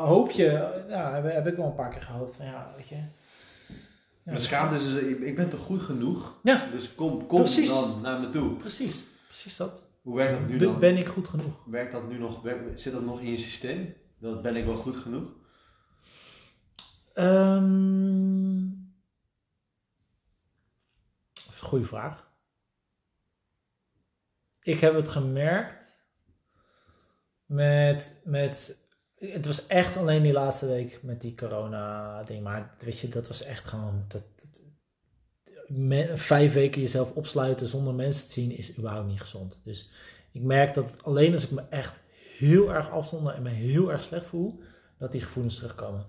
hoop 0.05 0.31
je, 0.31 0.47
eh, 0.49 0.89
ja, 0.91 1.14
heb, 1.14 1.33
heb 1.33 1.47
ik 1.47 1.57
wel 1.57 1.67
een 1.67 1.75
paar 1.75 1.91
keer 1.91 2.03
gehoopt 2.03 2.37
van 2.37 2.47
ja, 2.47 2.73
weet 2.77 2.89
je. 2.89 2.97
Ja, 4.25 4.33
De 4.33 4.41
schaamte 4.41 4.75
is, 4.77 4.83
dus, 4.93 5.03
ik, 5.03 5.21
ik 5.21 5.37
ben 5.37 5.51
toch 5.51 5.61
goed 5.61 5.83
genoeg? 5.83 6.39
Ja. 6.43 6.69
Dus 6.73 6.95
kom, 6.95 7.27
kom 7.27 7.39
Precies. 7.41 7.69
dan 7.69 8.01
naar 8.01 8.21
me 8.21 8.29
toe. 8.31 8.53
Precies, 8.57 9.05
precies 9.29 9.57
dat. 9.57 9.85
Hoe 10.03 10.17
werkt 10.17 10.39
dat 10.39 10.49
nu 10.49 10.57
Ben- 10.57 10.67
dan? 10.69 10.79
Ben 10.79 10.97
ik 10.97 11.07
goed 11.07 11.29
genoeg? 11.29 11.55
Werkt 11.67 11.93
dat 11.93 12.09
nu 12.09 12.19
nog, 12.19 12.43
werkt- 12.43 12.81
zit 12.81 12.93
dat 12.93 13.05
nog 13.05 13.21
in 13.21 13.31
je 13.31 13.37
systeem? 13.37 13.95
Dat 14.19 14.43
ben 14.43 14.57
ik 14.57 14.64
wel 14.64 14.75
goed 14.77 14.97
genoeg? 14.97 15.29
Ehm, 17.17 18.69
dat 21.33 21.55
is 21.55 21.61
een 21.61 21.69
goede 21.69 21.87
vraag. 21.87 22.31
Ik 24.62 24.81
heb 24.81 24.95
het 24.95 25.09
gemerkt 25.09 25.93
met, 27.47 28.21
met. 28.25 28.85
Het 29.14 29.47
was 29.47 29.67
echt 29.67 29.97
alleen 29.97 30.23
die 30.23 30.33
laatste 30.33 30.67
week 30.67 31.03
met 31.03 31.21
die 31.21 31.35
corona-ding. 31.35 32.43
Maar 32.43 32.75
weet 32.79 32.99
je, 32.99 33.09
dat 33.09 33.29
was 33.29 33.43
echt 33.43 33.69
gewoon. 33.69 34.05
Dat, 34.09 34.23
vijf 36.19 36.53
weken 36.53 36.81
jezelf 36.81 37.12
opsluiten 37.12 37.67
zonder 37.67 37.95
mensen 37.95 38.27
te 38.27 38.33
zien 38.33 38.51
is 38.51 38.79
überhaupt 38.79 39.09
niet 39.09 39.21
gezond. 39.21 39.61
Dus 39.64 39.91
ik 40.33 40.43
merk 40.43 40.75
dat 40.75 41.05
alleen 41.05 41.33
als 41.33 41.45
ik 41.45 41.51
me 41.51 41.62
echt 41.71 42.01
heel 42.39 42.75
erg 42.75 42.91
afzonder 42.91 43.35
en 43.35 43.43
me 43.43 43.51
heel 43.51 43.91
erg 43.93 44.03
slecht 44.03 44.27
voel, 44.27 44.61
dat 44.99 45.12
die 45.12 45.21
gevoelens 45.21 45.57
terugkomen. 45.57 46.07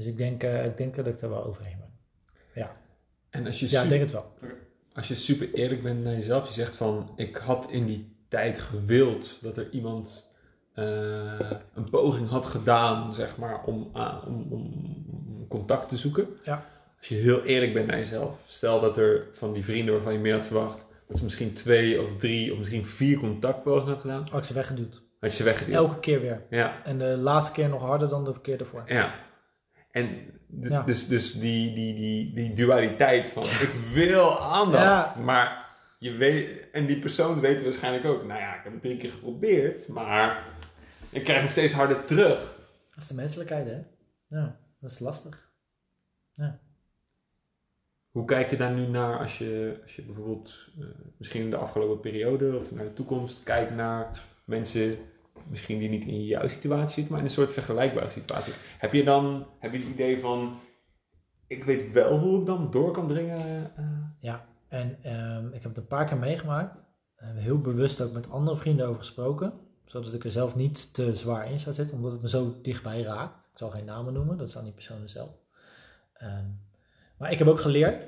Dus 0.00 0.08
ik 0.08 0.18
denk, 0.18 0.42
eh, 0.42 0.64
ik 0.64 0.76
denk 0.76 0.94
dat 0.94 1.06
ik 1.06 1.18
daar 1.20 1.30
wel 1.30 1.44
overheen 1.44 1.76
ben. 1.78 1.88
En 3.30 3.46
als 3.46 3.60
je, 3.60 3.66
Ja, 3.70 3.82
ik 3.82 3.84
super, 3.84 3.88
denk 3.88 4.00
het 4.00 4.12
wel. 4.12 4.32
als 4.92 5.08
je 5.08 5.14
super 5.14 5.54
eerlijk 5.54 5.82
bent 5.82 6.04
naar 6.04 6.12
jezelf, 6.14 6.46
je 6.46 6.52
zegt 6.52 6.76
van, 6.76 7.12
ik 7.16 7.36
had 7.36 7.70
in 7.70 7.86
die 7.86 8.16
tijd 8.28 8.58
gewild 8.58 9.38
dat 9.42 9.56
er 9.56 9.70
iemand 9.70 10.30
eh, 10.74 11.50
een 11.74 11.90
poging 11.90 12.28
had 12.28 12.46
gedaan, 12.46 13.14
zeg 13.14 13.36
maar, 13.36 13.64
om, 13.64 13.90
ah, 13.92 14.26
om, 14.26 14.46
om, 14.50 14.74
om 15.10 15.46
contact 15.48 15.88
te 15.88 15.96
zoeken. 15.96 16.26
Ja. 16.44 16.66
Als 16.98 17.08
je 17.08 17.14
heel 17.14 17.42
eerlijk 17.42 17.74
bent 17.74 17.86
naar 17.86 17.98
jezelf, 17.98 18.38
stel 18.46 18.80
dat 18.80 18.98
er 18.98 19.26
van 19.32 19.52
die 19.52 19.64
vrienden 19.64 19.94
waarvan 19.94 20.12
je 20.12 20.18
meer 20.18 20.34
had 20.34 20.44
verwacht, 20.44 20.86
dat 21.08 21.18
ze 21.18 21.24
misschien 21.24 21.52
twee 21.52 22.02
of 22.02 22.16
drie 22.16 22.52
of 22.52 22.58
misschien 22.58 22.86
vier 22.86 23.18
contactpogingen 23.18 23.92
had 23.92 24.00
gedaan, 24.00 24.26
Had 24.30 24.38
ik 24.40 24.44
ze 24.44 24.54
weggeduwd. 24.54 25.02
had 25.20 25.30
je 25.30 25.36
ze 25.36 25.44
weggeduwd. 25.44 25.74
Elke 25.74 26.00
keer 26.00 26.20
weer. 26.20 26.42
Ja, 26.50 26.84
En 26.84 26.98
de 26.98 27.16
laatste 27.16 27.52
keer 27.52 27.68
nog 27.68 27.82
harder 27.82 28.08
dan 28.08 28.24
de 28.24 28.40
keer 28.40 28.60
ervoor. 28.60 28.82
ja. 28.86 29.28
En 29.90 30.08
Ja. 30.60 30.82
dus, 30.82 31.06
dus 31.08 31.32
die, 31.32 31.74
die, 31.74 31.94
die, 31.94 32.34
die 32.34 32.52
dualiteit 32.52 33.28
van, 33.28 33.42
ik 33.44 33.70
wil 33.92 34.40
aandacht, 34.40 35.16
maar 35.16 35.68
je 35.98 36.10
weet, 36.12 36.70
en 36.72 36.86
die 36.86 36.98
persoon 36.98 37.40
weet 37.40 37.62
waarschijnlijk 37.62 38.04
ook, 38.04 38.24
nou 38.24 38.40
ja, 38.40 38.54
ik 38.56 38.64
heb 38.64 38.72
het 38.72 38.82
drie 38.82 38.96
keer 38.96 39.10
geprobeerd, 39.10 39.88
maar 39.88 40.44
ik 41.10 41.24
krijg 41.24 41.40
hem 41.40 41.50
steeds 41.50 41.72
harder 41.72 42.04
terug. 42.04 42.38
Dat 42.94 43.02
is 43.02 43.08
de 43.08 43.14
menselijkheid, 43.14 43.66
hè? 43.66 43.78
Ja, 44.38 44.56
dat 44.80 44.90
is 44.90 44.98
lastig. 44.98 45.48
Hoe 48.10 48.24
kijk 48.24 48.50
je 48.50 48.56
daar 48.56 48.72
nu 48.72 48.86
naar 48.86 49.18
als 49.18 49.38
je, 49.38 49.80
als 49.82 49.96
je 49.96 50.02
bijvoorbeeld 50.02 50.68
eh, 50.78 50.86
misschien 51.16 51.42
in 51.42 51.50
de 51.50 51.56
afgelopen 51.56 52.00
periode 52.00 52.58
of 52.58 52.70
naar 52.72 52.84
de 52.84 52.92
toekomst 52.92 53.42
kijkt 53.42 53.74
naar 53.74 54.20
mensen 54.44 54.98
misschien 55.48 55.78
die 55.78 55.88
niet 55.88 56.04
in 56.04 56.24
jouw 56.24 56.48
situatie 56.48 56.94
zitten, 56.94 57.10
maar 57.12 57.18
in 57.18 57.24
een 57.24 57.30
soort 57.30 57.50
vergelijkbare 57.50 58.10
situatie? 58.10 58.52
Heb 58.78 58.92
je 58.92 59.04
dan 59.04 59.46
heb 59.58 59.72
je 59.72 59.78
het 59.78 59.88
idee 59.88 60.20
van, 60.20 60.58
ik 61.46 61.64
weet 61.64 61.92
wel 61.92 62.18
hoe 62.18 62.40
ik 62.40 62.46
dan 62.46 62.70
door 62.70 62.92
kan 62.92 63.08
dringen? 63.08 63.72
eh? 63.76 64.34
En 64.68 64.98
ehm, 65.02 65.46
ik 65.46 65.62
heb 65.62 65.62
het 65.62 65.76
een 65.76 65.86
paar 65.86 66.06
keer 66.06 66.16
meegemaakt. 66.16 66.82
Heel 67.16 67.60
bewust 67.60 68.00
ook 68.00 68.12
met 68.12 68.30
andere 68.30 68.56
vrienden 68.56 68.86
over 68.86 68.98
gesproken. 68.98 69.52
Zodat 69.84 70.12
ik 70.12 70.24
er 70.24 70.30
zelf 70.30 70.54
niet 70.54 70.94
te 70.94 71.14
zwaar 71.14 71.50
in 71.50 71.58
zou 71.58 71.74
zitten, 71.74 71.96
omdat 71.96 72.12
het 72.12 72.22
me 72.22 72.28
zo 72.28 72.58
dichtbij 72.62 73.02
raakt. 73.02 73.42
Ik 73.52 73.58
zal 73.58 73.70
geen 73.70 73.84
namen 73.84 74.12
noemen, 74.12 74.36
dat 74.36 74.48
is 74.48 74.56
aan 74.56 74.64
die 74.64 74.72
personen 74.72 75.08
zelf. 75.08 75.30
Ehm, 76.12 76.44
maar 77.18 77.32
ik 77.32 77.38
heb 77.38 77.48
ook 77.48 77.60
geleerd 77.60 78.06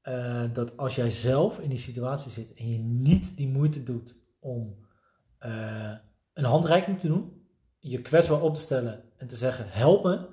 eh, 0.00 0.44
dat 0.52 0.76
als 0.76 0.94
jij 0.94 1.10
zelf 1.10 1.58
in 1.58 1.68
die 1.68 1.78
situatie 1.78 2.30
zit 2.30 2.54
en 2.54 2.68
je 2.70 2.78
niet 2.78 3.36
die 3.36 3.48
moeite 3.48 3.82
doet 3.82 4.14
om 4.38 4.76
eh, 5.38 5.92
een 6.34 6.44
handreiking 6.44 6.98
te 6.98 7.06
doen, 7.06 7.46
je 7.78 8.02
kwetsbaar 8.02 8.42
op 8.42 8.54
te 8.54 8.60
stellen 8.60 9.02
en 9.16 9.28
te 9.28 9.36
zeggen 9.36 9.68
help 9.68 10.04
me, 10.04 10.26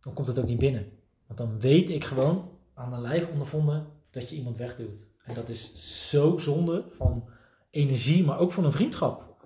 dan 0.00 0.14
komt 0.14 0.26
het 0.26 0.38
ook 0.38 0.46
niet 0.46 0.58
binnen. 0.58 0.92
Want 1.26 1.38
dan 1.38 1.60
weet 1.60 1.90
ik 1.90 2.04
gewoon 2.04 2.50
aan 2.74 2.90
de 2.90 2.98
lijf 2.98 3.28
ondervonden 3.30 3.86
dat 4.10 4.28
je 4.28 4.36
iemand 4.36 4.56
wegduwt. 4.56 5.08
En 5.24 5.34
dat 5.34 5.48
is 5.48 5.72
zo 6.08 6.38
zonde 6.38 6.84
van 6.88 7.28
energie, 7.70 8.24
maar 8.24 8.38
ook 8.38 8.52
van 8.52 8.64
een 8.64 8.72
vriendschap. 8.72 9.36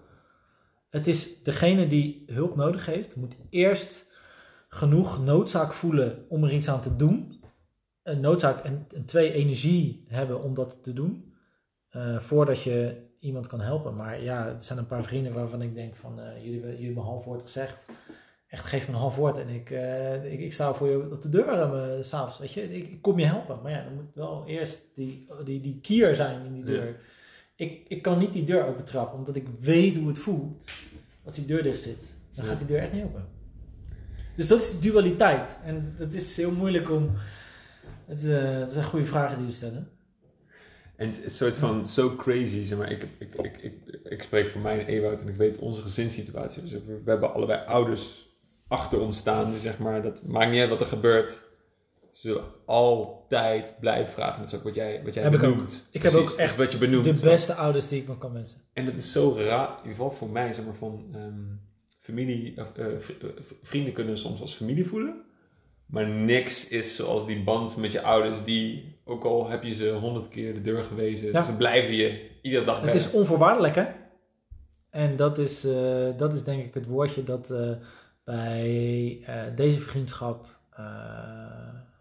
Het 0.88 1.06
is 1.06 1.42
degene 1.42 1.86
die 1.86 2.22
hulp 2.26 2.56
nodig 2.56 2.86
heeft, 2.86 3.16
moet 3.16 3.36
eerst 3.50 4.12
genoeg 4.68 5.24
noodzaak 5.24 5.72
voelen 5.72 6.24
om 6.28 6.44
er 6.44 6.52
iets 6.52 6.68
aan 6.68 6.80
te 6.80 6.96
doen. 6.96 7.40
Een 8.02 8.20
noodzaak 8.20 8.64
en, 8.64 8.86
twee 9.06 9.32
energie 9.32 10.04
hebben 10.08 10.42
om 10.42 10.54
dat 10.54 10.82
te 10.82 10.92
doen. 10.92 11.30
eh, 11.88 12.18
voordat 12.18 12.62
je 12.62 13.10
iemand 13.22 13.46
kan 13.46 13.60
helpen. 13.60 13.96
Maar 13.96 14.22
ja, 14.22 14.46
het 14.48 14.64
zijn 14.64 14.78
een 14.78 14.86
paar 14.86 15.02
vrienden 15.04 15.32
waarvan 15.32 15.62
ik 15.62 15.74
denk 15.74 15.96
van 15.96 16.20
eh, 16.20 16.44
jullie, 16.44 16.60
jullie 16.60 16.84
hebben 16.84 17.02
een 17.02 17.08
half 17.08 17.24
woord 17.24 17.42
gezegd. 17.42 17.84
Echt, 18.46 18.66
geef 18.66 18.86
me 18.86 18.92
een 18.92 18.98
half 19.00 19.16
woord 19.16 19.38
en 19.38 19.48
ik, 19.48 19.70
eh, 19.70 20.32
ik, 20.32 20.40
ik 20.40 20.52
sta 20.52 20.74
voor 20.74 20.88
je 20.88 21.10
op 21.12 21.22
de 21.22 21.28
deur 21.28 22.04
s 22.04 22.08
s'avonds. 22.08 22.38
Weet 22.38 22.52
je, 22.52 22.76
ik, 22.76 22.88
ik 22.88 23.02
kom 23.02 23.18
je 23.18 23.26
helpen. 23.26 23.58
Maar 23.62 23.72
ja, 23.72 23.84
dan 23.84 23.94
moet 23.94 24.14
wel 24.14 24.44
eerst 24.46 24.82
die, 24.94 25.26
die, 25.44 25.60
die 25.60 25.78
kier 25.80 26.14
zijn 26.14 26.44
in 26.44 26.52
die 26.52 26.64
deur. 26.64 27.00
Ik, 27.56 27.84
ik 27.88 28.02
kan 28.02 28.18
niet 28.18 28.32
die 28.32 28.44
deur 28.44 28.66
open 28.66 28.84
trappen, 28.84 29.18
omdat 29.18 29.36
ik 29.36 29.46
weet 29.60 29.96
hoe 29.96 30.08
het 30.08 30.18
voelt 30.18 30.70
als 31.24 31.34
die 31.34 31.44
deur 31.44 31.62
dicht 31.62 31.80
zit. 31.80 32.14
Dan 32.34 32.44
Ja. 32.44 32.50
gaat 32.50 32.58
die 32.58 32.66
deur 32.66 32.78
echt 32.78 32.92
niet 32.92 33.04
open. 33.04 33.24
Dus 34.36 34.46
dat 34.46 34.60
is 34.60 34.70
de 34.70 34.88
dualiteit. 34.90 35.58
En 35.64 35.94
dat 35.98 36.12
is 36.12 36.36
heel 36.36 36.50
moeilijk 36.52 36.90
om. 36.90 37.10
Het, 38.06 38.22
is, 38.22 38.28
het 38.28 38.72
zijn 38.72 38.84
goede 38.84 39.06
vragen 39.06 39.36
die 39.36 39.46
we 39.46 39.52
stellen. 39.52 39.88
En 41.02 41.08
het 41.08 41.18
is 41.18 41.24
een 41.24 41.30
soort 41.30 41.56
van 41.56 41.88
zo 41.88 42.16
crazy, 42.16 42.62
zeg 42.62 42.78
maar. 42.78 42.90
Ik, 42.90 43.06
ik, 43.18 43.34
ik, 43.34 43.56
ik, 43.56 44.00
ik 44.04 44.22
spreek 44.22 44.48
voor 44.48 44.60
mij 44.60 44.78
en 44.78 44.86
Ewout 44.86 45.20
en 45.20 45.28
ik 45.28 45.36
weet 45.36 45.58
onze 45.58 45.80
gezinssituatie. 45.80 46.62
Dus 46.62 46.72
we, 46.72 47.00
we 47.04 47.10
hebben 47.10 47.34
allebei 47.34 47.66
ouders 47.66 48.28
achter 48.68 49.00
ons 49.00 49.16
staan. 49.16 49.52
Dus 49.52 49.62
zeg 49.62 49.78
maar, 49.78 50.02
dat 50.02 50.22
maakt 50.26 50.50
niet 50.50 50.60
uit 50.60 50.68
wat 50.68 50.80
er 50.80 50.86
gebeurt. 50.86 51.30
Ze 52.12 52.20
zullen 52.20 52.44
altijd 52.66 53.74
blijven 53.80 54.12
vragen. 54.12 54.38
Dat 54.38 54.52
is 54.52 54.58
ook 54.58 54.64
wat 54.64 54.74
jij, 54.74 55.00
wat 55.04 55.14
jij 55.14 55.22
Heb 55.22 55.34
ik 55.34 55.40
benoemt. 55.40 55.86
Ik 55.90 56.02
heb 56.02 56.12
ook 56.12 56.30
echt 56.30 56.56
wat 56.56 56.72
je 56.72 56.78
benoemt. 56.78 57.04
De 57.04 57.14
beste 57.14 57.54
ouders 57.54 57.88
die 57.88 58.00
ik 58.00 58.08
me 58.08 58.18
kan 58.18 58.32
wensen. 58.32 58.60
En 58.72 58.84
dat 58.84 58.94
is 58.94 59.12
zo 59.12 59.34
raar, 59.38 59.68
in 59.68 59.76
ieder 59.76 59.90
geval 59.90 60.10
voor 60.10 60.30
mij, 60.30 60.52
zeg 60.52 60.64
maar, 60.64 60.74
van 60.74 61.04
ehm, 61.14 61.42
familie, 61.98 62.60
of, 62.60 62.76
eh, 62.76 62.86
eh, 62.86 63.00
vrienden 63.62 63.92
kunnen 63.92 64.18
soms 64.18 64.40
als 64.40 64.54
familie 64.54 64.86
voelen. 64.86 65.22
Maar 65.92 66.08
niks 66.08 66.68
is 66.68 66.96
zoals 66.96 67.26
die 67.26 67.42
band 67.42 67.76
met 67.76 67.92
je 67.92 68.02
ouders, 68.02 68.44
die, 68.44 68.94
ook 69.04 69.24
al 69.24 69.48
heb 69.48 69.62
je 69.62 69.74
ze 69.74 69.90
honderd 69.90 70.28
keer 70.28 70.54
de 70.54 70.60
deur 70.60 70.84
gewezen, 70.84 71.32
Ja. 71.32 71.42
ze 71.42 71.56
blijven 71.56 71.94
je 71.94 72.30
iedere 72.42 72.64
dag 72.64 72.76
Het 72.80 72.84
bij. 72.84 72.94
is 72.94 73.10
onvoorwaardelijk, 73.10 73.74
hè? 73.74 73.84
En 74.90 75.16
dat 75.16 75.38
is, 75.38 75.64
eh, 75.64 76.08
dat 76.16 76.34
is 76.34 76.44
denk 76.44 76.64
ik 76.64 76.74
het 76.74 76.86
woordje 76.86 77.22
dat 77.24 77.50
eh, 77.50 77.70
bij 78.24 79.20
eh, 79.26 79.56
deze 79.56 79.80
vriendschap 79.80 80.46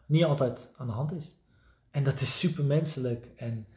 niet 0.06 0.24
altijd 0.24 0.74
aan 0.78 0.88
de 0.88 0.94
hand 0.94 1.12
is. 1.14 1.36
en 1.92 2.04
dat 2.04 2.22
is 2.22 2.40
super 2.40 2.64
menselijk. 2.64 3.28
En, 3.36 3.68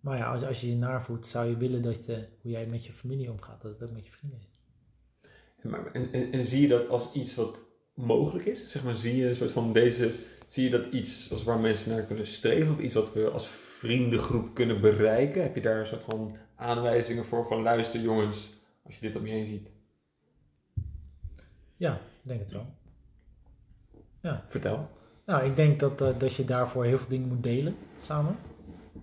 maar 0.00 0.18
ja, 0.18 0.32
als, 0.32 0.42
als 0.44 0.60
je 0.60 0.68
je 0.68 0.76
naar 0.76 1.02
voelt, 1.04 1.26
zou 1.26 1.48
je 1.48 1.56
willen 1.56 1.82
dat 1.82 2.06
je, 2.06 2.24
hoe 2.40 2.50
jij 2.50 2.66
met 2.66 2.84
je 2.86 2.92
familie 2.92 3.30
omgaat, 3.30 3.62
dat 3.62 3.72
het 3.72 3.82
ook 3.82 3.94
met 3.94 4.06
je 4.06 4.12
vrienden 4.12 4.38
is. 4.38 4.48
En, 5.62 5.70
maar- 5.70 5.92
en, 5.92 6.12
en, 6.12 6.32
en 6.32 6.44
zie 6.44 6.60
je 6.62 6.68
dat 6.68 6.88
als 6.88 7.12
iets 7.12 7.34
wat 7.34 7.58
mogelijk 7.94 8.44
is? 8.44 8.70
Zeg 8.70 8.84
maar, 8.84 8.96
zie 8.96 9.16
je 9.16 9.28
een 9.28 9.36
soort 9.36 9.50
van 9.50 9.72
deze, 9.72 10.12
zie 10.46 10.64
je 10.64 10.70
dat 10.70 10.86
iets 10.86 11.30
als 11.32 11.42
waar 11.42 11.58
mensen 11.58 11.90
naar 11.90 12.02
kunnen 12.02 12.26
streven? 12.26 12.72
Of 12.72 12.80
iets 12.80 12.94
wat 12.94 13.12
we 13.12 13.30
als 13.30 13.48
vriendengroep 13.48 14.54
kunnen 14.54 14.80
bereiken? 14.80 15.42
Heb 15.42 15.54
je 15.54 15.60
daar 15.60 15.80
een 15.80 15.86
soort 15.86 16.04
van 16.08 16.36
aanwijzingen 16.56 17.24
voor 17.24 17.46
van 17.46 17.62
luister 17.62 18.00
jongens, 18.00 18.50
als 18.82 18.94
je 18.94 19.00
dit 19.00 19.16
om 19.16 19.26
je 19.26 19.32
heen 19.32 19.46
ziet? 19.46 19.68
Ja, 21.76 21.94
ik 21.94 22.28
denk 22.28 22.40
het 22.40 22.50
wel. 22.50 22.66
Vertel. 24.46 24.88
Nou, 25.26 25.44
ik 25.44 25.56
denk 25.56 25.80
dat, 25.80 26.00
eh, 26.00 26.08
dat 26.18 26.34
je 26.34 26.44
daarvoor 26.44 26.84
heel 26.84 26.98
veel 26.98 27.08
dingen 27.08 27.28
moet 27.28 27.42
delen 27.42 27.76
samen. 28.00 28.36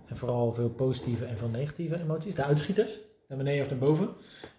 En 0.06 0.16
vooral 0.16 0.52
veel 0.52 0.68
positieve 0.68 1.24
en 1.24 1.36
veel 1.36 1.48
negatieve 1.48 2.00
emoties. 2.00 2.34
De 2.34 2.44
uitschieters, 2.44 2.98
naar 3.28 3.38
beneden 3.38 3.64
of 3.64 3.70
naar 3.70 3.78
boven. 3.78 4.08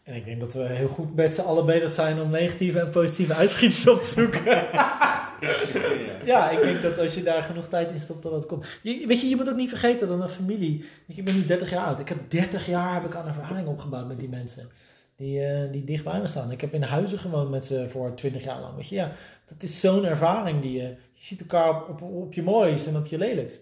En 0.03 0.15
ik 0.15 0.25
denk 0.25 0.39
dat 0.39 0.53
we 0.53 0.63
heel 0.63 0.87
goed 0.87 1.15
met 1.15 1.33
z'n 1.33 1.41
allen 1.41 1.65
bezig 1.65 1.89
zijn 1.89 2.21
om 2.21 2.29
negatieve 2.29 2.79
en 2.79 2.89
positieve 2.89 3.33
uitschieters 3.33 3.87
op 3.87 4.01
te 4.01 4.07
zoeken. 4.07 4.43
ja, 6.31 6.49
ik 6.49 6.61
denk 6.61 6.81
dat 6.81 6.99
als 6.99 7.13
je 7.15 7.23
daar 7.23 7.41
genoeg 7.41 7.67
tijd 7.67 7.91
in 7.91 7.99
stopt, 7.99 8.23
dat 8.23 8.31
dat 8.31 8.45
komt. 8.45 8.65
Je, 8.81 9.07
weet 9.07 9.21
je, 9.21 9.29
je 9.29 9.35
moet 9.35 9.49
ook 9.49 9.55
niet 9.55 9.69
vergeten 9.69 10.07
dat 10.07 10.21
een 10.21 10.29
familie... 10.29 10.77
Weet 10.79 11.15
je, 11.15 11.21
ik 11.21 11.25
ben 11.25 11.35
nu 11.35 11.45
30 11.45 11.69
jaar 11.69 11.85
oud. 11.85 11.99
Ik 11.99 12.09
heb 12.09 12.29
30 12.29 12.65
jaar 12.65 12.93
heb 12.93 13.05
ik 13.05 13.15
aan 13.15 13.27
ervaring 13.27 13.67
opgebouwd 13.67 14.07
met 14.07 14.19
die 14.19 14.29
mensen. 14.29 14.69
Die, 15.15 15.45
eh, 15.45 15.71
die 15.71 15.83
dicht 15.83 16.03
bij 16.03 16.19
me 16.19 16.27
staan. 16.27 16.51
Ik 16.51 16.61
heb 16.61 16.73
in 16.73 16.83
huizen 16.83 17.19
gewoond 17.19 17.49
met 17.49 17.65
ze 17.65 17.89
voor 17.89 18.15
20 18.15 18.43
jaar 18.43 18.59
lang. 18.59 18.75
Weet 18.75 18.89
je, 18.89 18.95
ja, 18.95 19.11
dat 19.45 19.63
is 19.63 19.79
zo'n 19.79 20.05
ervaring 20.05 20.61
die 20.61 20.73
je... 20.73 20.87
Je 21.13 21.23
ziet 21.23 21.39
elkaar 21.39 21.69
op, 21.69 21.89
op, 21.89 22.01
op 22.01 22.33
je 22.33 22.43
mooist 22.43 22.87
en 22.87 22.97
op 22.97 23.05
je 23.05 23.17
lelijkst. 23.17 23.61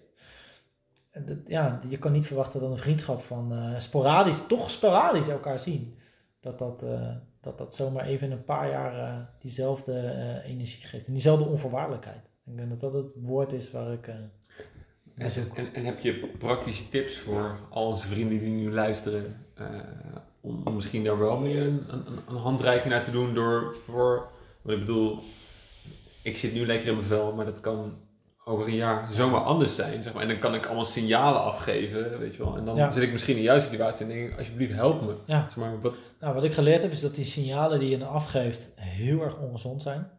En 1.10 1.26
dat, 1.26 1.36
ja, 1.46 1.80
je 1.88 1.98
kan 1.98 2.12
niet 2.12 2.26
verwachten 2.26 2.60
dat 2.60 2.70
een 2.70 2.78
vriendschap 2.78 3.22
van 3.22 3.52
eh, 3.52 3.78
sporadisch, 3.78 4.46
toch 4.48 4.70
sporadisch 4.70 5.28
elkaar 5.28 5.58
zien. 5.58 6.00
Dat 6.42 6.58
dat, 6.58 6.82
eh, 6.82 7.08
dat 7.40 7.58
dat 7.58 7.74
zomaar 7.74 8.04
even 8.04 8.26
in 8.26 8.32
een 8.32 8.44
paar 8.44 8.70
jaar 8.70 8.98
eh, 8.98 9.16
diezelfde 9.40 9.98
eh, 9.98 10.50
energie 10.50 10.86
geeft. 10.86 11.06
En 11.06 11.12
diezelfde 11.12 11.44
onvoorwaardelijkheid. 11.44 12.30
Ik 12.46 12.56
denk 12.56 12.68
dat 12.68 12.80
dat 12.80 12.92
het 12.92 13.06
woord 13.14 13.52
is 13.52 13.70
waar 13.70 13.92
ik... 13.92 14.06
En, 14.06 14.32
en, 15.54 15.74
en 15.74 15.84
heb 15.84 15.98
je 15.98 16.30
praktische 16.38 16.88
tips 16.88 17.18
voor 17.18 17.58
al 17.70 17.86
onze 17.86 18.06
vrienden 18.06 18.38
die 18.38 18.48
nu 18.48 18.72
luisteren? 18.72 19.36
om, 20.40 20.60
om 20.64 20.74
misschien 20.74 21.04
daar 21.04 21.18
wel 21.18 21.38
meer 21.38 21.62
een, 21.62 21.84
een, 21.88 22.04
een 22.28 22.36
handreiking 22.36 22.92
naar 22.92 23.04
te 23.04 23.10
doen 23.10 23.34
door 23.34 23.76
voor. 23.84 24.28
Wat 24.62 24.74
ik 24.74 24.80
bedoel, 24.80 25.18
ik 26.22 26.36
zit 26.36 26.54
nu 26.54 26.66
lekker 26.66 26.88
in 26.88 26.94
mijn 26.94 27.06
vel, 27.06 27.32
maar 27.32 27.44
dat 27.44 27.60
kan 27.60 27.94
over 28.44 28.66
een 28.66 28.74
jaar 28.74 29.08
zomaar 29.12 29.40
anders 29.40 29.74
zijn. 29.74 30.02
Zeg 30.02 30.12
maar. 30.12 30.22
En 30.22 30.28
dan 30.28 30.38
kan 30.38 30.54
ik 30.54 30.66
allemaal 30.66 30.84
signalen 30.84 31.42
afgeven, 31.42 32.18
weet 32.18 32.34
je 32.34 32.44
wel. 32.44 32.56
En 32.56 32.64
dan 32.64 32.76
Ja. 32.76 32.90
zit 32.90 33.02
ik 33.02 33.12
misschien 33.12 33.34
in 33.34 33.40
de 33.40 33.46
juiste 33.46 33.70
situatie 33.70 34.06
en 34.06 34.12
denk 34.12 34.30
ik, 34.32 34.38
alsjeblieft 34.38 34.72
help 34.74 35.02
me. 35.02 35.16
Ja. 35.26 35.42
Zeg 35.42 35.56
maar, 35.56 35.80
wat, 35.80 36.14
Nou, 36.20 36.34
wat 36.34 36.44
ik 36.44 36.52
geleerd 36.54 36.82
heb 36.82 36.90
is 36.92 37.00
dat 37.00 37.14
die 37.14 37.24
signalen 37.24 37.78
die 37.80 37.88
je 37.88 37.98
dan 37.98 38.08
afgeeft 38.08 38.70
heel 38.76 39.20
erg 39.22 39.38
ongezond 39.38 39.82
zijn. 39.82 40.10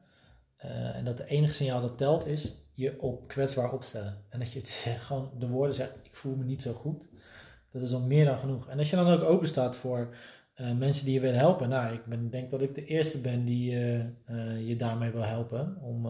Eh, 0.58 0.96
en 0.96 1.06
dat 1.06 1.18
de 1.18 1.26
enige 1.26 1.54
signaal 1.54 1.82
dat 1.82 1.98
telt 1.98 2.26
is 2.28 2.54
je 2.74 3.02
op 3.02 3.28
kwetsbaar 3.28 3.72
opstellen. 3.72 4.18
En 4.30 4.40
dat 4.40 4.52
je 4.52 4.60
het 4.60 4.88
gewoon 5.06 5.32
de 5.40 5.48
woorden 5.48 5.76
zegt, 5.76 5.96
ik 6.04 6.16
voel 6.16 6.36
me 6.36 6.44
niet 6.44 6.62
zo 6.62 6.74
goed. 6.74 7.08
Dat 7.72 7.82
is 7.82 7.94
al 7.94 8.02
meer 8.02 8.26
dan 8.26 8.38
genoeg. 8.38 8.68
En 8.68 8.80
als 8.80 8.90
je 8.90 8.96
dan 8.96 9.08
ook 9.14 9.24
open 9.24 9.48
staat 9.48 9.76
voor 9.76 10.16
eh, 10.54 10.72
mensen 10.72 11.06
die 11.06 11.14
je 11.14 11.20
willen 11.20 11.40
helpen. 11.40 11.70
Nou, 11.70 11.94
ik 11.94 12.06
ben, 12.06 12.30
denk 12.30 12.52
dat 12.52 12.62
ik 12.62 12.76
de 12.76 12.86
eerste 12.86 13.18
ben 13.18 13.46
die 13.46 13.72
eh, 14.26 14.68
je 14.68 14.76
daarmee 14.78 15.12
wil 15.12 15.22
helpen. 15.24 15.78
Om 15.82 16.06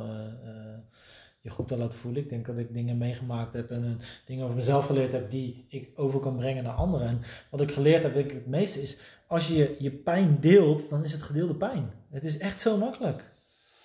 je 1.44 1.50
goed 1.50 1.68
te 1.68 1.78
laten 1.78 1.98
voelen. 1.98 2.22
Ik 2.22 2.30
denk 2.30 2.46
dat 2.46 2.58
ik 2.58 2.74
dingen 2.74 2.98
meegemaakt 2.98 3.54
heb 3.54 3.72
en 3.72 3.84
eh, 3.84 4.06
dingen 4.26 4.44
over 4.44 4.56
mezelf 4.56 4.86
geleerd 4.86 5.12
heb 5.12 5.30
die 5.30 5.66
ik 5.70 5.90
over 5.96 6.20
kan 6.20 6.36
brengen 6.36 6.64
naar 6.64 6.74
anderen. 6.74 7.08
En 7.08 7.22
wat 7.50 7.62
ik 7.62 7.72
geleerd 7.72 8.04
heb, 8.04 8.14
denk 8.14 8.26
ik 8.30 8.34
het 8.34 8.48
meeste 8.48 8.82
is, 8.82 8.98
als 9.28 9.48
je 9.48 9.76
je 9.80 9.92
pijn 9.92 10.38
deelt, 10.40 10.90
dan 10.90 11.04
is 11.04 11.12
het 11.12 11.22
gedeelde 11.22 11.56
pijn. 11.56 11.92
Het 12.10 12.24
is 12.24 12.38
echt 12.38 12.60
zo 12.60 12.78
makkelijk. 12.78 13.32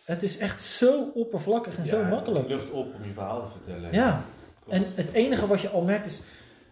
Het 0.04 0.22
is 0.22 0.38
echt 0.38 0.62
zo 0.62 1.10
oppervlakkig 1.14 1.78
en 1.78 1.86
zo 1.86 2.04
makkelijk. 2.04 2.48
lucht 2.48 2.70
op 2.70 2.94
om 2.94 3.04
je 3.04 3.12
verhaal 3.12 3.42
te 3.42 3.50
vertellen. 3.50 3.92
Ja, 3.92 4.24
Klopt. 4.64 4.78
en 4.78 4.92
het 4.94 5.12
enige 5.12 5.46
wat 5.46 5.60
je 5.60 5.68
al 5.68 5.82
merkt 5.82 6.06
is, 6.06 6.22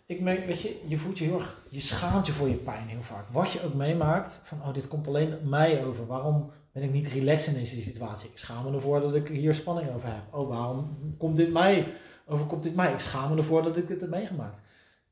ik 0.06 0.20
merk, 0.20 0.46
weet 0.46 0.60
je, 0.60 0.80
je 0.86 0.98
voelt 0.98 1.18
je 1.18 1.24
heel 1.24 1.34
erg, 1.34 1.62
je 1.68 1.80
schaamt 1.80 2.26
je 2.26 2.32
voor 2.32 2.48
je 2.48 2.54
pijn 2.54 2.88
heel 2.88 3.02
vaak. 3.02 3.28
Wat 3.28 3.50
je 3.50 3.62
ook 3.64 3.74
meemaakt, 3.74 4.40
van 4.42 4.62
oh, 4.62 4.74
dit 4.74 4.88
komt 4.88 5.08
alleen 5.08 5.38
mij 5.42 5.84
over. 5.84 6.06
Waarom 6.06 6.50
ben 6.76 6.84
ik 6.84 6.92
niet 6.92 7.08
relaxed 7.08 7.54
in 7.54 7.60
deze 7.60 7.80
situatie? 7.80 8.30
Ik 8.30 8.38
schaam 8.38 8.64
me 8.64 8.72
ervoor 8.72 9.00
dat 9.00 9.14
ik 9.14 9.28
hier 9.28 9.54
spanning 9.54 9.90
over 9.94 10.08
heb. 10.08 10.34
Oh, 10.34 10.48
waarom 10.48 11.14
komt 11.18 11.36
dit 11.36 11.52
mij, 11.52 11.94
overkomt 12.26 12.62
dit 12.62 12.74
mij? 12.74 12.92
Ik 12.92 12.98
schaam 12.98 13.30
me 13.30 13.36
ervoor 13.36 13.62
dat 13.62 13.76
ik 13.76 13.88
dit 13.88 14.00
heb 14.00 14.10
meegemaakt. 14.10 14.60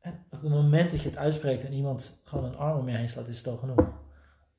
En 0.00 0.24
op 0.30 0.42
het 0.42 0.50
moment 0.50 0.90
dat 0.90 1.02
je 1.02 1.08
het 1.08 1.18
uitspreekt 1.18 1.64
en 1.64 1.72
iemand 1.72 2.20
gewoon 2.24 2.44
een 2.44 2.56
arm 2.56 2.78
om 2.78 2.88
je 2.88 2.96
heen 2.96 3.08
slaat, 3.08 3.28
is 3.28 3.38
het 3.38 3.46
al 3.46 3.56
genoeg. 3.56 3.92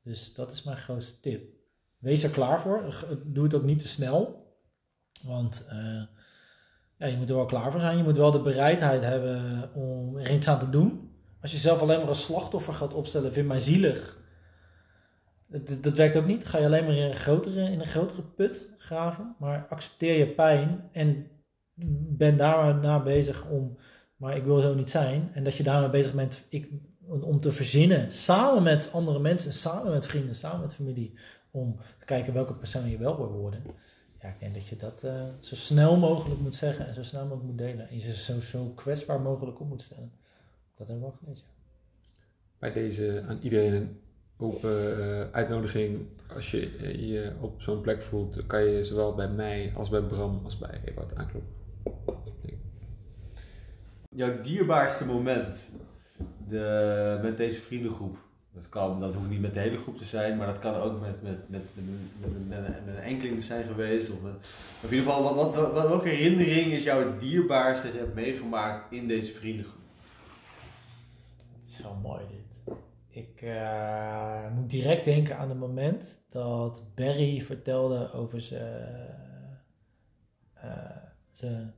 Dus 0.04 0.34
dat 0.34 0.52
is 0.52 0.64
mijn 0.64 0.78
grootste 0.78 1.20
tip. 1.20 1.54
Wees 1.98 2.24
er 2.24 2.30
klaar 2.30 2.62
voor. 2.62 3.06
Doe 3.26 3.44
het 3.44 3.54
ook 3.54 3.64
niet 3.64 3.80
te 3.80 3.88
snel. 3.88 4.48
Want 5.24 5.66
eh, 5.70 6.02
ja, 6.98 7.06
je 7.06 7.18
moet 7.18 7.30
er 7.30 7.36
wel 7.36 7.46
klaar 7.46 7.72
voor 7.72 7.80
zijn. 7.80 7.98
Je 7.98 8.04
moet 8.04 8.18
wel 8.18 8.32
de 8.32 8.42
bereidheid 8.42 9.02
hebben 9.02 9.70
om 9.74 10.18
er 10.18 10.32
iets 10.32 10.48
aan 10.48 10.60
te 10.60 10.70
doen. 10.70 11.12
Als 11.42 11.52
je 11.52 11.58
zelf 11.58 11.82
alleen 11.82 12.00
maar 12.00 12.08
als 12.08 12.24
slachtoffer 12.24 12.74
gaat 12.74 12.94
opstellen, 12.94 13.34
vind 13.34 13.48
mij 13.48 13.60
zielig. 13.60 14.24
Dat, 15.48 15.84
dat 15.84 15.98
werkt 15.98 16.16
ook 16.16 16.26
niet. 16.26 16.46
Ga 16.46 16.58
je 16.58 16.66
alleen 16.66 16.86
maar 16.86 16.96
in 16.96 17.04
een, 17.04 17.16
grotere, 17.16 17.72
in 17.72 17.80
een 17.80 17.86
grotere 17.86 18.22
put 18.22 18.70
graven. 18.78 19.36
Maar 19.40 19.66
accepteer 19.70 20.18
je 20.18 20.28
pijn 20.28 20.90
en 20.92 21.28
ben 22.18 22.38
daarna 22.38 23.04
bezig 23.04 23.50
om, 23.50 23.78
maar 24.16 24.38
ik 24.38 24.44
wil 24.44 24.60
zo 24.60 24.74
niet 24.74 24.90
zijn. 24.90 25.32
En 25.34 25.44
dat 25.44 25.56
je 25.56 25.64
daarmee 25.64 25.90
bezig 25.90 26.14
bent 26.14 26.46
ik, 26.50 26.70
om 27.08 27.40
te 27.40 27.52
verzinnen, 27.52 28.12
samen 28.12 28.64
met 28.64 28.92
andere 28.92 29.20
mensen, 29.20 29.54
samen 29.54 29.92
met 29.92 30.06
vrienden, 30.06 30.36
samen 30.36 30.62
met 30.62 30.74
familie, 30.74 31.14
om 31.52 31.78
te 32.00 32.06
kijken 32.06 32.34
welke 32.34 32.54
persoon 32.54 32.90
je 32.90 32.98
wel 32.98 33.18
wil 33.18 33.32
worden. 33.32 33.64
Ja, 34.22 34.28
ik 34.30 34.40
denk 34.40 34.54
dat 34.54 34.68
je 34.68 34.76
dat 34.76 35.04
eh, 35.04 35.24
zo 35.40 35.56
snel 35.56 35.98
mogelijk 35.98 36.40
moet 36.40 36.56
zeggen 36.56 36.88
en 36.88 36.94
zo 36.94 37.04
snel 37.04 37.22
mogelijk 37.22 37.46
moet 37.46 37.58
delen. 37.58 37.90
En 37.90 37.96
je 37.96 38.16
zo, 38.16 38.40
zo 38.40 38.72
kwetsbaar 38.76 39.22
mogelijk 39.22 39.60
op 39.60 39.68
moet 39.68 39.82
stellen. 39.82 40.12
Dat 40.76 40.88
hebben 40.88 41.06
we 41.06 41.12
wel 41.12 41.20
gelezen. 41.24 41.46
bij 42.60 42.72
deze 42.72 43.24
aan 43.28 43.40
iedereen 43.42 43.74
een 43.74 44.00
open 44.38 45.00
eh, 45.00 45.32
uitnodiging. 45.32 46.00
Als 46.36 46.52
je 46.52 46.78
eh, 46.78 47.10
je 47.10 47.32
op 47.40 47.62
zo'n 47.62 47.82
plek 47.82 48.02
voelt, 48.02 48.46
kan 48.48 48.66
je 48.66 48.84
zowel 48.84 49.16
bij 49.16 49.28
mij 49.30 49.72
als 49.76 49.90
bij 49.90 50.02
Bram 50.02 50.42
als 50.44 50.58
bij 50.58 50.82
Ewout 50.86 51.16
aankloppen. 51.16 51.54
Jouw 54.10 54.42
dierbaarste 54.42 55.06
moment 55.06 55.70
de, 56.50 57.20
met 57.22 57.38
deze 57.38 57.60
vriendengroep. 57.62 58.18
Dat, 58.54 58.70
kan, 58.70 59.00
dat 59.00 59.14
hoeft 59.14 59.30
niet 59.30 59.42
met 59.42 59.54
de 59.54 59.60
hele 59.60 59.78
groep 59.78 59.98
te 59.98 60.04
zijn, 60.06 60.38
maar 60.38 60.48
dat 60.48 60.60
kan 60.60 60.76
ook 60.76 61.02
met, 61.02 61.22
met, 61.22 61.50
met, 61.50 61.62
met, 61.74 61.86
met, 62.20 62.48
met, 62.50 62.86
met 62.86 62.96
een 62.96 63.02
enkeling 63.02 63.44
zijn 63.44 63.66
geweest. 63.66 64.10
Of, 64.10 64.22
met- 64.22 64.34
of 64.84 64.92
in 64.92 64.98
ieder 64.98 65.12
geval, 65.14 65.36
wat, 65.36 65.54
wat, 65.56 65.72
wat, 65.74 65.88
welke 65.88 66.10
herinnering 66.10 66.72
is 66.72 66.84
jouw 66.84 67.18
dierbaarste 67.18 67.86
dat 67.86 67.94
je 67.96 68.00
hebt 68.02 68.16
meegemaakt 68.16 68.92
in 68.92 69.08
deze 69.08 69.34
vriendengroep? 69.34 69.82
Het 71.62 71.72
is 71.72 71.82
wel 71.84 72.00
mooi 72.04 72.22
dit. 72.30 72.45
Ik 73.16 73.42
eh, 73.42 74.52
moet 74.56 74.70
direct 74.70 75.06
denken 75.06 75.38
aan 75.38 75.50
het 75.50 75.58
moment 75.58 76.22
dat 76.30 76.84
Barry 76.96 77.42
vertelde 77.42 78.12
over 78.14 78.42
zijn, 78.42 79.18
eh, 80.54 80.70
zijn, 81.32 81.74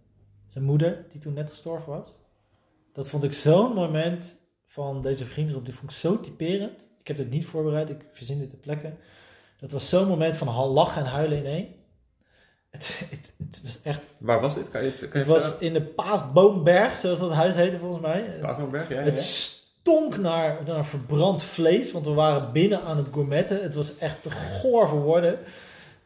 zijn 0.47 0.63
moeder, 0.63 1.05
die 1.09 1.21
toen 1.21 1.33
net 1.33 1.49
gestorven 1.49 1.91
was. 1.91 2.15
Dat 2.93 3.09
vond 3.09 3.23
ik 3.23 3.33
zo'n 3.33 3.73
moment 3.73 4.41
van 4.65 5.01
deze 5.01 5.25
vriendengroep, 5.25 5.65
die 5.65 5.73
vond 5.73 5.91
ik 5.91 5.97
zo 5.97 6.19
typerend. 6.19 6.89
Ik 6.99 7.07
heb 7.07 7.17
dit 7.17 7.29
niet 7.29 7.45
voorbereid, 7.45 7.89
ik 7.89 8.05
verzin 8.09 8.39
dit 8.39 8.49
ter 8.49 8.59
plekke. 8.59 8.93
Dat 9.59 9.71
was 9.71 9.89
zo'n 9.89 10.07
moment 10.07 10.37
van 10.37 10.67
lachen 10.67 11.01
en 11.01 11.07
huilen 11.07 11.37
in 11.37 11.45
één. 11.45 11.67
Het, 12.69 13.01
het, 13.09 13.33
het 13.37 13.61
was 13.63 13.81
echt, 13.81 14.01
Waar 14.17 14.41
was 14.41 14.55
dit? 14.55 14.69
Kan 14.69 14.83
je, 14.83 14.91
kan 14.91 15.07
je 15.11 15.17
het 15.17 15.25
was 15.25 15.59
in 15.59 15.73
de 15.73 15.83
Paasboomberg, 15.83 16.97
zoals 16.99 17.19
dat 17.19 17.33
huis 17.33 17.55
heette 17.55 17.79
volgens 17.79 18.01
mij. 18.01 18.37
Papenberg, 18.41 18.89
ja, 18.89 18.99
ja, 18.99 19.03
Het 19.03 19.17
ja. 19.17 19.56
Stonk 19.87 20.17
naar, 20.17 20.63
naar 20.65 20.85
verbrand 20.85 21.43
vlees, 21.43 21.91
want 21.91 22.05
we 22.05 22.13
waren 22.13 22.51
binnen 22.51 22.81
aan 22.81 22.97
het 22.97 23.07
gourmetten. 23.11 23.63
Het 23.63 23.75
was 23.75 23.97
echt 23.97 24.23
te 24.23 24.29
goor 24.29 24.87
voor 24.87 25.01
woorden. 25.01 25.39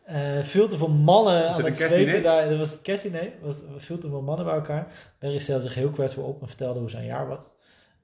Eh, 0.03 0.39
veel 0.39 0.67
te 0.67 0.77
veel 0.77 0.89
mannen 0.89 1.49
aan 1.49 1.63
het 1.63 1.77
zweten 1.77 2.23
daar. 2.23 2.49
Dat 2.49 2.57
was 2.57 2.71
het 2.71 2.81
kerstdiner. 2.81 3.23
Er 3.23 3.31
was 3.41 3.55
veel 3.77 3.97
te 3.97 4.09
veel 4.09 4.21
mannen 4.21 4.45
bij 4.45 4.53
elkaar. 4.55 4.87
Barry 5.19 5.39
stelde 5.39 5.61
zich 5.61 5.75
heel 5.75 5.89
kwetsbaar 5.89 6.25
op 6.25 6.41
en 6.41 6.47
vertelde 6.47 6.79
hoe 6.79 6.89
zijn 6.89 7.05
jaar 7.05 7.27
was. 7.27 7.49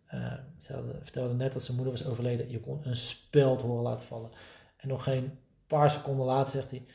Eh, 0.05 0.33
ze 0.59 0.73
vertelde 1.01 1.33
net 1.33 1.53
dat 1.53 1.63
zijn 1.63 1.77
moeder 1.77 1.95
was 1.95 2.07
overleden. 2.07 2.51
Je 2.51 2.59
kon 2.59 2.81
een 2.83 2.97
speld 2.97 3.61
horen 3.61 3.83
laten 3.83 4.05
vallen. 4.05 4.29
En 4.77 4.87
nog 4.87 5.03
geen 5.03 5.39
paar 5.67 5.91
seconden 5.91 6.25
later 6.25 6.51
zegt 6.51 6.71
hij... 6.71 6.85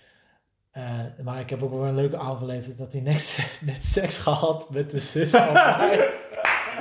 eh, 0.70 1.24
maar 1.24 1.41
ik 1.41 1.51
heb 1.51 1.62
ook 1.62 1.70
wel 1.70 1.85
een 1.85 1.95
leuke 1.95 2.18
avond 2.18 2.39
beleefd. 2.39 2.78
Dat 2.78 2.93
hij 2.93 3.03
net, 3.03 3.39
net 3.61 3.85
seks 3.85 4.18
gehad 4.18 4.70
met 4.70 4.91
de 4.91 4.99
zus 4.99 5.30
van 5.30 5.53
mij. 5.53 6.11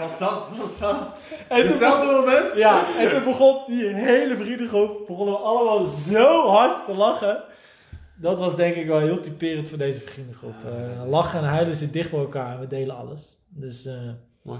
Was 0.01 0.19
dat, 0.19 0.47
was 0.57 0.79
dat 0.79 1.13
En 1.47 1.67
hetzelfde 1.67 2.05
moment? 2.11 2.55
ja, 2.55 2.97
en 2.97 3.09
toen 3.09 3.23
begon 3.23 3.57
die 3.67 3.85
hele 3.87 4.37
vriendengroep, 4.37 5.07
begonnen 5.07 5.33
we 5.33 5.39
allemaal 5.39 5.83
zo 5.85 6.47
hard 6.47 6.85
te 6.85 6.93
lachen. 6.93 7.43
Dat 8.15 8.39
was 8.39 8.55
denk 8.55 8.75
ik 8.75 8.87
wel 8.87 8.99
heel 8.99 9.19
typerend 9.19 9.69
voor 9.69 9.77
deze 9.77 9.99
vriendengroep. 9.99 10.53
Eh, 10.65 11.09
lachen 11.09 11.39
en 11.39 11.45
huilen 11.45 11.75
zitten 11.75 11.97
dicht 11.97 12.11
bij 12.11 12.19
elkaar 12.19 12.59
we 12.59 12.67
delen 12.67 12.95
alles. 12.95 13.37
Dus 13.47 13.85
eh, 13.85 13.95
Mooi. 14.41 14.59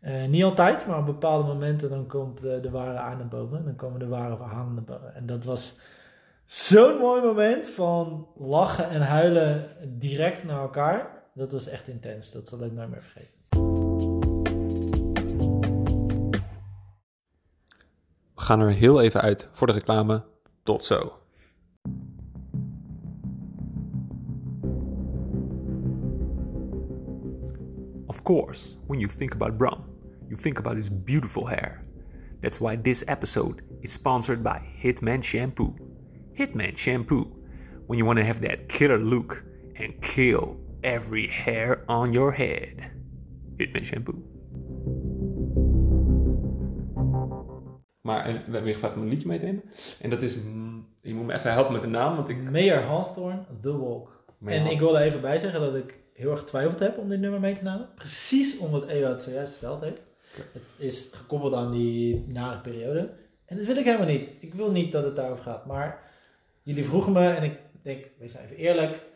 eh, 0.00 0.24
niet 0.24 0.44
altijd, 0.44 0.86
maar 0.86 0.98
op 0.98 1.06
bepaalde 1.06 1.46
momenten 1.48 1.90
dan 1.90 2.06
komt 2.06 2.44
eh, 2.44 2.62
de 2.62 2.70
ware 2.70 2.98
aan 2.98 3.16
naar 3.18 3.28
boven. 3.28 3.58
En 3.58 3.64
dan 3.64 3.76
komen 3.76 3.98
de 3.98 4.08
ware 4.08 4.36
verhalen 4.36 4.74
naar 4.74 4.84
boven. 4.84 5.14
En 5.14 5.26
dat 5.26 5.44
was 5.44 5.78
zo'n 6.44 6.98
mooi 6.98 7.22
moment 7.22 7.68
van 7.68 8.26
lachen 8.36 8.90
en 8.90 9.00
huilen 9.00 9.68
direct 9.98 10.44
naar 10.44 10.60
elkaar. 10.60 11.22
Dat 11.34 11.52
was 11.52 11.68
echt 11.68 11.88
intens. 11.88 12.32
Dat 12.32 12.48
zal 12.48 12.64
ik 12.64 12.72
nooit 12.72 12.90
meer 12.90 13.02
vergeten. 13.02 13.40
We 18.42 18.48
gaan 18.48 18.60
er 18.60 18.70
heel 18.70 19.00
even 19.00 19.20
uit 19.20 19.48
voor 19.52 19.66
de 19.66 19.72
reclame. 19.72 20.24
Tot 20.62 20.84
zo. 20.84 21.12
Of 28.06 28.22
course, 28.22 28.76
when 28.86 28.98
you 28.98 29.12
think 29.18 29.34
about 29.34 29.56
Bram, 29.56 29.84
you 30.28 30.40
think 30.40 30.58
about 30.58 30.76
his 30.76 31.02
beautiful 31.04 31.48
hair. 31.48 31.84
That's 32.40 32.58
why 32.58 32.80
this 32.82 33.04
episode 33.04 33.62
is 33.80 33.92
sponsored 33.92 34.42
by 34.42 34.58
Hitman 34.82 35.22
Shampoo. 35.22 35.74
Hitman 36.32 36.76
Shampoo, 36.76 37.26
when 37.86 37.98
you 37.98 38.04
want 38.06 38.18
to 38.18 38.24
have 38.24 38.40
that 38.40 38.68
killer 38.68 38.98
look 38.98 39.44
and 39.76 40.00
kill 40.00 40.56
every 40.82 41.28
hair 41.28 41.84
on 41.88 42.12
your 42.12 42.32
head. 42.32 42.90
Hitman 43.56 43.84
Shampoo. 43.84 44.31
Maar 48.02 48.24
en, 48.24 48.34
we 48.34 48.52
hebben 48.52 48.66
je 48.66 48.72
gevraagd 48.72 48.96
om 48.96 49.02
een 49.02 49.08
liedje 49.08 49.28
mee 49.28 49.38
te 49.38 49.44
nemen. 49.44 49.62
En 50.00 50.10
dat 50.10 50.22
is, 50.22 50.42
mm, 50.42 50.86
je 51.00 51.14
moet 51.14 51.26
me 51.26 51.34
even 51.34 51.52
helpen 51.52 51.72
met 51.72 51.82
de 51.82 51.88
naam, 51.88 52.16
want 52.16 52.28
ik... 52.28 52.50
Mayor 52.50 52.82
Hawthorne, 52.82 53.44
The 53.60 53.78
Walk. 53.78 54.24
En 54.44 54.66
ik 54.66 54.78
wil 54.78 54.98
er 54.98 55.04
even 55.04 55.20
bij 55.20 55.38
zeggen 55.38 55.60
dat 55.60 55.74
ik 55.74 55.98
heel 56.14 56.30
erg 56.30 56.40
getwijfeld 56.40 56.78
heb 56.78 56.98
om 56.98 57.08
dit 57.08 57.20
nummer 57.20 57.40
mee 57.40 57.56
te 57.56 57.62
nemen. 57.62 57.88
Precies 57.94 58.58
omdat 58.58 58.86
Ewout 58.88 59.22
zojuist 59.22 59.50
verteld 59.50 59.80
heeft. 59.80 60.02
Het 60.52 60.62
is 60.76 61.10
gekoppeld 61.12 61.54
aan 61.54 61.70
die 61.70 62.24
nare 62.28 62.58
periode. 62.58 63.10
En 63.44 63.56
dat 63.56 63.66
wil 63.66 63.76
ik 63.76 63.84
helemaal 63.84 64.06
niet. 64.06 64.28
Ik 64.40 64.54
wil 64.54 64.70
niet 64.70 64.92
dat 64.92 65.04
het 65.04 65.16
daarover 65.16 65.44
gaat. 65.44 65.66
Maar 65.66 66.02
jullie 66.62 66.84
vroegen 66.84 67.12
me 67.12 67.28
en 67.28 67.42
ik 67.42 67.58
denk, 67.82 68.04
wees 68.18 68.32
nou 68.32 68.44
even 68.44 68.56
eerlijk. 68.56 69.06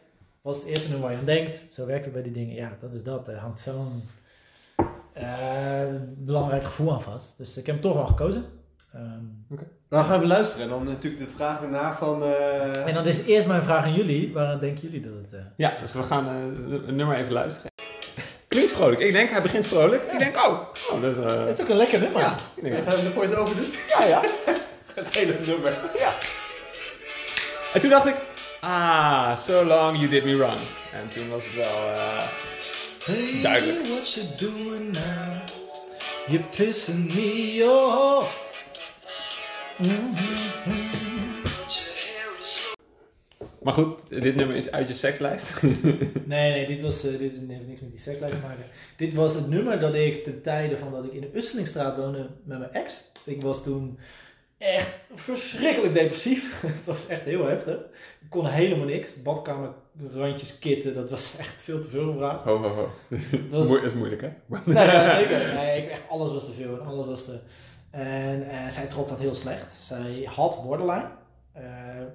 Wat 0.43 0.55
is 0.55 0.61
het 0.61 0.70
eerste 0.70 0.89
nummer 0.89 1.09
waar 1.09 1.12
je 1.12 1.18
aan 1.18 1.34
denkt? 1.34 1.66
Zo 1.70 1.87
werkt 1.87 2.05
het 2.05 2.14
bij 2.14 2.22
die 2.22 2.32
dingen. 2.32 2.55
Ja, 2.55 2.76
dat 2.80 2.95
is 2.95 3.03
dat. 3.03 3.28
Er 3.28 3.39
hangt 3.39 3.61
zo'n 3.61 4.03
eh, 5.12 5.95
belangrijk 6.16 6.64
gevoel 6.64 6.93
aan 6.93 7.03
vast. 7.03 7.39
Dus 7.39 7.57
ik 7.57 7.66
heb 7.66 7.74
hem 7.74 7.84
toch 7.84 7.95
wel 7.95 8.07
gekozen. 8.07 8.45
Ehm, 8.97 9.59
Nou, 9.90 10.03
gaan 10.05 10.09
we 10.09 10.14
even 10.16 10.26
luisteren. 10.26 10.62
En 10.64 10.68
dan 10.68 10.84
natuurlijk 10.84 11.24
de 11.24 11.30
vraag 11.36 11.62
erna 11.62 11.94
van... 11.97 12.22
eh, 12.22 12.86
en 12.86 12.94
dan 12.94 13.07
is 13.07 13.24
eerst 13.26 13.47
mijn 13.47 13.62
vraag 13.62 13.84
aan 13.84 13.94
jullie. 13.94 14.32
Waarom 14.32 14.61
denken 14.61 14.82
jullie 14.82 15.01
dat 15.01 15.12
het... 15.12 15.40
eh, 15.40 15.47
Ja, 15.57 15.74
dus 15.80 15.92
we 15.92 16.03
gaan 16.03 16.26
eh, 16.28 16.32
een 16.88 16.97
nummer 16.97 17.16
even 17.16 17.32
luisteren. 17.32 17.70
Klinkt 18.49 18.72
vrolijk. 18.72 19.01
Ik 19.01 19.12
denk, 19.12 19.30
hij 19.30 19.42
begint 19.42 19.66
vrolijk. 19.66 20.03
Ik 20.12 20.18
denk, 20.18 20.36
oh, 20.36 20.61
oh 20.90 21.03
dat 21.03 21.16
is... 21.16 21.24
eh, 21.24 21.47
Het 21.47 21.59
is 21.59 21.64
ook 21.64 21.70
een 21.70 21.76
lekker 21.76 21.99
nummer. 22.01 22.20
ja, 22.20 22.36
ik 22.55 22.62
denk, 22.64 22.84
Gaan 22.84 22.97
we 22.97 23.03
ervoor 23.07 23.22
eens 23.22 23.34
over 23.34 23.57
doen? 23.57 23.72
ja, 23.88 24.05
ja. 24.07 24.20
Het 24.94 25.14
hele 25.14 25.34
nummer. 25.47 25.74
En 27.74 27.80
toen 27.80 27.90
dacht 27.90 28.07
ik, 28.07 28.16
ah, 28.61 29.36
so 29.36 29.64
long 29.64 29.97
you 29.97 30.09
did 30.09 30.24
me 30.24 30.36
wrong. 30.36 30.59
En 30.92 31.09
toen 31.14 31.28
was 31.28 31.44
het 31.44 31.55
wel... 31.55 31.88
eh, 31.88 32.22
Hey, 33.05 33.42
Duidelijk. 33.42 33.86
what 33.86 34.12
you 34.12 34.26
doing 34.36 34.92
now? 34.92 35.42
You're 36.26 36.44
pissing 36.57 37.14
me 37.14 37.64
off. 37.68 38.44
Maar 43.62 43.72
goed, 43.74 43.98
dit 44.08 44.36
nummer 44.36 44.56
is 44.56 44.70
uit 44.70 44.88
je 44.88 44.94
sekslijst. 44.94 45.52
Nee, 46.24 46.50
nee, 46.50 46.66
dit, 46.66 46.80
was, 46.80 47.04
eh, 47.04 47.10
dit 47.18 47.32
is- 47.32 47.38
heeft 47.48 47.66
niks 47.66 47.80
met 47.80 47.90
die 47.90 48.00
sekslijst 48.00 48.36
te 48.40 48.46
maken. 48.46 48.64
Dit 48.96 49.14
was 49.14 49.34
het 49.34 49.48
nummer 49.48 49.80
dat 49.80 49.94
ik 49.94 50.24
ten 50.24 50.42
tijde 50.42 50.78
van 50.78 50.92
dat 50.92 51.04
ik 51.04 51.12
in 51.12 51.20
de 51.20 51.30
Usselingstraat 51.36 51.96
woonde 51.96 52.30
met 52.44 52.58
mijn 52.58 52.72
ex. 52.72 52.94
Ik 53.24 53.42
was 53.42 53.62
toen 53.62 53.98
echt 54.58 54.88
verschrikkelijk 55.14 55.94
depressief. 55.94 56.60
het 56.76 56.86
was 56.86 57.06
echt 57.06 57.22
heel 57.22 57.46
heftig. 57.46 57.74
Ik 58.20 58.30
kon 58.30 58.46
helemaal 58.46 58.86
niks. 58.86 59.22
Badkamerrandjes 59.22 60.58
kitten, 60.58 60.94
dat 60.94 61.10
was 61.10 61.36
echt 61.38 61.60
veel 61.60 61.80
te 61.80 61.88
veel 61.88 62.12
gevraagd. 62.12 62.44
ho, 62.44 62.56
ho, 62.56 62.68
ho. 62.68 62.88
Dat 63.08 63.18
is, 63.48 63.54
was- 63.56 63.66
moe- 63.68 63.76
dat 63.80 63.84
is 63.90 63.94
moeilijk, 63.94 64.20
hè? 64.20 64.28
Nee, 64.64 64.74
ja, 64.86 65.14
zeker. 65.18 65.54
Nee, 65.54 65.86
echt 65.88 66.02
alles 66.08 66.30
was 66.32 66.44
te 66.46 66.52
veel 66.52 66.80
en 66.80 66.86
alles 66.86 67.06
was 67.06 67.24
te... 67.24 67.38
En 67.97 68.49
eh, 68.49 68.68
zij 68.68 68.86
trok 68.86 69.09
dat 69.09 69.20
heel 69.20 69.34
slecht. 69.34 69.74
Zij 69.74 70.28
had 70.30 70.62
borderline, 70.62 71.09
eh, 71.53 71.64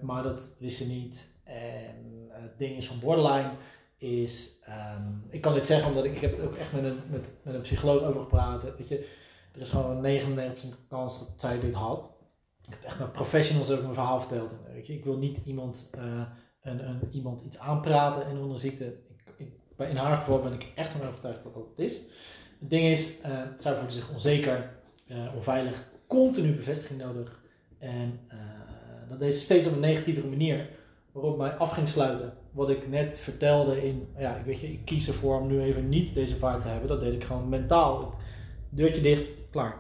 maar 0.02 0.24
dat 0.24 0.50
wist 0.60 0.78
ze 0.78 0.88
niet. 0.88 1.30
En 1.44 2.30
het 2.30 2.58
ding 2.58 2.78
is 2.78 2.88
van 2.88 3.00
borderline 3.00 3.52
is... 3.98 4.60
ehm, 4.64 5.04
ik 5.30 5.42
kan 5.42 5.54
dit 5.54 5.66
zeggen 5.66 5.88
omdat 5.88 6.06
ik, 6.06 6.16
ik 6.16 6.22
heb 6.22 6.32
het 6.32 6.46
ook 6.46 6.56
echt 6.56 6.74
met 6.74 6.84
een, 6.84 7.00
met, 7.10 7.32
met 7.44 7.54
een 7.54 7.62
psycholoog 7.62 8.04
over 8.04 8.22
gepraat. 8.22 8.64
Weet 8.78 8.88
je, 8.88 9.10
er 9.54 9.62
is 9.62 9.70
gewoon 9.70 10.06
een 10.06 10.56
99% 10.56 10.88
kans 10.88 11.20
dat 11.20 11.34
zij 11.36 11.60
dit 11.60 11.74
had. 11.74 12.10
Ik 12.68 12.74
heb 12.74 12.84
echt 12.84 13.00
met 13.00 13.12
professionals 13.12 13.72
ook 13.72 13.82
mijn 13.82 13.94
verhaal 13.94 14.20
verteld. 14.20 14.54
Weet 14.74 14.88
je, 14.88 14.94
ik 14.94 15.04
wil 15.04 15.18
niet 15.18 15.40
iemand, 15.46 15.90
eh, 15.92 16.22
een, 16.62 16.90
een, 16.90 17.00
iemand 17.12 17.42
iets 17.42 17.58
aanpraten 17.58 18.28
in 18.28 18.36
een 18.36 18.60
ziekte. 18.60 18.98
Ik, 19.38 19.52
in 19.78 19.96
haar 19.98 20.18
geval 20.18 20.42
ben 20.42 20.54
ik 20.54 20.72
echt 20.76 20.92
van 20.92 21.08
overtuigd 21.08 21.44
dat 21.44 21.54
dat 21.54 21.68
het 21.70 21.80
is. 21.80 21.98
Het 22.60 22.70
ding 22.70 22.86
is, 22.86 23.22
zij 23.58 23.76
voelde 23.76 23.92
zich 23.92 24.12
onzeker, 24.12 24.80
eh, 25.12 25.36
onveilig, 25.36 25.88
continu 26.07 26.55
bevestiging 26.55 27.01
nodig. 27.01 27.41
En 27.80 28.20
eh, 28.28 28.38
dat 29.09 29.20
deed 29.20 29.34
ze 29.34 29.39
steeds 29.39 29.68
op 29.68 29.74
een 29.74 29.80
negatievere 29.80 30.28
manier, 30.28 30.70
waarop 31.12 31.38
mij 31.38 31.51
af 31.51 31.72
ging 31.72 31.88
sluiten. 31.88 32.34
Wat 32.51 32.70
ik 32.70 32.88
net 32.88 33.20
vertelde 33.20 33.86
in, 33.88 34.07
ja, 34.18 34.36
ik 34.36 34.45
weet 34.45 34.59
je, 34.59 34.72
ik 34.72 34.86
kies 34.86 35.07
ervoor 35.07 35.39
om 35.39 35.47
nu 35.47 35.62
even 35.62 35.89
niet 35.89 36.14
deze 36.14 36.38
vaart 36.38 36.62
te 36.62 36.68
hebben. 36.68 36.88
Dat 36.89 36.99
deed 36.99 37.14
ik 37.14 37.24
gewoon 37.24 37.49
mentaal. 37.49 38.16
Deurtje 38.70 39.01
dicht, 39.01 39.30
klaar. 39.49 39.78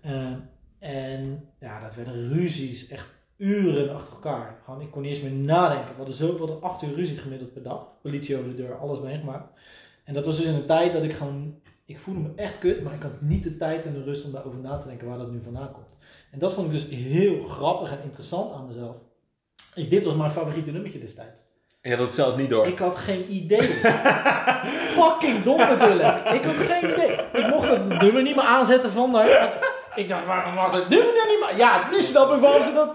Eh, 0.00 0.32
en 0.78 1.48
ja, 1.60 1.80
dat 1.80 1.94
werden 1.94 2.28
ruzies, 2.28 2.88
echt 2.88 3.14
uren 3.36 3.94
achter 3.94 4.12
elkaar. 4.12 4.60
Gewoon, 4.64 4.80
ik 4.80 4.90
kon 4.90 5.02
niet 5.02 5.10
eens 5.10 5.22
meer 5.22 5.32
nadenken. 5.32 5.90
We 5.90 5.96
hadden 5.96 6.14
zo, 6.14 6.32
we 6.32 6.38
hadden 6.38 6.62
acht 6.62 6.82
uur 6.82 6.94
ruzie 6.94 7.16
gemiddeld 7.16 7.52
per 7.52 7.62
dag. 7.62 7.88
Politie 8.02 8.36
over 8.36 8.48
de 8.48 8.56
deur, 8.56 8.78
alles 8.78 9.00
meegemaakt. 9.00 9.60
En 10.04 10.14
dat 10.14 10.26
was 10.26 10.36
dus 10.36 10.46
in 10.46 10.54
een 10.54 10.66
tijd 10.66 10.92
dat 10.92 11.02
ik 11.02 11.12
gewoon, 11.12 11.60
ik 11.90 11.98
voelde 11.98 12.20
me 12.20 12.28
echt 12.36 12.58
kut, 12.58 12.82
maar 12.82 12.94
ik 12.94 13.02
had 13.02 13.20
niet 13.20 13.42
de 13.42 13.56
tijd 13.56 13.84
en 13.84 13.92
de 13.92 14.02
rust 14.02 14.24
om 14.24 14.32
daarover 14.32 14.60
na 14.60 14.78
te 14.78 14.86
denken 14.86 15.08
waar 15.08 15.18
dat 15.18 15.30
nu 15.30 15.40
vandaan 15.42 15.72
komt. 15.72 15.96
En 16.30 16.38
dat 16.38 16.52
vond 16.52 16.66
ik 16.66 16.72
dus 16.72 16.98
heel 16.98 17.42
grappig 17.42 17.90
en 17.90 18.02
interessant 18.02 18.52
aan 18.52 18.66
mezelf. 18.66 18.96
Ik, 19.74 19.90
dit 19.90 20.04
was 20.04 20.14
mijn 20.14 20.30
favoriete 20.30 20.70
nummertje 20.70 20.98
destijds. 20.98 21.40
En 21.80 21.90
je 21.90 21.96
had 21.96 22.06
het 22.06 22.14
zelf 22.14 22.36
niet 22.36 22.50
door. 22.50 22.66
Ik 22.66 22.78
had 22.78 22.98
geen 22.98 23.32
idee. 23.32 23.62
Fucking 24.98 25.42
dom 25.42 25.58
natuurlijk. 25.58 26.28
Ik 26.28 26.44
had 26.44 26.56
geen 26.56 26.90
idee. 26.92 27.10
Ik 27.32 27.46
mocht 27.50 27.68
het 27.68 28.02
nummer 28.02 28.22
niet 28.22 28.36
meer 28.36 28.44
aanzetten 28.44 28.90
van. 28.90 29.20
Ik 29.94 30.08
dacht, 30.08 30.26
waarom 30.26 30.54
mag 30.54 30.72
het 30.72 30.88
nummer 30.88 31.14
nou 31.14 31.28
niet 31.28 31.40
meer? 31.40 31.56
Ja, 31.56 31.90
nu 31.90 32.02
snap 32.02 32.34
ik 32.34 32.40
waarom 32.40 32.62
ze 32.62 32.72
dat... 32.72 32.94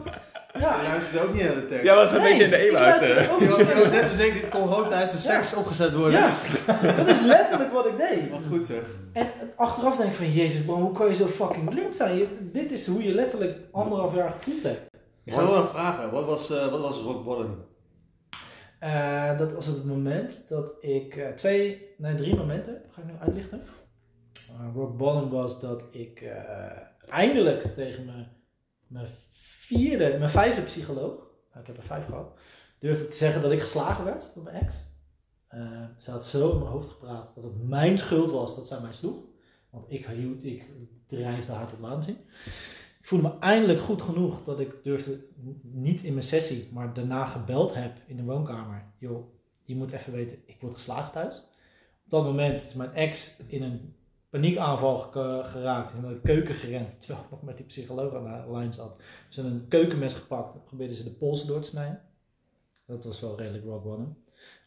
Ja, 0.60 0.82
Je 0.82 0.88
luistert 0.88 1.24
ook 1.24 1.34
niet 1.34 1.44
naar 1.44 1.56
de 1.56 1.68
tekst. 1.68 1.84
Jij 1.84 1.96
was 1.96 2.12
een 2.12 2.22
beetje 2.22 2.44
in 2.44 2.50
de 2.50 2.58
ik 2.58 2.66
eeuw 2.68 2.72
luister 2.74 3.18
uit. 3.18 3.30
ook 3.32 3.40
Je 3.40 3.46
niet. 3.48 3.56
had- 3.56 3.68
je 3.68 3.74
had 3.74 3.92
net 3.92 4.04
als 4.04 4.18
ik, 4.20 4.34
dit 4.34 4.50
kon 4.50 4.62
gewoon 4.74 4.90
tijdens 4.90 5.12
de 5.12 5.18
seks 5.18 5.54
opgezet 5.54 5.94
worden. 5.94 6.20
Ja, 6.20 6.34
dat 6.98 7.08
is 7.08 7.20
letterlijk 7.22 7.72
wat 7.74 7.86
ik 7.86 7.98
deed. 7.98 8.30
Wat 8.30 8.42
goed 8.50 8.66
zeg. 8.66 8.82
En 9.14 9.28
achteraf 9.56 9.98
denk 9.98 10.10
ik 10.10 10.16
van, 10.16 10.32
jezus 10.32 10.66
bro, 10.66 10.76
hoe 10.76 10.92
kan 10.92 11.08
je 11.08 11.16
zo 11.16 11.28
fucking 11.28 11.70
blind 11.70 11.96
zijn? 11.96 12.18
Je- 12.18 12.50
dit 12.52 12.72
is 12.72 12.88
hoe 12.88 13.04
je 13.04 13.14
letterlijk 13.14 13.58
anderhalf 13.72 14.16
jaar 14.16 14.32
gevoeld 14.32 14.64
hebt. 14.64 14.82
Ik 15.24 15.34
ga 15.34 15.48
wel 15.52 15.68
vragen, 15.68 16.12
wat 16.12 16.26
was, 16.26 16.52
eh, 16.52 16.68
wat 16.68 16.80
was 16.82 16.98
rock 16.98 17.24
bottom? 17.24 17.56
Eh, 18.80 19.38
dat 19.38 19.52
was 19.54 19.66
het 19.66 19.86
moment 19.86 20.46
dat 20.50 20.72
ik 20.82 21.16
eh, 21.16 21.28
twee, 21.30 21.94
nee 21.98 22.16
drie 22.16 22.36
momenten, 22.36 22.82
ga 22.92 23.02
ik 23.02 23.08
nu 23.08 23.14
uitlichten. 23.22 23.62
Uh, 24.52 24.76
rock 24.76 24.98
bottom 24.98 25.30
was 25.30 25.60
dat 25.60 25.84
ik 25.92 26.22
eh, 26.22 26.34
eindelijk 27.10 27.76
tegen 27.76 28.06
mijn, 28.06 28.28
mijn 28.88 29.06
vierde, 29.66 30.18
mijn 30.18 30.30
vijfde 30.30 30.62
psycholoog, 30.62 31.16
nou, 31.50 31.60
ik 31.62 31.68
heb 31.68 31.78
er 31.78 31.84
vijf 31.84 32.06
gehad, 32.06 32.40
durfde 32.80 33.08
te 33.08 33.16
zeggen 33.16 33.42
dat 33.42 33.52
ik 33.52 33.60
geslagen 33.60 34.04
werd 34.04 34.32
door 34.34 34.44
mijn 34.44 34.56
ex. 34.56 34.76
Eh, 35.48 35.84
ze 35.98 36.12
had 36.12 36.26
zo 36.26 36.52
in 36.52 36.58
mijn 36.58 36.72
hoofd 36.72 36.90
gepraat 36.90 37.36
dat 37.36 37.44
het 37.44 37.68
mijn 37.68 37.98
schuld 37.98 38.32
was 38.32 38.56
dat 38.56 38.68
zij 38.68 38.80
mij 38.82 38.94
sloeg. 38.94 39.18
Want 39.70 39.92
ik, 39.92 40.06
hield, 40.06 40.44
ik 40.44 40.66
drijfde 41.08 41.52
haar 41.52 41.68
tot 41.68 41.80
waanzin. 41.80 42.18
Ik 43.00 43.12
voelde 43.12 43.28
me 43.28 43.40
eindelijk 43.40 43.80
goed 43.80 44.02
genoeg 44.02 44.44
dat 44.44 44.60
ik 44.60 44.84
durfde, 44.84 45.20
niet 45.62 46.02
in 46.02 46.14
mijn 46.14 46.26
sessie, 46.26 46.70
maar 46.72 46.94
daarna 46.94 47.26
gebeld 47.26 47.74
heb 47.74 47.98
in 48.08 48.18
de 48.18 48.24
woonkamer. 48.24 48.84
Joh, 48.98 49.26
je 49.64 49.76
moet 49.76 49.92
even 49.92 50.14
weten, 50.14 50.38
ik 50.46 50.58
word 50.62 50.74
geslagen 50.74 51.12
thuis. 51.12 51.38
Op 52.04 52.12
dat 52.12 52.24
moment 52.24 52.64
is 52.64 52.74
mijn 52.74 52.94
ex 52.94 53.36
in 53.48 53.64
een 53.64 53.95
paniekaanval 54.36 54.98
ge- 54.98 55.42
geraakt, 55.44 55.94
is 55.94 56.00
naar 56.00 56.14
de 56.14 56.20
keuken 56.20 56.56
gerend, 56.56 57.00
terwijl 57.00 57.24
ik 57.24 57.32
nog 57.32 57.42
met 57.44 57.58
die 57.58 57.66
psycholoog 57.66 58.14
aan 58.14 58.46
de 58.46 58.52
lijn 58.52 58.74
zat. 58.74 59.02
Ze 59.30 59.42
hebben 59.42 59.60
een 59.60 59.68
keukenmes 59.68 60.14
gepakt 60.14 60.54
en 60.54 60.64
probeerden 60.64 60.96
ze 60.96 61.04
de 61.04 61.14
polsen 61.14 61.48
door 61.48 61.62
te 61.62 61.68
snijden. 61.68 62.02
Dat 62.86 63.04
was 63.06 63.22
wel 63.22 63.38
redelijk 63.38 63.64
rock 63.64 63.84
bottom. 63.84 64.18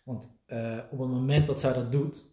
Want 0.03 0.31
eh, 0.47 0.79
op 0.91 0.99
het 0.99 1.09
moment 1.09 1.47
dat 1.47 1.61
zij 1.61 1.73
dat 1.73 1.93
doet, 1.93 2.25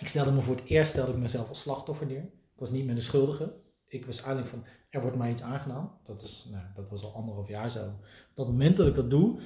ik 0.00 0.08
stelde 0.08 0.32
me 0.32 0.40
voor 0.40 0.56
het 0.56 0.64
eerst 0.64 0.90
stelde 0.90 1.12
ik 1.12 1.18
mezelf 1.18 1.48
als 1.48 1.60
slachtoffer 1.60 2.06
neer. 2.06 2.22
Ik 2.22 2.58
was 2.58 2.70
niet 2.70 2.84
meer 2.84 2.94
de 2.94 3.00
schuldige. 3.00 3.54
Ik 3.86 4.06
was 4.06 4.16
eigenlijk 4.18 4.48
van, 4.48 4.64
er 4.90 5.00
wordt 5.00 5.16
mij 5.16 5.30
iets 5.30 5.42
aangedaan. 5.42 5.98
Dat, 6.04 6.22
is, 6.22 6.48
nou, 6.50 6.64
dat 6.74 6.88
was 6.88 7.04
al 7.04 7.14
anderhalf 7.14 7.48
jaar 7.48 7.70
zo. 7.70 7.84
Op 7.84 8.34
dat 8.34 8.46
moment 8.46 8.76
dat 8.76 8.86
ik 8.86 8.94
dat 8.94 9.10
doe, 9.10 9.40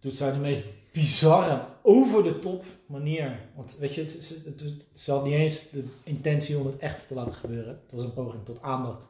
doet 0.00 0.16
zij 0.16 0.32
de 0.32 0.38
meest 0.38 0.64
bizarre, 0.92 1.64
over 1.82 2.22
de 2.22 2.38
top 2.38 2.64
manier. 2.86 3.40
Want 3.56 3.76
weet 3.78 3.94
je, 3.94 4.08
ze 4.92 5.12
had 5.12 5.24
niet 5.24 5.34
eens 5.34 5.70
de 5.70 5.84
intentie 6.04 6.58
om 6.58 6.66
het 6.66 6.78
echt 6.78 7.08
te 7.08 7.14
laten 7.14 7.34
gebeuren. 7.34 7.80
Het 7.82 7.92
was 7.92 8.02
een 8.02 8.12
poging 8.12 8.44
tot 8.44 8.62
aandacht 8.62 9.08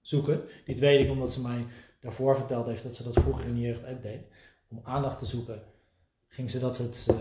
zoeken. 0.00 0.40
Dit 0.64 0.78
weet 0.78 1.04
ik 1.04 1.10
omdat 1.10 1.32
ze 1.32 1.40
mij 1.40 1.66
daarvoor 2.00 2.36
verteld 2.36 2.66
heeft 2.66 2.82
dat 2.82 2.96
ze 2.96 3.02
dat 3.02 3.12
vroeger 3.12 3.44
in 3.44 3.54
de 3.54 3.60
jeugd 3.60 3.86
ook 3.86 4.02
deed. 4.02 4.20
Om 4.68 4.80
aandacht 4.82 5.18
te 5.18 5.26
zoeken 5.26 5.62
ging 6.28 6.50
ze 6.50 6.58
dat 6.58 6.74
soort 6.74 7.06
eh, 7.08 7.16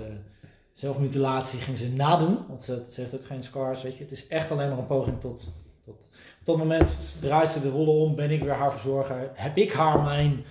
zelfmutilatie 0.74 1.60
ging 1.60 1.78
ze 1.78 1.90
nadoen. 1.90 2.38
Want 2.48 2.64
ze, 2.64 2.86
ze 2.90 3.02
heeft 3.02 3.16
ook 3.16 3.26
geen 3.26 3.44
scars, 3.44 3.82
weet 3.82 3.98
je. 3.98 4.04
Het 4.04 4.12
is 4.12 4.28
echt 4.28 4.52
alleen 4.52 4.70
maar 4.70 4.78
een 4.78 4.88
poging 4.88 5.20
tot... 5.20 5.54
tot 5.86 5.96
op 6.40 6.46
dat 6.46 6.58
moment 6.58 7.22
draait 7.22 7.50
ze 7.50 7.62
de 7.62 7.70
rollen 7.70 7.94
om, 7.94 8.16
ben 8.16 8.32
ik 8.32 8.44
weer 8.44 8.54
haar 8.54 8.72
verzorger. 8.72 9.32
Heb 9.34 9.58
ik 9.58 9.72
haar 9.72 10.04
mijn 10.04 10.46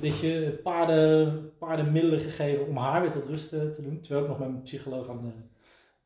weet 0.00 0.18
je, 0.18 0.60
paarden, 0.62 1.50
paardenmiddelen 1.58 2.20
gegeven 2.20 2.66
om 2.66 2.76
haar 2.76 3.00
weer 3.02 3.10
tot 3.10 3.26
rust 3.26 3.52
eh, 3.52 3.60
te 3.60 3.82
doen. 3.82 4.00
Terwijl 4.00 4.22
ik 4.22 4.28
nog 4.28 4.38
met 4.38 4.48
mijn 4.48 4.62
psycholoog 4.62 5.08
aan 5.08 5.20
de, 5.22 5.32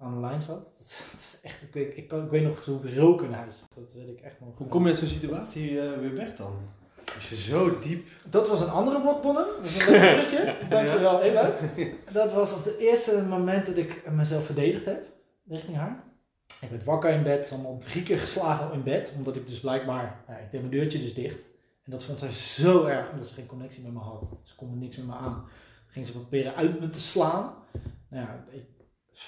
aan 0.05 0.15
de 0.15 0.21
lijn 0.21 0.43
zat. 0.43 0.65
Dat, 0.79 0.87
is- 0.87 1.03
dat 1.13 1.21
is 1.21 1.39
echt, 1.43 1.63
ik, 1.63 1.73
weet- 1.75 1.97
ik, 1.97 2.09
kan- 2.09 2.25
ik 2.25 2.31
weet 2.31 2.43
nog 2.43 2.65
hoe 2.65 2.81
het 2.83 2.95
rook 2.99 3.23
in 3.23 3.33
huis. 3.33 3.55
Dat 3.75 3.93
weet 3.93 4.09
ik 4.09 4.21
echt 4.21 4.41
nog. 4.41 4.59
Hoe 4.59 4.67
kom 4.69 4.83
je 4.83 4.89
uit 4.89 4.99
zo'n 4.99 5.09
situatie 5.09 5.81
eh, 5.81 5.99
weer 5.99 6.15
weg 6.15 6.37
dan? 6.37 6.53
Als 7.15 7.29
je 7.29 7.37
zo 7.37 7.79
diep... 7.79 8.07
Dat 8.31 8.49
was 8.49 8.61
een 8.61 8.69
andere 8.71 9.03
rockbonnem. 9.03 9.45
Dat 9.57 9.65
is 9.65 9.79
een 9.87 9.91
leuk 9.93 10.01
bruggetje. 10.13 10.57
Dankjewel, 10.69 11.23
Eva. 11.23 11.55
Dat 12.13 12.33
was 12.33 12.53
op 12.55 12.65
het 12.65 12.77
eerste 12.79 13.23
moment 13.29 13.67
dat 13.67 13.77
ik 13.77 14.03
mezelf 14.11 14.45
verdedigd 14.45 14.85
heb 14.85 15.07
richting 15.49 15.77
haar. 15.77 16.05
Ik 16.61 16.69
werd 16.71 16.85
wakker 16.85 17.11
in 17.11 17.23
bed, 17.23 17.55
me 17.63 17.67
al 17.67 17.79
drie 17.79 18.03
keer 18.03 18.19
geslagen 18.19 18.73
in 18.73 18.83
bed, 18.83 19.13
omdat 19.17 19.37
ik 19.37 19.47
dus 19.47 19.61
blijkbaar, 19.61 20.21
nou, 20.29 20.41
ik 20.41 20.51
deed 20.51 20.61
mijn 20.61 20.73
deurtje 20.73 20.99
dus 20.99 21.15
dicht. 21.15 21.45
En 21.87 21.93
dat 21.93 22.05
vond 22.05 22.19
zij 22.19 22.33
zo 22.33 22.85
erg, 22.85 23.11
omdat 23.11 23.27
ze 23.27 23.35
geen 23.35 23.47
connectie 23.47 23.83
met 23.83 23.93
me 23.93 23.99
had. 23.99 24.37
Ze 24.43 24.55
kon 24.55 24.79
niks 24.79 24.97
met 24.97 25.07
me 25.07 25.13
aan. 25.13 25.45
Ging 25.87 26.07
ze 26.07 26.13
proberen 26.13 26.55
uit 26.55 26.81
me 26.81 26.89
te 26.89 27.01
slaan. 27.01 27.55
Nou 28.09 28.27
ja, 28.27 28.45
ik, 28.51 28.65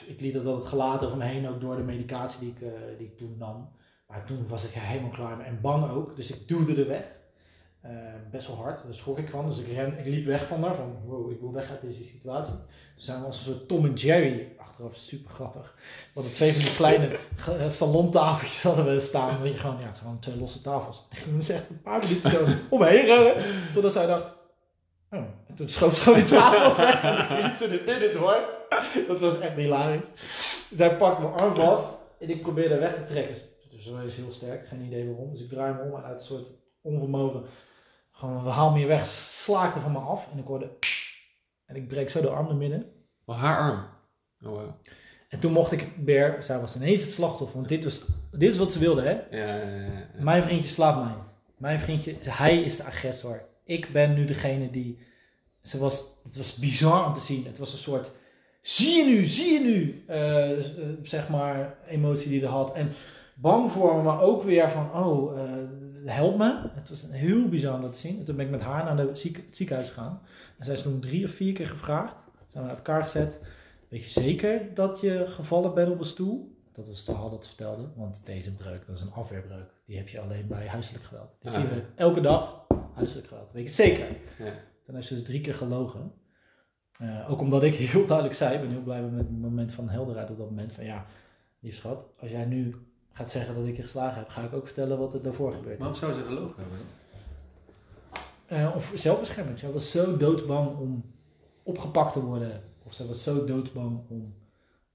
ik 0.07 0.21
liet 0.21 0.35
dat 0.35 0.57
het 0.57 0.65
gelaten 0.65 1.07
over 1.07 1.19
me 1.19 1.25
heen, 1.25 1.49
ook 1.49 1.61
door 1.61 1.77
de 1.77 1.83
medicatie 1.83 2.41
die 2.41 2.51
ik, 2.51 2.61
eh, 2.61 2.99
die 2.99 3.07
ik 3.07 3.17
toen 3.17 3.37
nam. 3.39 3.69
Maar 4.07 4.25
toen 4.25 4.49
was 4.49 4.65
ik 4.65 4.71
helemaal 4.71 5.11
klaar 5.11 5.41
en 5.41 5.61
bang 5.61 5.91
ook, 5.91 6.17
dus 6.17 6.31
ik 6.31 6.49
duwde 6.49 6.83
er 6.83 6.89
weg. 6.89 7.18
Eh, 7.89 7.95
best 8.31 8.47
wel 8.47 8.57
hard, 8.57 8.83
daar 8.85 8.95
schrok 8.95 9.19
ik 9.19 9.31
van. 9.31 9.47
Dus 9.47 9.59
ik, 9.59 9.73
ren, 9.73 9.99
ik 9.99 10.05
liep 10.05 10.27
weg 10.27 10.47
van 10.47 10.63
haar, 10.63 10.75
van 10.75 10.97
wow, 11.05 11.31
ik 11.31 11.41
wil 11.41 11.53
weg 11.53 11.71
uit 11.71 11.81
deze 11.81 12.03
situatie. 12.03 12.55
Toen 12.55 13.05
zijn 13.05 13.21
we 13.21 13.27
als 13.27 13.39
een 13.39 13.53
soort 13.53 13.69
Tom 13.69 13.85
en 13.85 13.95
Jerry, 13.95 14.53
achteraf 14.59 14.95
super 14.95 15.31
grappig. 15.31 15.75
We 15.77 16.11
hadden 16.15 16.33
twee 16.33 16.53
van 16.53 16.63
die 16.63 16.75
kleine 16.75 17.07
eh, 17.59 17.69
salontafeltjes 17.69 18.63
hadden 18.63 18.95
we 18.95 19.01
staan. 19.01 19.43
Weet 19.43 19.53
je, 19.53 19.59
gewoon, 19.59 19.81
ja, 19.81 19.87
het 19.87 19.99
gewoon 19.99 20.19
twee 20.19 20.37
losse 20.37 20.63
tafels. 20.63 21.07
Ik 21.11 21.35
dus 21.37 21.49
echt 21.49 21.71
een 21.71 21.83
paar 21.83 21.99
minuten 21.99 22.31
zo 22.31 22.45
omheen 22.77 23.05
rennen. 23.05 23.45
Totdat 23.73 23.93
zij 23.93 24.07
dacht, 24.07 24.35
oh. 25.11 25.19
En 25.47 25.55
toen 25.55 25.69
schoof 25.69 25.95
ze 25.95 26.01
gewoon 26.01 26.19
die 26.19 26.29
tafels 26.29 26.77
weg. 26.77 27.03
En 27.03 27.43
liep 27.43 27.57
ze 27.57 27.67
er 27.67 27.85
binnen 27.85 28.13
door. 28.13 28.39
Dat 29.07 29.21
was 29.21 29.39
echt 29.39 29.57
hilarisch. 29.57 30.09
Zij 30.75 30.97
pakt 30.97 31.19
mijn 31.19 31.33
arm 31.33 31.55
vast 31.55 31.97
en 32.21 32.31
ik 32.31 32.43
probeerde 32.43 32.79
weg 32.79 32.95
te 32.95 33.05
trekken. 33.05 33.37
Dus 33.71 33.85
ze 33.85 34.05
is 34.07 34.17
heel 34.17 34.33
sterk, 34.33 34.69
geen 34.69 34.81
idee 34.83 35.07
waarom. 35.07 35.31
Dus 35.31 35.41
ik 35.41 35.49
draai 35.49 35.75
me 35.75 35.81
om 35.81 35.95
en 35.95 36.05
uit 36.05 36.21
een 36.21 36.27
soort 36.27 36.53
onvermogen, 36.83 37.45
gewoon 38.19 38.47
haal 38.47 38.71
me 38.71 38.79
je 38.79 38.87
weg, 38.87 39.07
slaakte 39.07 39.81
van 39.81 39.93
me 39.93 39.99
af. 39.99 40.29
En 40.33 40.39
ik 40.39 40.47
hoorde, 40.47 40.71
en 41.65 41.77
ik 41.77 41.89
breek 41.89 42.11
zo 42.11 42.21
de 42.21 42.29
arm 42.29 42.47
naar 42.47 42.57
midden. 42.57 42.87
Oh, 43.25 43.41
haar 43.41 43.59
arm. 43.59 43.87
Oh, 44.45 44.51
wow. 44.51 44.71
En 45.29 45.39
toen 45.39 45.53
mocht 45.53 45.73
ik 45.73 45.89
weer, 46.05 46.37
zij 46.41 46.61
was 46.61 46.77
ineens 46.77 47.01
het 47.01 47.11
slachtoffer, 47.11 47.57
want 47.57 47.69
dit, 47.69 47.85
was, 47.85 48.03
dit 48.31 48.53
is 48.53 48.59
wat 48.59 48.73
ze 48.73 48.79
wilde, 48.79 49.03
hè? 49.03 49.37
Ja, 49.37 49.55
ja, 49.55 49.85
ja. 49.85 50.07
Mijn 50.19 50.43
vriendje 50.43 50.69
slaapt 50.69 51.05
mij. 51.05 51.15
Mijn 51.57 51.81
vriendje, 51.81 52.17
hij 52.21 52.63
is 52.63 52.77
de 52.77 52.85
agressor. 52.85 53.43
Ik 53.65 53.93
ben 53.93 54.15
nu 54.15 54.25
degene 54.25 54.71
die. 54.71 54.99
Ze 55.63 55.79
was, 55.79 56.05
het 56.25 56.37
was 56.37 56.55
bizar 56.55 57.07
om 57.07 57.15
te 57.15 57.21
zien. 57.21 57.47
Het 57.47 57.59
was 57.59 57.73
een 57.73 57.79
soort. 57.79 58.13
Zie 58.63 58.97
je 58.97 59.05
nu, 59.05 59.25
zie 59.25 59.53
je 59.53 59.61
nu, 59.61 60.05
eh, 60.07 60.59
eh, 60.59 60.89
zeg 61.03 61.29
maar, 61.29 61.79
emotie 61.89 62.29
die 62.29 62.41
hij 62.41 62.49
had. 62.49 62.75
En 62.75 62.93
bang 63.35 63.73
voor 63.73 63.97
me, 63.97 64.03
maar 64.03 64.21
ook 64.21 64.43
weer 64.43 64.71
van, 64.71 65.05
oh, 65.05 65.41
eh, 65.41 65.53
help 66.11 66.39
me. 66.39 66.69
Het 66.75 66.89
was 66.89 67.07
heel 67.11 67.49
bizar 67.49 67.75
om 67.75 67.81
dat 67.83 67.93
te 67.93 67.99
zien. 67.99 68.19
En 68.19 68.25
toen 68.25 68.37
ben 68.37 68.45
ik 68.45 68.51
met 68.51 68.61
haar 68.61 68.85
naar 68.85 68.97
de 68.97 69.03
het 69.03 69.57
ziekenhuis 69.57 69.89
gegaan. 69.89 70.21
En 70.59 70.65
zij 70.65 70.75
is 70.75 70.83
toen 70.83 71.01
drie 71.01 71.25
of 71.25 71.31
vier 71.31 71.53
keer 71.53 71.67
gevraagd. 71.67 72.17
Zijn 72.47 72.63
we 72.65 72.69
uit 72.71 72.79
elkaar 72.79 73.03
gezet. 73.03 73.43
Weet 73.89 74.05
je 74.05 74.21
zeker 74.21 74.75
dat 74.75 75.01
je 75.01 75.27
gevallen 75.27 75.75
bent 75.75 75.91
op 75.91 75.99
een 75.99 76.05
stoel? 76.07 76.57
Dat 76.73 76.89
was 76.89 77.05
de 77.05 77.13
dat 77.13 77.47
vertelde. 77.47 77.89
Want 77.97 78.21
deze 78.25 78.55
breuk, 78.57 78.87
dat 78.87 78.97
is 78.97 79.03
een 79.03 79.13
afweerbreuk. 79.13 79.71
Die 79.87 79.97
heb 79.97 80.09
je 80.09 80.21
alleen 80.21 80.47
bij 80.47 80.67
huiselijk 80.67 81.05
geweld. 81.05 81.31
Dit 81.41 81.55
Ah. 81.55 81.61
zien 81.61 81.69
we 81.69 81.83
elke 81.95 82.21
dag. 82.21 82.67
Huiselijk 82.95 83.27
geweld. 83.27 83.53
Weet 83.53 83.65
je 83.65 83.71
zeker? 83.71 84.07
Ja. 84.39 84.53
Toen 84.85 84.95
heeft 84.95 85.07
ze 85.07 85.15
dus 85.15 85.25
drie 85.25 85.41
keer 85.41 85.55
gelogen. 85.55 86.13
Eh, 86.99 87.31
ook 87.31 87.41
omdat 87.41 87.63
ik 87.63 87.75
heel 87.75 88.07
duidelijk 88.07 88.37
zei, 88.37 88.55
ik 88.55 88.61
ben 88.61 88.71
heel 88.71 88.83
blij 88.83 89.03
met 89.03 89.19
het 89.19 89.31
moment 89.31 89.73
van 89.73 89.89
helderheid 89.89 90.31
op 90.31 90.39
dat 90.39 90.49
moment. 90.49 90.73
Van 90.73 90.85
ja, 90.85 91.07
lief 91.61 91.77
schat, 91.77 92.05
als 92.19 92.31
jij 92.31 92.45
nu 92.45 92.75
gaat 93.19 93.31
zeggen 93.31 93.55
dat 93.55 93.67
ik 93.67 93.77
je 93.77 93.83
geslagen 93.83 94.19
heb, 94.19 94.29
ga 94.29 94.43
ik 94.43 94.53
ook 94.53 94.65
vertellen 94.67 94.99
wat 94.99 95.15
er 95.15 95.23
daarvoor 95.23 95.53
gebeurd 95.53 95.77
Waarom 95.79 95.95
is. 95.95 96.01
zou 96.01 96.13
ze 96.13 96.23
gelogen 96.23 96.55
hebben? 96.63 96.79
Eh, 98.47 98.75
of 98.77 98.93
zelfbescherming. 98.95 99.59
Zij 99.59 99.73
was 99.73 99.91
zo 99.91 100.17
doodsbang 100.17 100.77
om 100.77 101.05
opgepakt 101.63 102.13
te 102.13 102.21
worden. 102.25 102.63
Of 102.85 102.93
zij 102.95 103.07
was 103.07 103.23
zo 103.23 103.45
doodsbang 103.45 104.01
om... 104.09 104.35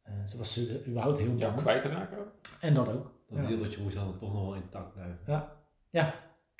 eh, 0.03 0.13
ze 0.25 0.37
was 0.37 0.59
überhaupt 0.87 1.17
heel 1.17 1.35
Ja, 1.35 1.49
bang. 1.49 1.61
kwijt 1.61 1.81
te 1.81 1.87
raken. 1.87 2.17
En 2.59 2.73
dat 2.73 2.89
ook. 2.89 3.11
Dat 3.29 3.39
Ja. 3.39 3.47
wereldje 3.47 3.81
moest 3.81 3.95
dan 3.95 4.17
toch 4.19 4.33
nog 4.33 4.41
wel 4.45 4.55
intact 4.55 4.93
blijven. 4.93 5.47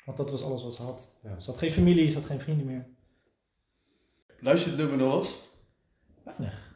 Want 0.04 0.16
dat 0.16 0.30
was 0.30 0.42
alles 0.44 0.62
wat 0.62 0.74
ze 0.74 0.82
had. 0.82 1.08
Ja. 1.22 1.40
Ze 1.40 1.50
had 1.50 1.58
geen 1.58 1.70
familie, 1.70 2.10
ze 2.10 2.16
had 2.18 2.26
geen 2.26 2.40
vrienden 2.40 2.66
meer. 2.66 2.86
Luister 4.40 4.70
het 4.70 4.78
nummer 4.80 4.96
nog 4.98 5.14
eens. 5.16 5.40
Weinig. 6.24 6.73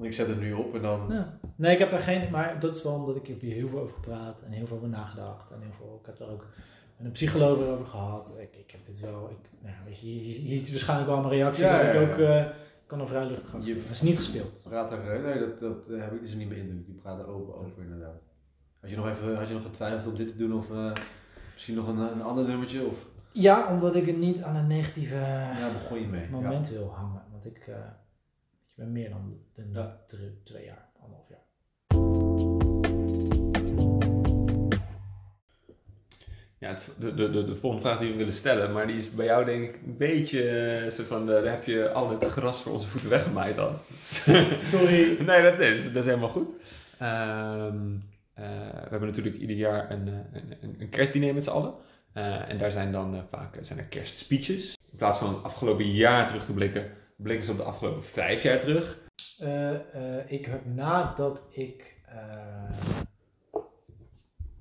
Ik 0.00 0.12
zet 0.12 0.26
het 0.28 0.40
nu 0.40 0.52
op 0.52 0.74
en 0.74 0.82
dan... 0.82 1.06
Ja. 1.10 1.38
Nee, 1.56 1.72
ik 1.72 1.78
heb 1.78 1.90
daar 1.90 1.98
geen... 1.98 2.30
Maar 2.30 2.60
dat 2.60 2.76
is 2.76 2.82
wel 2.82 2.92
omdat 2.94 3.16
ik 3.16 3.26
heb 3.26 3.40
hier 3.40 3.54
heel 3.54 3.68
veel 3.68 3.80
over 3.80 3.94
gepraat. 3.94 4.42
En 4.42 4.52
heel 4.52 4.66
veel 4.66 4.76
over 4.76 4.88
nagedacht. 4.88 5.50
En 5.50 5.60
heel 5.60 5.72
veel... 5.76 5.98
Ik 6.00 6.06
heb 6.06 6.16
daar 6.18 6.28
ook 6.28 6.46
met 6.96 7.06
een 7.06 7.12
psycholoog 7.12 7.58
over 7.58 7.86
gehad. 7.86 8.32
Ik, 8.38 8.56
ik 8.56 8.70
heb 8.70 8.80
dit 8.86 9.00
wel... 9.00 9.30
Ik, 9.30 9.50
nou, 9.62 9.74
weet 9.84 10.00
je, 10.00 10.26
je, 10.48 10.56
ziet 10.56 10.70
waarschijnlijk 10.70 11.08
wel 11.10 11.18
mijn 11.20 11.32
reactie. 11.32 11.64
Ja, 11.64 11.92
dat 11.92 12.02
ik 12.02 12.10
ook... 12.10 12.18
eh, 12.18 12.44
kan 12.86 13.00
er 13.00 13.08
vrij 13.08 13.24
over. 13.30 13.60
Je- 13.62 13.74
Het 13.74 13.90
is 13.90 14.02
niet 14.02 14.16
gespeeld. 14.16 14.60
Praat 14.64 14.90
daar, 14.90 15.10
eh, 15.10 15.22
nee, 15.22 15.38
dat, 15.38 15.60
dat 15.60 15.88
eh, 15.90 16.00
heb 16.00 16.12
ik 16.12 16.20
dus 16.20 16.34
niet 16.34 16.48
meer 16.48 16.58
indruk. 16.58 16.86
Die 16.86 16.94
praten 16.94 17.26
open 17.26 17.54
over 17.54 17.82
inderdaad. 17.82 18.20
Had 18.80 18.90
je 18.90 18.96
nog 18.96 19.08
even 19.08 19.36
had 19.36 19.48
je 19.48 19.54
nog 19.54 19.62
getwijfeld 19.62 20.06
om 20.06 20.16
dit 20.16 20.28
te 20.28 20.36
doen 20.36 20.52
of 20.54 20.66
misschien 21.54 21.74
nog 21.74 21.88
een, 21.88 21.98
een 21.98 22.22
ander 22.22 22.44
nummertje? 22.48 22.86
Of, 22.86 22.94
Ja, 23.32 23.68
omdat 23.72 23.96
ik 23.96 24.06
het 24.06 24.16
niet 24.18 24.42
aan 24.42 24.56
een 24.56 24.66
negatieve 24.66 25.14
ja, 25.14 25.72
begon 25.72 26.00
je 26.00 26.06
mee. 26.06 26.28
moment 26.30 26.68
wil 26.68 26.88
hangen. 26.96 27.22
Want 27.32 27.44
ik... 27.46 27.70
ik 28.76 28.82
ben 28.82 28.92
meer 28.92 29.10
dan, 29.10 29.38
dan 29.54 29.64
Ja. 29.72 30.00
drie- 30.06 30.40
twee 30.44 30.64
jaar, 30.64 30.88
anderhalf 31.00 31.28
jaar. 31.28 31.42
Ja, 36.58 36.68
het, 36.70 36.90
de, 36.98 37.14
de, 37.14 37.30
de, 37.30 37.44
de 37.44 37.56
volgende 37.56 37.86
vraag 37.86 37.98
die 37.98 38.10
we 38.10 38.16
willen 38.16 38.32
stellen, 38.32 38.72
maar 38.72 38.86
die 38.86 38.96
is 38.96 39.10
bij 39.10 39.26
jou 39.26 39.44
denk 39.44 39.64
ik 39.68 39.80
een 39.86 39.96
beetje 39.96 40.48
eh, 40.48 40.90
soort 40.90 41.06
van, 41.08 41.20
eh, 41.30 41.42
daar 41.42 41.52
heb 41.52 41.64
je 41.64 41.92
al 41.92 42.10
het 42.10 42.24
gras 42.24 42.62
voor 42.62 42.72
onze 42.72 42.88
voeten 42.88 43.10
weggemaaid 43.10 43.56
dan. 43.56 43.76
Sorry. 44.70 45.16
nee, 45.26 45.42
dat 45.42 45.58
is, 45.58 45.82
dat 45.84 45.94
is 45.96 46.04
helemaal 46.04 46.28
goed. 46.28 46.50
Ehm, 46.98 47.94
eh, 48.34 48.44
we 48.84 48.88
hebben 48.90 49.08
natuurlijk 49.08 49.36
ieder 49.36 49.56
jaar 49.56 49.90
een, 49.90 50.06
een, 50.06 50.56
een, 50.60 50.76
een 50.78 50.88
kerstdiner 50.88 51.34
met 51.34 51.44
z'n 51.44 51.50
allen. 51.50 51.74
En 52.48 52.58
daar 52.58 52.70
zijn 52.70 52.92
dan 52.92 53.24
vaak 53.30 53.58
zijn 53.60 53.78
er 53.78 53.84
kerstspeeches. 53.84 54.76
In 54.90 54.96
plaats 54.98 55.18
van 55.18 55.34
het 55.34 55.42
afgelopen 55.44 55.90
jaar 55.90 56.26
terug 56.26 56.44
te 56.44 56.52
blikken, 56.52 56.90
blikken 57.16 57.44
ze 57.44 57.50
op 57.50 57.56
de 57.56 57.62
afgelopen 57.62 58.04
vijf 58.04 58.42
jaar 58.42 58.60
terug. 58.60 58.98
Eh, 59.38 59.74
eh, 59.74 60.30
ik 60.30 60.46
heb 60.46 60.64
nadat 60.64 61.42
ik 61.50 62.02
eh, 62.06 62.70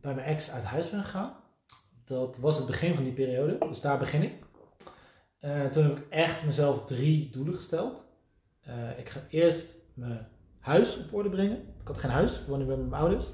bij 0.02 0.14
mijn 0.14 0.28
ex 0.28 0.52
uit 0.52 0.64
huis 0.64 0.90
ben 0.90 1.04
gegaan, 1.04 1.36
dat 2.06 2.38
was 2.38 2.58
het 2.58 2.66
begin 2.66 2.96
van 2.96 3.04
die 3.04 3.14
periode, 3.14 3.58
dus 3.58 3.82
daar 3.82 3.98
begin 3.98 4.24
ik. 4.24 4.42
Toen 5.72 5.84
heb 5.84 5.98
ik 5.98 6.08
echt 6.10 6.46
mezelf 6.46 6.86
drie 6.86 7.30
doelen 7.30 7.54
gesteld. 7.54 8.06
Ik 8.98 9.10
ga 9.10 9.20
eerst 9.30 9.76
mijn 9.94 10.28
huis 10.60 10.98
op 10.98 11.14
orde 11.14 11.30
brengen. 11.30 11.58
Ik 11.58 11.88
had 11.88 11.98
geen 11.98 12.12
huis, 12.12 12.40
ik 12.40 12.48
woon 12.48 12.60
nu 12.60 12.66
bij 12.66 12.78
mijn 12.78 13.02
ouders. 13.02 13.26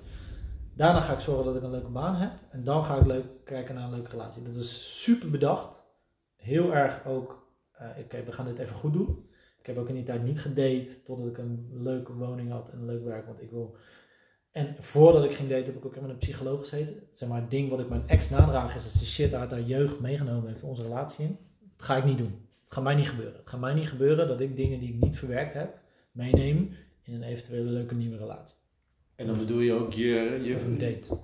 Daarna 0.75 1.01
ga 1.01 1.13
ik 1.13 1.19
zorgen 1.19 1.45
dat 1.45 1.55
ik 1.55 1.61
een 1.61 1.71
leuke 1.71 1.89
baan 1.89 2.15
heb. 2.15 2.31
En 2.49 2.63
dan 2.63 2.83
ga 2.83 2.97
ik 2.97 3.05
leuk 3.05 3.25
kijken 3.43 3.75
naar 3.75 3.83
een 3.83 3.93
leuke 3.93 4.09
relatie. 4.09 4.41
Dat 4.41 4.55
is 4.55 5.01
super 5.03 5.29
bedacht. 5.29 5.83
Heel 6.35 6.73
erg 6.73 7.05
ook, 7.05 7.48
eh, 7.79 8.03
oké, 8.03 8.23
we 8.23 8.31
gaan 8.31 8.45
dit 8.45 8.59
even 8.59 8.75
goed 8.75 8.93
doen. 8.93 9.27
Ik 9.59 9.65
heb 9.65 9.77
ook 9.77 9.89
in 9.89 9.95
die 9.95 10.03
tijd 10.03 10.23
niet 10.23 10.39
gedate 10.39 11.03
totdat 11.03 11.27
ik 11.27 11.37
een 11.37 11.69
leuke 11.73 12.13
woning 12.13 12.51
had 12.51 12.69
en 12.69 12.79
een 12.79 12.85
leuk 12.85 13.03
werk. 13.03 13.25
Want 13.25 13.41
ik 13.41 13.51
wil. 13.51 13.75
En 14.51 14.75
voordat 14.79 15.23
ik 15.23 15.33
ging 15.33 15.49
daten 15.49 15.65
heb 15.65 15.75
ik 15.75 15.85
ook 15.85 16.01
met 16.01 16.09
een 16.09 16.17
psycholoog 16.17 16.59
gezeten. 16.59 16.95
Zeg 17.11 17.29
maar, 17.29 17.41
het 17.41 17.49
ding 17.49 17.69
wat 17.69 17.79
ik 17.79 17.89
mijn 17.89 18.07
ex 18.07 18.29
nadraag 18.29 18.75
is 18.75 18.83
dat 18.83 18.91
ze 18.91 19.05
shit 19.05 19.33
uit 19.33 19.51
haar 19.51 19.61
jeugd 19.61 19.99
meegenomen 19.99 20.49
heeft 20.49 20.63
onze 20.63 20.81
relatie 20.81 21.25
in. 21.25 21.37
Dat 21.77 21.85
ga 21.85 21.95
ik 21.97 22.03
niet 22.05 22.17
doen. 22.17 22.47
Het 22.63 22.73
gaat 22.73 22.83
mij 22.83 22.95
niet 22.95 23.09
gebeuren. 23.09 23.35
Het 23.35 23.49
gaat 23.49 23.59
mij 23.59 23.73
niet 23.73 23.89
gebeuren 23.89 24.27
dat 24.27 24.39
ik 24.39 24.55
dingen 24.55 24.79
die 24.79 24.93
ik 24.93 25.01
niet 25.01 25.17
verwerkt 25.17 25.53
heb 25.53 25.77
meeneem 26.11 26.75
in 27.01 27.13
een 27.13 27.23
eventuele 27.23 27.69
leuke 27.69 27.95
nieuwe 27.95 28.17
relatie. 28.17 28.55
En 29.15 29.25
dan 29.27 29.37
bedoel 29.37 29.59
je 29.59 29.73
ook 29.73 29.93
je, 29.93 30.39
je, 30.43 30.75
date. 30.77 31.17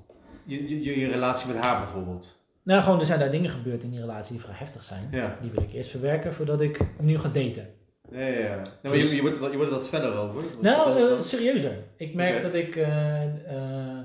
je, 0.44 0.84
je, 0.84 1.00
je 1.00 1.08
relatie 1.08 1.48
met 1.48 1.58
haar 1.58 1.80
bijvoorbeeld. 1.80 2.38
Nou, 2.66 2.82
gewoon 2.82 3.00
er 3.00 3.06
zijn 3.06 3.20
daar 3.20 3.32
dingen 3.32 3.50
gebeurd 3.50 3.84
in 3.84 3.90
die 3.90 4.00
relatie 4.00 4.32
die 4.34 4.42
vrij 4.42 4.56
heftig 4.58 4.84
zijn. 4.84 5.08
Ja. 5.12 5.38
Die 5.42 5.52
wil 5.52 5.64
ik 5.64 5.74
eerst 5.74 5.90
verwerken 5.90 6.34
voordat 6.34 6.62
ik 6.62 6.80
opnieuw 7.00 7.18
ga 7.20 7.28
daten. 7.30 7.68
Ja, 8.12 8.20
ja, 8.20 8.40
ja. 8.40 8.56
Nou, 8.56 8.66
maar 8.84 8.98
je, 8.98 9.16
je, 9.16 9.22
wordt, 9.22 9.36
er 9.36 9.42
wat- 9.42 9.52
je 9.52 9.58
wordt 9.58 9.72
er 9.72 9.78
wat 9.78 9.88
verder 9.90 10.14
over. 10.18 10.44
Nou, 10.62 11.00
eh, 11.16 11.22
serieuzer. 11.22 11.72
Ik 11.98 12.14
merk 12.14 12.42
dat 12.42 12.54
ik. 12.54 12.76
eh, 12.76 13.24
eh, 13.24 13.98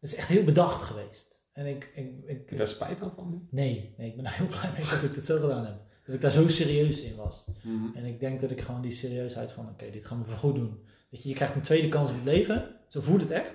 het 0.00 0.10
is 0.10 0.14
echt 0.14 0.28
heel 0.28 0.44
bedacht 0.44 0.82
geweest. 0.82 1.42
En 1.52 1.66
ik. 1.66 1.92
ik, 1.94 2.04
ik 2.26 2.36
Heb 2.36 2.48
je 2.50 2.56
daar 2.56 2.68
spijt 2.68 2.98
dan 2.98 3.12
van? 3.16 3.46
nee, 3.50 3.94
nee, 3.98 4.08
ik 4.08 4.16
ben 4.16 4.26
heel 4.26 4.46
blij 4.56 4.70
mee 4.76 4.88
dat 4.90 5.02
ik 5.02 5.14
dit 5.14 5.24
zo 5.24 5.40
gedaan 5.40 5.64
heb. 5.64 5.74
Dat 6.06 6.14
ik 6.14 6.20
daar 6.20 6.30
zo 6.30 6.48
serieus 6.48 7.00
in 7.00 7.16
was. 7.16 7.44
Mhm. 7.62 7.96
En 7.96 8.04
ik 8.04 8.20
denk 8.20 8.40
dat 8.40 8.50
ik 8.50 8.60
gewoon 8.60 8.80
die 8.82 8.90
serieusheid 8.90 9.52
van, 9.52 9.68
oké, 9.68 9.90
dit 9.90 10.06
gaan 10.06 10.18
we 10.18 10.24
voor 10.24 10.38
goed 10.38 10.54
doen. 10.54 10.78
Weet 11.10 11.22
je, 11.22 11.28
je 11.28 11.34
krijgt 11.34 11.54
een 11.54 11.60
tweede 11.60 11.88
kans 11.88 12.08
in 12.10 12.16
het 12.16 12.24
leven. 12.24 12.74
Zo 12.88 13.00
voelt 13.00 13.20
het 13.20 13.30
echt. 13.30 13.54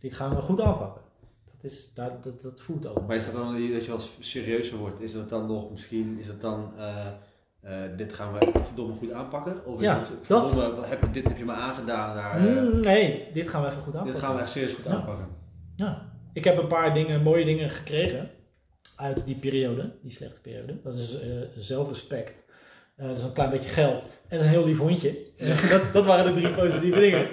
Dit 0.00 0.14
gaan 0.14 0.34
we 0.34 0.42
goed 0.42 0.60
aanpakken. 0.60 1.02
Dat, 1.62 1.70
is, 1.70 1.92
dat, 1.94 2.24
dat, 2.24 2.42
dat 2.42 2.60
voelt 2.60 2.86
ook. 2.86 3.06
Maar 3.06 3.16
is 3.16 3.24
dat 3.24 3.34
dan 3.34 3.70
dat 3.72 3.84
je 3.84 3.90
wat 3.90 4.08
serieuzer 4.20 4.76
wordt? 4.76 5.00
Is 5.00 5.12
dat 5.12 5.28
dan 5.28 5.46
nog 5.46 5.70
misschien, 5.70 6.16
is 6.20 6.26
dat 6.26 6.40
dan, 6.40 6.72
eh, 6.78 7.06
eh, 7.60 7.96
dit 7.96 8.12
gaan 8.12 8.32
we 8.32 8.50
verdomme 8.64 8.94
goed 8.94 9.12
aanpakken? 9.12 9.66
Of 9.66 9.74
is 9.80 9.84
Ja, 9.86 9.98
het, 9.98 10.08
dat. 10.28 10.50
verdomme, 10.50 10.86
heb 10.86 11.12
dit 11.12 11.24
heb 11.24 11.36
je 11.38 11.44
me 11.44 11.52
aangedaan, 11.52 12.16
daar, 12.16 12.36
eh, 12.46 12.62
Mm, 12.62 12.80
nee, 12.80 13.28
dit 13.32 13.48
gaan 13.48 13.62
we 13.62 13.68
even 13.68 13.82
goed 13.82 13.94
aanpakken. 13.94 14.12
dit 14.14 14.22
gaan 14.22 14.34
we 14.34 14.40
echt 14.40 14.50
serieus 14.50 14.72
goed 14.72 14.84
Ja. 14.84 14.90
aanpakken? 14.90 15.26
Ja. 15.76 16.12
Ik 16.32 16.44
heb 16.44 16.58
een 16.58 16.66
paar 16.68 16.94
dingen, 16.94 17.22
mooie 17.22 17.44
dingen 17.44 17.70
gekregen 17.70 18.30
uit 18.96 19.26
die 19.26 19.36
periode, 19.36 19.92
die 20.02 20.10
slechte 20.10 20.40
periode. 20.40 20.80
Dat 20.82 20.96
is 20.96 21.18
zelfrespect. 21.56 22.44
Dat 22.96 23.16
is 23.16 23.22
een 23.22 23.32
klein 23.32 23.50
beetje 23.50 23.68
geld. 23.68 24.02
En 24.02 24.08
dat 24.28 24.38
is 24.40 24.44
een 24.44 24.50
heel 24.50 24.64
lief 24.64 24.78
hondje. 24.78 25.16
Dat, 25.70 25.82
dat 25.92 26.04
waren 26.04 26.34
de 26.34 26.40
drie 26.40 26.54
positieve 26.54 27.00
dingen. 27.00 27.28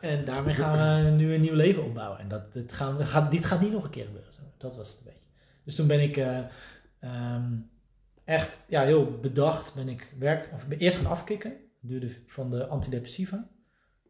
En 0.00 0.24
daarmee 0.24 0.54
gaan 0.54 1.04
we 1.04 1.10
nu 1.10 1.34
een 1.34 1.40
nieuw 1.40 1.54
leven 1.54 1.84
opbouwen. 1.84 2.18
En 2.18 2.28
dat, 2.28 2.52
dit, 2.52 2.72
gaan 2.72 3.04
gaat, 3.04 3.30
dit 3.30 3.44
gaat 3.44 3.60
niet 3.60 3.72
nog 3.72 3.84
een 3.84 3.90
keer 3.90 4.04
gebeuren. 4.04 4.30
Dat 4.56 4.76
was 4.76 4.88
het 4.88 4.98
een 4.98 5.04
beetje. 5.04 5.20
Dus 5.64 5.74
toen 5.74 5.86
ben 5.86 6.00
ik 6.00 6.16
eh, 6.16 6.38
ehm, 7.00 7.52
echt 8.24 8.60
ja, 8.68 8.82
heel 8.82 9.18
bedacht. 9.20 9.74
Ben 9.74 9.88
ik 9.88 10.14
werk, 10.18 10.50
of 10.52 10.66
ben 10.66 10.78
eerst 10.78 10.96
gaan 10.96 11.10
afkicken. 11.10 11.56
Duurde 11.80 12.16
van 12.26 12.50
de 12.50 12.66
antidepressiva. 12.66 13.48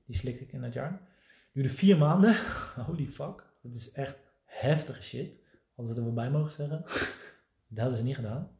Die 0.06 0.16
slikte 0.16 0.44
ik 0.44 0.52
in 0.52 0.60
dat 0.60 0.72
jaar. 0.72 1.00
Duurde 1.52 1.68
vier 1.68 1.96
maanden. 1.96 2.36
Holy 2.86 3.06
fuck. 3.06 3.44
Dat 3.62 3.74
is 3.74 3.92
echt 3.92 4.18
heftige 4.44 5.02
shit. 5.02 5.32
Hadden 5.74 5.94
ze 5.94 6.00
er 6.00 6.06
wel 6.06 6.14
bij 6.14 6.30
mogen 6.30 6.52
zeggen. 6.52 6.82
Dat 7.68 7.78
hebben 7.78 7.96
ze 7.98 8.04
niet 8.04 8.16
gedaan. 8.16 8.50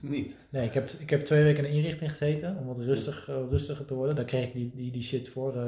Niet. 0.00 0.36
Nee, 0.50 0.66
ik 0.66 0.74
heb, 0.74 0.90
ik 0.90 1.10
heb 1.10 1.24
twee 1.24 1.42
weken 1.42 1.64
in 1.64 1.70
een 1.70 1.76
inrichting 1.76 2.10
gezeten 2.10 2.56
om 2.56 2.66
wat 2.66 2.78
rustig, 2.78 3.28
eh, 3.28 3.36
rustiger 3.50 3.84
te 3.84 3.94
worden. 3.94 4.14
Daar 4.14 4.24
kreeg 4.24 4.46
ik 4.46 4.52
die, 4.52 4.70
die, 4.74 4.92
die 4.92 5.02
shit 5.02 5.28
voor. 5.28 5.50
eh, 5.50 5.62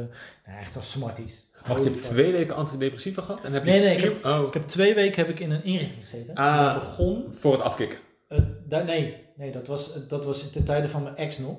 nou, 0.47 0.59
echt 0.61 0.77
als 0.77 0.91
smarties. 0.91 1.51
Wacht, 1.67 1.85
je 1.85 1.91
hebt 1.91 2.03
twee 2.03 2.33
weken 2.33 2.57
antidepressiva 2.57 3.23
gehad 3.23 3.45
en 3.45 3.53
heb 3.53 3.65
je 3.65 3.71
Nee, 3.71 3.81
nee, 3.81 3.95
ik 3.97 4.01
vier- 4.01 4.31
oh, 4.33 4.47
Ik 4.47 4.55
heb 4.55 4.67
twee 4.67 4.95
weken 4.95 5.17
heb 5.25 5.29
ik 5.35 5.41
in 5.41 5.51
een 5.51 5.65
inrichting 5.65 6.01
gezeten. 6.01 6.35
Ah. 6.35 6.57
En 6.59 6.65
dat 6.65 6.75
begon. 6.75 7.35
voor 7.35 7.53
het 7.53 7.61
afkicken. 7.63 7.99
eh, 8.29 8.39
daar, 8.69 8.85
nee, 8.85 9.17
nee 9.37 9.53
dat, 9.53 9.67
was, 9.67 10.07
dat 10.09 10.25
was 10.25 10.51
ten 10.51 10.65
tijde 10.65 10.89
van 10.89 11.03
mijn 11.03 11.17
ex 11.17 11.39
nog. 11.39 11.59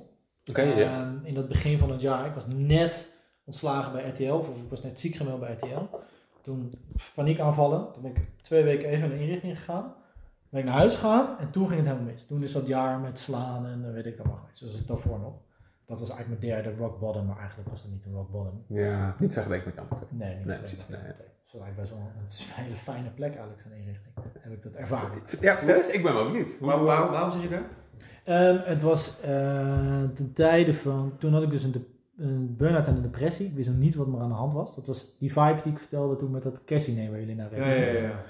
Oké, 0.50 0.62
ja. 0.62 0.74
Ehm, 1.02 1.26
in 1.26 1.36
het 1.36 1.48
begin 1.48 1.78
van 1.78 1.92
het 1.92 2.02
jaar. 2.02 2.26
Ik 2.28 2.34
was 2.34 2.44
net 2.48 3.12
ontslagen 3.46 3.92
bij 3.92 4.08
RTL. 4.10 4.32
Of 4.34 4.48
ik 4.48 4.70
was 4.70 4.84
net 4.84 5.00
ziek 5.00 5.16
gemeld 5.16 5.40
bij 5.40 5.54
RTL. 5.54 5.96
Toen 6.42 6.72
paniekaanvallen. 7.16 7.88
Toen 7.94 8.02
ben 8.02 8.12
ik 8.12 8.18
twee 8.42 8.64
weken 8.64 8.90
even 8.90 9.00
naar 9.10 9.18
de 9.18 9.24
inrichting 9.24 9.58
gegaan. 9.58 9.94
Ben 10.54 10.62
ik 10.62 10.68
naar 10.68 10.78
huis 10.78 10.94
gegaan. 10.94 11.40
En 11.40 11.50
toen 11.52 11.68
ging 11.68 11.80
het 11.80 11.88
helemaal 11.90 12.12
mis. 12.14 12.26
Toen 12.26 12.44
is 12.44 12.52
dat 12.52 12.68
jaar 12.68 13.00
met 13.00 13.20
slaan 13.20 13.66
en 13.66 13.86
eh, 13.88 13.94
weet 13.94 14.06
ik 14.06 14.20
allemaal 14.20 14.38
geweest. 14.38 14.60
Dus 14.60 14.86
daarvoor 14.86 15.20
nog. 15.20 15.34
Dat 15.86 16.00
was 16.00 16.10
eigenlijk 16.10 16.42
mijn 16.42 16.54
derde 16.64 16.78
rock 16.80 17.00
bottom. 17.00 17.26
Maar 17.26 17.38
eigenlijk 17.38 17.70
was 17.70 17.82
dat 17.82 17.92
niet 17.92 18.06
een 18.06 18.14
rock 18.14 18.32
bottom. 18.32 18.64
Ja, 18.68 19.16
niet 19.20 19.34
vergeleken 19.34 19.72
met 19.76 19.86
twee. 19.90 20.00
Nee, 20.10 20.36
niet 20.38 20.46
Nee, 20.46 20.58
precies, 20.58 20.78
met 20.78 20.90
nee. 20.90 21.00
Het 21.08 21.52
was 21.52 21.62
eigenlijk 21.62 21.76
best 21.76 21.90
wel 21.90 22.00
een, 22.00 22.22
het 22.24 22.32
is 22.32 22.40
een 22.40 22.64
hele 22.64 22.76
fijne 22.76 23.10
plek 23.10 23.30
eigenlijk, 23.32 23.62
zo'n 23.62 23.72
inrichting. 23.74 24.14
Heb 24.40 24.54
ik 24.54 24.64
dat 24.64 24.74
ervaren. 24.74 25.22
Ja, 25.40 25.58
vertel 25.58 25.76
eens, 25.76 25.90
ik 25.92 26.04
ben 26.04 26.14
wel 26.14 26.26
benieuwd. 26.32 26.48
Hoe, 26.60 26.68
Waarom, 26.68 26.86
waarom, 26.86 27.12
waarom 27.12 27.32
zit 27.32 27.42
je 27.42 27.50
daar? 27.50 27.66
Ehm, 28.24 28.58
het 28.70 28.82
was 28.82 29.20
eh 29.22 30.04
ten 30.16 30.34
tijde 30.34 30.74
van, 30.74 31.14
toen 31.20 31.34
had 31.34 31.44
ik 31.44 31.50
dus 31.50 31.64
een, 31.64 31.72
de- 31.72 31.92
een 32.18 32.56
burn-out 32.58 32.88
en 32.88 32.96
een 32.96 33.02
depressie. 33.02 33.46
Ik 33.48 33.54
wist 33.56 33.70
nog 33.70 33.78
niet 33.78 33.96
wat 33.96 34.08
me 34.08 34.20
aan 34.20 34.30
de 34.30 34.36
hand 34.36 34.54
was. 34.54 34.76
Dat 34.76 34.88
was 34.88 35.18
die 35.20 35.34
vibe 35.34 35.60
die 35.64 35.72
ik 35.72 35.80
vertelde 35.80 36.16
toen 36.16 36.32
met 36.32 36.44
dat 36.44 36.64
kerstdiner 36.64 37.10
waar 37.10 37.20
jullie 37.20 37.36
naar 37.36 37.56
Ja, 37.58 37.66
ja, 37.66 37.74
ja. 37.92 38.00
ja. 38.02 38.24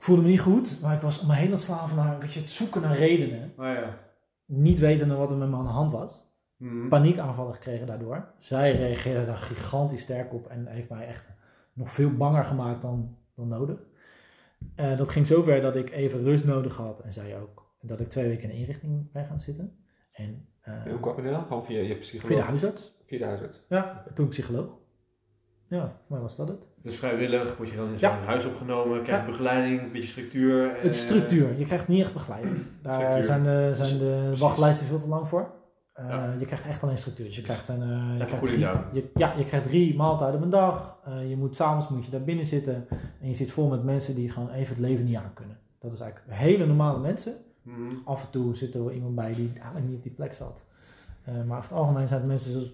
Ik 0.00 0.06
voelde 0.06 0.22
me 0.22 0.28
niet 0.28 0.40
goed, 0.40 0.80
maar 0.82 0.94
ik 0.94 1.00
was 1.00 1.20
om 1.20 1.26
me 1.26 1.34
heen 1.34 1.46
aan 1.46 1.52
het 1.52 1.60
slaven 1.60 1.96
naar, 1.96 2.18
weet 2.18 2.32
je, 2.32 2.40
het 2.40 2.50
zoeken 2.50 2.80
naar 2.80 2.96
redenen. 2.96 3.52
Oh, 3.56 3.64
ja. 3.64 3.98
Niet 4.44 4.78
wetende 4.78 5.14
wat 5.14 5.30
er 5.30 5.36
met 5.36 5.48
me 5.48 5.56
aan 5.56 5.64
de 5.64 5.70
hand 5.70 5.92
was. 5.92 6.24
Mhm. 6.56 6.88
Paniekaanvallen 6.88 7.54
gekregen 7.54 7.86
daardoor. 7.86 8.24
Zij 8.38 8.76
reageerde 8.76 9.26
daar 9.26 9.36
gigantisch 9.36 10.02
sterk 10.02 10.32
op 10.34 10.46
en 10.46 10.66
heeft 10.66 10.88
mij 10.88 11.06
echt 11.06 11.24
nog 11.72 11.92
veel 11.92 12.16
banger 12.16 12.44
gemaakt 12.44 12.82
dan, 12.82 13.16
dan 13.34 13.48
nodig. 13.48 13.78
Eh, 14.74 14.96
dat 14.96 15.08
ging 15.10 15.26
zover 15.26 15.60
dat 15.60 15.76
ik 15.76 15.90
even 15.90 16.22
rust 16.22 16.44
nodig 16.44 16.76
had 16.76 17.00
en 17.00 17.12
zij 17.12 17.40
ook. 17.40 17.66
Dat 17.80 18.00
ik 18.00 18.08
twee 18.08 18.28
weken 18.28 18.42
in 18.42 18.48
de 18.50 18.56
inrichting 18.56 19.12
ben 19.12 19.26
gaan 19.26 19.40
zitten. 19.40 19.76
En 20.12 20.46
eh, 20.60 20.82
Hoe 20.82 21.00
kwam 21.00 21.16
je 21.16 21.22
er 21.22 21.30
dan? 21.30 21.46
Gewoon 21.46 21.64
via 21.64 21.78
je 21.80 21.86
via 21.86 21.96
psycholoog? 21.96 22.38
de 22.38 22.44
huisarts. 22.44 22.94
Via 23.06 23.18
de 23.18 23.24
huisarts. 23.24 23.60
Ja, 23.68 24.04
toen 24.14 24.28
psycholoog. 24.28 24.78
Ja, 25.70 25.80
voor 25.80 25.92
mij 26.16 26.20
was 26.20 26.36
dat 26.36 26.48
het. 26.48 26.66
Dus 26.82 26.96
vrijwillig 26.96 27.56
word 27.56 27.68
je 27.70 27.76
dan 27.76 27.86
in 27.86 27.98
Ja. 27.98 28.16
zo'n 28.16 28.26
huis 28.26 28.44
opgenomen, 28.46 29.02
krijg 29.02 29.20
je 29.20 29.24
Ja. 29.26 29.30
begeleiding, 29.30 29.82
een 29.82 29.92
beetje 29.92 30.08
structuur. 30.08 30.72
Het 30.82 30.94
structuur. 30.94 31.58
Je 31.58 31.64
krijgt 31.64 31.88
niet 31.88 32.00
echt 32.02 32.12
begeleiding. 32.12 32.56
Daar 32.82 33.00
Structuur. 33.00 33.22
zijn 33.24 33.42
de, 33.42 33.70
zijn 33.74 33.98
de 33.98 34.18
Precies. 34.22 34.40
wachtlijsten 34.40 34.86
veel 34.86 35.00
te 35.00 35.08
lang 35.08 35.28
voor. 35.28 35.50
Eh, 35.92 36.08
Ja. 36.08 36.34
Je 36.38 36.44
krijgt 36.44 36.66
echt 36.66 36.82
alleen 36.82 36.98
structuur. 36.98 37.26
Dus 37.26 37.36
je 37.36 37.42
krijgt, 37.42 37.68
een, 37.68 37.82
eh, 37.82 38.18
je, 38.18 38.24
krijgt 38.24 38.44
drie, 38.44 38.58
je, 38.92 39.10
ja, 39.14 39.32
je 39.38 39.44
krijgt 39.44 39.66
drie 39.66 39.96
maaltijden 39.96 40.36
op 40.36 40.42
een 40.42 40.50
dag. 40.50 40.96
Eh, 41.04 41.28
je 41.28 41.36
moet, 41.36 41.56
s'avonds 41.56 41.88
moet 41.88 42.04
je 42.04 42.10
daar 42.10 42.22
binnen 42.24 42.46
zitten. 42.46 42.86
En 43.20 43.28
je 43.28 43.34
zit 43.34 43.50
vol 43.50 43.68
met 43.68 43.82
mensen 43.84 44.14
die 44.14 44.30
gewoon 44.30 44.50
even 44.50 44.74
het 44.76 44.84
leven 44.84 45.04
niet 45.04 45.16
aan 45.16 45.32
kunnen. 45.34 45.58
Dat 45.80 45.92
is 45.92 46.00
eigenlijk 46.00 46.36
hele 46.38 46.66
normale 46.66 46.98
mensen. 46.98 47.34
mhm. 47.62 47.78
Af 48.04 48.22
en 48.24 48.30
toe 48.30 48.56
zit 48.56 48.74
er 48.74 48.84
wel 48.84 48.92
iemand 48.92 49.14
bij 49.14 49.34
die 49.34 49.50
eigenlijk 49.54 49.86
niet 49.86 49.96
op 49.96 50.02
die 50.02 50.12
plek 50.12 50.32
zat. 50.34 50.62
Maar 51.46 51.58
over 51.58 51.70
het 51.70 51.78
algemeen 51.78 52.08
zijn 52.08 52.20
het 52.20 52.28
mensen 52.28 52.52
zoals, 52.52 52.72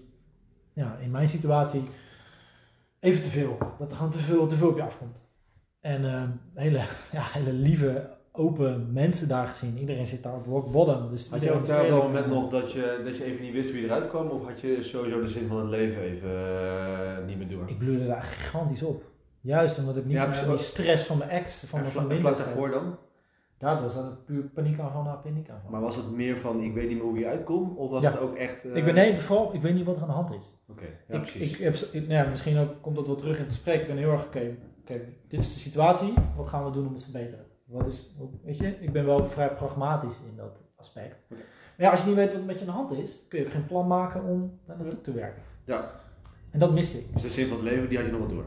ja, 0.73 0.97
in 1.01 1.11
mijn 1.11 1.27
situatie, 1.29 1.83
even 2.99 3.23
te 3.23 3.29
veel. 3.29 3.57
Dat 3.77 3.91
er 3.91 3.97
gewoon 3.97 4.11
te 4.11 4.19
veel, 4.19 4.47
te 4.47 4.55
veel 4.55 4.69
op 4.69 4.75
je 4.77 4.83
afkomt. 4.83 5.25
En 5.79 6.05
eh, 6.05 6.23
hele, 6.53 6.77
ja, 7.11 7.21
hele 7.23 7.51
lieve, 7.53 8.09
open 8.31 8.93
mensen 8.93 9.27
daar 9.27 9.47
gezien. 9.47 9.77
Iedereen 9.77 10.05
zit 10.07 10.23
daar 10.23 10.33
op 10.35 10.45
rock 10.45 10.71
bottom. 10.71 11.09
Dus 11.09 11.29
Had 11.29 11.41
je 11.41 11.51
ook 11.51 11.65
daar 11.67 11.83
op 11.83 11.89
dat 11.89 12.03
moment 12.03 12.27
nog 12.27 12.49
dat 12.49 12.71
je, 12.71 13.01
dat 13.05 13.17
je 13.17 13.23
even 13.23 13.41
niet 13.41 13.53
wist 13.53 13.71
wie 13.71 13.83
eruit 13.83 14.09
kwam? 14.09 14.27
Of 14.27 14.45
had 14.45 14.61
je 14.61 14.83
sowieso 14.83 15.21
de 15.21 15.27
zin 15.27 15.47
van 15.47 15.57
het 15.57 15.69
leven 15.69 16.01
even 16.01 16.29
eh, 16.29 17.25
niet 17.25 17.37
meer 17.37 17.49
door? 17.49 17.69
Ik 17.69 17.77
bloedde 17.77 18.07
daar 18.07 18.21
gigantisch 18.23 18.83
op. 18.83 19.03
Juist 19.41 19.79
omdat 19.79 19.97
ik 19.97 20.05
niet 20.05 20.13
Ja, 20.13 20.25
meer 20.27 20.45
die 20.47 20.57
stress 20.57 21.03
van 21.03 21.17
mijn 21.17 21.29
ex, 21.29 21.65
van 21.65 21.79
mijn 21.79 21.91
en 21.91 21.97
vriendin 21.99 22.19
vlak 22.19 22.37
daarvoor 22.37 22.69
dan? 22.69 22.95
Daardoor 23.57 23.89
zat 23.91 24.03
het 24.05 24.25
puur 24.25 24.43
paniekaanval 24.43 25.03
na 25.03 25.13
paniekaanval. 25.13 25.71
Maar 25.71 25.81
was 25.81 25.95
het 25.95 26.11
meer 26.11 26.37
van 26.37 26.61
ik 26.61 26.73
weet 26.73 26.87
niet 26.87 26.97
meer 26.97 27.05
hoe 27.07 27.19
je 27.19 27.27
uitkomt? 27.27 27.77
Of 27.77 27.89
was 27.89 28.03
Ja. 28.03 28.11
het 28.11 28.19
ook 28.19 28.35
echt... 28.35 28.65
eh, 28.65 28.75
ik 28.75 28.85
ben 28.85 28.93
nee, 28.93 29.17
vooral, 29.19 29.53
ik 29.53 29.61
weet 29.61 29.73
niet 29.73 29.85
wat 29.85 29.95
er 29.95 30.01
aan 30.01 30.07
de 30.07 30.13
hand 30.13 30.33
is. 30.33 30.53
Oké, 30.67 30.85
ja 31.07 31.15
ik, 31.15 31.21
precies. 31.21 31.51
ik 31.51 31.57
heb, 31.57 31.75
ik, 31.75 32.07
nou 32.07 32.23
ja, 32.23 32.29
misschien 32.29 32.57
ook, 32.57 32.81
komt 32.81 32.95
dat 32.95 33.07
wel 33.07 33.15
terug 33.15 33.35
in 33.35 33.43
het 33.43 33.51
gesprek. 33.51 33.81
Ik 33.81 33.87
ben 33.87 33.97
heel 33.97 34.11
erg, 34.11 34.25
oké, 34.25 34.57
oké, 34.81 34.99
dit 35.27 35.39
is 35.39 35.53
de 35.53 35.59
situatie. 35.59 36.13
Wat 36.35 36.47
gaan 36.47 36.65
we 36.65 36.71
doen 36.71 36.87
om 36.87 36.93
het 36.93 37.03
te 37.03 37.11
verbeteren? 37.11 37.45
Wat 37.65 37.87
is, 37.87 38.15
weet 38.43 38.57
je, 38.57 38.67
ik 38.79 38.91
ben 38.91 39.05
wel 39.05 39.25
vrij 39.25 39.53
pragmatisch 39.53 40.17
in 40.29 40.35
dat 40.35 40.59
aspect. 40.75 41.15
Maar 41.29 41.39
ja, 41.85 41.91
als 41.91 42.01
je 42.01 42.07
niet 42.07 42.15
weet 42.15 42.33
wat 42.33 42.45
met 42.45 42.55
je 42.55 42.61
aan 42.61 42.65
de 42.67 42.71
hand 42.71 42.91
is, 42.91 43.25
kun 43.29 43.39
je 43.39 43.45
ook 43.45 43.51
geen 43.51 43.65
plan 43.65 43.87
maken 43.87 44.23
om 44.23 44.59
daar 44.65 44.77
naartoe 44.77 45.01
te 45.01 45.11
werken. 45.11 45.41
Ja. 45.65 45.91
En 46.51 46.59
dat 46.59 46.73
miste 46.73 46.97
ik. 46.97 47.13
Dus 47.13 47.21
de 47.21 47.29
zin 47.29 47.47
van 47.47 47.57
het 47.57 47.65
leven, 47.65 47.89
die 47.89 47.97
had 47.97 48.05
je 48.05 48.11
nog 48.11 48.21
wel 48.21 48.29
door. 48.29 48.45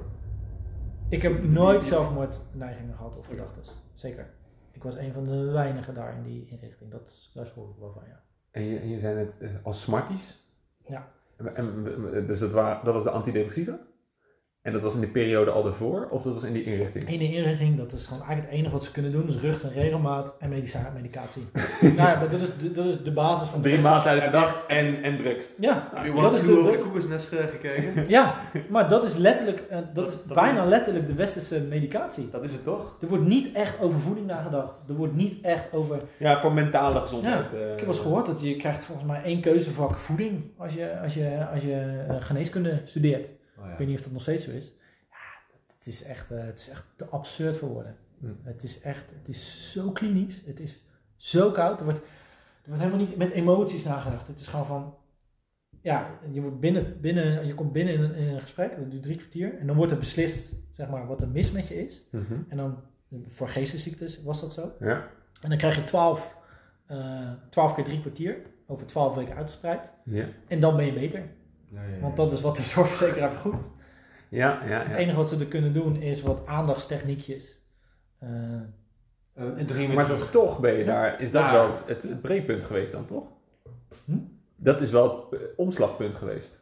Ik 1.09 1.23
heb 1.23 1.45
nooit 1.45 1.85
zelfmoordneigingen 1.85 2.95
gehad 2.95 3.18
of 3.18 3.27
gedachten. 3.27 3.62
Zeker. 3.95 4.31
Ik 4.73 4.83
was 4.83 4.97
een 4.97 5.13
van 5.13 5.26
de 5.26 5.51
weinigen 5.51 5.95
daar 5.95 6.17
in 6.17 6.22
die 6.22 6.47
inrichting. 6.47 6.91
Dat, 6.91 7.30
daar 7.34 7.47
schrok 7.47 7.71
ik 7.71 7.79
wel 7.79 7.92
van, 7.92 8.03
ja. 8.09 8.21
En 8.51 8.63
je, 8.63 8.79
en 8.79 8.88
je 8.88 8.99
zei 8.99 9.18
het 9.18 9.38
eh, 9.38 9.51
als 9.63 9.80
smarties? 9.80 10.38
Ja. 10.87 11.13
En, 11.54 11.84
dus 12.26 12.38
dat, 12.38 12.53
dat 12.84 12.95
was 12.95 13.03
de 13.03 13.11
antidepressiva? 13.11 13.79
En 14.62 14.72
dat 14.72 14.82
was 14.82 14.95
in 14.95 15.00
de 15.00 15.07
periode 15.07 15.50
al 15.50 15.62
daarvoor? 15.62 16.08
Of 16.11 16.22
dat 16.22 16.34
was 16.34 16.42
in 16.42 16.53
die 16.53 16.64
inrichting? 16.64 17.08
In 17.11 17.18
de 17.18 17.32
inrichting, 17.32 17.76
dat 17.76 17.92
is 17.92 18.07
gewoon 18.07 18.22
eigenlijk 18.22 18.50
het 18.50 18.58
enige 18.58 18.72
wat 18.74 18.84
ze 18.84 18.92
kunnen 18.92 19.12
doen, 19.12 19.28
is 19.28 19.41
rust 19.41 19.62
en 19.64 19.72
regelmaat 19.72 20.34
en 20.38 20.49
medica- 20.49 20.91
medicatie. 20.95 21.42
nou 21.80 21.95
ja, 22.11 22.18
maar 22.18 22.30
dat 22.30 22.41
is, 22.41 22.57
de, 22.57 22.70
dat 22.72 22.84
is 22.87 23.03
de 23.03 23.12
basis 23.12 23.49
van 23.49 23.62
de 23.62 23.68
Drie 23.68 23.80
maaltijden 23.80 24.22
per 24.22 24.32
dag 24.32 24.64
en, 24.68 25.03
en 25.03 25.16
drugs. 25.16 25.46
Ja, 25.58 25.88
Heb 25.95 26.14
je 26.14 26.20
dat 26.20 26.32
is 26.32 26.42
Over 26.49 26.54
de, 26.64 26.70
the 26.70 26.82
Cuckoo's 26.82 27.07
Nest 27.07 27.32
eh, 27.32 27.45
gekeken? 27.45 28.04
ja, 28.08 28.34
maar 28.68 28.88
dat 28.88 29.04
is 29.04 29.16
letterlijk, 29.16 29.58
eh, 29.61 29.76
dat, 29.76 29.95
Dat- 29.95 30.08
is 30.08 30.12
dat 30.26 30.34
bijna 30.37 30.62
is- 30.62 30.68
letterlijk 30.68 31.07
de 31.07 31.14
westerse 31.14 31.61
medicatie. 31.61 32.28
Dat 32.30 32.45
is 32.45 32.53
het 32.53 32.64
toch? 32.64 32.96
Er 33.00 33.08
wordt 33.08 33.26
niet 33.26 33.53
echt 33.53 33.80
over 33.80 34.00
voeding 34.00 34.26
nagedacht. 34.26 34.80
Er 34.88 34.95
wordt 34.95 35.14
niet 35.16 35.45
echt 35.45 35.72
over... 35.72 35.99
Ja, 36.16 36.41
voor 36.41 36.53
mentale 36.53 37.00
gezondheid. 37.00 37.53
eh, 37.53 37.61
Ik 37.61 37.66
heb 37.68 37.78
wel 37.80 37.88
eens 37.88 37.99
gehoord 37.99 38.26
dat 38.26 38.41
je 38.41 38.57
krijgt 38.57 38.84
volgens 38.84 39.07
mij 39.07 39.22
één 39.22 39.41
keuzevak 39.41 39.99
voeding 39.99 40.42
als 40.57 40.74
je, 40.74 41.00
als 41.03 41.14
je, 41.14 41.46
als 41.53 41.62
je 41.62 42.04
geneeskunde 42.20 42.80
studeert. 42.84 43.28
Oh, 43.61 43.66
ja. 43.66 43.72
Ik 43.72 43.78
weet 43.78 43.87
niet 43.88 43.96
of 43.99 44.03
dat 44.04 44.12
nog 44.12 44.22
steeds 44.22 44.45
zo 44.45 44.50
is. 44.50 44.72
Ja, 45.11 45.54
het 45.78 45.87
is 45.87 46.03
echt, 46.03 46.30
eh, 46.30 46.45
het 46.45 46.58
is 46.58 46.68
echt 46.68 46.84
te 46.96 47.04
absurd 47.07 47.57
voor 47.57 47.68
woorden. 47.68 47.96
Mm. 48.18 48.37
Het 48.42 48.62
is 48.62 48.80
echt, 48.80 49.04
het 49.18 49.28
is 49.28 49.72
zo 49.72 49.91
klinisch. 49.91 50.42
Het 50.46 50.61
is 50.61 50.84
zo 51.16 51.50
koud. 51.50 51.78
Er 51.78 51.84
wordt, 51.84 51.99
er 52.00 52.68
wordt 52.68 52.82
helemaal 52.82 53.07
niet 53.07 53.16
met 53.16 53.30
emoties 53.30 53.84
nagedacht. 53.84 54.26
Het 54.26 54.41
is 54.41 54.46
gewoon 54.46 54.66
van, 54.66 54.95
ja, 55.80 56.18
je, 56.30 56.41
wordt 56.41 56.61
binnen, 56.61 57.00
binnen, 57.00 57.46
je 57.46 57.54
komt 57.54 57.72
binnen 57.72 57.95
in 57.95 58.00
een, 58.03 58.14
in 58.14 58.28
een 58.28 58.41
gesprek, 58.41 58.76
dat 58.76 58.91
duurt 58.91 59.03
drie 59.03 59.16
kwartier. 59.16 59.58
En 59.58 59.66
dan 59.66 59.76
wordt 59.76 59.92
er 59.92 59.99
beslist, 59.99 60.53
zeg 60.70 60.88
maar, 60.88 61.07
wat 61.07 61.20
er 61.20 61.28
mis 61.28 61.50
met 61.50 61.68
je 61.68 61.87
is. 61.87 62.03
mhm. 62.11 62.34
En 62.49 62.57
dan, 62.57 62.78
voor 63.26 63.49
geestesziektes 63.49 64.22
was 64.22 64.41
dat 64.41 64.53
zo. 64.53 64.72
Ja. 64.80 65.08
En 65.41 65.49
dan 65.49 65.58
krijg 65.58 65.76
je 65.76 65.84
12, 65.84 66.37
eh 66.87 67.30
12 67.50 67.74
keer 67.74 67.84
drie 67.84 68.00
kwartier 68.00 68.37
over 68.66 68.87
12 68.87 69.14
weken 69.14 69.34
uitgespreid. 69.37 69.92
Ja, 70.04 70.26
En 70.49 70.61
dan 70.61 70.76
ben 70.76 70.87
je 70.87 70.92
beter. 70.92 71.22
Ja, 71.71 71.83
ja, 71.83 71.95
ja. 71.95 72.01
Want 72.01 72.17
dat 72.17 72.33
is 72.33 72.41
wat 72.41 72.57
de 72.57 72.63
zorgverzekeraar 72.63 73.30
vergoedt. 73.30 73.71
ja, 74.29 74.63
ja. 74.67 74.79
Het 74.79 74.88
ja. 74.88 74.97
enige 74.97 75.17
wat 75.17 75.29
ze 75.29 75.38
er 75.38 75.47
kunnen 75.47 75.72
doen 75.72 75.97
is 75.97 76.22
wat 76.22 76.47
aandachtstechniekjes. 76.47 77.61
Eh, 78.18 78.29
Eh, 79.34 79.95
Maar 79.95 80.05
terug. 80.05 80.30
toch 80.30 80.59
ben 80.61 80.75
je 80.75 80.84
daar, 80.84 81.21
is 81.21 81.30
dat 81.30 81.42
Ja. 81.42 81.53
wel 81.53 81.71
het, 81.71 81.83
het, 81.87 82.03
het 82.03 82.21
breekpunt 82.21 82.64
geweest 82.64 82.92
dan, 82.92 83.07
toch? 83.07 83.29
Hm? 84.05 84.17
Dat 84.57 84.80
is 84.80 84.91
wel 84.91 85.29
het 85.30 85.41
eh, 85.41 85.47
omslagpunt 85.57 86.17
geweest. 86.17 86.61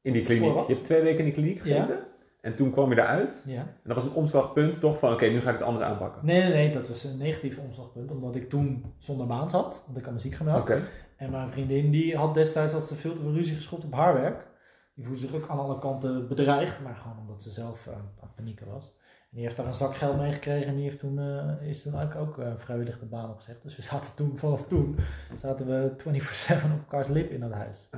In 0.00 0.12
die 0.12 0.24
kliniek. 0.24 0.54
Je 0.66 0.72
hebt 0.74 0.84
twee 0.84 1.02
weken 1.02 1.18
in 1.18 1.24
die 1.24 1.32
kliniek 1.34 1.64
Ja. 1.64 1.80
gezeten. 1.80 2.04
En 2.40 2.54
toen 2.56 2.70
kwam 2.70 2.90
je 2.90 2.96
eruit. 3.00 3.42
ja. 3.46 3.60
En 3.60 3.68
dat 3.84 3.94
was 3.96 4.04
een 4.04 4.12
omslagpunt 4.12 4.80
toch 4.80 4.98
van, 4.98 5.12
oké, 5.12 5.26
nu 5.26 5.40
ga 5.40 5.50
ik 5.50 5.58
het 5.58 5.66
anders 5.66 5.84
aanpakken. 5.84 6.26
Nee, 6.26 6.42
nee, 6.42 6.52
nee, 6.52 6.72
dat 6.72 6.88
was 6.88 7.04
een 7.04 7.18
negatief 7.18 7.58
omslagpunt. 7.58 8.10
Omdat 8.10 8.36
ik 8.36 8.48
toen 8.48 8.84
zonder 8.98 9.26
baan 9.26 9.50
zat. 9.50 9.82
Want 9.86 9.98
ik 9.98 10.04
had 10.04 10.12
me 10.12 10.18
ziek 10.20 10.34
gemeld. 10.34 10.60
Oké. 10.60 10.82
En 11.16 11.30
mijn 11.30 11.48
vriendin 11.48 11.90
die 11.90 12.16
had 12.16 12.34
destijds 12.34 12.72
had 12.72 12.86
ze 12.86 12.94
veel 12.94 13.14
te 13.14 13.22
veel 13.22 13.32
ruzie 13.32 13.54
geschopt 13.54 13.84
op 13.84 13.92
haar 13.92 14.14
werk. 14.14 14.46
Die 14.94 15.04
voelde 15.04 15.20
zich 15.20 15.34
ook 15.34 15.48
aan 15.48 15.58
alle 15.58 15.78
kanten 15.78 16.28
bedreigd. 16.28 16.82
Maar 16.82 16.94
gewoon 16.94 17.18
omdat 17.18 17.42
ze 17.42 17.50
zelf 17.50 17.86
eh, 17.86 17.94
aan 17.94 18.12
het 18.20 18.34
panieken 18.34 18.66
was. 18.66 18.96
En 19.30 19.40
die 19.40 19.42
heeft 19.42 19.56
daar 19.56 19.66
een 19.66 19.74
zak 19.74 19.94
geld 19.96 20.16
mee 20.16 20.32
gekregen. 20.32 20.66
En 20.68 20.74
die 20.74 20.84
heeft 20.84 20.98
toen, 20.98 21.18
eh, 21.18 21.68
is 21.68 21.82
toen 21.82 21.94
eigenlijk 21.94 22.28
ook 22.28 22.38
eh, 22.38 22.52
vrijwillig 22.56 22.98
de 22.98 23.06
baan 23.06 23.30
opgezegd. 23.30 23.62
Dus 23.62 23.76
we 23.76 23.82
zaten 23.92 24.14
toen, 24.14 24.38
vanaf 24.38 24.66
toen, 24.66 24.96
zaten 25.36 25.66
we 25.66 25.92
24-7 25.98 26.64
op 26.64 26.78
elkaars 26.78 27.08
lip 27.08 27.30
in 27.30 27.40
dat 27.40 27.52
huis. 27.52 27.88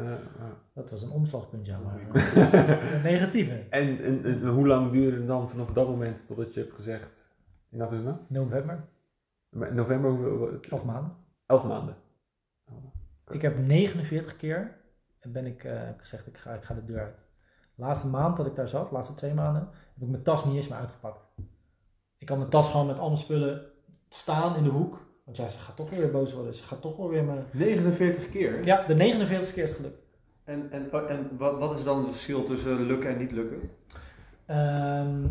Dat 0.74 0.90
was 0.90 1.02
een 1.02 1.10
omslagpunt, 1.10 1.66
ja. 1.66 1.78
Maar 1.78 2.00
een 2.94 3.02
negatieve. 3.02 3.64
En, 3.70 4.04
en, 4.04 4.24
en 4.24 4.46
hoe 4.48 4.66
lang 4.66 4.90
duurde 4.90 5.16
het 5.16 5.26
dan 5.26 5.50
vanaf 5.50 5.72
dat 5.72 5.88
moment 5.88 6.26
totdat 6.26 6.54
je 6.54 6.60
hebt 6.60 6.74
gezegd, 6.74 7.24
enough 7.72 7.92
is 7.92 7.98
enough? 7.98 8.20
November, 8.28 8.84
Maar 9.48 9.74
november, 9.74 10.10
hoeveel? 10.10 10.60
elf 10.70 10.84
maanden. 10.84 11.12
Elf 11.46 11.64
maanden. 11.64 11.96
Ik 13.30 13.42
heb 13.42 13.58
49 13.58 14.36
keer 14.36 14.76
en 15.20 15.32
ben 15.32 15.46
ik, 15.46 15.64
eh, 15.64 15.72
heb 15.84 16.00
gezegd, 16.00 16.26
ik 16.26 16.36
ga, 16.36 16.54
ik 16.54 16.64
ga 16.64 16.74
de 16.74 16.84
deur 16.84 17.00
uit. 17.00 17.16
De 17.74 17.82
laatste 17.82 18.06
maand 18.06 18.36
dat 18.36 18.46
ik 18.46 18.54
daar 18.54 18.68
zat, 18.68 18.88
de 18.88 18.94
laatste 18.94 19.14
twee 19.14 19.34
maanden, 19.34 19.68
heb 19.94 20.02
ik 20.02 20.08
mijn 20.08 20.22
tas 20.22 20.44
niet 20.44 20.54
eens 20.54 20.68
meer 20.68 20.78
uitgepakt. 20.78 21.20
Ik 22.18 22.28
had 22.28 22.38
mijn 22.38 22.50
tas 22.50 22.70
gewoon 22.70 22.86
met 22.86 22.98
allemaal 22.98 23.16
spullen 23.16 23.66
staan 24.08 24.56
in 24.56 24.62
de 24.62 24.70
hoek. 24.70 25.06
Want 25.24 25.36
ja, 25.36 25.48
ze 25.48 25.58
gaat 25.58 25.76
toch 25.76 25.90
weer 25.90 26.10
boos 26.10 26.32
worden. 26.32 26.54
Ze 26.54 26.62
gaat 26.62 26.80
toch 26.80 26.96
wel 26.96 27.08
weer 27.08 27.24
mijn... 27.24 27.44
49 27.52 28.28
keer? 28.28 28.64
Ja, 28.64 28.86
de 28.86 28.94
49 28.94 29.54
keer 29.54 29.64
is 29.64 29.72
gelukt. 29.72 30.02
En, 30.44 30.70
en, 30.70 31.08
en 31.08 31.36
wat, 31.36 31.58
wat 31.58 31.78
is 31.78 31.84
dan 31.84 31.98
het 31.98 32.10
verschil 32.10 32.44
tussen 32.44 32.86
lukken 32.86 33.10
en 33.10 33.18
niet 33.18 33.32
lukken? 33.32 33.70
Ehm, 34.46 35.24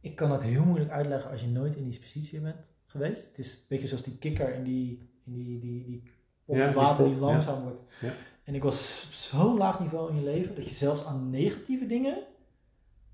ik 0.00 0.16
kan 0.16 0.28
dat 0.28 0.42
heel 0.42 0.64
moeilijk 0.64 0.90
uitleggen 0.90 1.30
als 1.30 1.40
je 1.40 1.48
nooit 1.48 1.76
in 1.76 1.88
die 1.88 2.00
positie 2.00 2.40
bent 2.40 2.72
geweest. 2.86 3.26
Het 3.28 3.38
is 3.38 3.54
een 3.54 3.64
beetje 3.68 3.88
zoals 3.88 4.02
die 4.02 4.18
kikker 4.18 4.54
in 4.54 4.62
die, 4.62 5.10
in 5.24 5.32
die, 5.32 5.60
die, 5.60 5.84
die 5.84 6.02
met 6.44 6.66
die 6.66 6.74
water 6.74 7.06
ja. 7.06 7.16
langzaam 7.16 7.62
wordt. 7.62 7.82
Ja. 8.00 8.12
En 8.44 8.54
ik 8.54 8.62
was 8.62 9.04
op 9.06 9.12
zo'n 9.12 9.56
laag 9.56 9.80
niveau 9.80 10.10
in 10.10 10.16
je 10.16 10.22
leven 10.22 10.54
dat 10.54 10.68
je 10.68 10.74
zelfs 10.74 11.04
aan 11.04 11.30
negatieve 11.30 11.86
dingen 11.86 12.18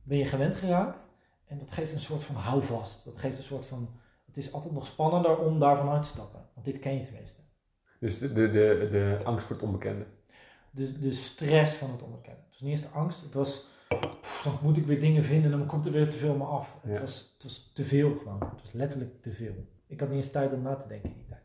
ben 0.02 0.18
je 0.18 0.24
gewend 0.24 0.56
geraakt. 0.56 1.06
En 1.46 1.58
dat 1.58 1.70
geeft 1.70 1.92
een 1.92 2.00
soort 2.00 2.22
van 2.22 2.34
houvast. 2.34 3.04
Dat 3.04 3.16
geeft 3.16 3.38
een 3.38 3.44
soort 3.44 3.66
van, 3.66 3.88
het 4.26 4.36
is 4.36 4.52
altijd 4.52 4.74
nog 4.74 4.86
spannender 4.86 5.38
om 5.38 5.58
daarvan 5.58 5.88
uit 5.88 6.02
te 6.02 6.08
stappen. 6.08 6.40
Want 6.54 6.66
dit 6.66 6.78
ken 6.78 6.94
je 6.94 7.04
tenminste. 7.04 7.40
Dus 8.00 8.18
de, 8.18 8.32
de, 8.32 8.50
de, 8.50 8.88
de 8.90 9.18
angst 9.24 9.46
voor 9.46 9.56
het 9.56 9.64
onbekende. 9.64 10.06
De, 10.70 10.98
de 10.98 11.12
stress 11.12 11.74
van 11.74 11.90
het 11.90 12.02
onbekende. 12.02 12.38
Het 12.40 12.50
was 12.50 12.60
niet 12.60 12.70
eens 12.70 12.80
de 12.80 12.98
angst, 12.98 13.22
het 13.22 13.34
was, 13.34 13.64
pff, 13.88 14.40
dan 14.44 14.58
moet 14.62 14.76
ik 14.76 14.86
weer 14.86 15.00
dingen 15.00 15.24
vinden 15.24 15.52
en 15.52 15.58
dan 15.58 15.66
komt 15.66 15.86
er 15.86 15.92
weer 15.92 16.10
te 16.10 16.16
veel 16.16 16.34
me 16.36 16.44
af. 16.44 16.76
Het, 16.82 16.94
Ja. 16.94 17.00
was, 17.00 17.30
het 17.34 17.42
was 17.42 17.70
te 17.74 17.84
veel 17.84 18.16
gewoon. 18.16 18.40
Het 18.40 18.62
was 18.62 18.72
letterlijk 18.72 19.22
te 19.22 19.32
veel. 19.32 19.54
Ik 19.86 20.00
had 20.00 20.08
niet 20.08 20.22
eens 20.22 20.30
tijd 20.32 20.52
om 20.52 20.62
na 20.62 20.74
te 20.76 20.88
denken 20.88 21.10
in 21.10 21.16
die 21.16 21.26
tijd. 21.28 21.42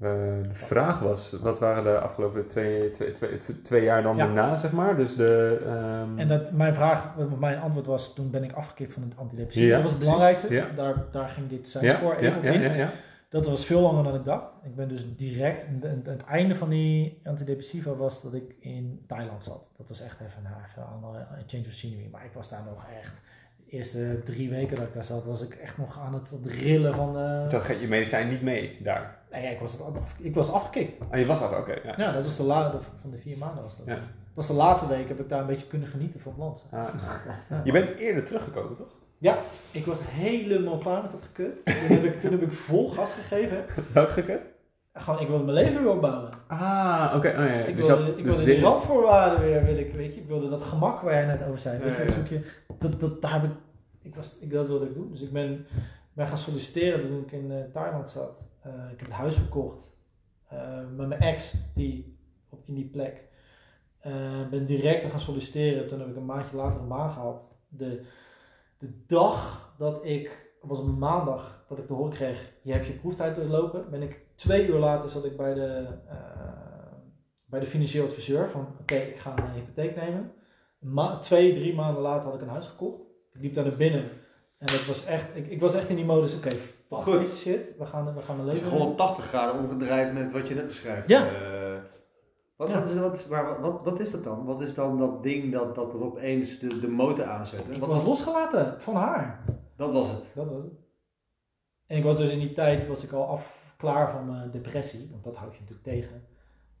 Eh, 0.00 0.10
de 0.42 0.48
vraag 0.54 1.00
was, 1.00 1.32
wat 1.32 1.58
waren 1.58 1.84
de 1.84 1.98
afgelopen 1.98 2.46
twee, 2.46 2.90
twee, 2.90 3.10
twee, 3.10 3.38
twee 3.62 3.82
jaar 3.84 4.02
dan 4.02 4.16
Ja. 4.16 4.24
daarna, 4.24 4.56
zeg 4.56 4.72
maar? 4.72 4.96
Dus 4.96 5.16
de... 5.16 5.62
ehm, 5.66 6.18
En 6.18 6.28
dat, 6.28 6.52
mijn 6.52 6.74
vraag, 6.74 7.14
mijn 7.38 7.58
antwoord 7.60 7.86
was, 7.86 8.14
toen 8.14 8.30
ben 8.30 8.44
ik 8.44 8.52
afgekikt 8.52 8.92
van 8.92 9.02
het 9.02 9.16
antidepressief. 9.16 9.68
Ja, 9.68 9.74
dat 9.74 9.82
was 9.82 9.90
het 9.92 10.00
precies. 10.00 10.16
belangrijkste. 10.16 10.54
Ja. 10.54 10.68
Daar, 10.76 11.04
daar 11.12 11.28
ging 11.28 11.48
dit 11.48 11.68
zijspoor 11.68 12.14
even 12.16 12.36
op 12.38 12.44
ja, 12.44 12.50
in. 12.52 12.60
ja, 12.60 12.72
ja. 12.74 12.90
Dat 13.28 13.46
was 13.46 13.66
veel 13.66 13.80
langer 13.80 14.04
dan 14.04 14.14
ik 14.14 14.24
dacht. 14.24 14.44
Ik 14.64 14.74
ben 14.74 14.88
dus 14.88 15.16
direct, 15.16 15.64
en 15.64 16.02
het, 16.04 16.24
einde 16.24 16.54
van 16.54 16.68
die 16.68 17.20
antidepressiva 17.24 17.94
was 17.94 18.22
dat 18.22 18.34
ik 18.34 18.54
in 18.60 19.04
Thailand 19.06 19.44
zat. 19.44 19.70
Dat 19.76 19.88
was 19.88 20.00
echt 20.00 20.20
even, 20.20 20.42
nou, 20.42 20.54
even 20.68 20.82
een 20.82 20.88
andere 20.88 21.26
change 21.46 21.64
of 21.66 21.72
scenery. 21.72 22.08
Maar 22.12 22.24
ik 22.24 22.32
was 22.32 22.48
daar 22.48 22.62
nog 22.66 22.84
echt, 22.98 23.20
eerste 23.70 24.22
drie 24.24 24.50
weken 24.50 24.76
dat 24.76 24.86
ik 24.86 24.94
daar 24.94 25.04
zat, 25.04 25.24
was 25.26 25.42
ik 25.42 25.54
echt 25.54 25.78
nog 25.78 25.98
aan 25.98 26.14
het, 26.14 26.30
het 26.30 26.52
rillen 26.52 26.94
van... 26.94 27.18
eh 27.18 27.42
Dus 27.42 27.52
dat 27.52 27.62
gaat 27.62 27.80
je 27.80 27.88
medicijn 27.88 28.28
niet 28.28 28.42
mee 28.42 28.78
daar. 28.82 29.18
nee, 29.30 29.42
ja, 29.42 29.48
ik, 29.48 29.58
was 29.60 29.80
af, 29.80 30.14
ik 30.18 30.34
was 30.34 30.50
afgekikt. 30.52 31.02
Ah, 31.10 31.18
je 31.18 31.26
was 31.26 31.40
dat, 31.40 31.58
oké. 31.58 31.72
ja. 31.84 31.94
Ja, 31.96 32.12
dat 32.12 32.24
was 32.24 32.36
de 32.36 32.42
laatste 32.42 32.78
van 33.00 33.10
de 33.10 33.18
vier 33.18 33.38
maanden 33.38 33.62
was 33.62 33.76
dat. 33.76 33.86
Ja. 33.86 33.94
Dat 33.94 34.46
was 34.46 34.46
de 34.46 34.52
laatste 34.52 34.88
week, 34.88 35.08
heb 35.08 35.20
ik 35.20 35.28
daar 35.28 35.40
een 35.40 35.46
beetje 35.46 35.66
kunnen 35.66 35.88
genieten 35.88 36.20
van 36.20 36.32
het 36.32 36.40
land. 36.40 36.64
Ah, 36.70 36.78
nou. 36.84 36.94
Ja. 37.48 37.60
Je 37.64 37.72
bent 37.72 37.96
eerder 37.96 38.24
teruggekomen, 38.24 38.76
toch? 38.76 38.94
Ja, 39.18 39.38
ik 39.70 39.86
was 39.86 39.98
helemaal 40.02 40.78
klaar 40.78 41.02
met 41.02 41.10
dat 41.10 41.22
gekut. 41.22 41.64
Toen 41.64 41.74
heb 41.96 42.04
ik, 42.04 42.20
toen 42.20 42.30
heb 42.30 42.42
ik 42.42 42.52
vol 42.52 42.88
gas 42.88 43.12
gegeven. 43.12 43.64
Welk 43.92 44.10
gekut? 44.10 44.46
Gewoon, 44.98 45.20
ik 45.20 45.28
wilde 45.28 45.44
mijn 45.44 45.56
leven 45.64 45.82
weer 45.82 45.92
opbouwen. 45.92 46.28
Ah, 46.46 47.12
oké. 47.16 47.28
Oh, 47.28 47.34
ja. 47.34 47.44
Ik 47.44 47.76
Dus 47.76 47.86
wilde, 47.86 48.08
ik 48.10 48.16
de 48.16 48.22
wilde 48.22 48.44
die 48.44 48.60
randvoorwaarden 48.60 49.40
weer, 49.40 49.64
wil 49.64 49.76
ik, 49.76 49.92
weet 49.92 50.14
je. 50.14 50.20
Ik 50.20 50.26
wilde 50.26 50.48
dat 50.48 50.62
gemak 50.62 51.00
waar 51.00 51.12
jij 51.14 51.24
net 51.26 51.42
over 51.46 51.58
zei. 51.58 51.78
Weet 51.78 51.92
je, 51.96 51.98
Ja, 51.98 52.04
dat 52.04 52.08
ja. 52.08 52.14
zoek 52.14 52.26
je, 52.26 52.50
dat, 52.78 53.00
dat, 53.00 53.22
daar 53.22 53.32
heb 53.32 53.44
ik, 53.44 53.56
ik 54.02 54.14
was, 54.14 54.36
ik, 54.40 54.50
dat 54.50 54.66
wilde 54.66 54.86
ik 54.86 54.94
doen. 54.94 55.10
Dus 55.10 55.22
ik 55.22 55.32
ben, 55.32 55.66
ben 56.12 56.26
gaan 56.26 56.38
solliciteren 56.38 57.08
toen 57.08 57.20
ik 57.22 57.32
in 57.32 57.50
eh, 57.52 57.58
Thailand 57.72 58.08
zat. 58.08 58.46
Eh, 58.62 58.72
ik 58.92 58.98
heb 58.98 59.08
het 59.08 59.16
huis 59.18 59.34
verkocht. 59.34 59.96
eh, 60.48 60.58
met 60.96 61.08
mijn 61.08 61.20
ex, 61.20 61.54
die 61.74 62.18
op, 62.48 62.60
in 62.66 62.74
die 62.74 62.88
plek. 62.88 63.26
Ben 64.50 64.66
direct 64.66 65.04
gaan 65.10 65.20
solliciteren. 65.20 65.86
Toen 65.86 65.98
heb 65.98 66.08
ik 66.08 66.16
een 66.16 66.24
maandje 66.24 66.56
later 66.56 66.80
een 66.80 66.88
baan 66.88 67.10
gehad. 67.12 67.56
De, 67.68 68.04
de 68.78 68.90
dag 69.06 69.70
dat 69.78 70.04
ik, 70.04 70.50
was 70.60 70.78
een 70.78 70.98
maandag, 70.98 71.64
dat 71.68 71.78
ik 71.78 71.86
te 71.86 71.92
horen 71.92 72.12
kreeg, 72.12 72.52
je 72.62 72.72
hebt 72.72 72.86
je 72.86 72.92
proeftijd 72.92 73.36
doorlopen, 73.36 73.90
ben 73.90 74.02
ik 74.02 74.20
twee 74.38 74.66
uur 74.66 74.78
later 74.78 75.10
zat 75.10 75.24
ik 75.24 75.36
bij 75.36 75.54
de, 75.54 75.86
eh, 76.08 76.16
bij 77.44 77.60
de 77.60 77.66
financieel 77.66 78.04
adviseur 78.04 78.50
van, 78.50 78.66
oké, 78.80 78.94
ik 78.94 79.16
ga 79.18 79.34
een 79.38 79.50
hypotheek 79.52 79.96
nemen. 79.96 80.32
Ma- 80.78 81.18
twee, 81.18 81.52
drie 81.54 81.74
maanden 81.74 82.02
later 82.02 82.24
had 82.24 82.34
ik 82.34 82.40
een 82.40 82.48
huis 82.48 82.66
gekocht. 82.66 83.00
Ik 83.32 83.40
liep 83.40 83.54
daar 83.54 83.64
naar 83.64 83.76
binnen 83.76 84.02
en 84.58 84.66
dat 84.66 84.86
was 84.86 85.04
echt, 85.04 85.26
ik, 85.36 85.50
ik 85.50 85.60
was 85.60 85.74
echt 85.74 85.88
in 85.88 85.96
die 85.96 86.04
modus, 86.04 86.36
oké, 86.36 86.48
fuck 86.50 86.98
Goed. 86.98 87.24
shit, 87.36 87.74
we 87.78 87.86
gaan, 87.86 88.14
we 88.14 88.22
gaan 88.22 88.36
mijn 88.36 88.48
Het 88.48 88.56
is 88.56 88.62
leven 88.62 88.78
180 88.78 89.24
graden 89.24 89.60
omgedraaid 89.60 90.12
met 90.12 90.32
wat 90.32 90.48
je 90.48 90.54
net 90.54 90.66
beschrijft. 90.66 91.08
Ja. 91.08 91.26
Eh, 91.28 91.80
wat, 92.56 92.68
Ja. 92.68 92.78
wat, 92.80 92.88
is, 92.88 92.96
wat, 92.96 93.14
is, 93.14 93.26
maar 93.26 93.60
wat, 93.60 93.80
wat, 93.84 94.00
is 94.00 94.10
dat 94.10 94.24
dan? 94.24 94.44
Wat 94.44 94.60
is 94.62 94.74
dan 94.74 94.98
dat 94.98 95.22
ding 95.22 95.52
dat, 95.52 95.74
dat 95.74 95.92
er 95.94 96.02
opeens 96.04 96.58
de, 96.58 96.80
de 96.80 96.88
motor 96.88 97.24
aanzet? 97.24 97.60
Ik 97.70 97.78
Wat 97.80 97.88
was 97.88 97.98
was, 97.98 98.06
losgelaten 98.06 98.80
van 98.80 98.94
haar. 98.94 99.44
dat 99.76 99.92
was 99.92 100.08
het. 100.08 100.24
Dat 100.34 100.46
was 100.48 100.62
het. 100.62 100.72
En 101.86 101.96
ik 101.96 102.04
was 102.04 102.16
dus 102.16 102.30
in 102.30 102.38
die 102.38 102.52
tijd 102.52 102.86
was 102.86 103.04
ik 103.04 103.12
al 103.12 103.26
af, 103.26 103.67
klaar 103.78 104.10
van 104.10 104.26
mijn 104.30 104.50
depressie, 104.50 105.08
want 105.10 105.24
dat 105.24 105.36
houd 105.36 105.54
je 105.54 105.60
natuurlijk 105.60 105.88
tegen. 105.88 106.22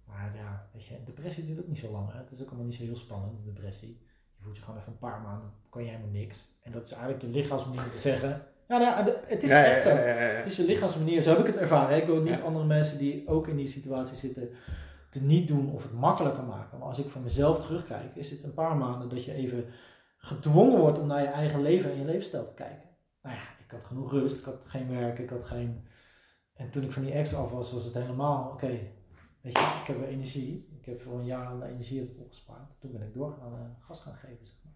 Maar 0.04 0.32
ja, 0.36 0.68
weet 0.72 0.84
je, 0.84 0.94
depressie 1.04 1.44
duurt 1.44 1.60
ook 1.60 1.66
niet 1.68 1.78
zo 1.78 1.90
lang. 1.90 2.12
Hè? 2.12 2.18
Het 2.18 2.30
is 2.30 2.42
ook 2.42 2.48
allemaal 2.48 2.66
niet 2.66 2.74
zo 2.74 2.82
heel 2.82 2.96
spannend, 2.96 3.36
de 3.44 3.52
depressie. 3.52 4.00
Je 4.36 4.42
voelt 4.44 4.56
je 4.56 4.62
gewoon 4.62 4.80
even 4.80 4.92
een 4.92 4.98
paar 4.98 5.20
maanden, 5.20 5.50
kan 5.70 5.82
jij 5.82 5.90
helemaal 5.90 6.12
niks. 6.12 6.48
En 6.62 6.72
dat 6.72 6.84
is 6.84 6.92
eigenlijk 6.92 7.22
je 7.22 7.28
lichaamsmanier 7.28 7.84
om 7.84 7.90
te 7.90 7.98
zeggen, 7.98 8.42
ja, 8.68 8.78
nou, 8.78 9.10
het 9.26 9.42
is 9.42 9.48
Ja, 9.48 9.64
echt 9.64 9.82
zo. 9.82 9.88
ja, 9.88 10.04
ja, 10.06 10.20
ja. 10.20 10.36
Het 10.36 10.46
is 10.46 10.56
je 10.56 10.64
lichaamsmanier, 10.64 11.22
zo 11.22 11.30
heb 11.30 11.38
ik 11.38 11.46
het 11.46 11.56
ervaren. 11.56 11.96
Ik 11.96 12.06
wil 12.06 12.22
niet 12.22 12.40
andere 12.42 12.64
mensen 12.66 12.98
die 12.98 13.28
ook 13.28 13.48
in 13.48 13.56
die 13.56 13.66
situatie 13.66 14.16
zitten 14.16 14.50
te 15.10 15.22
niet 15.22 15.48
doen 15.48 15.72
of 15.72 15.82
het 15.82 15.92
makkelijker 15.92 16.42
maken. 16.44 16.78
Maar 16.78 16.88
als 16.88 16.98
ik 16.98 17.10
voor 17.10 17.20
mezelf 17.20 17.58
terugkijk, 17.58 18.14
is 18.14 18.30
het 18.30 18.42
een 18.42 18.54
paar 18.54 18.76
maanden 18.76 19.08
dat 19.08 19.24
je 19.24 19.32
even 19.32 19.64
gedwongen 20.18 20.78
wordt 20.78 20.98
om 20.98 21.06
naar 21.06 21.22
je 21.22 21.28
eigen 21.28 21.62
leven 21.62 21.90
en 21.90 21.98
je 21.98 22.04
levensstijl 22.04 22.46
te 22.46 22.54
kijken. 22.54 22.88
Nou 23.22 23.36
ja, 23.36 23.42
ik 23.64 23.70
had 23.70 23.84
genoeg 23.84 24.10
rust, 24.10 24.38
ik 24.38 24.44
had 24.44 24.64
geen 24.68 24.88
werk, 24.90 25.18
ik 25.18 25.30
had 25.30 25.44
geen... 25.44 25.86
En 26.58 26.70
toen 26.70 26.82
ik 26.82 26.92
van 26.92 27.02
die 27.02 27.12
ex 27.12 27.34
af 27.34 27.50
was, 27.50 27.72
was 27.72 27.84
het 27.84 27.94
helemaal, 27.94 28.50
oké, 28.52 28.78
weet 29.40 29.58
je, 29.58 29.78
ik 29.80 29.86
heb 29.86 29.98
weer 29.98 30.08
energie. 30.08 30.68
Ik 30.80 30.86
heb 30.86 31.02
voor 31.02 31.18
een 31.18 31.24
jaar 31.24 31.46
aan 31.46 31.62
energie 31.62 31.98
heb 31.98 32.08
opgespaard. 32.18 32.74
Toen 32.78 32.92
ben 32.92 33.02
ik 33.02 33.14
doorgaan 33.14 33.54
en 33.54 33.76
gas 33.80 34.00
gaan 34.00 34.14
geven, 34.14 34.46
zeg 34.46 34.54
maar. 34.62 34.72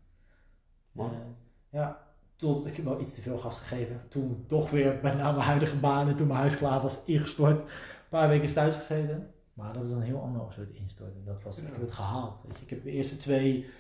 Ja, 1.69 2.03
tot 2.37 2.67
ik 2.67 2.77
heb 2.77 2.85
wel 2.85 3.01
iets 3.01 3.15
te 3.15 3.21
veel 3.21 3.39
gas 3.39 3.59
gegeven. 3.59 4.01
Toen 4.09 4.45
toch 4.49 4.71
weer 4.71 5.01
bij 5.01 5.15
naar 5.15 5.35
mijn 5.35 5.47
huidige 5.47 5.77
baan 5.77 6.09
en 6.09 6.17
toen 6.17 6.27
mijn 6.27 6.39
huis 6.39 6.57
klaar 6.57 6.81
was, 6.81 7.05
ingestort. 7.05 7.61
Een 7.61 7.69
paar 8.09 8.29
weken 8.29 8.53
thuis 8.53 8.77
gezeten. 8.77 9.31
Maar 9.55 9.73
dat 9.73 9.85
is 9.85 9.91
een 9.91 10.03
heel 10.03 10.21
ander 10.21 10.53
soort 10.53 10.73
instorting. 10.73 11.27
Dat 11.27 11.43
was, 11.43 11.59
Ik 11.59 11.73
heb 11.73 11.81
het 11.81 11.91
gehaald. 11.91 12.43
Weet 12.47 12.59
je. 12.59 12.65
Ik 12.65 12.71
heb 12.71 12.85
de 12.85 12.91
eerste 12.91 13.17
twee 13.17 13.71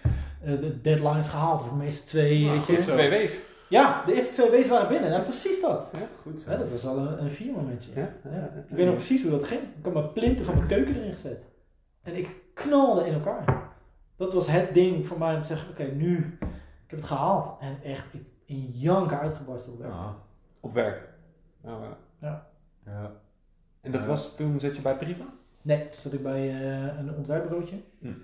eh, 0.42 0.60
de 0.60 0.80
deadlines 0.80 1.28
gehaald. 1.28 1.60
Of 1.62 1.68
de 1.68 1.74
meeste 1.74 2.06
twee. 2.06 2.44
Nou, 2.44 2.56
weet 2.56 2.66
je. 2.66 2.92
Twee 2.92 3.26
W's. 3.26 3.38
Ja, 3.72 4.04
de 4.04 4.14
eerste 4.14 4.32
twee 4.32 4.50
wezen 4.50 4.70
waren 4.72 4.88
binnen. 4.88 5.10
Nou, 5.10 5.22
precies 5.22 5.60
dat. 5.60 5.90
Ja, 5.92 6.06
goed 6.22 6.40
zo. 6.40 6.50
Ja, 6.50 6.56
dat 6.56 6.70
was 6.70 6.86
al 6.86 6.98
een, 6.98 7.22
een 7.22 7.30
vier 7.30 7.52
momentje. 7.52 7.90
Ja, 7.94 8.00
Ja. 8.24 8.30
ja, 8.30 8.36
ja. 8.36 8.64
Ik 8.68 8.76
weet 8.76 8.86
nog 8.86 8.94
precies 8.94 9.22
hoe 9.22 9.30
dat 9.30 9.44
ging. 9.44 9.60
Ik 9.62 9.84
had 9.84 9.92
mijn 9.92 10.12
plinten 10.12 10.44
van 10.44 10.54
mijn 10.56 10.66
keuken 10.68 10.94
erin 10.96 11.12
gezet. 11.12 11.44
En 12.02 12.16
ik 12.16 12.34
knalde 12.54 13.06
in 13.06 13.12
elkaar. 13.14 13.70
Dat 14.16 14.34
was 14.34 14.46
het 14.46 14.74
ding 14.74 15.06
voor 15.06 15.18
mij 15.18 15.34
om 15.34 15.40
te 15.40 15.46
zeggen, 15.46 15.70
oké, 15.70 15.82
nu, 15.84 16.38
ik 16.84 16.90
heb 16.90 16.98
het 16.98 17.08
gehaald. 17.08 17.60
En 17.60 17.78
echt, 17.82 18.14
ik 18.14 18.22
in 18.44 18.70
janken 18.72 19.18
uitgebarsten 19.20 19.72
op 19.72 19.78
werk. 19.78 19.92
Ja, 19.92 20.14
op 20.60 20.72
werk. 20.74 21.08
Nou, 21.62 21.82
eh, 21.84 21.88
Ja. 22.84 23.10
En 23.80 23.92
dat 23.92 24.00
Ja. 24.00 24.06
was 24.06 24.36
toen 24.36 24.60
zat 24.60 24.76
je 24.76 24.82
bij 24.82 24.96
Priva? 24.96 25.24
Nee, 25.62 25.88
toen 25.88 26.00
zat 26.00 26.12
ik 26.12 26.22
bij 26.22 26.48
eh, 26.48 26.98
een 26.98 27.14
ontwerpbureautje. 27.16 27.76
Hm. 27.98 28.06
Dat 28.06 28.16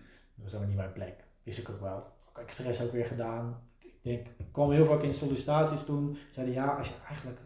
was 0.42 0.52
helemaal 0.52 0.68
niet 0.68 0.76
mijn 0.76 0.92
plek. 0.92 1.14
Wist 1.42 1.58
ik 1.58 1.68
ook 1.70 1.80
wel. 1.80 2.06
Ook 2.28 2.38
expres 2.38 2.82
ook 2.82 2.92
weer 2.92 3.04
gedaan. 3.04 3.56
Ik 4.12 4.26
kwam 4.52 4.70
heel 4.70 4.84
vaak 4.84 5.02
in 5.02 5.14
sollicitaties 5.14 5.84
toen. 5.84 6.18
Zeiden 6.30 6.54
ja, 6.54 6.66
als 6.66 6.88
je 6.88 6.94
eigenlijk, 7.08 7.38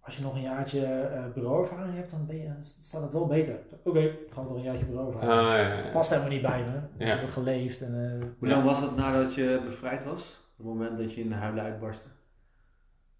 als 0.00 0.16
je 0.16 0.22
nog 0.22 0.34
een 0.34 0.40
jaartje 0.42 0.84
eh 0.86 1.24
bureauervaring 1.34 1.94
hebt, 1.94 2.10
dan 2.10 2.26
ben 2.26 2.36
je, 2.36 2.52
staat 2.60 3.02
het 3.02 3.12
wel 3.12 3.26
beter. 3.26 3.58
Oké, 3.84 3.98
ik 4.00 4.32
ga 4.32 4.42
nog 4.42 4.54
een 4.54 4.62
jaartje 4.62 4.84
Ah, 4.84 4.90
bureauervaring. 4.90 5.32
ja, 5.32 5.56
ja, 5.58 5.78
ja. 5.84 5.90
Past 5.92 6.10
helemaal 6.10 6.30
niet 6.30 6.42
bij 6.42 6.64
me. 6.64 7.04
Ik 7.04 7.20
heb 7.20 7.28
geleefd 7.28 7.80
en 7.82 8.20
eh, 8.20 8.26
Hoe 8.38 8.48
lang 8.48 8.64
was 8.64 8.80
dat 8.80 8.96
nadat 8.96 9.34
je 9.34 9.60
bevrijd 9.64 10.04
was? 10.04 10.44
Het 10.56 10.66
moment 10.66 10.98
dat 10.98 11.14
je 11.14 11.20
in 11.20 11.28
de 11.28 11.34
huilen 11.34 11.64
uitbarstte? 11.64 12.08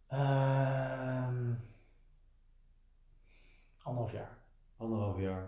ehm, 0.09 1.53
anderhalf 3.83 4.13
jaar. 4.13 4.39
Anderhalf 4.77 5.21
jaar. 5.21 5.47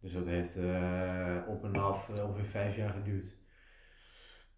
Dus 0.00 0.12
dat 0.12 0.26
heeft 0.26 0.56
eh, 0.56 1.36
op 1.48 1.64
en 1.64 1.76
af 1.76 2.08
ongeveer 2.08 2.44
vijf 2.44 2.76
jaar 2.76 2.90
geduurd. 2.92 3.26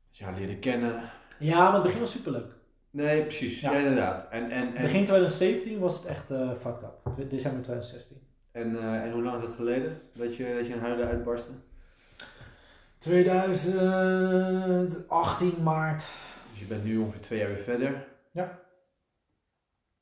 Dus 0.09 0.19
ja, 0.19 0.31
leerde 0.31 0.59
kennen. 0.59 1.11
Ja, 1.41 1.65
maar 1.65 1.75
het 1.75 1.83
begin 1.83 2.01
was 2.01 2.11
superleuk. 2.11 2.53
Nee, 2.91 3.23
precies. 3.23 3.61
Ja, 3.61 3.73
inderdaad. 3.73 4.31
En, 4.31 4.51
en, 4.51 4.51
en, 4.51 4.83
Begin 4.83 5.05
2017 5.05 5.79
was 5.79 5.97
het 5.97 6.07
echt 6.07 6.31
eh 6.31 6.51
fucked 6.61 6.83
up. 6.83 7.31
December 7.31 7.63
2016. 7.63 8.17
en, 8.53 8.79
eh, 8.79 9.03
en 9.03 9.13
hoe 9.13 9.23
lang 9.23 9.43
is 9.43 9.49
het 9.49 9.57
geleden 9.57 10.01
dat 10.15 10.37
je, 10.37 10.55
dat 10.57 10.67
je 10.67 10.73
in 10.73 10.79
huilen 10.79 11.09
uitbarstte? 11.09 11.51
2018 12.99 15.63
maart. 15.63 16.05
Dus 16.51 16.61
je 16.61 16.67
bent 16.67 16.85
nu 16.85 16.97
ongeveer 16.97 17.21
twee 17.21 17.39
jaar 17.39 17.49
weer 17.49 17.63
verder. 17.63 18.07
Ja. 18.33 18.59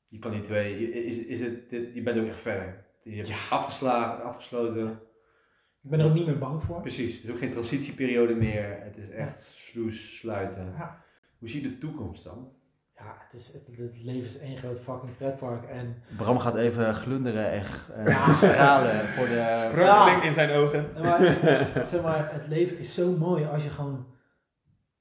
Je 0.07 0.19
kan 0.19 0.31
die 0.31 0.41
twee, 0.41 0.91
is, 1.05 1.17
is 1.17 1.41
het, 1.41 1.69
dit, 1.69 1.93
je 1.93 2.01
bent 2.01 2.19
ook 2.19 2.27
echt 2.27 2.41
verder. 2.41 2.85
Je 3.03 3.15
hebt 3.15 3.31
afgeslagen, 3.49 4.23
afgesloten. 4.23 4.99
Ik 5.83 5.89
ben 5.89 5.99
er 5.99 6.05
ook 6.05 6.13
niet 6.13 6.25
meer 6.25 6.37
bang 6.37 6.63
voor. 6.63 6.81
Precies, 6.81 7.15
het 7.15 7.23
is 7.23 7.29
ook 7.29 7.37
geen 7.37 7.51
transitieperiode 7.51 8.35
meer. 8.35 8.77
Het 8.81 8.97
is 8.97 9.09
echt 9.09 9.51
sloes, 9.55 10.17
sluiten. 10.17 10.73
Ja. 10.77 11.07
Hoe 11.39 11.49
zie 11.49 11.61
je 11.61 11.69
de 11.69 11.77
toekomst 11.77 12.23
dan? 12.23 12.51
Ja, 12.95 13.15
het, 13.19 13.33
is, 13.39 13.53
het, 13.53 13.67
het 13.77 14.03
leven 14.03 14.23
is 14.25 14.37
één 14.37 14.57
groot 14.57 14.79
fucking 14.79 15.17
pretpark. 15.17 15.63
En 15.69 16.03
Bram 16.17 16.39
gaat 16.39 16.55
even 16.55 16.95
glunderen 16.95 17.51
en 17.51 17.63
Ja. 18.05 18.33
stralen 18.33 19.07
voor 19.09 19.27
de... 19.27 19.65
Sprankeling 19.69 20.23
in 20.23 20.33
zijn 20.33 20.51
ogen. 20.51 20.91
maar, 21.01 21.19
zeg 21.85 22.01
maar, 22.01 22.33
het 22.33 22.47
leven 22.47 22.77
is 22.77 22.93
zo 22.93 23.11
mooi 23.17 23.45
als 23.45 23.63
je 23.63 23.69
gewoon 23.69 24.05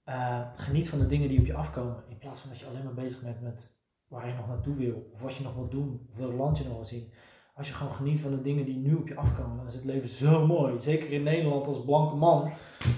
eh, 0.04 0.40
geniet 0.54 0.88
van 0.88 0.98
de 0.98 1.06
dingen 1.06 1.28
die 1.28 1.38
op 1.40 1.46
je 1.46 1.54
afkomen. 1.54 2.04
In 2.08 2.18
plaats 2.18 2.40
van 2.40 2.50
dat 2.50 2.58
je 2.58 2.66
alleen 2.66 2.84
maar 2.84 2.94
bezig 2.94 3.22
bent 3.22 3.40
met 3.40 3.76
waar 4.08 4.28
je 4.28 4.34
nog 4.34 4.48
naartoe 4.48 4.74
wil. 4.76 5.10
Of 5.12 5.20
wat 5.20 5.36
je 5.36 5.42
nog 5.42 5.54
wilt 5.54 5.70
doen. 5.70 6.06
Of 6.10 6.16
welk 6.16 6.32
land 6.32 6.58
je 6.58 6.64
nog 6.64 6.74
wil 6.74 6.84
zien. 6.84 7.12
Als 7.58 7.68
je 7.68 7.74
gewoon 7.74 7.92
geniet 7.92 8.20
van 8.20 8.30
de 8.30 8.42
dingen 8.42 8.64
die 8.64 8.76
nu 8.76 8.94
op 8.94 9.08
je 9.08 9.16
afkomen, 9.16 9.56
dan 9.56 9.66
is 9.66 9.74
het 9.74 9.84
leven 9.84 10.08
zo 10.08 10.46
mooi. 10.46 10.78
Zeker 10.78 11.10
in 11.12 11.22
Nederland 11.22 11.66
als 11.66 11.84
blanke 11.84 12.16
man. 12.16 12.50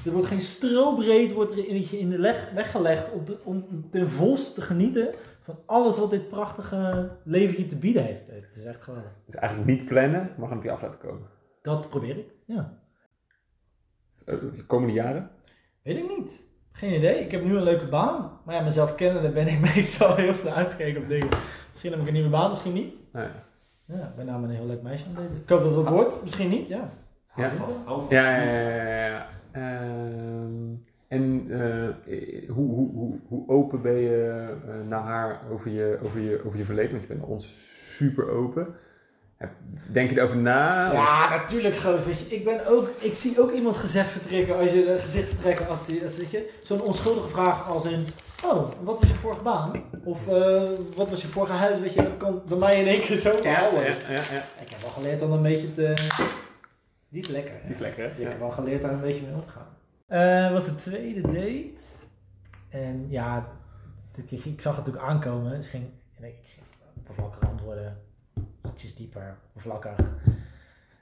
Er 0.04 0.12
wordt 0.12 0.26
geen 0.26 0.40
strobreed 0.40 1.32
wordt 1.32 1.52
er 1.52 1.68
in, 1.68 1.90
in 1.98 2.10
de 2.10 2.18
leg, 2.18 2.50
weggelegd 2.54 3.12
om, 3.12 3.24
te- 3.24 3.38
om 3.44 3.88
ten 3.90 4.08
volste 4.10 4.54
te 4.54 4.60
genieten 4.62 5.14
van 5.40 5.58
alles 5.66 5.98
wat 5.98 6.10
dit 6.10 6.28
prachtige 6.28 7.10
leven 7.24 7.58
je 7.62 7.66
te 7.66 7.76
bieden 7.76 8.04
heeft. 8.04 8.26
Het 8.26 8.56
is 8.56 8.64
echt 8.64 8.82
geweldig. 8.82 9.10
Dus 9.26 9.34
eigenlijk 9.34 9.70
niet 9.70 9.84
plannen, 9.84 10.20
maar 10.36 10.48
gewoon 10.48 10.56
op 10.58 10.64
je 10.64 10.70
af 10.70 10.82
laten 10.82 10.98
komen. 10.98 11.26
Dat 11.62 11.88
probeer 11.88 12.18
ik. 12.18 12.30
Ja. 12.46 12.78
Eh, 14.24 14.34
De 14.56 14.64
komende 14.66 14.94
jaren? 14.94 15.30
Weet 15.82 15.96
ik 15.96 16.08
niet. 16.18 16.42
Geen 16.72 16.94
idee. 16.94 17.24
Ik 17.24 17.30
heb 17.30 17.44
nu 17.44 17.56
een 17.56 17.62
leuke 17.62 17.88
baan. 17.88 18.40
Maar 18.44 18.54
ja, 18.54 18.60
mezelf 18.62 18.94
kennende 18.94 19.30
ben 19.30 19.46
ik 19.46 19.60
meestal 19.74 20.14
heel 20.16 20.34
snel 20.34 20.52
uitgekeken 20.52 21.02
op 21.02 21.08
dingen. 21.08 21.28
Misschien 21.70 21.90
heb 21.90 22.00
ik 22.00 22.06
een 22.06 22.12
nieuwe 22.12 22.28
baan, 22.30 22.50
misschien 22.50 22.72
niet. 22.72 22.96
Nee. 23.12 23.28
Ja, 23.92 24.12
ben 24.16 24.26
namelijk 24.26 24.52
een 24.52 24.58
heel 24.58 24.68
leuk 24.68 24.82
meisje 24.82 25.04
aan 25.04 25.14
het 25.14 25.22
daten. 25.22 25.36
Ik 25.42 25.48
hoop 25.48 25.62
dat 25.62 25.74
dat 25.84 25.88
wordt. 25.94 26.22
Misschien 26.22 26.48
niet, 26.48 26.68
ja. 26.68 26.90
Ja. 27.36 27.50
Ja, 28.08 28.36
ja, 28.36 28.42
ja, 28.42 28.86
ja, 28.86 29.06
ja. 29.06 29.26
Ehm, 29.52 30.74
en 31.08 31.46
eh, 31.50 32.48
hoe, 32.48 32.70
hoe, 32.74 32.90
hoe, 32.94 33.18
hoe 33.28 33.48
open 33.48 33.82
ben 33.82 33.94
je 33.96 34.48
eh, 34.66 34.88
naar 34.88 35.02
haar 35.02 35.40
over 35.52 35.70
je, 35.70 35.98
over, 36.04 36.20
je, 36.20 36.40
over 36.46 36.58
je 36.58 36.64
verleden? 36.64 36.90
Want 36.90 37.02
je 37.02 37.08
bent 37.08 37.22
ons 37.24 37.52
super 37.96 38.30
open. 38.30 38.66
Heb- 39.36 39.50
Denk 39.92 40.10
je 40.10 40.18
erover 40.18 40.36
na? 40.36 40.92
Ja, 40.92 41.28
natuurlijk. 41.28 41.74
Ik, 42.28 42.44
ben 42.44 42.66
ook, 42.66 42.88
ik 43.00 43.16
zie 43.16 43.40
ook 43.42 43.52
iemands 43.52 43.78
gezicht 43.78 44.10
vertrekken 44.10 44.58
als 44.58 44.72
je 44.72 44.84
de 44.84 44.98
gezicht 44.98 45.28
vertrekken 45.28 45.68
als 45.68 45.86
die, 45.86 46.02
als, 46.02 46.16
weet 46.16 46.30
je, 46.30 46.50
zo'n 46.62 46.82
onschuldige 46.82 47.28
vraag 47.28 47.68
als 47.68 47.84
in, 47.84 48.04
oh, 48.44 48.68
wat 48.82 48.98
was 49.00 49.08
je 49.08 49.14
vorige 49.14 49.42
baan? 49.42 49.72
Of 50.04 50.28
eh, 50.28 50.62
wat 50.96 51.10
was 51.10 51.22
je 51.22 51.28
vorige 51.28 51.52
huis? 51.52 51.80
Weet 51.80 51.92
je, 51.92 52.02
dat 52.02 52.16
kan 52.16 52.42
bij 52.48 52.58
mij 52.58 52.80
in 52.80 52.86
één 52.86 53.00
keer 53.00 53.16
zo 53.16 53.32
ja, 53.42 53.60
ja, 53.60 53.80
ja, 53.82 54.10
ja. 54.32 54.44
Ik 54.60 54.68
heb 54.70 54.80
wel 54.80 54.90
geleerd 54.90 55.20
dan 55.20 55.32
een 55.32 55.42
beetje 55.42 55.72
te, 55.72 55.94
die 57.08 57.22
is 57.22 57.28
lekker. 57.28 57.52
hè? 57.54 57.60
Die 57.62 57.74
is 57.74 57.78
lekker, 57.80 58.04
hè? 58.04 58.10
Ik 58.10 58.28
heb 58.28 58.38
wel 58.38 58.50
geleerd 58.50 58.82
daar 58.82 58.92
een 58.92 59.00
beetje 59.00 59.22
mee 59.22 59.34
om 59.34 59.40
te 59.40 59.48
gaan. 59.48 59.68
Eh 60.06 60.52
was 60.52 60.64
de 60.64 60.74
tweede 60.74 61.20
date. 61.20 61.70
En 62.68 63.06
ja, 63.08 63.48
ik, 64.16 64.30
ik 64.30 64.60
zag 64.60 64.76
het 64.76 64.84
natuurlijk 64.86 65.12
aankomen. 65.12 65.56
Dus 65.56 65.66
ging, 65.66 65.84
en 66.18 66.24
ik 66.24 66.34
ging 66.44 66.66
oppervlakkig 66.96 67.48
antwoorden. 67.48 67.96
Ietsjes 68.66 68.94
dieper, 68.94 69.36
oppervlakkig. 69.46 69.94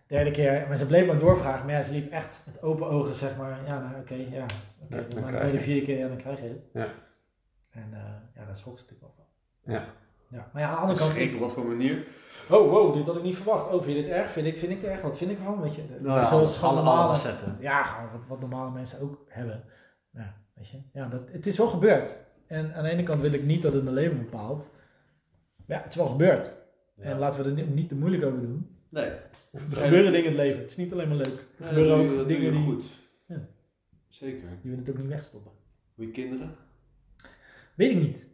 Derde 0.06 0.30
keer, 0.30 0.64
maar 0.68 0.76
ze 0.76 0.86
bleef 0.86 1.06
maar 1.06 1.18
doorvragen. 1.18 1.66
Maar 1.66 1.74
ja, 1.74 1.82
ze 1.82 1.92
liep 1.92 2.12
echt 2.12 2.42
met 2.46 2.62
open 2.62 2.86
ogen, 2.86 3.14
zeg 3.14 3.36
maar. 3.36 3.58
Ja, 3.66 3.78
nou 3.80 4.00
oké, 4.00 4.14
ja. 4.14 4.44
Oké, 4.82 4.96
Ja, 4.96 5.02
dan 5.20 5.30
bij 5.30 5.50
de 5.50 5.60
vierde 5.60 5.82
keer, 5.86 5.98
ja, 5.98 6.08
dan 6.08 6.16
krijg 6.16 6.40
je 6.40 6.46
het. 6.48 6.58
Ja. 6.72 6.88
En 7.70 7.88
eh, 7.92 7.98
ja, 8.34 8.44
daar 8.44 8.56
schrok 8.56 8.78
ze 8.78 8.84
natuurlijk 8.84 9.00
wel 9.00 9.14
van. 9.16 9.72
Ja. 9.74 9.84
Ja, 10.30 10.50
maar 10.52 10.62
ja, 10.62 10.68
aan 10.68 10.74
de 10.74 10.80
andere 10.80 10.98
kant... 10.98 11.10
Schrik, 11.12 11.34
op 11.34 11.40
wat 11.40 11.52
voor 11.52 11.64
manier? 11.66 12.06
Oh, 12.50 12.70
wow, 12.70 12.94
dit 12.94 13.06
had 13.06 13.16
ik 13.16 13.22
niet 13.22 13.36
verwacht. 13.36 13.66
Oh, 13.72 13.82
vind 13.82 13.96
je 13.96 14.02
dit 14.02 14.10
erg? 14.12 14.30
Vind 14.30 14.46
ik, 14.46 14.56
vind 14.56 14.72
ik 14.72 14.80
het 14.80 14.90
erg? 14.90 15.00
Wat 15.00 15.16
vind 15.18 15.30
ik 15.30 15.38
ervan? 15.38 15.60
Weet 15.60 15.74
je, 15.74 15.82
Nou 16.00 16.20
ja, 16.20 16.28
zoals 16.28 16.58
gewoon 16.58 16.74
alle, 16.74 16.82
normale- 16.84 17.14
facetten. 17.14 17.56
ja, 17.60 17.82
gewoon 17.82 18.10
wat, 18.12 18.26
wat 18.26 18.40
normale 18.40 18.70
mensen 18.70 19.00
ook 19.00 19.24
hebben. 19.28 19.64
Ja, 20.10 20.34
weet 20.54 20.68
je. 20.68 20.78
Ja, 20.92 21.08
dat, 21.08 21.28
het 21.30 21.46
is 21.46 21.58
wel 21.58 21.68
gebeurd. 21.68 22.20
En 22.46 22.74
aan 22.74 22.82
de 22.82 22.90
ene 22.90 23.02
kant 23.02 23.20
wil 23.20 23.32
ik 23.32 23.42
niet 23.44 23.62
dat 23.62 23.72
het 23.72 23.82
mijn 23.82 23.94
leven 23.94 24.18
bepaalt. 24.18 24.66
Maar 25.66 25.76
ja, 25.76 25.82
het 25.82 25.90
is 25.92 25.96
wel 25.96 26.06
gebeurd. 26.06 26.52
En 26.98 27.18
laten 27.18 27.42
we 27.42 27.48
er 27.48 27.54
niet, 27.54 27.74
niet 27.74 27.88
te 27.88 27.94
moeilijk 27.94 28.24
over 28.24 28.40
doen. 28.40 28.76
Nee. 28.88 29.10
Er 29.52 29.60
gebeuren 29.70 30.12
dingen 30.12 30.18
in 30.30 30.36
het 30.36 30.40
leven. 30.40 30.60
Het 30.60 30.70
is 30.70 30.76
niet 30.76 30.92
alleen 30.92 31.08
maar 31.08 31.16
leuk. 31.16 31.46
Er 31.58 31.64
gebeuren 31.66 31.88
dat 31.88 31.98
doe 31.98 32.06
je- 32.06 32.10
ook 32.10 32.16
dat 32.16 32.28
doe 32.28 32.36
je 32.36 32.50
dingen 32.50 32.64
die... 32.64 32.72
goed. 32.74 32.84
Ja. 33.26 33.46
Zeker. 34.08 34.48
Je 34.62 34.68
wil 34.68 34.78
het 34.78 34.90
ook 34.90 34.98
niet 34.98 35.06
wegstoppen. 35.08 35.52
Hoe 35.94 36.06
je 36.06 36.12
kinderen? 36.12 36.54
Weet 37.78 37.90
ik 37.90 38.00
niet. 38.00 38.24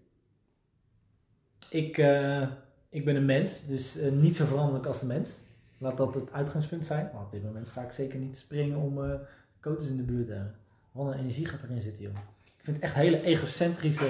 Ik, 1.68 1.98
eh, 1.98 2.48
ik 2.88 3.04
ben 3.04 3.16
een 3.16 3.24
mens, 3.24 3.66
dus 3.66 3.96
eh, 3.96 4.12
niet 4.12 4.36
zo 4.36 4.44
veranderlijk 4.44 4.86
als 4.86 5.00
de 5.00 5.06
mens. 5.06 5.30
Laat 5.78 5.96
dat 5.96 6.14
het 6.14 6.32
uitgangspunt 6.32 6.84
zijn. 6.84 7.10
Maar 7.12 7.22
op 7.22 7.32
dit 7.32 7.42
moment 7.42 7.68
sta 7.68 7.82
ik 7.82 7.92
zeker 7.92 8.18
niet 8.18 8.32
te 8.32 8.38
springen 8.38 8.78
om 8.78 9.04
eh 9.04 9.14
coaches 9.60 9.88
in 9.88 9.96
de 9.96 10.02
buurt 10.02 10.26
te 10.26 10.32
hebben. 10.32 10.54
Wat 10.92 11.12
een 11.12 11.18
energie 11.18 11.46
gaat 11.46 11.62
erin 11.62 11.80
zitten, 11.80 12.02
joh. 12.02 12.16
Ik 12.44 12.64
vind 12.64 12.78
echt 12.78 12.94
hele 12.94 13.22
egocentrische, 13.22 14.08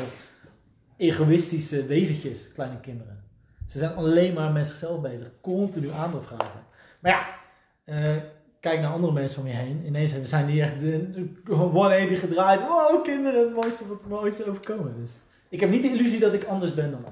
egoïstische 0.96 1.86
wezentjes, 1.86 2.52
kleine 2.52 2.80
kinderen. 2.80 3.24
Ze 3.66 3.78
zijn 3.78 3.94
alleen 3.94 4.34
maar 4.34 4.52
met 4.52 4.66
zichzelf 4.66 5.00
bezig. 5.00 5.30
Continu 5.40 5.90
aandacht 5.90 6.26
vragen. 6.26 6.60
Maar 7.00 7.12
ja, 7.12 8.24
kijk 8.64 8.80
naar 8.80 8.92
andere 8.92 9.12
mensen 9.12 9.40
om 9.40 9.46
je 9.46 9.54
heen. 9.54 9.86
Ineens 9.86 10.12
zijn 10.24 10.46
die 10.46 10.62
echt 10.62 10.80
de, 10.80 11.12
de 11.44 11.54
180 11.54 12.20
gedraaid. 12.20 12.60
Wow, 12.60 13.04
kinderen, 13.04 13.40
het 13.40 13.54
mooiste 13.54 13.88
wat 13.88 13.98
het 13.98 14.08
mooiste 14.08 14.48
overkomen. 14.48 14.94
Dus 15.00 15.10
ik 15.48 15.60
heb 15.60 15.70
niet 15.70 15.82
de 15.82 15.88
illusie 15.88 16.20
dat 16.20 16.32
ik 16.32 16.44
anders 16.44 16.74
ben 16.74 16.90
dan. 16.90 17.04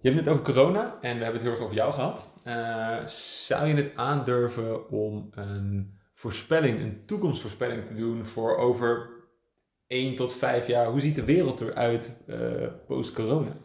Je 0.00 0.08
hebt 0.08 0.16
het 0.16 0.28
over 0.28 0.44
corona 0.44 0.98
en 1.00 1.18
we 1.18 1.24
hebben 1.24 1.32
het 1.32 1.42
heel 1.42 1.50
erg 1.50 1.60
over 1.60 1.76
jou 1.76 1.92
gehad. 1.92 2.28
Eh, 2.44 3.06
zou 3.06 3.66
je 3.66 3.74
het 3.74 3.92
aandurven 3.94 4.90
om 4.90 5.30
een 5.34 5.98
voorspelling, 6.14 6.80
een 6.80 7.02
toekomstvoorspelling 7.06 7.86
te 7.86 7.94
doen 7.94 8.24
voor 8.24 8.56
over 8.56 9.10
1 9.86 10.16
tot 10.16 10.32
5 10.32 10.66
jaar? 10.66 10.86
Hoe 10.86 11.00
ziet 11.00 11.16
de 11.16 11.24
wereld 11.24 11.60
eruit 11.60 12.22
eh 12.26 12.36
post-corona? 12.86 13.56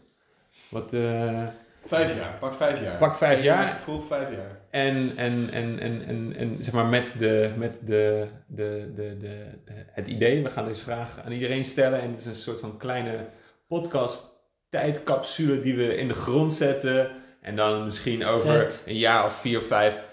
Wat, 0.69 0.93
eh, 0.93 1.47
Vijf 1.85 2.15
jaar. 2.15 2.37
Pak 2.39 2.53
vijf 2.53 2.81
jaar. 2.81 2.97
Pak 2.97 3.15
vijf 3.15 3.43
jaar. 3.43 3.67
Vroeg 3.67 4.07
vijf 4.07 4.29
jaar. 4.29 4.59
En, 4.69 5.17
en, 5.17 5.49
en, 5.51 5.79
en, 5.79 6.05
en, 6.05 6.35
en 6.35 6.63
zeg 6.63 6.73
maar 6.73 6.85
met, 6.85 7.15
de, 7.17 7.51
met 7.57 7.79
de, 7.85 8.27
de, 8.47 8.91
de, 8.95 9.17
de, 9.17 9.45
het 9.91 10.07
idee, 10.07 10.43
we 10.43 10.49
gaan 10.49 10.65
deze 10.65 10.81
vraag 10.81 11.19
aan 11.25 11.31
iedereen 11.31 11.65
stellen. 11.65 12.01
En 12.01 12.09
het 12.09 12.19
is 12.19 12.25
een 12.25 12.35
soort 12.35 12.59
van 12.59 12.77
kleine 12.77 13.25
podcast 13.67 14.25
tijdcapsule 14.69 15.61
die 15.61 15.75
we 15.75 15.95
in 15.95 16.07
de 16.07 16.13
grond 16.13 16.53
zetten. 16.53 17.11
En 17.41 17.55
dan 17.55 17.85
misschien 17.85 18.25
over 18.25 18.71
een 18.85 18.97
jaar 18.97 19.25
of 19.25 19.33
vier 19.33 19.57
of 19.57 19.65
vijf 19.67 20.03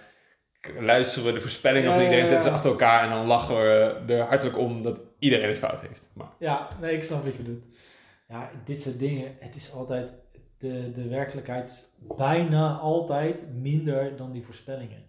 luisteren 0.79 1.27
we 1.27 1.33
de 1.33 1.41
voorspellingen 1.41 1.89
Ja, 1.89 1.95
van 1.95 2.03
iedereen, 2.03 2.25
ja, 2.25 2.29
zetten 2.29 2.49
ze 2.49 2.55
achter 2.55 2.71
elkaar. 2.71 3.05
En 3.05 3.11
dan 3.11 3.27
lachen 3.27 3.57
we 3.57 4.15
er 4.15 4.21
hartelijk 4.21 4.59
om 4.59 4.83
dat 4.83 5.01
iedereen 5.19 5.49
het 5.49 5.59
fout 5.59 5.81
heeft. 5.81 6.11
Maar 6.13 6.29
Ja, 6.39 6.69
nee, 6.81 6.95
ik 6.95 7.03
snap 7.03 7.25
wat 7.25 7.37
je 7.37 7.43
doet. 7.43 7.63
Ja, 8.29 8.51
dit 8.65 8.81
soort 8.81 8.99
dingen, 8.99 9.37
het 9.39 9.55
is 9.55 9.73
altijd, 9.73 10.13
de, 10.61 10.93
de 10.95 11.09
werkelijkheid 11.09 11.69
is 11.69 11.87
bijna 12.17 12.77
altijd 12.77 13.55
minder 13.55 14.17
dan 14.17 14.33
die 14.33 14.45
voorspellingen. 14.45 15.03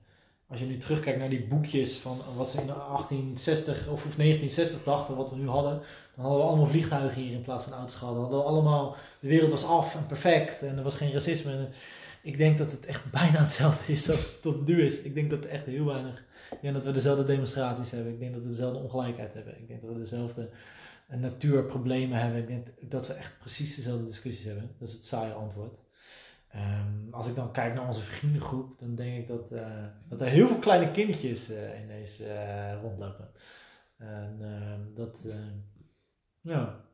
als 0.47 0.59
je 0.59 0.65
nu 0.65 0.77
terugkijkt 0.77 1.19
naar 1.19 1.29
die 1.29 1.47
boekjes 1.47 1.97
van 1.97 2.21
wat 2.35 2.49
ze 2.49 2.61
in 2.61 2.67
1860 2.67 3.77
of, 3.87 4.05
of 4.05 4.15
1960 4.15 4.83
dachten, 4.83 5.15
wat 5.15 5.29
we 5.29 5.35
nu 5.35 5.47
hadden, 5.47 5.81
dan 6.15 6.25
hadden 6.25 6.41
we 6.41 6.47
allemaal 6.47 6.67
vliegtuigen 6.67 7.21
hier 7.21 7.33
in 7.33 7.41
plaats 7.41 7.63
van 7.63 7.73
auto's 7.73 7.95
gehad. 7.95 8.15
Hadden 8.15 8.45
allemaal, 8.45 8.95
de 9.19 9.27
wereld 9.27 9.51
was 9.51 9.65
af 9.65 9.95
en 9.95 10.05
perfect 10.05 10.61
en 10.61 10.77
er 10.77 10.83
was 10.83 10.95
geen 10.95 11.11
racisme. 11.11 11.67
Ik 12.21 12.37
denk 12.37 12.57
dat 12.57 12.71
het 12.71 12.85
echt 12.85 13.11
bijna 13.11 13.39
hetzelfde 13.39 13.93
is 13.93 14.09
als 14.09 14.33
het 14.43 14.65
nu 14.65 14.85
is. 14.85 15.01
Ik 15.01 15.13
denk 15.13 15.29
dat 15.29 15.43
er 15.43 15.49
echt 15.49 15.65
heel 15.65 15.85
weinig, 15.85 16.23
ik 16.51 16.61
denk 16.61 16.73
dat 16.73 16.85
we 16.85 16.91
dezelfde 16.91 17.25
demonstraties 17.25 17.91
hebben. 17.91 18.13
Ik 18.13 18.19
denk 18.19 18.33
dat 18.33 18.43
we 18.43 18.49
dezelfde 18.49 18.79
ongelijkheid 18.79 19.33
hebben. 19.33 19.57
Ik 19.57 19.67
denk 19.67 19.81
dat 19.81 19.91
we 19.91 19.99
dezelfde 19.99 20.49
natuurproblemen 21.19 22.19
hebben. 22.19 22.41
Ik 22.41 22.47
denk 22.47 22.67
dat 22.91 23.07
we 23.07 23.13
echt 23.13 23.39
precies 23.39 23.75
dezelfde 23.75 24.05
discussies 24.05 24.45
hebben. 24.45 24.75
Dat 24.79 24.87
is 24.87 24.93
het 24.93 25.05
saaie 25.05 25.33
antwoord. 25.33 25.79
Ehm, 26.49 27.11
als 27.11 27.27
ik 27.27 27.35
dan 27.35 27.51
kijk 27.51 27.73
naar 27.73 27.87
onze 27.87 28.01
vriendengroep, 28.01 28.79
dan 28.79 28.95
denk 28.95 29.17
ik 29.17 29.27
dat, 29.27 29.51
eh, 29.51 29.85
dat 30.09 30.21
er 30.21 30.27
heel 30.27 30.47
veel 30.47 30.59
kleine 30.59 30.91
kindjes 30.91 31.49
eh, 31.49 31.81
in 31.81 31.87
deze 31.87 32.25
eh, 32.25 32.81
rondlopen. 32.81 33.31
En 33.97 34.37
ehm, 34.41 34.93
dat, 34.93 35.25
eh, 35.25 35.35
ja. 36.41 36.85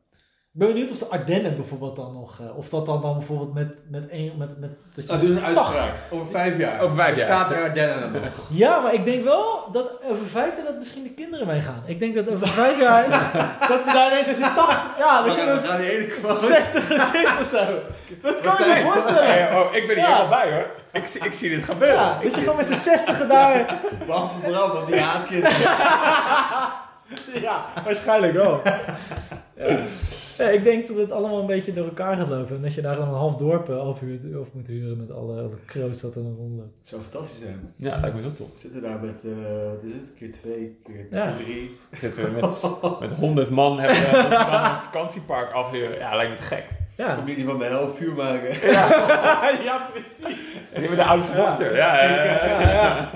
Ik 0.58 0.64
ben 0.64 0.72
benieuwd 0.74 0.92
of 0.92 0.98
de 0.98 1.06
Ardennen 1.06 1.56
bijvoorbeeld 1.56 1.96
dan 1.96 2.14
nog, 2.14 2.40
eh, 2.40 2.58
of 2.58 2.70
dat 2.70 2.86
dan, 2.86 3.02
dan 3.02 3.18
bijvoorbeeld 3.18 3.54
met, 3.54 3.68
met 3.90 4.04
een, 4.10 4.34
met, 4.38 4.60
met, 4.60 4.70
dat 4.94 5.10
je 5.10 5.18
doe 5.18 5.30
een 5.38 5.44
uitspraak. 5.46 5.92
Over 6.10 6.26
vijf 6.32 6.58
jaar. 6.58 6.82
Over 6.82 6.96
vijf 6.96 7.18
Dan 7.18 7.28
jaar. 7.28 7.36
staat 7.40 7.52
er 7.52 7.64
Ardennen 7.64 8.12
nog. 8.12 8.22
Ja, 8.64 8.80
maar 8.80 8.94
ik 8.94 9.06
denk 9.06 9.24
wel 9.24 9.70
dat 9.72 9.92
over 10.12 10.26
vijf 10.32 10.56
jaar 10.56 10.66
dat 10.66 10.78
misschien 10.78 11.04
de 11.04 11.10
kinderen 11.10 11.48
meegaan. 11.48 11.84
Ik 11.86 12.00
denk 12.00 12.16
dat 12.16 12.30
over 12.30 12.48
vijf 12.48 12.80
jaar, 12.80 13.10
dat 13.70 13.84
ze 13.86 13.92
daar 13.94 14.12
ineens 14.12 14.28
als 14.28 14.38
in 14.38 14.44
80, 14.56 14.84
ja, 14.98 15.06
gaan, 15.08 15.26
met 15.26 15.62
we 15.62 15.68
gaan 15.68 15.80
die 15.80 15.92
ene 15.98 16.06
kwart. 16.08 16.38
60 16.38 16.88
gezin 16.88 17.28
of 17.42 17.48
zo. 17.48 17.66
Dat 18.22 18.42
kan 18.42 18.52
Wat 18.58 18.66
je 18.66 18.74
me 18.84 18.92
voorstellen. 18.94 19.26
Hey, 19.26 19.56
oh, 19.56 19.76
ik 19.76 19.88
ben 19.88 19.96
hier 19.96 20.06
Ja. 20.06 20.16
helemaal 20.16 20.40
bij 20.44 20.52
hoor. 20.54 20.66
Ik, 20.92 21.06
zie- 21.06 21.24
ik 21.26 21.34
zie 21.34 21.50
dit 21.50 21.64
gebeuren. 21.64 21.98
Ja, 21.98 22.20
dat 22.24 22.34
je 22.36 22.40
gewoon 22.40 22.56
met 22.56 22.66
z'n 22.66 22.74
60 22.74 23.28
daar 23.28 23.80
Behalve 24.06 24.40
Bram, 24.40 24.72
want 24.72 24.88
die 24.88 25.00
haat 25.00 25.28
kinderen. 25.28 25.58
Ja, 27.42 27.66
waarschijnlijk 27.84 28.34
wel. 28.34 28.62
Ja. 29.56 29.78
Ja, 30.44 30.50
ik 30.50 30.64
denk 30.64 30.88
dat 30.88 30.98
het 30.98 31.12
allemaal 31.12 31.40
een 31.40 31.46
beetje 31.46 31.74
door 31.74 31.86
elkaar 31.86 32.16
gaat 32.18 32.28
lopen. 32.30 32.56
En 32.56 32.62
dat 32.62 32.74
je 32.74 32.82
daar 32.82 32.94
gewoon 32.96 33.10
een 33.10 33.16
half 33.16 33.36
dorp 33.36 33.70
eh, 33.70 33.78
afhuurt, 33.80 34.36
of 34.36 34.48
moet 34.54 34.68
huren 34.68 34.98
met 34.98 35.12
alle, 35.12 35.40
alle 35.42 35.50
kroos 35.66 36.02
dat 36.02 36.16
er 36.16 36.22
nog 36.22 36.38
rondloopt. 36.38 36.74
Het 36.80 36.88
zou 36.88 37.02
fantastisch 37.02 37.40
zijn. 37.40 37.74
Ja, 37.76 38.00
lijkt 38.00 38.16
me 38.16 38.22
heel 38.22 38.34
tof. 38.34 38.48
We 38.54 38.60
zitten 38.60 38.82
daar 38.82 39.00
met, 39.00 39.16
eh 39.26 39.70
wat 39.70 39.84
is 39.84 39.92
het? 39.94 40.14
Keer 40.18 40.32
twee, 40.32 40.78
keer 40.84 41.08
Ja. 41.10 41.34
drie. 41.38 41.78
Zitten 41.92 42.24
we 42.24 42.30
met, 42.30 42.80
met 43.10 43.12
100 43.12 43.50
man 43.50 43.80
hebben 43.80 43.98
we 43.98 44.12
dan 44.30 44.64
een 44.72 44.78
vakantiepark 44.78 45.52
afhuren. 45.52 45.98
Ja, 45.98 46.16
lijkt 46.16 46.32
me 46.32 46.38
te 46.38 46.44
gek. 46.44 46.66
Ja, 46.98 47.16
Familie 47.16 47.46
van 47.46 47.60
de 47.60 47.66
helft 47.66 47.98
vuur 47.98 48.14
maken. 48.14 48.62
ja 49.70 49.90
precies. 49.94 50.46
En 50.74 50.82
die 50.82 50.90
met 50.90 51.00
de 51.00 51.06
oudste 51.06 51.36
dochter. 51.36 51.76
Ja, 51.76 52.04
ja, 52.04 52.24
ja. 52.24 52.50
Ja, 52.50 52.72
ja. 52.72 53.12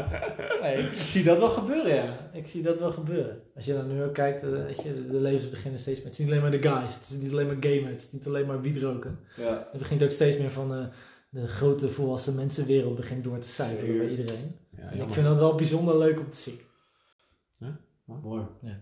Nee, 0.61 0.77
ik 0.77 0.93
zie 0.93 1.23
dat 1.23 1.37
wel 1.37 1.49
gebeuren, 1.49 1.95
ja. 1.95 2.29
Ik 2.33 2.47
zie 2.47 2.61
dat 2.61 2.79
wel 2.79 2.91
gebeuren. 2.91 3.41
Als 3.55 3.65
je 3.65 3.73
dan 3.73 3.87
nu 3.87 4.03
ook 4.03 4.13
kijkt, 4.13 4.43
eh, 4.43 4.49
weet 4.49 4.81
je, 4.81 5.07
de 5.07 5.19
levens 5.19 5.49
beginnen 5.49 5.79
steeds 5.79 5.97
met... 5.97 6.07
Het 6.07 6.13
is 6.13 6.19
niet 6.19 6.29
alleen 6.29 6.41
maar 6.41 6.51
de 6.61 6.69
guys, 6.69 6.93
het 6.93 7.03
is 7.03 7.15
niet 7.21 7.31
alleen 7.31 7.47
maar 7.47 7.57
gamen, 7.59 7.89
het 7.89 8.01
is 8.01 8.11
niet 8.11 8.27
alleen 8.27 8.45
maar 8.45 8.61
wietroken. 8.61 9.19
Ja. 9.35 9.67
Het 9.71 9.79
begint 9.79 10.03
ook 10.03 10.11
steeds 10.11 10.37
meer 10.37 10.51
van 10.51 10.73
eh, 10.73 10.85
de 11.29 11.47
grote 11.47 11.91
volwassen 11.91 12.35
mensenwereld 12.35 12.95
begint 12.95 13.23
door 13.23 13.39
te 13.39 13.47
sijpelen 13.47 13.97
bij 13.97 14.09
iedereen. 14.09 14.55
Ja, 14.77 14.91
En 14.91 15.01
ik 15.01 15.13
vind 15.13 15.25
dat 15.25 15.37
wel 15.37 15.55
bijzonder 15.55 15.97
leuk 15.97 16.19
om 16.19 16.29
te 16.29 16.37
zien. 16.37 16.59
Mooi. 18.05 18.43
Ja. 18.61 18.81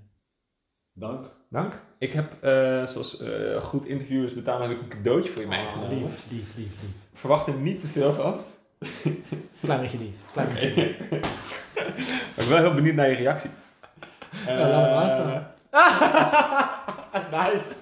Dank. 0.99 1.25
Dank. 1.49 1.73
Ik 1.97 2.13
heb, 2.13 2.31
eh, 2.41 2.85
zoals 2.85 3.19
eh, 3.21 3.61
goed 3.61 3.85
interviewers 3.85 4.33
betalen, 4.33 4.69
heb 4.69 4.77
ik 4.77 4.83
een 4.83 4.89
cadeautje 4.89 5.31
voor 5.31 5.41
je 5.41 5.47
meegenomen. 5.47 5.97
lief, 5.97 6.25
lief, 6.29 6.55
lief, 6.55 6.81
lief. 6.81 6.91
Verwacht 7.13 7.47
er 7.47 7.53
niet 7.53 7.81
te 7.81 7.87
veel 7.87 8.13
van. 8.13 8.39
Klein 9.61 9.81
beetje 9.81 9.97
lief. 9.97 10.13
Klein 10.31 10.47
beetje 10.53 10.73
lief. 10.75 11.09
Maar 11.09 11.19
ik 12.35 12.35
ben 12.35 12.49
wel 12.49 12.57
heel 12.59 12.73
benieuwd 12.73 12.95
naar 12.95 13.09
je 13.09 13.15
reactie. 13.15 13.49
Ja, 14.45 14.69
laat 14.69 14.85
hem 14.85 14.93
aanstaan. 14.93 15.47
nice. 17.51 17.73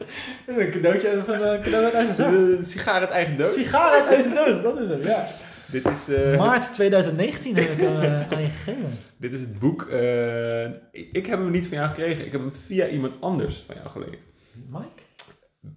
Dit 0.45 0.57
is 0.57 0.65
een 0.65 0.71
cadeautje 0.71 1.21
van 1.25 1.41
een 1.41 1.61
cadeau 1.61 1.83
uit 1.83 1.93
eigen 1.93 2.15
zak. 2.15 2.27
Een 2.27 2.63
sigaar 2.63 2.99
uit 2.99 3.09
eigen 3.09 3.37
doos. 3.37 3.53
Sigaar 3.53 3.91
uit 3.91 4.07
eigen 4.07 4.35
doos, 4.35 4.61
dat 4.61 4.79
is 4.79 4.89
hem, 4.89 5.01
ja. 5.01 5.27
Dit 5.71 5.85
is, 5.85 6.09
eh, 6.09 6.37
Maart 6.37 6.73
2019 6.73 7.55
heb 7.55 7.69
ik 7.69 7.79
eh, 7.79 8.31
aan 8.31 8.41
je 8.41 8.49
gegeven. 8.49 8.89
dit 9.17 9.33
is 9.33 9.39
het 9.39 9.59
boek. 9.59 9.81
eh, 9.81 10.65
ik, 10.91 11.25
heb 11.25 11.39
hem 11.39 11.51
niet 11.51 11.67
van 11.67 11.77
jou 11.77 11.89
gekregen. 11.89 12.25
Ik 12.25 12.31
heb 12.31 12.41
hem 12.41 12.51
via 12.51 12.87
iemand 12.87 13.13
anders 13.21 13.59
van 13.59 13.75
jou 13.75 13.89
geleend. 13.89 14.25
Mike? 14.69 15.01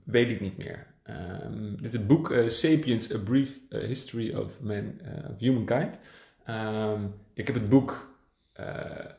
Weet 0.04 0.30
ik 0.30 0.40
niet 0.40 0.56
meer. 0.56 0.86
Ehm, 1.02 1.70
dit 1.76 1.84
is 1.84 1.92
het 1.92 2.06
boek 2.06 2.34
Sapiens, 2.46 3.14
A 3.14 3.18
Brief 3.18 3.58
History 3.68 4.34
of, 4.34 4.60
Man, 4.60 5.00
of 5.30 5.38
Humankind. 5.38 5.98
Ehm, 6.44 7.00
ik 7.34 7.46
heb 7.46 7.54
het 7.56 7.68
boek 7.68 8.08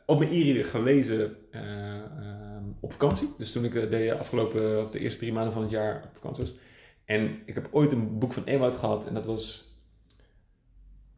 op 0.06 0.20
mijn 0.20 0.32
e-reader 0.32 0.66
gelezen 0.66 1.36
eh, 1.52 1.96
ehm, 1.96 2.64
op 2.80 2.92
vakantie. 2.92 3.34
Dus 3.38 3.52
toen 3.52 3.66
ik 3.66 3.74
de 3.74 4.16
afgelopen, 4.20 4.82
of 4.82 4.92
de 4.92 5.00
eerste 5.00 5.20
drie 5.20 5.34
maanden 5.34 5.54
van 5.54 5.62
het 5.62 5.72
jaar 5.72 6.04
op 6.04 6.10
vakantie 6.14 6.44
was. 6.44 6.54
En 7.06 7.40
ik 7.46 7.56
heb 7.56 7.68
ooit 7.72 7.92
een 7.92 8.20
boek 8.20 8.34
van 8.34 8.44
Ewout 8.44 8.76
gehad 8.76 9.08
en 9.08 9.14
dat 9.14 9.26
was 9.26 9.71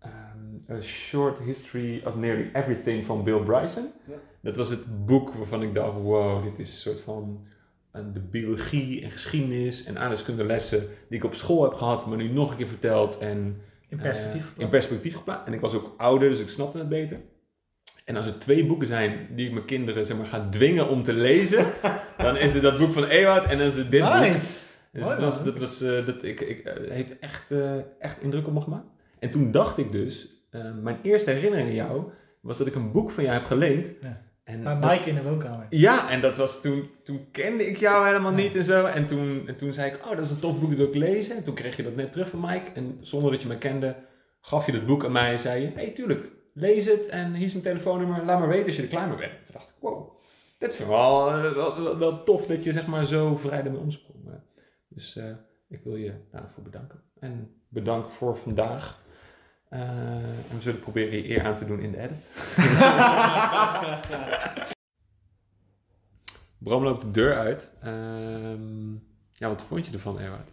ehm, 0.04 0.78
A 0.78 0.82
Short 0.82 1.40
History 1.40 2.02
of 2.06 2.16
Nearly 2.16 2.50
Everything 2.54 3.06
van 3.06 3.24
Bill 3.24 3.40
Bryson. 3.40 3.84
Ja. 4.08 4.14
Dat 4.42 4.56
was 4.56 4.70
het 4.70 5.06
boek 5.06 5.34
waarvan 5.34 5.62
ik 5.64 5.76
dacht, 5.76 5.94
wow, 5.94 6.44
dit 6.44 6.60
is 6.60 6.70
een 6.72 6.78
soort 6.78 7.00
van 7.02 7.46
de 8.14 8.20
biologie 8.20 9.04
en 9.04 9.12
geschiedenis 9.12 9.84
en 9.86 9.98
aardrijkskundelessen 9.98 10.80
die 11.10 11.18
ik 11.18 11.24
op 11.24 11.36
school 11.36 11.64
heb 11.64 11.74
gehad, 11.74 12.06
maar 12.08 12.18
nu 12.18 12.28
nog 12.28 12.52
een 12.52 12.58
keer 12.58 12.68
verteld 12.68 13.18
en 13.18 13.62
In 13.90 13.98
perspectief. 13.98 14.42
eh, 14.56 14.64
in 14.64 14.70
perspectief 14.70 15.16
geplaatst. 15.16 15.48
En 15.48 15.54
ik 15.54 15.60
was 15.60 15.74
ook 15.74 15.94
ouder, 15.98 16.30
dus 16.30 16.40
ik 16.40 16.50
snapte 16.50 16.78
het 16.78 16.90
beter. 16.90 17.20
En 18.06 18.16
als 18.16 18.26
er 18.26 18.40
twee 18.40 18.66
boeken 18.66 18.88
zijn 18.88 19.28
die 19.36 19.46
ik 19.48 19.54
mijn 19.54 19.66
kinderen 19.66 20.06
zeg 20.06 20.18
maar, 20.18 20.26
ga 20.26 20.50
dwingen 20.50 20.90
om 20.90 21.04
te 21.04 21.14
lezen, 21.14 21.66
dan 22.18 22.38
is 22.38 22.54
het 22.54 22.62
dat 22.64 22.78
boek 22.78 22.92
van 22.94 23.04
Ewout 23.06 23.44
en 23.46 23.58
dan 23.58 23.68
is 23.68 23.76
het 23.76 23.92
dit 23.92 24.02
boek. 24.02 24.14
nice. 24.14 24.62
Dus 24.92 25.04
Mooi, 25.04 25.16
dat, 25.16 25.24
was, 25.24 25.44
dat, 25.44 25.58
was, 25.58 25.82
eh, 25.82 26.06
dat 26.06 26.24
ik, 26.24 26.42
ik, 26.42 26.60
eh, 26.60 26.92
heeft 26.92 27.20
echt, 27.20 27.54
echt 28.00 28.22
indruk 28.22 28.48
op 28.48 28.54
me 28.54 28.62
gemaakt. 28.62 28.88
En 29.24 29.32
toen 29.32 29.52
dacht 29.52 29.78
ik 29.78 29.92
dus, 29.92 30.30
eh, 30.50 30.74
mijn 30.82 31.00
eerste 31.04 31.32
herinnering 31.32 31.68
aan 31.70 31.76
jou 31.76 32.12
was 32.42 32.58
dat 32.58 32.68
ik 32.68 32.76
een 32.76 32.92
boek 32.92 33.12
van 33.12 33.24
jou 33.24 33.36
heb 33.36 33.46
geleend. 33.46 33.92
Ja. 34.02 34.22
En 34.44 34.64
dat- 34.64 34.80
Mike 34.80 35.10
in 35.10 35.16
de 35.16 35.24
woonkamer. 35.24 35.68
ja, 35.70 36.10
en 36.10 36.22
dat 36.22 36.38
was 36.38 36.62
toen, 36.62 36.90
toen 37.04 37.28
kende 37.32 37.66
ik 37.68 37.78
jou 37.78 38.06
helemaal 38.08 38.32
niet 38.34 38.56
en 38.56 38.64
zo. 38.64 38.86
En 38.86 39.06
toen, 39.06 39.48
en 39.48 39.56
toen 39.58 39.74
zei 39.74 39.92
ik, 39.92 40.00
oh, 40.06 40.10
dat 40.10 40.20
is 40.26 40.30
een 40.30 40.40
tof 40.40 40.60
boek, 40.60 40.70
dat 40.70 40.78
wil 40.78 40.88
ik 40.88 40.96
lezen. 40.96 41.36
En 41.36 41.44
toen 41.44 41.54
kreeg 41.54 41.76
je 41.76 41.84
dat 41.84 41.96
net 41.96 42.12
terug 42.12 42.30
van 42.30 42.40
Mike. 42.40 42.72
En 42.74 42.98
zonder 43.02 43.32
dat 43.32 43.42
je 43.42 43.48
me 43.48 43.58
kende, 43.58 43.96
gaf 44.42 44.66
je 44.66 44.72
dat 44.72 44.86
boek 44.86 45.06
aan 45.06 45.12
mij 45.12 45.32
en 45.32 45.40
zei 45.40 45.62
je, 45.62 45.72
hey, 45.76 45.90
tuurlijk, 45.92 46.26
lees 46.54 46.86
het. 46.86 47.08
En 47.08 47.34
hier 47.34 47.46
is 47.46 47.52
mijn 47.52 47.64
telefoonnummer, 47.66 48.26
laat 48.26 48.40
maar 48.40 48.48
weten 48.48 48.66
als 48.66 48.76
je 48.76 48.82
er 48.82 48.88
klaar 48.88 49.08
mee 49.08 49.18
bent. 49.18 49.32
Toen 49.46 49.54
dacht 49.54 49.68
ik, 49.70 49.76
wow, 49.80 50.10
dit 50.58 50.76
vind 50.76 50.90
ik 50.90 50.96
wel, 50.96 51.28
eh, 51.30 51.52
wel, 51.52 51.82
wel, 51.84 51.98
wel 51.98 52.24
tof 52.24 52.46
dat 52.48 52.64
je 52.64 52.72
zeg 52.72 52.88
maar 52.88 53.06
zo 53.06 53.36
vrij 53.36 53.64
ermee 53.64 53.80
omsprong. 53.80 54.28
Eh, 54.28 54.34
Dus 54.90 55.20
ik 55.70 55.82
wil 55.84 55.96
je 55.96 56.14
daarvoor 56.32 56.64
bedanken. 56.64 57.00
En 57.20 57.62
bedankt 57.70 58.14
voor 58.14 58.38
vandaag. 58.38 59.02
Eh, 59.74 59.80
en 60.50 60.56
we 60.56 60.62
zullen 60.62 60.80
proberen 60.80 61.18
je 61.18 61.30
eer 61.30 61.46
aan 61.46 61.56
te 61.56 61.66
doen 61.66 61.80
in 61.80 61.92
de 61.92 62.00
edit. 62.00 62.28
Bram 66.58 66.84
loopt 66.84 67.02
de 67.02 67.12
deur 67.12 67.38
uit. 67.38 67.72
Ehm, 67.82 68.92
ja, 69.34 69.48
wat 69.48 69.62
vond 69.62 69.86
je 69.86 69.94
ervan, 69.94 70.20
Erwart? 70.20 70.50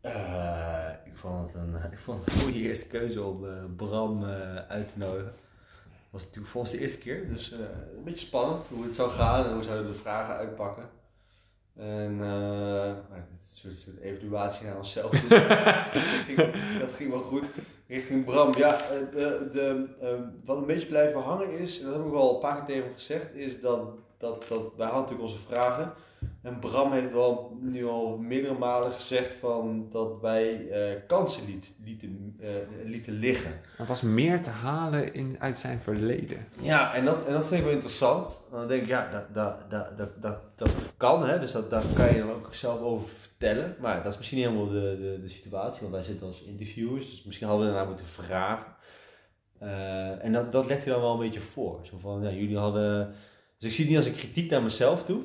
Eh, 0.00 0.88
ik, 1.04 1.16
vond 1.16 1.52
het 1.52 1.62
een, 1.62 1.92
ik 1.92 1.98
vond 1.98 2.24
het 2.24 2.34
een 2.34 2.40
goede 2.40 2.58
eerste 2.58 2.86
keuze 2.86 3.22
om 3.22 3.48
eh, 3.48 3.64
Bram 3.76 4.24
eh, 4.24 4.56
uit 4.56 4.92
te 4.92 4.98
nodigen. 4.98 5.32
Het 5.32 6.10
was 6.10 6.22
natuurlijk 6.22 6.52
voor 6.52 6.60
ons 6.60 6.70
de 6.70 6.80
eerste 6.80 6.98
keer, 6.98 7.28
dus 7.28 7.52
eh, 7.52 7.58
een 7.96 8.04
beetje 8.04 8.26
spannend 8.26 8.66
hoe 8.66 8.84
het 8.84 8.94
zou 8.94 9.10
gaan 9.10 9.44
en 9.44 9.52
hoe 9.52 9.62
zouden 9.62 9.86
we 9.86 9.92
de 9.92 9.98
vragen 9.98 10.34
uitpakken. 10.34 10.88
En 11.76 12.18
uh, 12.20 12.86
een 12.86 13.24
soort, 13.48 13.78
soort 13.78 14.00
evaluatie 14.00 14.66
naar 14.66 14.76
onszelf. 14.76 15.10
doen. 15.10 15.28
dat, 15.92 16.02
ging, 16.24 16.36
dat 16.78 16.92
ging 16.92 17.10
wel 17.10 17.20
goed. 17.20 17.44
Richting 17.88 18.24
Bram, 18.24 18.56
ja, 18.56 18.80
eh, 18.80 18.98
de, 19.12 19.48
de, 19.52 19.86
eh, 20.00 20.08
wat 20.44 20.56
een 20.56 20.66
beetje 20.66 20.86
blijven 20.86 21.20
hangen 21.20 21.50
is, 21.50 21.80
en 21.80 21.86
dat 21.86 21.94
heb 21.94 22.04
ik 22.04 22.10
wel 22.12 22.34
een 22.34 22.40
paar 22.40 22.56
keer 22.56 22.64
tegen 22.66 22.82
hem 22.82 22.92
gezegd, 22.94 23.34
is 23.34 23.60
dat, 23.60 23.88
dat, 24.18 24.44
dat 24.48 24.62
wij 24.76 24.86
hadden 24.86 25.02
natuurlijk 25.02 25.28
onze 25.28 25.44
vragen. 25.46 25.92
En 26.42 26.58
Bram 26.58 26.92
heeft 26.92 27.12
wel 27.12 27.58
nu 27.60 27.86
al 27.86 28.16
meerdere 28.16 28.58
malen 28.58 28.92
gezegd 28.92 29.34
van 29.34 29.88
dat 29.90 30.20
wij 30.20 30.68
eh, 30.70 31.00
kansen 31.06 31.46
liet, 31.46 31.72
lieten, 31.84 32.40
lieten 32.84 33.12
liggen. 33.12 33.60
Er 33.78 33.86
was 33.86 34.02
meer 34.02 34.42
te 34.42 34.50
halen 34.50 35.14
in, 35.14 35.36
uit 35.38 35.56
zijn 35.56 35.80
verleden. 35.80 36.46
Ja, 36.60 36.94
en 36.94 37.04
dat, 37.04 37.26
en 37.26 37.32
dat 37.32 37.46
vind 37.46 37.58
ik 37.58 37.64
wel 37.64 37.74
interessant. 37.74 38.40
Dan 38.50 38.68
denk 38.68 38.82
ik, 38.82 38.88
ja, 38.88 39.10
dat, 39.10 39.34
dat, 39.34 39.70
dat, 39.70 39.98
dat, 39.98 40.22
dat, 40.22 40.38
dat 40.56 40.70
kan, 40.96 41.26
hè? 41.26 41.40
dus 41.40 41.52
dat, 41.52 41.70
daar 41.70 41.82
kan 41.94 42.14
je 42.14 42.18
dan 42.18 42.30
ook 42.30 42.54
zelf 42.54 42.80
over 42.80 43.08
vertellen. 43.38 43.76
Maar 43.80 44.02
dat 44.02 44.12
is 44.12 44.16
misschien 44.18 44.38
niet 44.38 44.46
helemaal 44.46 44.68
de, 44.68 44.96
de, 45.00 45.18
de 45.22 45.28
situatie, 45.28 45.80
want 45.80 45.92
wij 45.92 46.02
zitten 46.02 46.26
als 46.26 46.42
interviewers, 46.42 47.10
dus 47.10 47.24
misschien 47.24 47.46
hadden 47.48 47.66
we 47.66 47.72
daarna 47.72 47.88
moeten 47.88 48.06
vragen. 48.06 48.66
Uh, 49.62 50.24
en 50.24 50.32
dat, 50.32 50.52
dat 50.52 50.66
legt 50.66 50.84
hij 50.84 50.92
dan 50.92 51.02
wel 51.02 51.12
een 51.12 51.18
beetje 51.18 51.40
voor. 51.40 51.80
Zo 51.82 51.98
van, 51.98 52.22
ja, 52.22 52.30
jullie 52.30 52.58
hadden... 52.58 53.14
Dus 53.58 53.68
ik 53.68 53.74
zie 53.74 53.84
het 53.84 53.94
niet 53.94 53.96
als 54.04 54.06
een 54.06 54.20
kritiek 54.20 54.50
naar 54.50 54.62
mezelf 54.62 55.04
toe. 55.04 55.20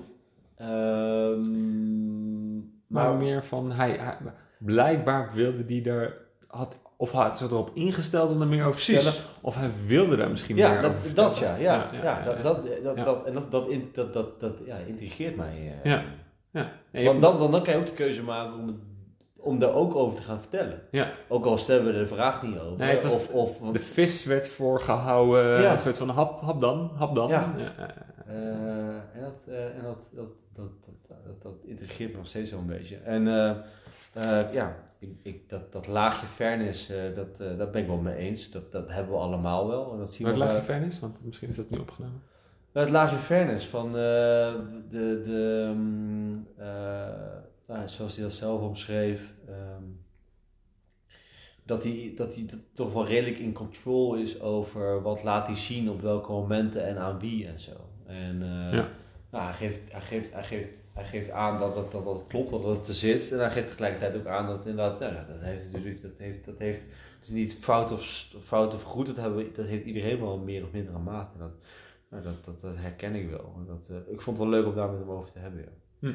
Um, 0.62 2.60
maar, 2.88 3.10
maar, 3.10 3.16
meer 3.16 3.46
van, 3.46 3.72
hij, 3.72 3.92
hij, 3.92 4.18
blijkbaar 4.58 5.32
wilde 5.34 5.64
hij 5.68 5.86
er 5.86 6.18
had, 6.48 6.80
of 6.98 7.12
had 7.12 7.38
ze 7.38 7.46
erop 7.46 7.72
ingesteld 7.74 8.32
om 8.32 8.42
er 8.42 8.48
meer 8.48 8.66
over 8.66 8.82
te 8.82 8.92
vertellen, 8.92 9.14
of 9.42 9.56
hij 9.56 9.70
wilde 9.86 10.16
daar 10.16 10.30
misschien 10.30 10.56
Ja, 10.56 10.72
meer 10.72 10.82
dat, 10.82 10.92
over 10.92 11.14
dat 11.16 11.38
ja, 11.38 11.56
vertellen. 11.56 11.62
ja, 11.62 11.90
ja, 12.04 12.24
dat, 12.24 12.44
dat, 12.44 12.66
dat, 13.06 13.26
en 13.26 13.34
dat, 13.34 13.52
dat, 13.52 13.70
in- 13.70 13.90
dat, 13.94 14.14
dat, 14.14 14.40
dat 14.40 14.54
ja, 14.66 14.78
intrigeert 14.78 15.36
mij. 15.36 15.80
eh. 15.84 15.92
Ja. 15.92 16.04
Ja. 16.52 16.72
Nee, 16.92 17.06
Want 17.06 17.22
dan, 17.22 17.40
dan, 17.40 17.52
dan 17.52 17.64
kan 17.64 17.74
je 17.74 17.80
ook 17.80 17.86
de 17.86 17.92
keuze 17.92 18.24
maken 18.24 18.54
om, 18.60 18.80
om 19.36 19.60
daar 19.60 19.74
ook 19.74 19.96
over 19.96 20.16
te 20.16 20.22
gaan 20.22 20.40
vertellen. 20.40 20.82
Ja. 20.92 21.12
Ook 21.28 21.46
al 21.46 21.58
stellen 21.58 21.86
we 21.86 21.92
de 21.92 22.08
vraag 22.08 22.44
niet 22.44 22.58
over. 22.60 22.78
Nee, 22.78 22.92
het 22.92 23.04
was- 23.04 23.14
of, 23.14 23.30
of, 23.32 23.58
de 23.72 23.80
vis 23.80 24.26
werd 24.26 24.48
voorgehouden, 24.48 25.62
Ja. 25.62 25.72
een 25.72 25.80
soort 25.80 25.98
van 25.98 26.10
hap, 26.10 26.42
hap 26.42 26.62
dan, 26.62 26.92
hap 26.96 27.16
dan. 27.16 27.30
Ja. 27.30 27.54
Ja, 27.58 27.74
Eh, 28.28 28.36
en 28.96 29.22
dat, 29.22 29.54
eh, 29.56 29.66
en 29.66 29.84
dat, 29.84 30.08
dat, 30.12 30.26
dat, 30.54 30.70
dat, 31.08 31.18
dat, 31.26 31.42
dat 31.42 31.54
intrigeert 31.64 32.12
me 32.12 32.18
nog 32.18 32.28
steeds 32.28 32.52
wel 32.52 32.60
een 32.60 32.66
beetje. 32.66 32.96
En 32.98 33.28
eh, 34.14 34.54
ja, 34.54 34.76
ik, 35.00 35.10
ik, 35.24 35.50
dat, 35.50 35.72
dat 35.72 35.88
laagje 35.88 36.26
fairness, 36.28 36.92
dat, 37.16 37.38
dat 37.58 37.72
ben 37.72 37.82
ik 37.82 37.88
wel 37.88 37.98
mee 37.98 38.16
eens. 38.16 38.52
Dat, 38.52 38.72
dat 38.72 38.90
hebben 38.92 39.14
we 39.14 39.20
allemaal 39.20 39.68
wel. 39.68 39.92
En 39.92 39.98
dat 40.00 40.14
zien 40.14 40.24
Waar 40.26 40.34
we 40.34 40.40
lag 40.40 40.48
bij- 40.48 40.58
je 40.58 40.64
fairness? 40.64 41.00
Want 41.00 41.26
misschien 41.26 41.50
is 41.50 41.56
dat 41.56 41.70
nu 41.70 41.78
opgenomen. 41.78 42.22
Het 42.72 42.90
laagje 42.90 43.18
fairness 43.18 43.66
van 43.66 43.88
eh, 43.88 44.54
de, 44.90 45.22
de 45.26 45.72
mm, 45.76 46.48
eh, 46.58 46.68
nou, 47.68 47.88
zoals 47.88 48.16
hij 48.16 48.24
dat 48.24 48.34
zelf 48.34 48.62
omschreef, 48.62 49.22
ehm, 49.48 49.84
dat 51.64 51.84
hij, 51.84 52.14
dat 52.16 52.36
hij 52.36 52.46
toch 52.74 52.94
wel 52.94 53.06
redelijk 53.06 53.38
in 53.38 53.54
control 53.54 54.16
is 54.16 54.42
over 54.42 55.02
wat 55.02 55.24
laat 55.24 55.48
hij 55.48 55.56
zien 55.56 55.90
op 55.90 56.02
welke 56.02 56.32
momenten 56.32 56.86
en 56.86 56.98
aan 56.98 57.20
wie 57.20 57.48
en 57.48 57.62
zo. 57.62 57.72
En 58.06 58.42
eh, 58.42 58.74
Ja. 58.74 58.88
nou, 59.30 59.46
hij, 59.46 59.54
geeft, 59.54 59.92
hij, 59.92 60.02
geeft, 60.02 60.34
hij, 60.34 60.44
geeft, 60.44 60.78
hij 60.94 61.06
geeft 61.06 61.30
aan 61.32 61.60
dat 61.60 61.76
het, 61.76 61.92
dat 61.92 62.06
het 62.06 62.28
klopt, 62.28 62.50
dat 62.50 62.64
het 62.64 62.88
er 62.88 62.94
zit. 62.94 63.32
En 63.32 63.40
hij 63.40 63.52
geeft 63.52 63.68
tegelijkertijd 63.68 64.16
ook 64.16 64.28
aan 64.28 64.48
dat 64.48 64.66
inderdaad, 64.66 65.00
nou, 65.00 65.14
dat 65.14 65.42
heeft 65.42 65.72
natuurlijk, 65.72 66.02
dat 66.02 66.18
heeft, 66.18 66.46
dat 66.46 66.58
heeft, 66.58 66.82
het 67.20 67.30
is 67.30 67.30
niet 67.30 67.54
fout 67.54 67.92
of, 67.92 68.28
fout 68.44 68.74
of 68.74 68.82
goed, 68.84 69.06
dat, 69.06 69.16
hebben, 69.16 69.54
dat 69.56 69.66
heeft 69.66 69.86
iedereen 69.86 70.20
wel 70.20 70.38
meer 70.38 70.64
of 70.64 70.72
mindere 70.72 71.00
mate. 71.00 71.38
Dat, 71.38 71.52
nou, 72.12 72.24
dat, 72.24 72.62
dat, 72.62 72.76
herken 72.76 73.16
ik 73.16 73.30
wel. 73.30 73.56
Dat, 73.68 73.88
eh, 73.90 74.14
ik 74.14 74.22
vond 74.22 74.38
het 74.38 74.48
wel 74.48 74.60
leuk 74.60 74.68
om 74.68 74.76
daar 74.76 74.90
met 74.90 75.00
hem 75.00 75.10
over 75.10 75.32
te 75.32 75.40
hebben. 75.40 75.66
Ja. 76.00 76.10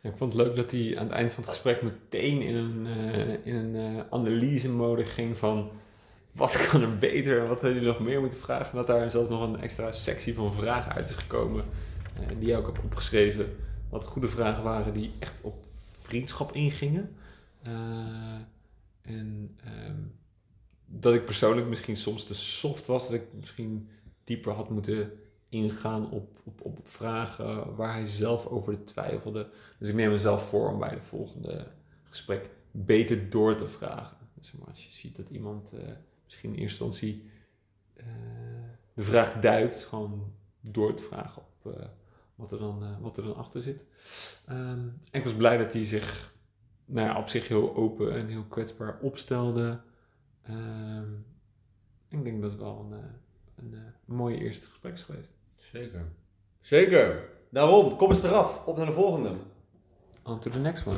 Ja, 0.00 0.10
ik 0.10 0.16
vond 0.16 0.32
het 0.32 0.42
leuk 0.42 0.56
dat 0.56 0.70
hij 0.70 0.98
aan 0.98 1.06
het 1.06 1.14
eind 1.14 1.32
van 1.32 1.42
het 1.42 1.52
gesprek 1.52 1.82
meteen 1.82 2.42
in 2.42 2.54
een, 2.54 2.86
eh, 2.86 3.46
in 3.46 3.54
een 3.54 3.98
eh, 3.98 4.04
analyse-mode 4.10 5.04
ging 5.04 5.38
van 5.38 5.70
wat 6.32 6.66
kan 6.66 6.82
er 6.82 6.94
beter 6.94 7.34
en 7.40 7.48
wat 7.48 7.60
hadden 7.60 7.74
jullie 7.74 7.88
nog 7.88 8.00
meer 8.00 8.20
moeten 8.20 8.38
vragen. 8.38 8.70
En 8.70 8.76
dat 8.76 8.86
daar 8.86 9.10
zelfs 9.10 9.30
nog 9.30 9.42
een 9.42 9.60
extra 9.60 9.92
sectie 9.92 10.34
van 10.34 10.54
vragen 10.54 10.92
uit 10.92 11.08
is 11.08 11.14
gekomen, 11.14 11.64
die 12.38 12.48
jij 12.48 12.56
ook 12.56 12.66
hebt 12.66 12.84
opgeschreven. 12.84 13.56
Wat 13.90 14.04
goede 14.04 14.28
vragen 14.28 14.62
waren 14.62 14.94
die 14.94 15.12
echt 15.18 15.34
op 15.40 15.66
vriendschap 16.00 16.52
ingingen. 16.52 17.16
En 19.02 19.56
ehm, 19.64 20.00
dat 20.86 21.14
ik 21.14 21.24
persoonlijk 21.24 21.66
misschien 21.66 21.96
soms 21.96 22.24
te 22.24 22.34
soft 22.34 22.86
was, 22.86 23.04
dat 23.04 23.14
ik 23.14 23.26
misschien 23.32 23.88
dieper 24.24 24.52
had 24.52 24.70
moeten 24.70 25.12
ingaan 25.48 26.10
op, 26.10 26.40
op, 26.44 26.60
op 26.60 26.78
vragen 26.82 27.76
waar 27.76 27.92
hij 27.92 28.06
zelf 28.06 28.46
over 28.46 28.84
twijfelde. 28.84 29.50
Dus 29.78 29.88
ik 29.88 29.94
neem 29.94 30.10
mezelf 30.10 30.48
voor 30.48 30.70
om 30.70 30.78
bij 30.78 30.94
de 30.94 31.02
volgende 31.02 31.66
gesprek 32.04 32.50
beter 32.70 33.30
door 33.30 33.56
te 33.56 33.68
vragen. 33.68 34.16
Dus 34.34 34.52
als 34.66 34.84
je 34.84 34.90
ziet 34.90 35.16
dat 35.16 35.30
iemand 35.30 35.72
eh, 35.72 35.80
misschien 36.24 36.54
in 36.54 36.58
eerste 36.58 36.84
instantie 36.84 37.30
eh, 37.94 38.06
de 38.94 39.02
vraag 39.02 39.40
duikt, 39.40 39.84
gewoon 39.84 40.32
door 40.60 40.94
te 40.94 41.02
vragen 41.02 41.42
op 41.42 41.72
eh, 41.72 41.86
wat, 42.34 42.52
er 42.52 42.58
dan, 42.58 43.00
wat 43.00 43.16
er 43.16 43.22
dan 43.22 43.36
achter 43.36 43.62
zit. 43.62 43.84
Ehm, 44.46 44.88
en 45.10 45.20
ik 45.20 45.24
was 45.24 45.34
blij 45.34 45.56
dat 45.56 45.72
hij 45.72 45.84
zich 45.84 46.34
nou 46.84 47.08
ja, 47.08 47.18
op 47.18 47.28
zich 47.28 47.48
heel 47.48 47.76
open 47.76 48.12
en 48.12 48.28
heel 48.28 48.44
kwetsbaar 48.44 48.98
opstelde. 49.00 49.80
Ehm, 50.42 51.12
ik 52.08 52.24
denk 52.24 52.42
dat 52.42 52.50
het 52.50 52.60
wel 52.60 52.88
een, 52.90 53.00
een, 53.56 53.74
eh, 53.74 53.80
mooie 54.04 54.38
eerste 54.38 54.66
gesprek 54.66 54.92
is 54.92 55.02
geweest. 55.02 55.30
Zeker. 55.56 56.04
Zeker. 56.60 57.28
Daarom, 57.50 57.96
kom 57.96 58.10
eens 58.10 58.22
eraf. 58.22 58.66
Op 58.66 58.76
naar 58.76 58.86
de 58.86 58.92
volgende. 58.92 59.32
On 60.22 60.38
to 60.40 60.50
the 60.50 60.58
next 60.58 60.86
one. 60.86 60.96